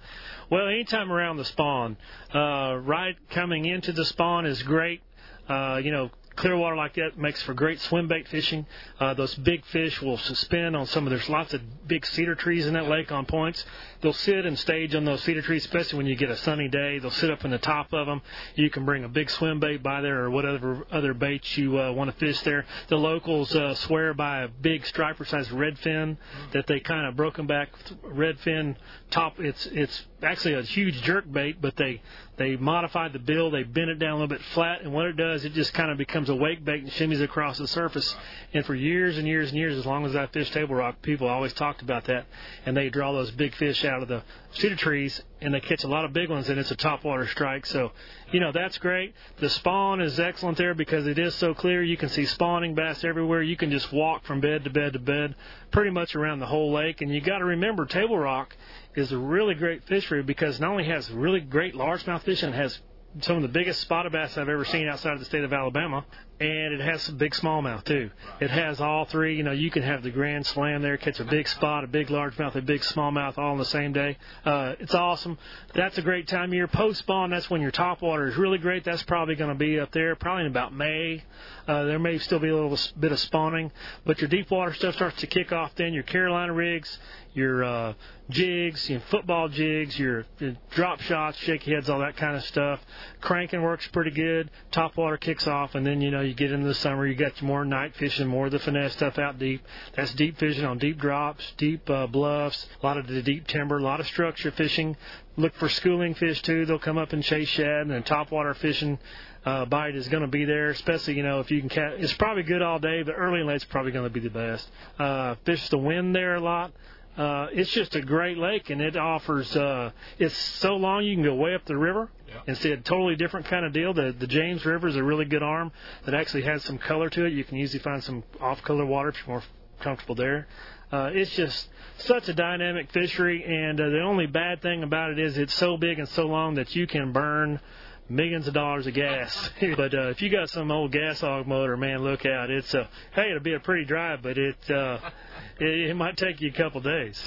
Well, 0.50 0.68
anytime 0.68 1.12
around 1.12 1.36
the 1.36 1.44
spawn. 1.44 1.96
Uh, 2.34 2.76
right 2.82 3.16
coming 3.30 3.66
into 3.66 3.92
the 3.92 4.04
spawn 4.04 4.46
is 4.46 4.62
great. 4.62 5.02
Uh, 5.48 5.80
you 5.82 5.90
know, 5.90 6.10
clear 6.38 6.56
water 6.56 6.76
like 6.76 6.94
that 6.94 7.18
makes 7.18 7.42
for 7.42 7.52
great 7.52 7.80
swim 7.80 8.06
bait 8.06 8.28
fishing. 8.28 8.64
Uh, 9.00 9.12
those 9.12 9.34
big 9.34 9.64
fish 9.66 10.00
will 10.00 10.16
suspend 10.16 10.76
on 10.76 10.86
some 10.86 11.04
of. 11.04 11.10
There's 11.10 11.28
lots 11.28 11.52
of 11.52 11.60
big 11.88 12.06
cedar 12.06 12.36
trees 12.36 12.66
in 12.66 12.74
that 12.74 12.88
lake 12.88 13.10
on 13.10 13.26
points. 13.26 13.64
They'll 14.00 14.12
sit 14.12 14.46
and 14.46 14.56
stage 14.56 14.94
on 14.94 15.04
those 15.04 15.22
cedar 15.24 15.42
trees, 15.42 15.64
especially 15.64 15.96
when 15.96 16.06
you 16.06 16.14
get 16.14 16.30
a 16.30 16.36
sunny 16.36 16.68
day. 16.68 17.00
They'll 17.00 17.10
sit 17.10 17.30
up 17.30 17.44
in 17.44 17.50
the 17.50 17.58
top 17.58 17.92
of 17.92 18.06
them. 18.06 18.22
You 18.54 18.70
can 18.70 18.84
bring 18.84 19.02
a 19.02 19.08
big 19.08 19.30
swim 19.30 19.58
bait 19.58 19.82
by 19.82 20.00
there 20.00 20.22
or 20.22 20.30
whatever 20.30 20.86
other 20.92 21.12
baits 21.12 21.58
you 21.58 21.78
uh, 21.78 21.92
want 21.92 22.10
to 22.10 22.16
fish 22.16 22.40
there. 22.42 22.64
The 22.88 22.96
locals 22.96 23.54
uh, 23.54 23.74
swear 23.74 24.14
by 24.14 24.42
a 24.42 24.48
big 24.48 24.86
striper-sized 24.86 25.50
redfin 25.50 26.16
that 26.52 26.68
they 26.68 26.78
kind 26.78 27.06
of 27.06 27.16
broken 27.16 27.48
back 27.48 27.70
redfin 28.06 28.76
top. 29.10 29.40
It's 29.40 29.66
it's 29.66 30.04
actually 30.22 30.54
a 30.54 30.62
huge 30.62 31.02
jerk 31.02 31.30
bait, 31.30 31.60
but 31.60 31.74
they 31.76 32.00
they 32.38 32.56
modified 32.56 33.12
the 33.12 33.18
bill. 33.18 33.50
They 33.50 33.64
bent 33.64 33.90
it 33.90 33.98
down 33.98 34.12
a 34.12 34.14
little 34.14 34.28
bit 34.28 34.42
flat, 34.54 34.82
and 34.82 34.92
what 34.92 35.06
it 35.06 35.16
does, 35.16 35.44
it 35.44 35.52
just 35.52 35.74
kind 35.74 35.90
of 35.90 35.98
becomes 35.98 36.28
a 36.28 36.34
wake 36.34 36.64
bait 36.64 36.82
and 36.82 36.90
shimmies 36.92 37.20
across 37.20 37.58
the 37.58 37.66
surface. 37.66 38.16
And 38.54 38.64
for 38.64 38.74
years 38.74 39.18
and 39.18 39.26
years 39.26 39.50
and 39.50 39.58
years, 39.58 39.76
as 39.76 39.84
long 39.84 40.06
as 40.06 40.14
I 40.14 40.26
fished 40.28 40.52
Table 40.52 40.76
Rock, 40.76 41.02
people 41.02 41.26
always 41.26 41.52
talked 41.52 41.82
about 41.82 42.04
that, 42.04 42.26
and 42.64 42.76
they 42.76 42.88
draw 42.90 43.12
those 43.12 43.30
big 43.32 43.54
fish 43.56 43.84
out 43.84 44.02
of 44.02 44.08
the 44.08 44.22
cedar 44.52 44.76
trees, 44.76 45.20
and 45.40 45.52
they 45.52 45.60
catch 45.60 45.84
a 45.84 45.88
lot 45.88 46.04
of 46.04 46.12
big 46.12 46.30
ones, 46.30 46.48
and 46.48 46.58
it's 46.58 46.70
a 46.70 46.76
topwater 46.76 47.28
strike. 47.28 47.66
So, 47.66 47.92
you 48.32 48.40
know, 48.40 48.52
that's 48.52 48.78
great. 48.78 49.14
The 49.38 49.50
spawn 49.50 50.00
is 50.00 50.18
excellent 50.18 50.58
there 50.58 50.74
because 50.74 51.06
it 51.06 51.18
is 51.18 51.34
so 51.34 51.54
clear. 51.54 51.82
You 51.82 51.96
can 51.96 52.08
see 52.08 52.24
spawning 52.24 52.74
bass 52.74 53.04
everywhere. 53.04 53.42
You 53.42 53.56
can 53.56 53.70
just 53.70 53.92
walk 53.92 54.24
from 54.24 54.40
bed 54.40 54.64
to 54.64 54.70
bed 54.70 54.92
to 54.94 54.98
bed, 54.98 55.34
pretty 55.70 55.90
much 55.90 56.14
around 56.14 56.38
the 56.38 56.46
whole 56.46 56.72
lake. 56.72 57.00
And 57.00 57.12
you 57.12 57.20
got 57.20 57.38
to 57.38 57.44
remember, 57.44 57.84
Table 57.84 58.18
Rock 58.18 58.56
is 58.98 59.12
a 59.12 59.18
really 59.18 59.54
great 59.54 59.84
fishery 59.84 60.22
because 60.22 60.60
not 60.60 60.72
only 60.72 60.84
has 60.84 61.10
really 61.10 61.40
great 61.40 61.74
largemouth 61.74 62.22
fishing, 62.22 62.50
it 62.50 62.54
has 62.54 62.78
some 63.20 63.36
of 63.36 63.42
the 63.42 63.48
biggest 63.48 63.80
spotted 63.80 64.12
bass 64.12 64.36
I've 64.36 64.48
ever 64.48 64.64
seen 64.64 64.86
outside 64.86 65.14
of 65.14 65.18
the 65.18 65.24
state 65.24 65.42
of 65.42 65.52
Alabama, 65.52 66.04
and 66.40 66.74
it 66.74 66.80
has 66.80 67.02
some 67.02 67.16
big 67.16 67.32
smallmouth 67.32 67.82
too. 67.84 68.10
It 68.38 68.50
has 68.50 68.80
all 68.80 69.06
three. 69.06 69.36
You 69.36 69.42
know, 69.42 69.52
you 69.52 69.70
can 69.70 69.82
have 69.82 70.02
the 70.02 70.10
grand 70.10 70.46
slam 70.46 70.82
there, 70.82 70.96
catch 70.98 71.18
a 71.18 71.24
big 71.24 71.48
spot, 71.48 71.84
a 71.84 71.86
big 71.86 72.08
largemouth, 72.08 72.54
a 72.54 72.62
big 72.62 72.82
smallmouth 72.82 73.38
all 73.38 73.52
on 73.52 73.58
the 73.58 73.64
same 73.64 73.92
day. 73.92 74.18
Uh, 74.44 74.74
it's 74.78 74.94
awesome. 74.94 75.38
That's 75.74 75.98
a 75.98 76.02
great 76.02 76.28
time 76.28 76.50
of 76.50 76.54
year. 76.54 76.68
Post 76.68 77.00
spawn, 77.00 77.30
that's 77.30 77.48
when 77.50 77.60
your 77.60 77.70
top 77.70 78.02
water 78.02 78.28
is 78.28 78.36
really 78.36 78.58
great. 78.58 78.84
That's 78.84 79.02
probably 79.04 79.34
going 79.34 79.50
to 79.50 79.56
be 79.56 79.80
up 79.80 79.90
there, 79.90 80.14
probably 80.14 80.44
in 80.44 80.50
about 80.50 80.74
May. 80.74 81.24
Uh, 81.66 81.84
there 81.84 81.98
may 81.98 82.18
still 82.18 82.38
be 82.38 82.48
a 82.48 82.54
little 82.54 82.78
bit 83.00 83.10
of 83.10 83.18
spawning, 83.18 83.72
but 84.04 84.20
your 84.20 84.28
deep 84.28 84.50
water 84.50 84.74
stuff 84.74 84.94
starts 84.94 85.18
to 85.20 85.26
kick 85.26 85.50
off 85.50 85.72
then. 85.76 85.92
Your 85.92 86.04
Carolina 86.04 86.52
rigs, 86.52 86.98
your 87.34 87.64
uh, 87.64 87.94
jigs, 88.30 88.88
your 88.90 89.00
football 89.10 89.48
jigs, 89.48 89.98
your, 89.98 90.26
your 90.38 90.56
drop 90.70 91.00
shots, 91.00 91.38
shaky 91.38 91.72
heads, 91.72 91.88
all 91.88 92.00
that 92.00 92.16
kind 92.16 92.36
of 92.36 92.44
stuff. 92.44 92.80
Cranking 93.20 93.62
works 93.62 93.86
pretty 93.88 94.10
good. 94.10 94.50
Top 94.70 94.96
water 94.96 95.16
kicks 95.16 95.46
off, 95.46 95.74
and 95.74 95.86
then 95.86 96.00
you 96.00 96.10
know 96.10 96.20
you 96.20 96.34
get 96.34 96.52
into 96.52 96.66
the 96.66 96.74
summer. 96.74 97.06
You 97.06 97.14
got 97.14 97.40
more 97.42 97.64
night 97.64 97.96
fishing, 97.96 98.26
more 98.26 98.46
of 98.46 98.52
the 98.52 98.58
finesse 98.58 98.92
stuff 98.92 99.18
out 99.18 99.38
deep. 99.38 99.64
That's 99.96 100.12
deep 100.14 100.38
fishing 100.38 100.64
on 100.64 100.78
deep 100.78 100.98
drops, 100.98 101.52
deep 101.56 101.88
uh, 101.88 102.06
bluffs, 102.06 102.66
a 102.82 102.86
lot 102.86 102.98
of 102.98 103.06
the 103.06 103.22
deep 103.22 103.46
timber, 103.46 103.78
a 103.78 103.82
lot 103.82 104.00
of 104.00 104.06
structure 104.06 104.50
fishing. 104.50 104.96
Look 105.36 105.54
for 105.54 105.68
schooling 105.68 106.14
fish 106.14 106.42
too. 106.42 106.66
They'll 106.66 106.78
come 106.78 106.98
up 106.98 107.12
and 107.12 107.22
chase 107.22 107.48
shad, 107.48 107.82
and 107.82 107.90
then 107.90 108.02
top 108.02 108.30
water 108.30 108.54
fishing 108.54 108.98
uh, 109.44 109.64
bite 109.64 109.94
is 109.94 110.08
going 110.08 110.22
to 110.22 110.28
be 110.28 110.44
there, 110.44 110.70
especially 110.70 111.14
you 111.14 111.22
know 111.22 111.40
if 111.40 111.50
you 111.50 111.60
can 111.60 111.68
catch. 111.68 111.94
It's 111.98 112.12
probably 112.14 112.42
good 112.42 112.60
all 112.60 112.78
day, 112.78 113.02
but 113.02 113.12
early 113.12 113.40
and 113.40 113.48
late's 113.48 113.64
probably 113.64 113.92
going 113.92 114.04
to 114.04 114.10
be 114.10 114.20
the 114.20 114.30
best. 114.30 114.68
Uh, 114.98 115.36
fish 115.44 115.68
the 115.70 115.78
wind 115.78 116.14
there 116.14 116.34
a 116.34 116.40
lot. 116.40 116.72
Uh, 117.18 117.48
it's 117.50 117.70
just 117.72 117.96
a 117.96 118.00
great 118.00 118.38
lake, 118.38 118.70
and 118.70 118.80
it 118.80 118.96
offers. 118.96 119.54
Uh, 119.56 119.90
it's 120.20 120.36
so 120.36 120.76
long 120.76 121.04
you 121.04 121.16
can 121.16 121.24
go 121.24 121.34
way 121.34 121.52
up 121.52 121.64
the 121.64 121.76
river 121.76 122.08
and 122.46 122.56
see 122.56 122.70
a 122.70 122.76
totally 122.76 123.16
different 123.16 123.46
kind 123.46 123.66
of 123.66 123.72
deal. 123.72 123.92
The 123.92 124.14
the 124.16 124.28
James 124.28 124.64
River 124.64 124.86
is 124.86 124.94
a 124.94 125.02
really 125.02 125.24
good 125.24 125.42
arm 125.42 125.72
that 126.04 126.14
actually 126.14 126.42
has 126.42 126.62
some 126.62 126.78
color 126.78 127.10
to 127.10 127.24
it. 127.24 127.32
You 127.32 127.42
can 127.42 127.58
usually 127.58 127.82
find 127.82 128.04
some 128.04 128.22
off-color 128.40 128.86
water 128.86 129.08
if 129.08 129.16
you're 129.16 129.34
more 129.34 129.42
comfortable 129.80 130.14
there. 130.14 130.46
Uh, 130.92 131.10
it's 131.12 131.32
just 131.32 131.68
such 131.98 132.28
a 132.28 132.32
dynamic 132.32 132.92
fishery, 132.92 133.44
and 133.44 133.80
uh, 133.80 133.88
the 133.88 134.00
only 134.00 134.26
bad 134.26 134.62
thing 134.62 134.84
about 134.84 135.10
it 135.10 135.18
is 135.18 135.36
it's 135.36 135.54
so 135.54 135.76
big 135.76 135.98
and 135.98 136.08
so 136.10 136.24
long 136.26 136.54
that 136.54 136.76
you 136.76 136.86
can 136.86 137.12
burn 137.12 137.60
millions 138.08 138.48
of 138.48 138.54
dollars 138.54 138.86
of 138.86 138.94
gas. 138.94 139.50
but 139.76 139.94
uh, 139.94 140.08
if 140.08 140.22
you 140.22 140.30
got 140.30 140.48
some 140.50 140.70
old 140.70 140.92
gas 140.92 141.20
hog 141.20 141.46
motor, 141.46 141.76
man, 141.76 142.02
look 142.02 142.24
out! 142.26 142.50
It's 142.50 142.72
a 142.74 142.88
hey, 143.12 143.30
it'll 143.30 143.40
be 143.40 143.54
a 143.54 143.60
pretty 143.60 143.84
drive, 143.84 144.22
but 144.22 144.38
it 144.38 144.70
uh, 144.70 144.98
it, 145.60 145.90
it 145.90 145.94
might 145.96 146.16
take 146.16 146.40
you 146.40 146.50
a 146.50 146.52
couple 146.52 146.80
days. 146.80 147.22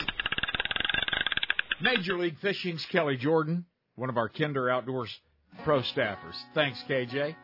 Major 1.82 2.18
League 2.18 2.38
Fishing's 2.40 2.86
Kelly 2.86 3.18
Jordan, 3.18 3.66
one 3.96 4.10
of 4.10 4.18
our 4.18 4.30
Kinder 4.30 4.70
Outdoors 4.70 5.20
pro 5.64 5.82
staffers. 5.82 6.36
Thanks, 6.54 6.82
KJ. 6.88 7.36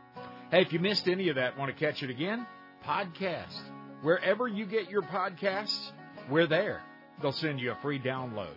Hey, 0.52 0.62
if 0.62 0.72
you 0.72 0.80
missed 0.80 1.08
any 1.08 1.30
of 1.30 1.36
that, 1.36 1.58
want 1.58 1.76
to 1.76 1.86
catch 1.86 2.04
it 2.04 2.10
again? 2.10 2.46
Podcast. 2.86 3.60
Wherever 4.02 4.48
you 4.48 4.66
get 4.66 4.90
your 4.90 5.02
podcasts, 5.02 5.92
we're 6.30 6.48
there. 6.48 6.82
They'll 7.22 7.32
send 7.32 7.60
you 7.60 7.72
a 7.72 7.78
free 7.82 8.00
download. 8.00 8.56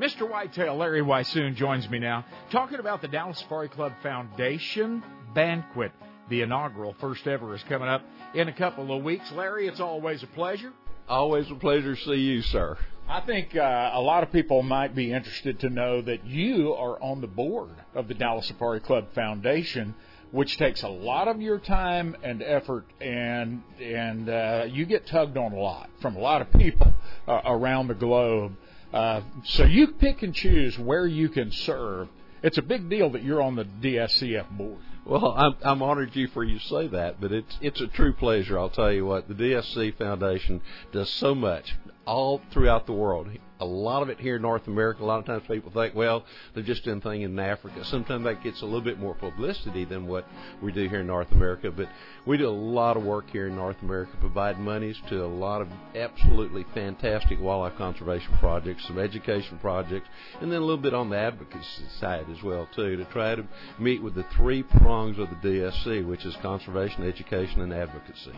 Mr. 0.00 0.26
Whitetail 0.26 0.76
Larry 0.76 1.02
Weishuhn 1.02 1.54
joins 1.54 1.86
me 1.90 1.98
now, 1.98 2.24
talking 2.50 2.78
about 2.78 3.02
the 3.02 3.08
Dallas 3.08 3.38
Safari 3.38 3.68
Club 3.68 3.92
Foundation 4.02 5.02
Banquet. 5.34 5.92
The 6.30 6.40
inaugural 6.40 6.96
first 7.00 7.26
ever 7.26 7.54
is 7.54 7.62
coming 7.64 7.86
up 7.86 8.00
in 8.32 8.48
a 8.48 8.52
couple 8.54 8.96
of 8.96 9.04
weeks. 9.04 9.30
Larry, 9.32 9.68
it's 9.68 9.78
always 9.78 10.22
a 10.22 10.26
pleasure. 10.28 10.72
Always 11.06 11.50
a 11.50 11.54
pleasure 11.54 11.94
to 11.94 12.00
see 12.00 12.14
you, 12.14 12.40
sir. 12.40 12.78
I 13.10 13.20
think 13.20 13.54
uh, 13.54 13.90
a 13.92 14.00
lot 14.00 14.22
of 14.22 14.32
people 14.32 14.62
might 14.62 14.94
be 14.94 15.12
interested 15.12 15.60
to 15.60 15.68
know 15.68 16.00
that 16.00 16.24
you 16.24 16.72
are 16.72 16.98
on 17.02 17.20
the 17.20 17.26
board 17.26 17.74
of 17.94 18.08
the 18.08 18.14
Dallas 18.14 18.46
Safari 18.46 18.80
Club 18.80 19.08
Foundation, 19.14 19.94
which 20.30 20.56
takes 20.56 20.82
a 20.82 20.88
lot 20.88 21.28
of 21.28 21.42
your 21.42 21.58
time 21.58 22.16
and 22.22 22.42
effort, 22.42 22.86
and 23.02 23.62
and 23.78 24.30
uh, 24.30 24.64
you 24.66 24.86
get 24.86 25.06
tugged 25.06 25.36
on 25.36 25.52
a 25.52 25.60
lot 25.60 25.90
from 26.00 26.16
a 26.16 26.20
lot 26.20 26.40
of 26.40 26.50
people 26.52 26.94
uh, 27.28 27.42
around 27.44 27.88
the 27.88 27.94
globe. 27.94 28.56
Uh, 28.92 29.22
so 29.44 29.64
you 29.64 29.88
pick 29.88 30.22
and 30.22 30.34
choose 30.34 30.78
where 30.78 31.06
you 31.06 31.28
can 31.28 31.52
serve. 31.52 32.08
It's 32.42 32.58
a 32.58 32.62
big 32.62 32.88
deal 32.88 33.10
that 33.10 33.22
you're 33.22 33.42
on 33.42 33.56
the 33.56 33.64
DSCF 33.64 34.50
board. 34.50 34.80
Well, 35.04 35.32
I'm, 35.32 35.54
I'm 35.62 35.82
honored 35.82 36.14
you 36.14 36.28
for 36.28 36.44
you 36.44 36.58
say 36.58 36.86
that, 36.88 37.20
but 37.20 37.32
it's 37.32 37.58
it's 37.60 37.80
a 37.80 37.86
true 37.86 38.12
pleasure. 38.12 38.58
I'll 38.58 38.70
tell 38.70 38.92
you 38.92 39.06
what, 39.06 39.28
the 39.28 39.34
DSC 39.34 39.96
Foundation 39.96 40.60
does 40.92 41.10
so 41.10 41.34
much 41.34 41.74
all 42.10 42.40
throughout 42.52 42.86
the 42.86 42.92
world. 42.92 43.28
A 43.60 43.64
lot 43.64 44.02
of 44.02 44.08
it 44.08 44.18
here 44.18 44.36
in 44.36 44.42
North 44.42 44.66
America. 44.66 45.04
A 45.04 45.04
lot 45.04 45.20
of 45.20 45.26
times 45.26 45.44
people 45.46 45.70
think, 45.70 45.94
well, 45.94 46.24
they're 46.54 46.64
just 46.64 46.82
doing 46.82 47.00
thing 47.00 47.22
in 47.22 47.38
Africa. 47.38 47.84
Sometimes 47.84 48.24
that 48.24 48.42
gets 48.42 48.62
a 48.62 48.64
little 48.64 48.80
bit 48.80 48.98
more 48.98 49.14
publicity 49.14 49.84
than 49.84 50.08
what 50.08 50.26
we 50.60 50.72
do 50.72 50.88
here 50.88 51.00
in 51.00 51.06
North 51.06 51.30
America. 51.30 51.70
But 51.70 51.88
we 52.26 52.36
do 52.36 52.48
a 52.48 52.50
lot 52.50 52.96
of 52.96 53.04
work 53.04 53.30
here 53.30 53.46
in 53.46 53.54
North 53.54 53.76
America, 53.82 54.10
provide 54.18 54.58
monies 54.58 54.96
to 55.08 55.24
a 55.24 55.26
lot 55.26 55.60
of 55.60 55.68
absolutely 55.94 56.66
fantastic 56.74 57.38
wildlife 57.38 57.78
conservation 57.78 58.36
projects, 58.38 58.84
some 58.88 58.98
education 58.98 59.58
projects, 59.60 60.08
and 60.40 60.50
then 60.50 60.58
a 60.58 60.64
little 60.64 60.82
bit 60.82 60.94
on 60.94 61.10
the 61.10 61.16
advocacy 61.16 61.86
side 62.00 62.26
as 62.28 62.42
well 62.42 62.66
too, 62.74 62.96
to 62.96 63.04
try 63.04 63.36
to 63.36 63.46
meet 63.78 64.02
with 64.02 64.16
the 64.16 64.24
three 64.36 64.64
prongs 64.64 65.16
of 65.16 65.28
the 65.30 65.48
DSC, 65.48 66.04
which 66.08 66.24
is 66.24 66.34
conservation, 66.42 67.06
education, 67.06 67.60
and 67.60 67.72
advocacy. 67.72 68.32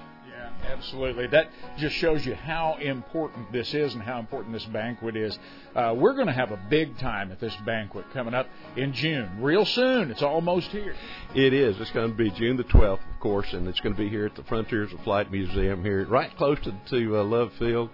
Absolutely. 0.64 1.26
That 1.26 1.50
just 1.76 1.96
shows 1.96 2.24
you 2.24 2.34
how 2.34 2.76
important 2.80 3.52
this 3.52 3.74
is 3.74 3.94
and 3.94 4.02
how 4.02 4.18
important 4.18 4.52
this 4.52 4.64
banquet 4.66 5.16
is. 5.16 5.38
Uh, 5.74 5.94
we're 5.96 6.14
going 6.14 6.28
to 6.28 6.32
have 6.32 6.50
a 6.50 6.60
big 6.70 6.98
time 6.98 7.32
at 7.32 7.40
this 7.40 7.54
banquet 7.66 8.06
coming 8.12 8.34
up 8.34 8.48
in 8.76 8.92
June, 8.92 9.28
real 9.40 9.64
soon. 9.64 10.10
It's 10.10 10.22
almost 10.22 10.68
here. 10.68 10.94
It 11.34 11.52
is. 11.52 11.80
It's 11.80 11.90
going 11.90 12.10
to 12.10 12.16
be 12.16 12.30
June 12.30 12.56
the 12.56 12.64
12th, 12.64 13.00
of 13.12 13.20
course, 13.20 13.52
and 13.52 13.66
it's 13.68 13.80
going 13.80 13.94
to 13.94 14.00
be 14.00 14.08
here 14.08 14.26
at 14.26 14.34
the 14.34 14.44
Frontiers 14.44 14.92
of 14.92 15.00
Flight 15.00 15.30
Museum 15.30 15.82
here, 15.82 16.06
right 16.06 16.34
close 16.36 16.58
to, 16.60 16.74
to 16.90 17.18
uh, 17.18 17.24
Love 17.24 17.52
Field. 17.58 17.90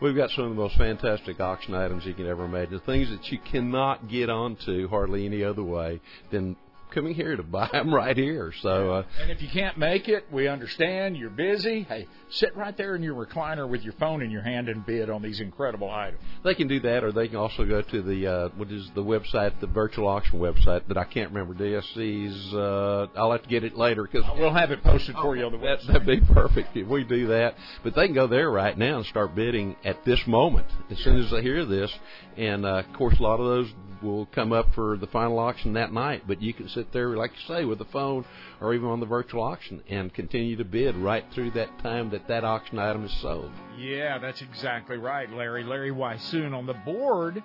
We've 0.00 0.16
got 0.16 0.30
some 0.30 0.44
of 0.44 0.50
the 0.50 0.56
most 0.56 0.76
fantastic 0.76 1.40
auction 1.40 1.74
items 1.74 2.06
you 2.06 2.14
can 2.14 2.26
ever 2.26 2.46
imagine, 2.46 2.80
things 2.80 3.10
that 3.10 3.30
you 3.30 3.38
cannot 3.38 4.08
get 4.08 4.30
onto 4.30 4.88
hardly 4.88 5.26
any 5.26 5.44
other 5.44 5.62
way 5.62 6.00
than 6.30 6.56
coming 6.90 7.14
here 7.14 7.36
to 7.36 7.42
buy 7.42 7.68
them 7.72 7.94
right 7.94 8.16
here. 8.16 8.52
So, 8.62 8.92
uh, 8.92 9.04
and 9.20 9.30
if 9.30 9.42
you 9.42 9.48
can't 9.48 9.78
make 9.78 10.08
it, 10.08 10.26
we 10.32 10.48
understand 10.48 11.16
you're 11.16 11.30
busy. 11.30 11.82
Hey, 11.82 12.06
sit 12.30 12.56
right 12.56 12.76
there 12.76 12.94
in 12.96 13.02
your 13.02 13.14
recliner 13.14 13.68
with 13.68 13.82
your 13.82 13.94
phone 13.94 14.22
in 14.22 14.30
your 14.30 14.42
hand 14.42 14.68
and 14.68 14.84
bid 14.84 15.10
on 15.10 15.22
these 15.22 15.40
incredible 15.40 15.90
items. 15.90 16.20
They 16.44 16.54
can 16.54 16.68
do 16.68 16.80
that, 16.80 17.04
or 17.04 17.12
they 17.12 17.28
can 17.28 17.36
also 17.36 17.64
go 17.64 17.82
to 17.82 18.02
the 18.02 18.26
uh, 18.26 18.48
what 18.56 18.70
is 18.70 18.90
the 18.94 19.02
website, 19.02 19.58
the 19.60 19.66
virtual 19.66 20.08
auction 20.08 20.40
website 20.40 20.86
that 20.88 20.96
I 20.96 21.04
can't 21.04 21.32
remember. 21.32 21.54
DSC's. 21.54 22.54
Uh, 22.54 23.06
I'll 23.16 23.32
have 23.32 23.42
to 23.42 23.48
get 23.48 23.64
it 23.64 23.76
later 23.76 24.02
because 24.02 24.24
we'll 24.38 24.54
have 24.54 24.70
it 24.70 24.82
posted 24.82 25.14
for 25.16 25.36
you 25.36 25.44
on 25.44 25.52
the 25.52 25.58
website. 25.58 25.86
That, 25.86 26.04
that'd 26.04 26.26
be 26.26 26.34
perfect 26.34 26.76
if 26.76 26.86
we 26.86 27.04
do 27.04 27.28
that. 27.28 27.54
But 27.82 27.94
they 27.94 28.06
can 28.06 28.14
go 28.14 28.26
there 28.26 28.50
right 28.50 28.76
now 28.76 28.98
and 28.98 29.06
start 29.06 29.34
bidding 29.34 29.76
at 29.84 30.04
this 30.04 30.20
moment 30.26 30.66
as 30.90 30.98
soon 30.98 31.16
as 31.16 31.30
they 31.30 31.42
hear 31.42 31.64
this. 31.64 31.92
And 32.36 32.64
uh, 32.64 32.82
of 32.86 32.92
course, 32.94 33.18
a 33.18 33.22
lot 33.22 33.40
of 33.40 33.46
those 33.46 33.72
will 34.02 34.26
come 34.26 34.52
up 34.52 34.74
for 34.74 34.96
the 34.96 35.06
final 35.06 35.38
auction 35.38 35.72
that 35.74 35.92
night. 35.92 36.24
But 36.26 36.42
you 36.42 36.52
can 36.52 36.68
sit 36.68 36.92
there, 36.92 37.16
like 37.16 37.32
you 37.32 37.54
say, 37.54 37.64
with 37.64 37.78
the 37.78 37.84
phone 37.86 38.24
or 38.60 38.74
even 38.74 38.88
on 38.88 39.00
the 39.00 39.06
virtual 39.06 39.42
auction 39.42 39.82
and 39.88 40.12
continue 40.12 40.56
to 40.56 40.64
bid 40.64 40.96
right 40.96 41.24
through 41.32 41.52
that 41.52 41.78
time 41.80 42.10
that 42.10 42.28
that 42.28 42.44
auction 42.44 42.78
item 42.78 43.04
is 43.04 43.12
sold. 43.20 43.50
Yeah, 43.78 44.18
that's 44.18 44.42
exactly 44.42 44.96
right, 44.96 45.30
Larry. 45.30 45.64
Larry 45.64 45.90
Weishuhn 45.90 46.54
on 46.54 46.66
the 46.66 46.74
board 46.74 47.42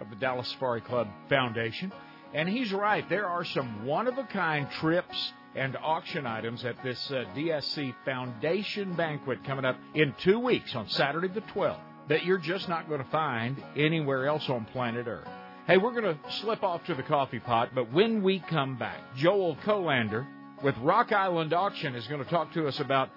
of 0.00 0.10
the 0.10 0.16
Dallas 0.16 0.48
Safari 0.48 0.80
Club 0.80 1.08
Foundation. 1.28 1.92
And 2.32 2.48
he's 2.48 2.72
right. 2.72 3.08
There 3.08 3.26
are 3.26 3.44
some 3.44 3.86
one 3.86 4.08
of 4.08 4.18
a 4.18 4.24
kind 4.24 4.68
trips 4.80 5.32
and 5.54 5.76
auction 5.76 6.26
items 6.26 6.64
at 6.64 6.82
this 6.82 7.10
uh, 7.12 7.24
DSC 7.36 7.94
Foundation 8.04 8.94
banquet 8.94 9.44
coming 9.44 9.64
up 9.64 9.78
in 9.94 10.12
two 10.18 10.40
weeks 10.40 10.74
on 10.74 10.88
Saturday 10.88 11.28
the 11.28 11.42
12th 11.42 11.78
that 12.08 12.24
you're 12.24 12.38
just 12.38 12.68
not 12.68 12.88
going 12.88 13.02
to 13.02 13.10
find 13.10 13.62
anywhere 13.76 14.26
else 14.26 14.48
on 14.48 14.64
planet 14.66 15.06
Earth. 15.06 15.28
Hey, 15.66 15.78
we're 15.78 15.98
going 15.98 16.14
to 16.14 16.18
slip 16.40 16.62
off 16.62 16.84
to 16.84 16.94
the 16.94 17.02
coffee 17.02 17.38
pot, 17.38 17.70
but 17.74 17.90
when 17.90 18.22
we 18.22 18.38
come 18.38 18.76
back, 18.76 18.98
Joel 19.16 19.56
Kolander 19.64 20.26
with 20.62 20.76
Rock 20.76 21.10
Island 21.10 21.54
Auction 21.54 21.94
is 21.94 22.06
going 22.06 22.22
to 22.22 22.28
talk 22.28 22.52
to 22.52 22.68
us 22.68 22.80
about 22.80 23.08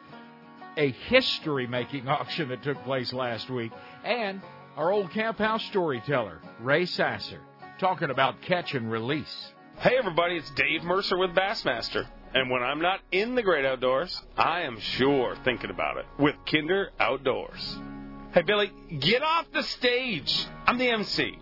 a 0.78 0.92
history 0.92 1.68
making 1.68 2.08
auction 2.08 2.48
that 2.48 2.64
took 2.64 2.82
place 2.86 3.12
last 3.12 3.50
week, 3.50 3.74
and 4.06 4.42
our 4.78 4.94
old 4.94 5.12
camp 5.12 5.40
house 5.40 5.62
storyteller, 5.66 6.40
Ray 6.62 6.86
Sasser, 6.86 7.42
talking 7.80 8.12
about 8.12 8.42
catch 8.44 8.74
and 8.76 8.90
release. 8.90 9.52
Hey, 9.80 9.98
everybody, 9.98 10.38
it's 10.38 10.50
Dave 10.52 10.86
Mercer 10.86 11.18
with 11.18 11.32
Bassmaster. 11.32 12.08
And 12.34 12.50
when 12.50 12.64
I'm 12.64 12.80
not 12.80 13.02
in 13.12 13.36
the 13.36 13.44
great 13.44 13.66
outdoors, 13.66 14.22
I 14.38 14.62
am 14.62 14.80
sure 14.80 15.36
thinking 15.44 15.70
about 15.70 15.98
it 15.98 16.06
with 16.18 16.36
Kinder 16.50 16.92
Outdoors. 16.98 17.78
Hey, 18.32 18.44
Billy, 18.44 18.72
get 19.00 19.22
off 19.22 19.48
the 19.52 19.64
stage. 19.64 20.48
I'm 20.66 20.78
the 20.78 20.88
MC. 20.88 21.40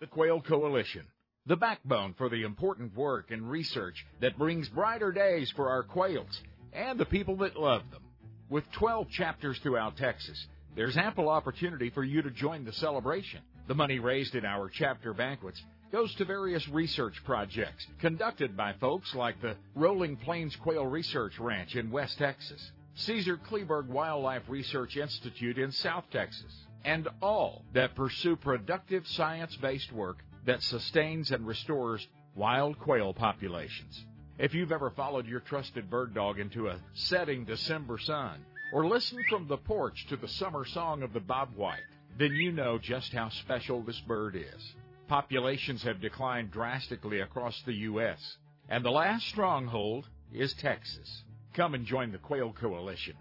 The 0.00 0.06
Quail 0.06 0.40
Coalition, 0.40 1.06
the 1.46 1.56
backbone 1.56 2.14
for 2.14 2.28
the 2.28 2.42
important 2.42 2.94
work 2.94 3.30
and 3.30 3.50
research 3.50 4.06
that 4.20 4.38
brings 4.38 4.68
brighter 4.68 5.12
days 5.12 5.50
for 5.50 5.68
our 5.70 5.82
quails 5.82 6.40
and 6.72 6.98
the 6.98 7.04
people 7.06 7.36
that 7.38 7.58
love 7.58 7.82
them. 7.90 8.02
With 8.48 8.70
12 8.72 9.10
chapters 9.10 9.58
throughout 9.58 9.96
Texas, 9.96 10.46
there's 10.76 10.96
ample 10.96 11.28
opportunity 11.28 11.90
for 11.90 12.04
you 12.04 12.22
to 12.22 12.30
join 12.30 12.64
the 12.64 12.72
celebration. 12.72 13.40
The 13.66 13.74
money 13.74 13.98
raised 13.98 14.34
in 14.34 14.44
our 14.44 14.68
chapter 14.68 15.12
banquets 15.12 15.62
goes 15.90 16.14
to 16.16 16.24
various 16.24 16.68
research 16.68 17.14
projects 17.24 17.86
conducted 18.00 18.56
by 18.56 18.74
folks 18.74 19.14
like 19.14 19.40
the 19.40 19.56
Rolling 19.74 20.16
Plains 20.16 20.54
Quail 20.56 20.86
Research 20.86 21.38
Ranch 21.38 21.76
in 21.76 21.90
West 21.90 22.18
Texas, 22.18 22.72
Caesar 22.94 23.38
Kleberg 23.38 23.86
Wildlife 23.86 24.42
Research 24.48 24.96
Institute 24.96 25.58
in 25.58 25.72
South 25.72 26.04
Texas, 26.10 26.52
and 26.84 27.08
all 27.22 27.62
that 27.72 27.94
pursue 27.94 28.36
productive 28.36 29.06
science 29.06 29.56
based 29.56 29.92
work 29.92 30.18
that 30.44 30.62
sustains 30.62 31.30
and 31.30 31.46
restores 31.46 32.06
wild 32.34 32.78
quail 32.78 33.14
populations. 33.14 34.04
If 34.38 34.54
you've 34.54 34.72
ever 34.72 34.90
followed 34.90 35.26
your 35.26 35.40
trusted 35.40 35.90
bird 35.90 36.14
dog 36.14 36.38
into 36.38 36.68
a 36.68 36.78
setting 36.94 37.44
December 37.44 37.98
sun, 37.98 38.44
or 38.72 38.86
listened 38.86 39.24
from 39.30 39.48
the 39.48 39.56
porch 39.56 40.06
to 40.08 40.16
the 40.16 40.28
summer 40.28 40.64
song 40.66 41.02
of 41.02 41.12
the 41.12 41.20
bobwhite, 41.20 41.78
then 42.18 42.32
you 42.34 42.52
know 42.52 42.78
just 42.78 43.12
how 43.12 43.30
special 43.30 43.82
this 43.82 44.00
bird 44.00 44.36
is. 44.36 44.74
Populations 45.08 45.82
have 45.84 46.02
declined 46.02 46.50
drastically 46.50 47.20
across 47.20 47.62
the 47.62 47.72
U.S., 47.72 48.36
and 48.68 48.84
the 48.84 48.90
last 48.90 49.26
stronghold 49.26 50.06
is 50.34 50.52
Texas. 50.52 51.24
Come 51.54 51.72
and 51.74 51.86
join 51.86 52.12
the 52.12 52.18
Quail 52.18 52.52
Coalition. 52.52 53.14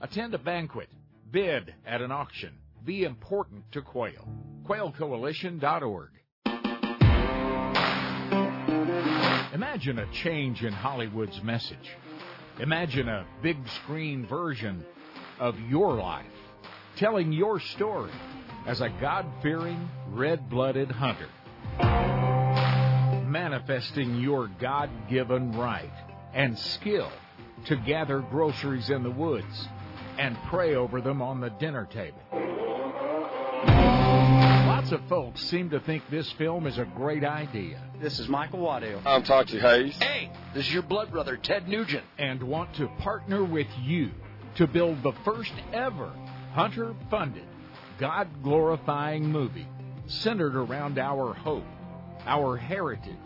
Attend 0.00 0.34
a 0.34 0.38
banquet, 0.38 0.88
bid 1.32 1.74
at 1.84 2.00
an 2.00 2.12
auction, 2.12 2.52
be 2.84 3.02
important 3.02 3.64
to 3.72 3.82
quail. 3.82 4.28
QuailCoalition.org. 4.68 6.10
Imagine 9.52 9.98
a 9.98 10.12
change 10.12 10.62
in 10.62 10.72
Hollywood's 10.72 11.42
message. 11.42 11.96
Imagine 12.60 13.08
a 13.08 13.26
big 13.42 13.56
screen 13.82 14.26
version 14.26 14.84
of 15.40 15.58
your 15.68 15.94
life, 15.94 16.26
telling 16.96 17.32
your 17.32 17.58
story 17.58 18.12
as 18.66 18.80
a 18.80 18.88
God 19.00 19.26
fearing, 19.42 19.88
red 20.08 20.48
blooded 20.48 20.90
hunter. 20.90 21.28
Manifesting 23.26 24.20
your 24.20 24.48
God 24.60 24.90
given 25.08 25.52
right 25.52 25.92
and 26.34 26.58
skill 26.58 27.10
to 27.66 27.76
gather 27.76 28.20
groceries 28.20 28.90
in 28.90 29.02
the 29.02 29.10
woods 29.10 29.68
and 30.18 30.36
pray 30.48 30.74
over 30.74 31.00
them 31.00 31.22
on 31.22 31.40
the 31.40 31.50
dinner 31.50 31.86
table. 31.86 32.18
Lots 34.66 34.92
of 34.92 35.00
folks 35.08 35.40
seem 35.42 35.70
to 35.70 35.80
think 35.80 36.02
this 36.10 36.30
film 36.32 36.66
is 36.66 36.76
a 36.78 36.84
great 36.84 37.24
idea. 37.24 37.80
This 38.00 38.18
is 38.18 38.28
Michael 38.28 38.60
Waddell. 38.60 39.00
I'm 39.06 39.22
Toxey 39.22 39.60
Haas. 39.60 39.96
Hey, 39.98 40.30
this 40.54 40.66
is 40.66 40.72
your 40.72 40.82
blood 40.82 41.10
brother, 41.12 41.36
Ted 41.36 41.68
Nugent. 41.68 42.04
And 42.18 42.42
want 42.42 42.74
to 42.74 42.88
partner 42.98 43.44
with 43.44 43.68
you 43.80 44.10
to 44.56 44.66
build 44.66 45.02
the 45.02 45.12
first 45.24 45.52
ever 45.72 46.12
hunter 46.52 46.94
funded, 47.10 47.46
God 47.98 48.42
glorifying 48.42 49.30
movie 49.30 49.68
centered 50.06 50.56
around 50.56 50.98
our 50.98 51.34
hope, 51.34 51.66
our 52.26 52.56
heritage, 52.56 53.16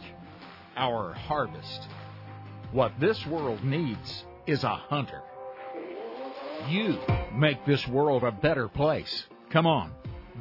our 0.77 1.15
harvest. 1.15 1.89
What 2.73 2.93
this 3.01 3.25
world 3.27 3.65
needs 3.65 4.25
is 4.47 4.63
a 4.65 4.75
hunter. 4.75 5.23
You 6.69 6.99
make 7.35 7.65
this 7.65 7.89
world 7.89 8.25
a 8.25 8.33
better 8.33 8.69
place. 8.69 9.25
Come 9.51 9.67
on, 9.67 9.93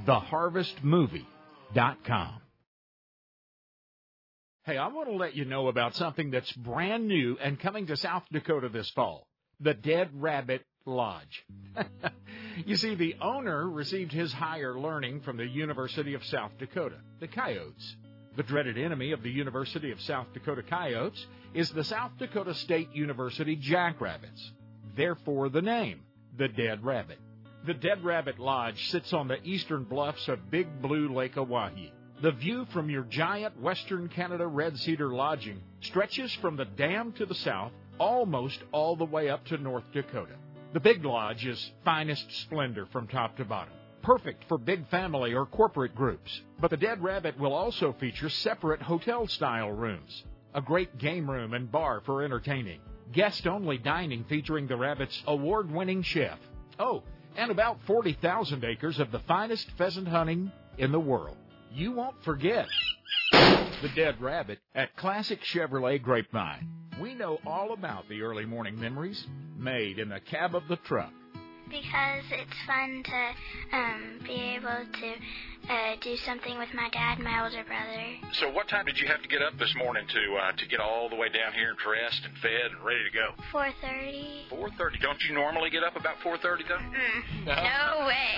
theharvestmovie.com. 0.06 2.42
Hey, 4.64 4.78
I 4.78 4.88
want 4.88 5.10
to 5.10 5.16
let 5.16 5.36
you 5.36 5.46
know 5.46 5.68
about 5.68 5.96
something 5.96 6.32
that's 6.32 6.52
brand 6.54 7.08
new 7.08 7.38
and 7.40 7.60
coming 7.60 7.86
to 7.88 7.96
South 7.96 8.24
Dakota 8.32 8.70
this 8.70 8.90
fall 8.90 9.28
the 9.60 9.74
Dead 9.74 10.10
Rabbit 10.14 10.64
Lodge. 10.86 11.46
you 12.66 12.76
see, 12.76 12.96
the 12.96 13.16
owner 13.22 13.70
received 13.70 14.12
his 14.12 14.32
higher 14.32 14.80
learning 14.80 15.22
from 15.22 15.38
the 15.38 15.48
University 15.48 16.14
of 16.14 16.24
South 16.26 16.52
Dakota, 16.60 16.98
the 17.20 17.28
Coyotes. 17.28 17.96
The 18.36 18.44
dreaded 18.44 18.78
enemy 18.78 19.12
of 19.12 19.24
the 19.24 19.32
University 19.32 19.92
of 19.92 20.02
South 20.02 20.28
Dakota 20.34 20.62
Coyotes 20.62 21.26
is 21.54 21.70
the 21.72 21.84
South 21.84 22.12
Dakota 22.20 22.54
State 22.54 22.90
University 22.94 23.56
Jackrabbits. 23.56 24.52
Therefore, 24.96 25.50
the 25.50 25.62
name, 25.62 26.02
the 26.38 26.50
Dead 26.50 26.84
Rabbit. 26.84 27.20
The 27.66 27.74
Dead 27.74 28.04
Rabbit 28.04 28.38
Lodge 28.38 28.90
sits 28.90 29.14
on 29.14 29.28
the 29.28 29.42
eastern 29.44 29.86
bluffs 29.86 30.28
of 30.28 30.52
Big 30.52 30.82
Blue 30.82 31.14
Lake 31.14 31.36
Oahe. 31.36 31.92
The 32.22 32.32
view 32.32 32.66
from 32.72 32.90
your 32.90 33.04
giant 33.04 33.60
Western 33.60 34.08
Canada 34.08 34.48
Red 34.48 34.78
Cedar 34.78 35.10
lodging 35.10 35.62
stretches 35.82 36.34
from 36.36 36.58
the 36.58 36.66
dam 36.66 37.12
to 37.14 37.26
the 37.26 37.36
south 37.36 37.72
almost 38.00 38.60
all 38.72 38.96
the 38.96 39.06
way 39.06 39.30
up 39.30 39.46
to 39.46 39.58
North 39.58 39.84
Dakota. 39.94 40.36
The 40.76 40.82
Big 40.82 41.06
Lodge 41.06 41.46
is 41.46 41.72
finest 41.86 42.30
splendor 42.42 42.86
from 42.88 43.08
top 43.08 43.38
to 43.38 43.46
bottom. 43.46 43.74
Perfect 44.02 44.44
for 44.50 44.58
big 44.58 44.86
family 44.90 45.34
or 45.34 45.46
corporate 45.46 45.96
groups. 45.96 46.42
But 46.60 46.70
the 46.70 46.76
Dead 46.76 47.02
Rabbit 47.02 47.40
will 47.40 47.54
also 47.54 47.94
feature 47.94 48.28
separate 48.28 48.82
hotel 48.82 49.26
style 49.26 49.72
rooms, 49.72 50.26
a 50.54 50.62
great 50.62 50.98
game 50.98 51.32
room 51.32 51.54
and 51.54 51.72
bar 51.72 52.02
for 52.02 52.24
entertaining, 52.24 52.82
guest 53.14 53.48
only 53.48 53.78
dining 53.78 54.26
featuring 54.26 54.68
the 54.68 54.76
Rabbit's 54.76 55.24
award 55.28 55.72
winning 55.72 56.02
chef. 56.02 56.40
Oh, 56.78 57.04
and 57.38 57.52
about 57.52 57.80
40,000 57.88 58.66
acres 58.66 59.00
of 59.00 59.14
the 59.14 59.20
finest 59.20 59.72
pheasant 59.78 60.10
hunting, 60.10 60.52
in 60.78 60.92
the 60.92 61.00
world. 61.00 61.38
You 61.72 61.94
won't 61.94 62.22
forget 62.26 62.68
the 63.32 63.92
dead 63.96 64.20
rabbit 64.20 64.60
at 64.76 64.94
Classic 64.98 65.42
Chevrolet 65.42 66.02
Grapevine. 66.02 66.68
We 67.00 67.14
know 67.14 67.40
all 67.46 67.74
about 67.74 68.08
the 68.08 68.22
early 68.22 68.46
morning 68.46 68.80
memories 68.80 69.22
made 69.58 70.00
in 70.00 70.08
the 70.08 70.22
cab 70.22 70.56
of 70.56 70.64
the 70.70 70.78
truck. 70.78 71.12
Because 71.70 72.24
it's 72.32 72.58
fun 72.68 73.04
to 73.04 73.78
um, 73.78 74.20
be 74.24 74.56
able 74.56 74.86
to 74.86 75.10
uh, 75.70 75.96
do 76.02 76.16
something 76.18 76.58
with 76.58 76.70
my 76.74 76.90
dad 76.90 77.18
and 77.18 77.24
my 77.24 77.44
older 77.44 77.64
brother. 77.66 78.04
So, 78.34 78.52
what 78.52 78.68
time 78.68 78.86
did 78.86 79.00
you 79.00 79.08
have 79.08 79.22
to 79.22 79.28
get 79.28 79.42
up 79.42 79.58
this 79.58 79.74
morning 79.76 80.06
to 80.08 80.36
uh, 80.36 80.52
to 80.54 80.66
get 80.68 80.80
all 80.80 81.10
the 81.10 81.16
way 81.16 81.30
down 81.30 81.54
here 81.54 81.70
and 81.70 81.78
dressed 81.78 82.22
and 82.24 82.38
fed 82.38 82.72
and 82.72 82.86
ready 82.86 83.04
to 83.04 83.14
go? 83.14 83.34
4:30. 83.52 84.50
4:30. 84.50 85.02
Don't 85.02 85.22
you 85.24 85.34
normally 85.34 85.70
get 85.70 85.84
up 85.84 85.96
about 85.96 86.18
4:30 86.24 86.68
though? 86.68 86.78
Mm, 86.78 87.46
no 87.46 88.08
way. 88.08 88.30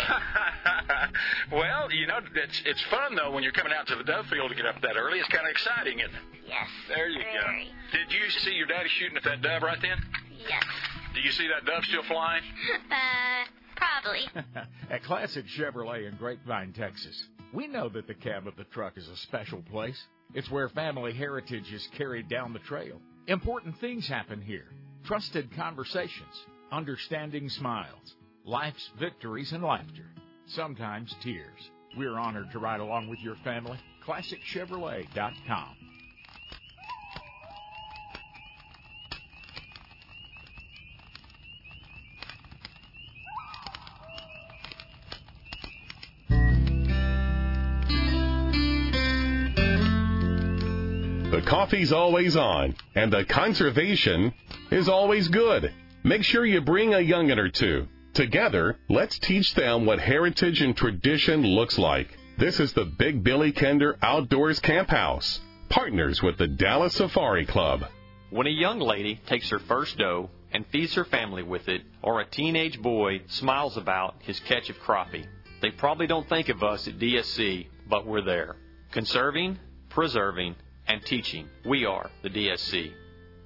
well, 1.51 1.91
you 1.91 2.07
know 2.07 2.19
it's 2.35 2.61
it's 2.65 2.83
fun 2.89 3.15
though 3.15 3.31
when 3.31 3.43
you're 3.43 3.51
coming 3.51 3.73
out 3.73 3.87
to 3.87 3.95
the 3.95 4.03
dove 4.03 4.27
field 4.27 4.49
to 4.49 4.55
get 4.55 4.65
up 4.65 4.81
that 4.81 4.95
early. 4.97 5.19
It's 5.19 5.29
kind 5.29 5.45
of 5.45 5.51
exciting, 5.51 5.99
isn't 5.99 6.15
it? 6.15 6.21
Yes. 6.47 6.67
There 6.87 7.09
you 7.09 7.19
very. 7.19 7.65
go. 7.91 7.97
Did 7.97 8.11
you 8.11 8.29
see 8.29 8.51
your 8.51 8.67
daddy 8.67 8.89
shooting 8.99 9.17
at 9.17 9.23
that 9.23 9.41
dove 9.41 9.63
right 9.63 9.79
then? 9.81 9.97
Yes. 10.47 10.63
Do 11.13 11.21
you 11.21 11.31
see 11.31 11.47
that 11.47 11.65
dove 11.65 11.83
still 11.85 12.03
flying? 12.03 12.43
Uh, 12.89 13.45
probably. 13.75 14.21
At 14.89 15.03
Classic 15.03 15.45
Chevrolet 15.45 16.07
in 16.07 16.17
Grapevine, 16.17 16.73
Texas, 16.73 17.27
we 17.53 17.67
know 17.67 17.89
that 17.89 18.07
the 18.07 18.15
cab 18.15 18.47
of 18.47 18.55
the 18.55 18.63
truck 18.65 18.97
is 18.97 19.07
a 19.07 19.17
special 19.17 19.61
place. 19.61 20.01
It's 20.33 20.49
where 20.49 20.69
family 20.69 21.13
heritage 21.13 21.71
is 21.71 21.87
carried 21.95 22.27
down 22.27 22.53
the 22.53 22.59
trail. 22.59 22.99
Important 23.27 23.79
things 23.79 24.07
happen 24.07 24.41
here 24.41 24.67
trusted 25.05 25.49
conversations, 25.55 26.45
understanding 26.71 27.49
smiles, 27.49 28.15
life's 28.43 28.89
victories 28.99 29.53
and 29.53 29.63
laughter, 29.63 30.05
sometimes 30.47 31.15
tears. 31.21 31.69
We're 31.97 32.17
honored 32.17 32.51
to 32.51 32.59
ride 32.59 32.81
along 32.81 33.09
with 33.09 33.19
your 33.19 33.35
family. 33.43 33.79
ClassicChevrolet.com. 34.05 35.76
coffee's 51.47 51.93
always 51.93 52.35
on, 52.35 52.75
and 52.93 53.11
the 53.11 53.23
conservation 53.23 54.33
is 54.69 54.89
always 54.89 55.29
good. 55.29 55.73
Make 56.03 56.23
sure 56.23 56.45
you 56.45 56.59
bring 56.59 56.93
a 56.93 56.97
youngin' 56.97 57.37
or 57.37 57.47
two. 57.47 57.87
Together, 58.13 58.77
let's 58.89 59.17
teach 59.17 59.53
them 59.53 59.85
what 59.85 59.99
heritage 59.99 60.61
and 60.61 60.75
tradition 60.75 61.43
looks 61.43 61.77
like. 61.77 62.09
This 62.37 62.59
is 62.59 62.73
the 62.73 62.83
Big 62.83 63.23
Billy 63.23 63.53
Kinder 63.53 63.97
Outdoors 64.01 64.59
Camp 64.59 64.89
House, 64.89 65.39
partners 65.69 66.21
with 66.21 66.37
the 66.37 66.47
Dallas 66.47 66.95
Safari 66.95 67.45
Club. 67.45 67.85
When 68.29 68.47
a 68.47 68.49
young 68.49 68.79
lady 68.79 69.15
takes 69.27 69.49
her 69.49 69.59
first 69.59 69.97
doe 69.97 70.29
and 70.51 70.65
feeds 70.67 70.95
her 70.95 71.05
family 71.05 71.43
with 71.43 71.69
it, 71.69 71.81
or 72.01 72.19
a 72.19 72.25
teenage 72.25 72.81
boy 72.81 73.21
smiles 73.27 73.77
about 73.77 74.15
his 74.19 74.37
catch 74.41 74.69
of 74.69 74.77
crappie, 74.79 75.25
they 75.61 75.71
probably 75.71 76.07
don't 76.07 76.27
think 76.27 76.49
of 76.49 76.61
us 76.61 76.89
at 76.89 76.99
DSC, 76.99 77.67
but 77.89 78.05
we're 78.05 78.21
there. 78.21 78.57
Conserving, 78.91 79.59
preserving, 79.89 80.55
and 80.87 81.03
teaching. 81.05 81.47
We 81.65 81.85
are 81.85 82.09
the 82.23 82.29
DSC. 82.29 82.91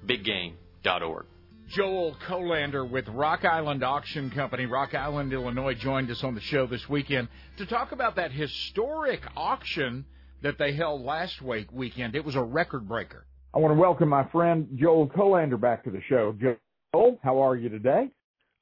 BigGame.org. 0.06 1.26
Joel 1.70 2.18
Kolander 2.28 2.90
with 2.90 3.08
Rock 3.08 3.46
Island 3.46 3.82
Auction 3.84 4.30
Company, 4.30 4.66
Rock 4.66 4.94
Island, 4.94 5.32
Illinois, 5.32 5.74
joined 5.74 6.12
us 6.12 6.22
on 6.22 6.36
the 6.36 6.42
show 6.42 6.68
this 6.68 6.90
weekend 6.90 7.30
to 7.58 7.66
talk 7.66 7.94
about 7.94 8.18
that 8.18 8.32
historic 8.32 9.22
auction 9.38 10.06
that 10.42 10.58
they 10.58 10.74
held 10.74 11.02
last 11.02 11.42
week 11.42 11.72
weekend. 11.72 12.16
It 12.16 12.26
was 12.26 12.36
a 12.36 12.44
record 12.44 12.90
breaker. 12.90 13.26
I 13.54 13.60
want 13.60 13.74
to 13.74 13.80
welcome 13.80 14.10
my 14.10 14.28
friend 14.32 14.68
Joel 14.76 15.08
Kolander 15.08 15.60
back 15.60 15.86
to 15.86 15.92
the 15.92 16.02
show. 16.10 16.36
Joel, 16.42 17.20
how 17.24 17.40
are 17.42 17.56
you 17.56 17.70
today? 17.70 18.10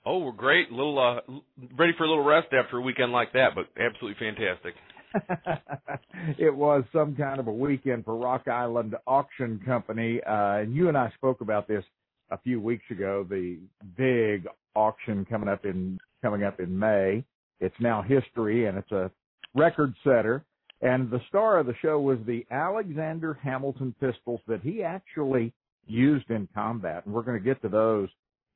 Oh, 0.06 0.20
we're 0.20 0.32
great. 0.32 0.70
A 0.70 0.76
little 0.76 1.00
uh, 1.00 1.34
ready 1.78 1.94
for 1.98 2.04
a 2.04 2.10
little 2.10 2.24
rest 2.24 2.48
after 2.54 2.78
a 2.78 2.82
weekend 2.82 3.12
like 3.12 3.34
that, 3.34 3.50
but 3.56 3.66
absolutely 3.80 4.20
fantastic. 4.20 4.76
it 6.38 6.54
was 6.54 6.84
some 6.94 7.16
kind 7.16 7.40
of 7.40 7.48
a 7.48 7.52
weekend 7.52 8.06
for 8.06 8.16
Rock 8.16 8.48
Island 8.48 8.96
Auction 9.08 9.60
Company, 9.66 10.22
uh, 10.24 10.58
and 10.58 10.74
you 10.74 10.88
and 10.88 10.98
I 10.98 11.12
spoke 11.16 11.42
about 11.42 11.68
this 11.68 11.84
a 12.32 12.38
few 12.38 12.62
weeks 12.62 12.84
ago. 12.92 13.26
The 13.28 13.58
big 13.98 14.48
auction 14.76 15.26
coming 15.26 15.50
up 15.50 15.66
in 15.66 16.00
coming 16.22 16.44
up 16.44 16.60
in 16.60 16.78
May. 16.78 17.24
It's 17.60 17.76
now 17.80 18.02
history, 18.02 18.68
and 18.68 18.78
it's 18.78 18.92
a 18.92 19.12
record 19.56 19.94
setter. 20.04 20.46
And 20.82 21.10
the 21.12 21.20
star 21.28 21.60
of 21.60 21.66
the 21.66 21.76
show 21.82 22.00
was 22.00 22.20
the 22.26 22.46
Alexander 22.52 23.38
Hamilton 23.42 23.94
pistols 24.00 24.40
that 24.48 24.62
he 24.62 24.82
actually 24.82 25.54
used 25.88 26.30
in 26.30 26.48
combat, 26.54 27.06
and 27.06 27.14
we're 27.14 27.24
going 27.24 27.38
to 27.38 27.44
get 27.44 27.62
to 27.64 27.70
those 27.70 28.08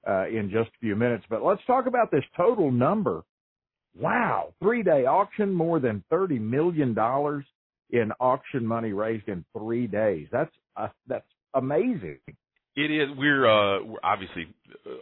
uh, 0.08 0.28
in 0.28 0.50
just 0.50 0.70
a 0.70 0.80
few 0.80 0.96
minutes. 0.96 1.26
But 1.30 1.44
let's 1.44 1.62
talk 1.66 1.86
about 1.86 2.12
this 2.12 2.24
total 2.38 2.72
number 2.72 3.24
Wow, 3.98 4.54
three 4.62 4.84
day 4.84 5.06
auction, 5.06 5.54
more 5.54 5.80
than 5.80 6.04
$30 6.12 6.40
million 6.40 6.96
in 7.92 8.12
auction 8.20 8.66
money 8.66 8.92
raised 8.92 9.28
in 9.28 9.46
three 9.58 9.88
days. 9.88 10.28
That's, 10.32 10.52
uh, 10.76 10.88
that's 11.08 11.28
amazing. 11.54 12.20
It 12.76 12.90
is. 12.90 13.10
We're, 13.16 13.46
uh, 13.46 13.84
we're 13.84 14.00
obviously 14.04 14.48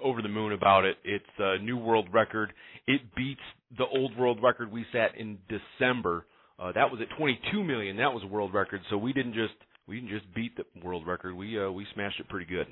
over 0.03 0.22
the 0.22 0.27
moon 0.27 0.51
about 0.51 0.84
it. 0.84 0.97
It's 1.05 1.26
a 1.39 1.57
new 1.59 1.77
world 1.77 2.09
record. 2.11 2.51
It 2.85 3.01
beats 3.15 3.41
the 3.77 3.85
old 3.85 4.18
world 4.18 4.43
record 4.43 4.72
we 4.72 4.85
set 4.91 5.18
in 5.18 5.38
December. 5.47 6.26
Uh, 6.59 6.73
that 6.73 6.91
was 6.91 6.99
at 7.01 7.18
22 7.18 7.63
million. 7.63 7.95
That 7.95 8.13
was 8.13 8.23
a 8.23 8.27
world 8.27 8.53
record. 8.53 8.81
So 8.89 8.97
we 8.97 9.13
didn't 9.13 9.34
just 9.34 9.53
we 9.88 10.01
didn't 10.01 10.09
just 10.09 10.34
beat 10.35 10.51
the 10.57 10.65
world 10.84 11.07
record. 11.07 11.34
We 11.34 11.57
uh, 11.63 11.72
we 11.72 11.85
smashed 11.93 12.19
it 12.19 12.27
pretty 12.27 12.45
good 12.45 12.68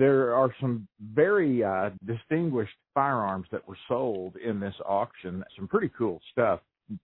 there 0.00 0.34
are 0.34 0.52
some 0.60 0.88
very 1.14 1.62
uh, 1.62 1.90
distinguished 2.06 2.74
firearms 2.94 3.46
that 3.52 3.66
were 3.68 3.76
sold 3.86 4.34
in 4.36 4.58
this 4.58 4.74
auction. 4.84 5.44
Some 5.56 5.68
pretty 5.68 5.90
cool 5.96 6.20
stuff. 6.32 6.60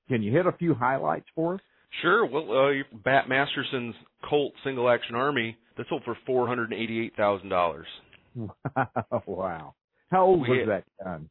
Can 0.09 0.23
you 0.23 0.32
hit 0.32 0.47
a 0.47 0.52
few 0.52 0.74
highlights 0.74 1.27
for 1.35 1.55
us? 1.55 1.60
Sure. 2.02 2.27
Well, 2.27 2.51
uh, 2.51 2.97
Bat 3.05 3.28
Masterson's 3.28 3.94
Colt 4.28 4.52
Single 4.64 4.89
Action 4.90 5.14
Army 5.14 5.56
that 5.77 5.86
sold 5.89 6.02
for 6.05 6.16
four 6.27 6.48
hundred 6.48 6.73
and 6.73 6.81
eighty-eight 6.82 7.14
thousand 7.16 7.51
dollars. 7.51 7.86
wow! 9.27 9.74
How 10.10 10.24
old 10.24 10.40
We 10.43 10.48
was 10.51 10.59
had- 10.60 10.68
that 10.68 10.85
gun? 11.05 11.28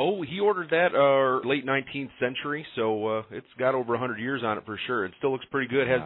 Oh, 0.00 0.22
he 0.22 0.38
ordered 0.38 0.70
that 0.70 0.94
uh 0.94 1.46
late 1.48 1.66
19th 1.66 2.10
century, 2.20 2.64
so 2.76 3.06
uh 3.18 3.22
it's 3.32 3.46
got 3.58 3.74
over 3.74 3.94
a 3.94 3.98
100 3.98 4.20
years 4.20 4.42
on 4.44 4.56
it 4.56 4.64
for 4.64 4.78
sure. 4.86 5.04
It 5.04 5.12
still 5.18 5.32
looks 5.32 5.46
pretty 5.50 5.66
good. 5.68 5.88
Has 5.88 6.02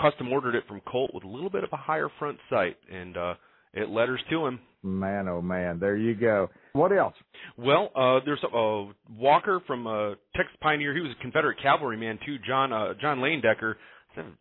custom 0.00 0.32
ordered 0.32 0.56
it 0.56 0.64
from 0.66 0.80
Colt 0.80 1.12
with 1.14 1.22
a 1.22 1.28
little 1.28 1.48
bit 1.50 1.62
of 1.62 1.70
a 1.72 1.76
higher 1.76 2.08
front 2.18 2.38
sight 2.50 2.76
and 2.92 3.16
uh 3.16 3.34
it 3.76 3.90
letters 3.90 4.20
to 4.30 4.46
him. 4.46 4.58
Man, 4.82 5.28
oh 5.28 5.42
man! 5.42 5.78
There 5.78 5.96
you 5.96 6.14
go. 6.14 6.48
What 6.72 6.92
else? 6.92 7.14
Well, 7.56 7.90
uh 7.94 8.20
there's 8.24 8.42
a 8.42 8.48
uh, 8.56 8.86
Walker 9.16 9.60
from 9.66 9.86
uh 9.86 10.14
Texas 10.34 10.56
Pioneer. 10.60 10.94
He 10.94 11.00
was 11.00 11.12
a 11.18 11.22
Confederate 11.22 11.58
cavalryman 11.62 12.18
too. 12.24 12.38
John 12.46 12.72
uh 12.72 12.94
John 13.00 13.22
Lane 13.22 13.40
Decker, 13.40 13.76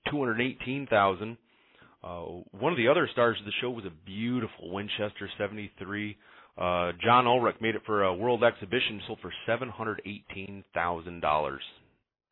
218,000. 0.09 1.37
Uh 2.03 2.21
one 2.51 2.71
of 2.71 2.77
the 2.77 2.87
other 2.87 3.09
stars 3.11 3.37
of 3.39 3.45
the 3.45 3.51
show 3.61 3.71
was 3.71 3.85
a 3.85 3.91
beautiful 4.05 4.71
Winchester 4.71 5.29
73. 5.37 6.17
Uh 6.57 6.91
John 7.03 7.27
Ulrich 7.27 7.57
made 7.59 7.75
it 7.75 7.81
for 7.85 8.03
a 8.03 8.15
world 8.15 8.43
exhibition 8.43 9.01
sold 9.07 9.19
for 9.21 9.33
$718,000. 9.49 11.57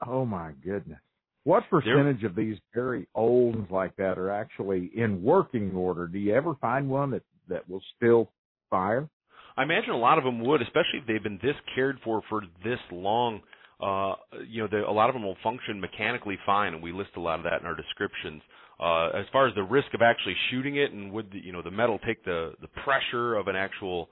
Oh 0.06 0.26
my 0.26 0.52
goodness! 0.64 1.00
What 1.46 1.64
percentage 1.70 2.24
of 2.24 2.36
these 2.36 2.58
very 2.74 3.08
old 3.16 3.56
ones 3.56 3.68
like 3.70 3.96
that 3.98 4.18
are 4.18 4.32
actually 4.32 4.92
in 4.96 5.22
working 5.22 5.72
order? 5.76 6.08
Do 6.08 6.18
you 6.18 6.34
ever 6.34 6.56
find 6.62 6.90
one 6.90 7.12
that 7.12 7.24
that 7.50 7.70
will 7.70 7.82
still 7.98 8.30
fire? 8.70 9.10
I 9.58 9.64
imagine 9.64 9.92
a 9.92 9.98
lot 9.98 10.18
of 10.18 10.24
them 10.24 10.44
would, 10.46 10.62
especially 10.62 11.00
if 11.02 11.08
they've 11.08 11.22
been 11.22 11.40
this 11.44 11.56
cared 11.76 12.00
for 12.04 12.22
for 12.30 12.42
this 12.64 12.80
long. 12.92 13.42
Uh, 13.82 14.16
you 14.48 14.62
know, 14.62 14.68
the, 14.72 14.88
a 14.88 14.92
lot 14.92 15.10
of 15.10 15.14
them 15.14 15.24
will 15.24 15.36
function 15.44 15.82
mechanically 15.82 16.38
fine, 16.46 16.74
and 16.74 16.82
we 16.82 16.94
list 16.94 17.10
a 17.18 17.20
lot 17.20 17.40
of 17.40 17.44
that 17.44 17.60
in 17.60 17.68
our 17.68 17.76
descriptions. 17.76 18.42
Uh, 18.80 19.10
as 19.10 19.26
far 19.34 19.48
as 19.48 19.54
the 19.56 19.64
risk 19.64 19.88
of 19.94 20.02
actually 20.02 20.36
shooting 20.50 20.78
it, 20.78 20.94
and 20.94 21.12
would 21.12 21.30
the, 21.32 21.40
you 21.40 21.52
know 21.52 21.62
the 21.62 21.72
metal 21.72 22.00
take 22.08 22.24
the 22.24 22.54
the 22.62 22.70
pressure 22.84 23.36
of 23.36 23.48
an 23.48 23.56
actual 23.58 24.10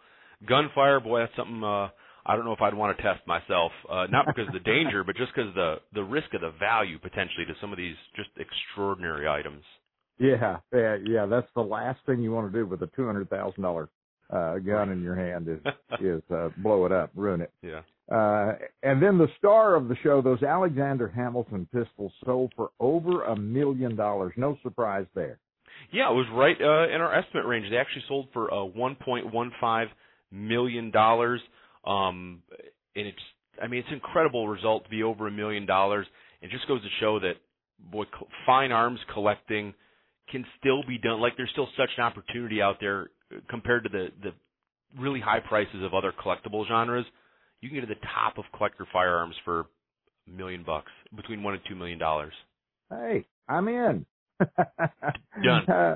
gunfire? 0.47 0.99
Boy, 0.99 1.19
that's 1.19 1.35
something 1.37 1.63
uh, 1.63 1.87
I 2.25 2.35
don't 2.35 2.45
know 2.45 2.53
if 2.53 2.61
I'd 2.61 2.73
want 2.73 2.95
to 2.95 3.03
test 3.03 3.25
myself. 3.25 3.71
Uh, 3.89 4.07
not 4.09 4.25
because 4.25 4.47
of 4.47 4.53
the 4.53 4.59
danger, 4.59 5.03
but 5.03 5.15
just 5.15 5.33
because 5.35 5.53
the 5.55 5.77
the 5.93 6.03
risk 6.03 6.33
of 6.33 6.41
the 6.41 6.51
value 6.59 6.99
potentially 6.99 7.45
to 7.45 7.53
some 7.59 7.71
of 7.71 7.77
these 7.77 7.95
just 8.15 8.29
extraordinary 8.37 9.27
items. 9.27 9.63
Yeah, 10.19 10.57
yeah, 10.73 10.97
yeah. 11.05 11.25
That's 11.25 11.47
the 11.55 11.61
last 11.61 11.99
thing 12.05 12.21
you 12.21 12.31
want 12.31 12.51
to 12.51 12.57
do 12.57 12.65
with 12.65 12.81
a 12.83 12.89
two 12.95 13.05
hundred 13.05 13.29
thousand 13.29 13.63
dollar 13.63 13.89
uh, 14.31 14.59
gun 14.59 14.91
in 14.91 15.01
your 15.01 15.15
hand 15.15 15.47
is 15.47 15.59
is 16.01 16.21
uh, 16.31 16.49
blow 16.57 16.85
it 16.85 16.91
up, 16.91 17.11
ruin 17.15 17.41
it. 17.41 17.51
Yeah. 17.61 17.81
Uh, 18.11 18.55
and 18.83 19.01
then 19.01 19.17
the 19.17 19.27
star 19.37 19.75
of 19.75 19.87
the 19.87 19.95
show, 20.03 20.21
those 20.21 20.43
Alexander 20.43 21.07
Hamilton 21.07 21.67
pistols 21.73 22.11
sold 22.25 22.51
for 22.55 22.71
over 22.79 23.23
a 23.23 23.35
million 23.35 23.95
dollars. 23.95 24.33
No 24.35 24.57
surprise 24.63 25.05
there. 25.15 25.39
Yeah, 25.93 26.11
it 26.11 26.13
was 26.13 26.27
right 26.33 26.57
uh, 26.59 26.93
in 26.93 27.01
our 27.01 27.13
estimate 27.15 27.45
range. 27.45 27.69
They 27.69 27.77
actually 27.77 28.03
sold 28.07 28.27
for 28.33 28.53
uh, 28.53 28.57
1.15 28.57 29.87
million 30.31 30.91
dollars. 30.91 31.41
Um, 31.85 32.43
and 32.95 33.07
it's, 33.07 33.17
I 33.61 33.67
mean, 33.67 33.79
it's 33.79 33.89
an 33.89 33.95
incredible 33.95 34.47
result 34.47 34.83
to 34.85 34.89
be 34.89 35.03
over 35.03 35.27
a 35.27 35.31
million 35.31 35.65
dollars. 35.65 36.07
It 36.41 36.51
just 36.51 36.67
goes 36.67 36.81
to 36.81 36.89
show 36.99 37.19
that 37.19 37.33
boy, 37.91 38.05
fine 38.45 38.71
arms 38.71 38.99
collecting 39.13 39.73
can 40.31 40.45
still 40.59 40.83
be 40.87 40.97
done. 40.97 41.19
Like 41.19 41.33
there's 41.37 41.49
still 41.51 41.67
such 41.77 41.89
an 41.97 42.03
opportunity 42.03 42.61
out 42.61 42.77
there 42.79 43.09
compared 43.49 43.83
to 43.83 43.89
the 43.89 44.07
the 44.21 44.31
really 44.99 45.19
high 45.19 45.39
prices 45.39 45.83
of 45.83 45.93
other 45.93 46.13
collectible 46.13 46.67
genres. 46.67 47.05
You 47.61 47.69
can 47.69 47.79
get 47.79 47.87
to 47.87 47.93
the 47.93 48.07
top 48.13 48.37
of 48.37 48.45
collector 48.55 48.87
firearms 48.91 49.35
for 49.45 49.65
a 50.27 50.31
million 50.31 50.63
bucks, 50.65 50.91
between 51.15 51.43
one 51.43 51.53
and 51.53 51.63
two 51.67 51.75
million 51.75 51.99
dollars. 51.99 52.33
Hey, 52.89 53.25
I'm 53.47 53.67
in. 53.67 54.05
Done. 55.43 55.65
uh, 55.69 55.95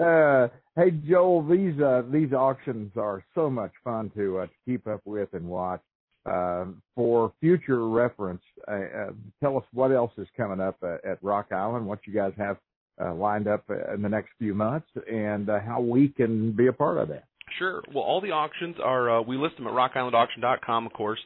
uh, 0.00 0.48
hey 0.76 0.90
Joel, 1.08 1.46
these 1.46 1.80
uh, 1.80 2.02
these 2.10 2.32
auctions 2.32 2.92
are 2.96 3.24
so 3.34 3.48
much 3.50 3.72
fun 3.82 4.10
to 4.16 4.40
uh, 4.40 4.46
to 4.46 4.52
keep 4.64 4.86
up 4.86 5.00
with 5.04 5.28
and 5.32 5.46
watch. 5.46 5.80
Uh, 6.26 6.64
for 6.94 7.34
future 7.38 7.86
reference, 7.86 8.40
uh, 8.66 8.72
uh, 8.72 9.10
tell 9.42 9.58
us 9.58 9.64
what 9.74 9.92
else 9.92 10.12
is 10.16 10.26
coming 10.34 10.58
up 10.58 10.74
uh, 10.82 10.96
at 11.04 11.22
Rock 11.22 11.48
Island, 11.52 11.86
what 11.86 11.98
you 12.06 12.14
guys 12.14 12.32
have 12.38 12.56
uh, 12.98 13.12
lined 13.14 13.46
up 13.46 13.64
in 13.94 14.00
the 14.00 14.08
next 14.08 14.30
few 14.38 14.54
months, 14.54 14.86
and 15.10 15.50
uh, 15.50 15.58
how 15.60 15.80
we 15.82 16.08
can 16.08 16.52
be 16.52 16.68
a 16.68 16.72
part 16.72 16.96
of 16.96 17.08
that. 17.08 17.24
Sure. 17.58 17.82
Well, 17.94 18.04
all 18.04 18.22
the 18.22 18.30
auctions 18.30 18.76
are 18.82 19.18
uh, 19.18 19.22
we 19.22 19.36
list 19.36 19.56
them 19.56 19.66
at 19.66 19.74
rockislandauction.com, 19.74 20.86
of 20.86 20.92
course, 20.94 21.20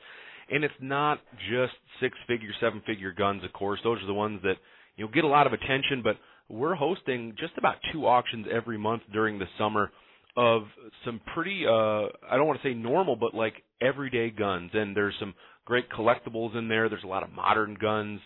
and 0.51 0.65
it's 0.65 0.75
not 0.81 1.21
just 1.49 1.75
six-figure, 2.01 2.51
seven-figure 2.61 3.13
guns, 3.13 3.45
of 3.45 3.53
course. 3.53 3.79
Those 3.85 4.03
are 4.03 4.07
the 4.07 4.15
ones 4.15 4.41
that 4.43 4.57
you 4.97 5.05
know 5.05 5.11
get 5.13 5.25
a 5.25 5.29
lot 5.29 5.47
of 5.47 5.53
attention, 5.53 6.03
but 6.03 6.17
we're 6.49 6.75
hosting 6.75 7.35
just 7.39 7.53
about 7.59 7.77
two 7.93 8.07
auctions 8.07 8.47
every 8.53 8.79
month 8.79 9.03
during 9.13 9.39
the 9.39 9.47
summer 9.59 9.91
of 10.37 10.63
some 11.05 11.21
pretty 11.35 11.65
uh 11.67 12.07
I 12.31 12.37
don't 12.37 12.47
want 12.47 12.61
to 12.63 12.69
say 12.69 12.75
normal 12.75 13.17
but 13.17 13.35
like 13.35 13.55
everyday 13.81 14.31
guns. 14.31 14.71
And 14.75 14.97
there's 14.97 15.15
some 15.21 15.35
great 15.65 15.91
collectibles 15.91 16.57
in 16.57 16.69
there. 16.69 16.89
There's 16.89 17.05
a 17.05 17.09
lot 17.09 17.23
of 17.23 17.31
modern 17.33 17.77
guns. 17.81 18.21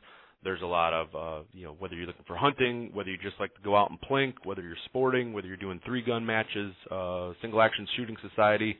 There's 0.45 0.63
a 0.63 0.67
lot 0.67 0.93
of 0.93 1.07
uh 1.15 1.45
you 1.53 1.65
know 1.65 1.77
whether 1.79 1.95
you're 1.95 2.07
looking 2.07 2.25
for 2.27 2.37
hunting 2.37 2.91
whether 2.93 3.11
you 3.11 3.19
just 3.19 3.41
like 3.41 3.55
to 3.55 3.63
go 3.63 3.77
out 3.77 3.91
and 3.91 4.01
plink 4.01 4.35
whether 4.45 4.63
you're 4.63 4.77
sporting 4.87 5.33
whether 5.33 5.47
you're 5.47 5.57
doing 5.57 5.81
three 5.85 6.03
gun 6.03 6.25
matches 6.27 6.75
uh 6.91 7.33
single 7.41 7.63
action 7.63 7.87
shooting 7.97 8.17
society 8.29 8.77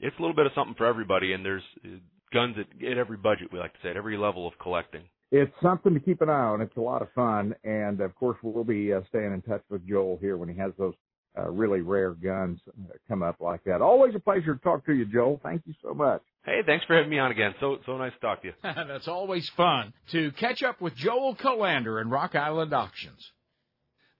it's 0.00 0.16
a 0.18 0.22
little 0.22 0.36
bit 0.36 0.46
of 0.46 0.52
something 0.54 0.74
for 0.76 0.86
everybody. 0.86 1.32
And 1.32 1.44
there's 1.44 1.62
uh, 1.84 1.88
guns 2.32 2.56
at, 2.58 2.86
at 2.86 2.98
every 2.98 3.16
budget 3.16 3.52
we 3.52 3.58
like 3.58 3.72
to 3.72 3.78
say 3.82 3.90
at 3.90 3.96
every 3.96 4.16
level 4.16 4.46
of 4.46 4.54
collecting 4.60 5.02
it's 5.30 5.52
something 5.62 5.94
to 5.94 6.00
keep 6.00 6.20
an 6.22 6.30
eye 6.30 6.32
on. 6.32 6.60
It's 6.60 6.76
a 6.76 6.80
lot 6.80 7.02
of 7.02 7.08
fun, 7.14 7.54
and 7.64 8.00
of 8.00 8.14
course, 8.14 8.38
we'll 8.42 8.64
be 8.64 8.92
uh, 8.92 9.00
staying 9.08 9.32
in 9.32 9.42
touch 9.42 9.62
with 9.68 9.86
Joel 9.86 10.18
here 10.20 10.36
when 10.36 10.48
he 10.48 10.56
has 10.56 10.72
those 10.78 10.94
uh, 11.38 11.50
really 11.50 11.80
rare 11.80 12.12
guns 12.12 12.60
uh, 12.68 12.94
come 13.08 13.22
up 13.22 13.36
like 13.40 13.62
that. 13.64 13.82
Always 13.82 14.14
a 14.14 14.18
pleasure 14.18 14.54
to 14.54 14.60
talk 14.60 14.84
to 14.86 14.92
you, 14.92 15.04
Joel. 15.04 15.40
Thank 15.42 15.62
you 15.66 15.74
so 15.82 15.94
much. 15.94 16.22
Hey, 16.44 16.62
thanks 16.64 16.84
for 16.86 16.96
having 16.96 17.10
me 17.10 17.18
on 17.18 17.30
again. 17.30 17.54
So 17.60 17.78
so 17.84 17.98
nice 17.98 18.12
to 18.14 18.18
talk 18.20 18.42
to 18.42 18.48
you. 18.48 18.54
That's 18.62 19.08
always 19.08 19.48
fun 19.50 19.92
to 20.12 20.32
catch 20.32 20.62
up 20.62 20.80
with 20.80 20.94
Joel 20.96 21.36
Kolander 21.36 22.00
in 22.00 22.08
Rock 22.08 22.34
Island 22.34 22.72
Auctions. 22.72 23.32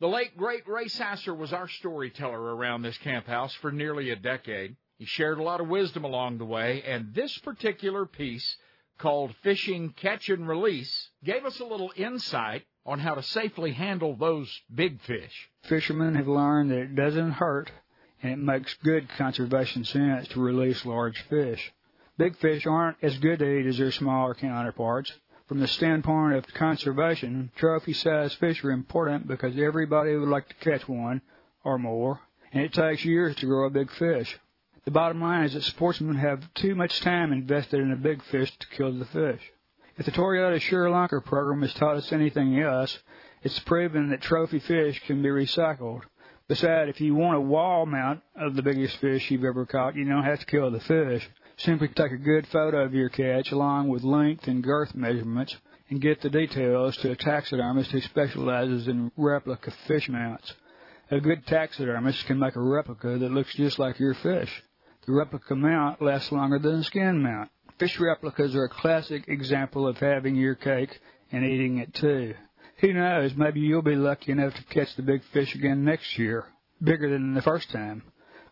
The 0.01 0.07
late 0.07 0.37
great 0.37 0.69
Ray 0.69 0.89
Sasser 0.89 1.35
was 1.35 1.53
our 1.53 1.69
storyteller 1.69 2.41
around 2.55 2.83
this 2.83 2.99
camp 2.99 3.27
house 3.27 3.55
for 3.61 3.73
nearly 3.73 4.11
a 4.11 4.17
decade. 4.17 4.77
He 4.99 5.07
shared 5.07 5.39
a 5.39 5.43
lot 5.43 5.61
of 5.61 5.69
wisdom 5.69 6.05
along 6.05 6.39
the 6.39 6.45
way, 6.45 6.83
and 6.87 7.15
this 7.15 7.37
particular 7.39 8.05
piece 8.05 8.57
called 8.99 9.35
Fishing 9.43 9.95
Catch 9.97 10.29
and 10.29 10.49
Release 10.49 11.11
gave 11.25 11.45
us 11.45 11.61
a 11.61 11.65
little 11.65 11.93
insight 11.97 12.65
on 12.85 12.99
how 12.99 13.15
to 13.15 13.23
safely 13.23 13.73
handle 13.73 14.17
those 14.17 14.51
big 14.75 15.01
fish. 15.03 15.49
Fishermen 15.63 16.15
have 16.15 16.29
learned 16.29 16.71
that 16.71 16.79
it 16.79 16.95
doesn't 16.95 17.33
hurt 17.33 17.71
and 18.23 18.33
it 18.33 18.39
makes 18.39 18.75
good 18.83 19.09
conservation 19.11 19.85
sense 19.85 20.29
to 20.29 20.41
release 20.41 20.85
large 20.85 21.21
fish. 21.29 21.73
Big 22.17 22.37
fish 22.39 22.67
aren't 22.67 22.97
as 23.01 23.17
good 23.19 23.39
to 23.39 23.59
eat 23.59 23.67
as 23.67 23.79
their 23.79 23.93
smaller 23.93 24.35
counterparts. 24.35 25.13
From 25.47 25.61
the 25.61 25.69
standpoint 25.69 26.35
of 26.35 26.47
conservation, 26.55 27.51
trophy 27.57 27.93
sized 27.93 28.39
fish 28.39 28.63
are 28.65 28.73
important 28.73 29.29
because 29.29 29.57
everybody 29.57 30.17
would 30.17 30.29
like 30.29 30.49
to 30.49 30.55
catch 30.57 30.89
one 30.89 31.23
or 31.65 31.79
more, 31.79 32.21
and 32.53 32.65
it 32.65 32.73
takes 32.73 33.05
years 33.05 33.37
to 33.37 33.47
grow 33.47 33.67
a 33.67 33.71
big 33.71 33.91
fish. 33.93 34.39
The 34.89 34.93
bottom 34.93 35.21
line 35.21 35.45
is 35.45 35.53
that 35.53 35.65
sportsmen 35.65 36.17
have 36.17 36.55
too 36.55 36.75
much 36.75 37.01
time 37.01 37.31
invested 37.31 37.81
in 37.81 37.93
a 37.93 37.97
big 37.97 38.23
fish 38.23 38.51
to 38.59 38.67
kill 38.69 38.91
the 38.99 39.05
fish. 39.05 39.43
If 39.99 40.07
the 40.07 40.13
Toyota 40.13 40.59
ShareLunker 40.59 41.23
program 41.27 41.61
has 41.61 41.75
taught 41.75 41.99
us 41.99 42.11
anything 42.11 42.59
else, 42.59 42.99
it's 43.43 43.59
proven 43.59 44.09
that 44.09 44.23
trophy 44.23 44.61
fish 44.61 44.99
can 45.07 45.21
be 45.21 45.29
recycled. 45.29 46.05
Besides, 46.49 46.89
if 46.89 47.03
you 47.03 47.15
want 47.15 47.37
a 47.37 47.41
wall 47.43 47.85
mount 47.85 48.23
of 48.35 48.57
the 48.57 48.63
biggest 48.63 48.97
fish 48.97 49.31
you've 49.31 49.45
ever 49.45 49.67
caught, 49.67 49.95
you 49.95 50.07
don't 50.07 50.25
have 50.25 50.41
to 50.41 50.47
kill 50.47 50.71
the 50.71 50.81
fish. 50.81 51.29
Simply 51.59 51.89
take 51.89 52.13
a 52.13 52.17
good 52.17 52.47
photo 52.47 52.83
of 52.83 52.95
your 52.95 53.11
catch 53.11 53.53
along 53.53 53.89
with 53.89 54.05
length 54.05 54.49
and 54.49 54.65
girth 54.65 54.95
measurements 54.95 55.55
and 55.91 56.01
get 56.01 56.23
the 56.23 56.31
details 56.31 56.97
to 56.97 57.11
a 57.11 57.17
taxidermist 57.17 57.91
who 57.91 58.01
specializes 58.01 58.89
in 58.89 59.13
replica 59.19 59.71
fish 59.87 60.09
mounts. 60.09 60.55
A 61.11 61.21
good 61.21 61.47
taxidermist 61.47 62.25
can 62.25 62.39
make 62.39 62.57
a 62.57 62.61
replica 62.63 63.19
that 63.19 63.33
looks 63.33 63.55
just 63.55 63.79
like 63.79 63.99
your 63.99 64.15
fish. 64.15 64.63
The 65.09 65.15
replica 65.15 65.57
mount 65.57 66.03
lasts 66.03 66.31
longer 66.33 66.59
than 66.59 66.81
a 66.81 66.85
skin 66.85 67.23
mount. 67.23 67.51
Fish 67.79 67.99
replicas 67.99 68.55
are 68.55 68.65
a 68.65 68.69
classic 68.69 69.27
example 69.27 69.89
of 69.89 69.97
having 69.97 70.37
your 70.37 70.55
cake 70.55 71.01
and 71.33 71.47
eating 71.47 71.79
it 71.79 71.95
too. 71.95 72.35
Who 72.81 72.93
knows, 72.93 73.35
maybe 73.35 73.61
you'll 73.61 73.81
be 73.81 73.97
lucky 73.97 74.33
enough 74.33 74.53
to 74.53 74.65
catch 74.65 74.95
the 74.97 75.03
big 75.03 75.25
fish 75.33 75.55
again 75.55 75.83
next 75.83 76.19
year, 76.19 76.45
bigger 76.83 77.09
than 77.09 77.33
the 77.33 77.41
first 77.41 77.71
time. 77.71 78.03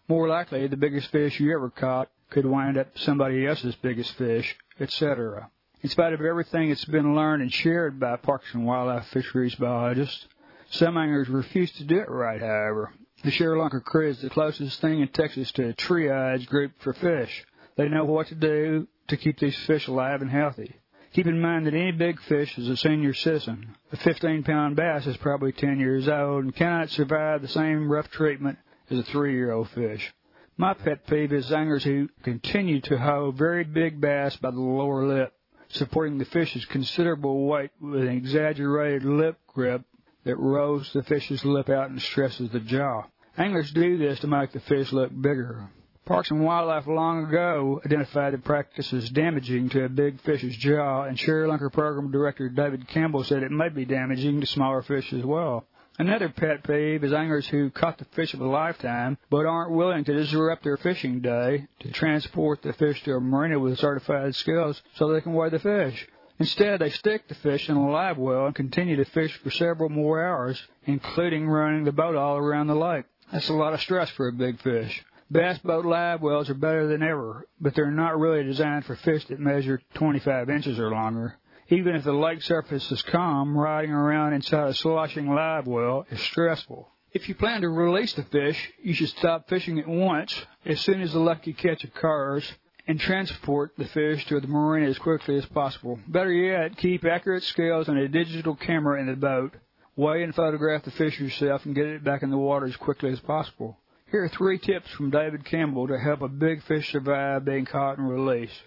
More 0.09 0.29
likely, 0.29 0.67
the 0.67 0.79
biggest 0.79 1.11
fish 1.11 1.39
you 1.39 1.55
ever 1.55 1.69
caught 1.69 2.09
could 2.31 2.47
wind 2.47 2.79
up 2.79 2.89
somebody 3.01 3.47
else's 3.47 3.75
biggest 3.75 4.13
fish, 4.13 4.57
etc. 4.81 5.51
In 5.83 5.91
spite 5.91 6.15
of 6.15 6.23
everything 6.23 6.71
that's 6.71 6.87
been 6.87 7.15
learned 7.15 7.43
and 7.43 7.53
shared 7.53 8.01
by 8.01 8.17
Parks 8.17 8.47
and 8.55 8.65
Wildlife 8.65 9.09
Fisheries 9.09 9.57
biologists, 9.57 10.27
some 10.71 10.97
anglers 10.97 11.29
refuse 11.29 11.71
to 11.73 11.85
do 11.85 11.99
it 11.99 12.09
right, 12.09 12.41
however. 12.41 12.95
The 13.25 13.57
Lanka 13.57 13.81
crew 13.81 14.11
is 14.11 14.21
the 14.21 14.29
closest 14.29 14.81
thing 14.81 15.01
in 15.01 15.09
Texas 15.09 15.51
to 15.53 15.71
a 15.71 15.73
triage 15.73 16.47
group 16.47 16.73
for 16.81 16.93
fish. 16.93 17.47
They 17.77 17.89
know 17.89 18.05
what 18.05 18.27
to 18.29 18.35
do 18.35 18.87
to 19.09 19.17
keep 19.17 19.39
these 19.39 19.59
fish 19.67 19.89
alive 19.89 20.21
and 20.21 20.31
healthy. 20.31 20.77
Keep 21.15 21.27
in 21.27 21.41
mind 21.41 21.67
that 21.67 21.73
any 21.73 21.93
big 21.93 22.21
fish 22.21 22.59
is 22.59 22.69
a 22.69 22.77
senior 22.77 23.15
citizen. 23.15 23.75
A 23.91 23.97
15 23.97 24.43
pound 24.43 24.77
bass 24.77 25.07
is 25.07 25.17
probably 25.17 25.53
10 25.53 25.81
years 25.81 26.09
old 26.09 26.45
and 26.45 26.55
cannot 26.55 26.91
survive 26.91 27.41
the 27.41 27.49
same 27.49 27.91
rough 27.91 28.11
treatment 28.11 28.59
as 28.91 28.99
a 28.99 29.03
three 29.03 29.33
year 29.33 29.51
old 29.51 29.71
fish. 29.71 30.13
My 30.59 30.75
pet 30.75 31.07
peeve 31.07 31.33
is 31.33 31.51
anglers 31.51 31.85
who 31.85 32.11
continue 32.23 32.83
to 32.83 32.99
hold 32.99 33.39
very 33.39 33.65
big 33.65 33.99
bass 33.99 34.37
by 34.37 34.51
the 34.51 34.61
lower 34.61 35.07
lip, 35.07 35.33
supporting 35.69 36.19
the 36.19 36.27
fish's 36.27 36.67
considerable 36.67 37.47
weight 37.47 37.71
with 37.81 38.03
an 38.03 38.09
exaggerated 38.09 39.05
lip 39.05 39.39
grip 39.47 39.87
that 40.27 40.37
rolls 40.37 40.93
the 40.93 41.03
fish's 41.05 41.45
lip 41.45 41.71
out 41.71 41.89
and 41.89 42.03
stresses 42.03 42.51
the 42.51 42.61
jaw. 42.61 43.05
Anglers 43.39 43.71
do 43.71 43.97
this 43.97 44.21
to 44.21 44.27
make 44.27 44.53
the 44.53 44.61
fish 44.61 44.93
look 44.93 45.11
bigger. 45.11 45.71
Parks 46.05 46.31
and 46.31 46.45
Wildlife 46.45 46.87
long 46.87 47.27
ago 47.27 47.81
identified 47.85 48.33
the 48.33 48.39
practice 48.39 48.93
as 48.93 49.11
damaging 49.11 49.69
to 49.71 49.85
a 49.85 49.89
big 49.89 50.21
fish's 50.21 50.57
jaw, 50.57 51.03
and 51.03 51.19
Sri 51.19 51.49
Program 51.73 52.11
Director 52.11 52.49
David 52.49 52.87
Campbell 52.89 53.25
said 53.25 53.43
it 53.43 53.51
may 53.51 53.69
be 53.69 53.85
damaging 53.85 54.41
to 54.41 54.47
smaller 54.47 54.83
fish 54.83 55.13
as 55.13 55.25
well. 55.25 55.65
Another 55.99 56.29
pet 56.29 56.63
peeve 56.63 57.05
is 57.05 57.13
anglers 57.13 57.49
who 57.49 57.71
caught 57.71 57.99
the 57.99 58.05
fish 58.05 58.35
of 58.35 58.41
a 58.41 58.47
lifetime 58.47 59.17
but 59.31 59.47
aren't 59.47 59.73
willing 59.73 60.05
to 60.05 60.13
disrupt 60.13 60.63
their 60.63 60.77
fishing 60.77 61.21
day 61.21 61.67
to 61.81 61.91
transport 61.91 62.63
the 62.63 62.73
fish 62.75 63.03
to 63.05 63.15
a 63.15 63.21
marina 63.21 63.59
with 63.59 63.79
certified 63.79 64.35
scales 64.35 64.83
so 64.95 65.09
they 65.09 65.23
can 65.23 65.33
weigh 65.33 65.49
the 65.49 65.59
fish. 65.59 66.07
Instead, 66.39 66.81
they 66.81 66.91
stick 66.91 67.29
the 67.29 67.35
fish 67.35 67.69
in 67.69 67.77
a 67.77 67.91
live 67.91 68.19
well 68.19 68.47
and 68.47 68.55
continue 68.55 68.97
to 68.97 69.05
fish 69.07 69.35
for 69.39 69.51
several 69.51 69.89
more 69.89 70.23
hours, 70.23 70.63
including 70.85 71.49
running 71.49 71.85
the 71.85 71.93
boat 71.93 72.15
all 72.15 72.37
around 72.37 72.67
the 72.67 72.75
lake. 72.75 73.05
That's 73.33 73.49
a 73.49 73.55
lot 73.55 73.73
of 73.73 73.81
stress 73.81 74.11
for 74.11 74.29
a 74.29 74.33
big 74.33 74.61
fish. 74.61 75.05
Bass 75.31 75.59
boat 75.59 75.85
live 75.85 76.21
wells 76.21 76.51
are 76.51 76.55
better 76.55 76.87
than 76.87 77.03
ever, 77.03 77.49
but 77.61 77.75
they're 77.75 77.91
not 77.91 78.19
really 78.19 78.45
designed 78.45 78.85
for 78.85 78.97
fish 78.97 79.25
that 79.27 79.41
measure 79.41 79.81
25 79.95 80.51
inches 80.51 80.79
or 80.79 80.91
longer. 80.91 81.37
Even 81.69 81.97
if 81.97 82.05
the 82.05 82.13
lake 82.13 82.43
surface 82.43 82.93
is 82.93 83.03
calm, 83.03 83.57
riding 83.57 83.91
around 83.91 84.35
inside 84.35 84.69
a 84.69 84.75
sloshing 84.75 85.29
live 85.35 85.67
well 85.67 86.07
is 86.11 86.21
stressful. 86.21 86.89
If 87.13 87.29
you 87.29 87.35
plan 87.35 87.63
to 87.63 87.69
release 87.71 88.13
the 88.13 88.23
fish, 88.25 88.73
you 88.81 88.95
should 88.95 89.09
stop 89.09 89.49
fishing 89.49 89.79
at 89.81 89.89
once 89.89 90.45
as 90.65 90.81
soon 90.83 91.01
as 91.01 91.13
the 91.13 91.19
lucky 91.19 91.55
catch 91.55 91.83
occurs 91.83 92.53
and 92.87 93.01
transport 93.01 93.73
the 93.77 93.87
fish 93.87 94.25
to 94.27 94.41
the 94.41 94.47
marina 94.47 94.89
as 94.89 94.99
quickly 94.99 95.37
as 95.37 95.47
possible. 95.47 95.99
Better 96.07 96.33
yet, 96.33 96.77
keep 96.77 97.05
accurate 97.05 97.43
scales 97.43 97.89
and 97.89 97.99
a 97.99 98.09
digital 98.09 98.55
camera 98.55 99.01
in 99.01 99.07
the 99.07 99.17
boat. 99.17 99.55
Weigh 99.97 100.23
and 100.23 100.35
photograph 100.35 100.85
the 100.85 100.91
fish 100.91 101.19
yourself 101.19 101.65
and 101.65 101.75
get 101.75 101.87
it 101.87 102.05
back 102.05 102.23
in 102.23 102.31
the 102.31 102.37
water 102.37 102.67
as 102.67 102.77
quickly 102.77 103.11
as 103.11 103.21
possible. 103.21 103.79
Here 104.11 104.23
are 104.23 104.29
three 104.29 104.59
tips 104.59 104.91
from 104.91 105.11
David 105.11 105.45
Campbell 105.45 105.89
to 105.89 105.99
help 105.99 106.23
a 106.23 106.29
big 106.29 106.63
fish 106.63 106.93
survive 106.93 107.45
being 107.45 107.65
caught 107.65 107.99
and 107.99 108.09
released. 108.09 108.63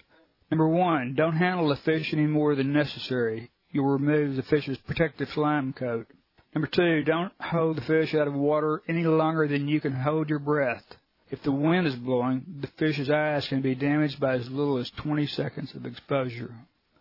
Number 0.50 0.68
one, 0.68 1.14
don't 1.14 1.36
handle 1.36 1.68
the 1.68 1.76
fish 1.76 2.12
any 2.12 2.26
more 2.26 2.54
than 2.54 2.72
necessary. 2.72 3.50
You'll 3.70 3.86
remove 3.86 4.36
the 4.36 4.42
fish's 4.42 4.76
protective 4.78 5.30
slime 5.30 5.72
coat. 5.72 6.08
Number 6.54 6.66
two, 6.66 7.04
don't 7.04 7.32
hold 7.40 7.76
the 7.76 7.82
fish 7.82 8.14
out 8.14 8.26
of 8.26 8.34
water 8.34 8.82
any 8.88 9.04
longer 9.04 9.46
than 9.46 9.68
you 9.68 9.80
can 9.80 9.92
hold 9.92 10.28
your 10.28 10.40
breath. 10.40 10.84
If 11.30 11.42
the 11.44 11.52
wind 11.52 11.86
is 11.86 11.94
blowing, 11.94 12.44
the 12.60 12.66
fish's 12.76 13.08
eyes 13.08 13.46
can 13.46 13.62
be 13.62 13.76
damaged 13.76 14.18
by 14.18 14.34
as 14.34 14.50
little 14.50 14.78
as 14.78 14.90
20 14.90 15.26
seconds 15.28 15.74
of 15.74 15.86
exposure. 15.86 16.52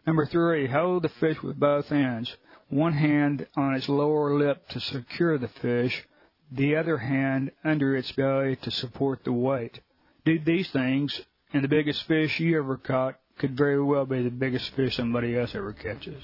Number 0.06 0.26
three, 0.27 0.68
hold 0.68 1.03
the 1.03 1.10
fish 1.10 1.41
with 1.41 1.60
both 1.60 1.91
ends. 1.91 2.35
One 2.69 2.93
hand 2.93 3.47
on 3.56 3.73
its 3.73 3.89
lower 3.89 4.38
lip 4.38 4.68
to 4.69 4.80
secure 4.80 5.39
the 5.39 5.47
fish, 5.47 6.06
the 6.51 6.76
other 6.76 6.97
hand 6.97 7.51
under 7.64 7.95
its 7.95 8.11
belly 8.11 8.56
to 8.57 8.72
support 8.72 9.23
the 9.23 9.34
weight. 9.34 9.80
Do 10.26 10.38
these 10.38 10.69
things, 10.69 11.22
and 11.51 11.64
the 11.64 11.68
biggest 11.68 12.03
fish 12.03 12.39
you 12.39 12.60
ever 12.60 12.77
caught 12.77 13.19
could 13.39 13.57
very 13.57 13.81
well 13.81 14.06
be 14.06 14.22
the 14.22 14.30
biggest 14.30 14.69
fish 14.76 14.97
somebody 14.97 15.35
else 15.38 15.56
ever 15.56 15.73
catches. 15.73 16.22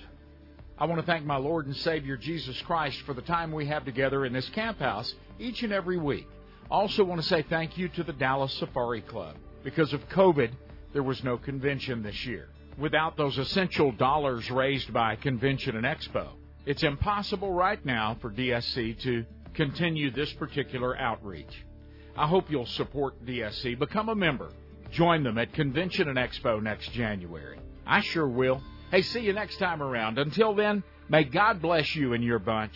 I 0.78 0.86
want 0.86 1.00
to 1.00 1.08
thank 1.08 1.26
my 1.26 1.38
Lord 1.38 1.66
and 1.66 1.76
Savior 1.76 2.18
Jesus 2.18 2.62
Christ 2.62 3.02
for 3.02 3.14
the 3.14 3.22
time 3.22 3.52
we 3.52 3.66
have 3.68 3.86
together 3.86 4.26
in 4.26 4.34
this 4.34 4.50
camp 4.50 4.78
house 4.78 5.12
each 5.40 5.64
and 5.64 5.74
every 5.74 5.98
week. 5.98 6.28
Also 6.70 7.04
want 7.04 7.22
to 7.22 7.28
say 7.28 7.44
thank 7.44 7.78
you 7.78 7.88
to 7.90 8.04
the 8.04 8.14
Dallas 8.14 8.54
Safari 8.54 9.02
Club. 9.02 9.36
Because 9.64 9.94
of 9.94 10.08
COVID, 10.10 10.52
there 10.94 11.04
was 11.04 11.24
no 11.24 11.38
convention 11.38 12.02
this 12.02 12.26
year. 12.26 12.50
Without 12.78 13.18
those 13.18 13.38
essential 13.38 13.92
dollars 13.92 14.50
raised 14.52 14.92
by 14.92 15.16
Convention 15.16 15.78
and 15.78 15.86
Expo, 15.86 16.28
it's 16.66 16.84
impossible 16.84 17.52
right 17.52 17.84
now 17.86 18.18
for 18.20 18.32
DSC 18.32 19.00
to 19.02 19.26
continue 19.54 20.12
this 20.12 20.34
particular 20.34 20.98
outreach. 20.98 21.66
I 22.18 22.28
hope 22.28 22.50
you'll 22.50 22.66
support 22.66 23.24
DSC, 23.26 23.78
become 23.78 24.10
a 24.10 24.16
member, 24.16 24.50
join 24.92 25.24
them 25.24 25.38
at 25.38 25.54
Convention 25.54 26.10
and 26.10 26.18
Expo 26.18 26.62
next 26.62 26.92
January. 26.92 27.60
I 27.86 28.02
sure 28.02 28.28
will. 28.28 28.62
Hey, 28.92 29.02
see 29.02 29.22
you 29.22 29.34
next 29.34 29.58
time 29.58 29.82
around. 29.82 30.18
Until 30.18 30.54
then, 30.54 30.84
may 31.10 31.24
God 31.24 31.62
bless 31.62 31.96
you 31.96 32.14
and 32.14 32.24
your 32.24 32.40
bunch. 32.40 32.76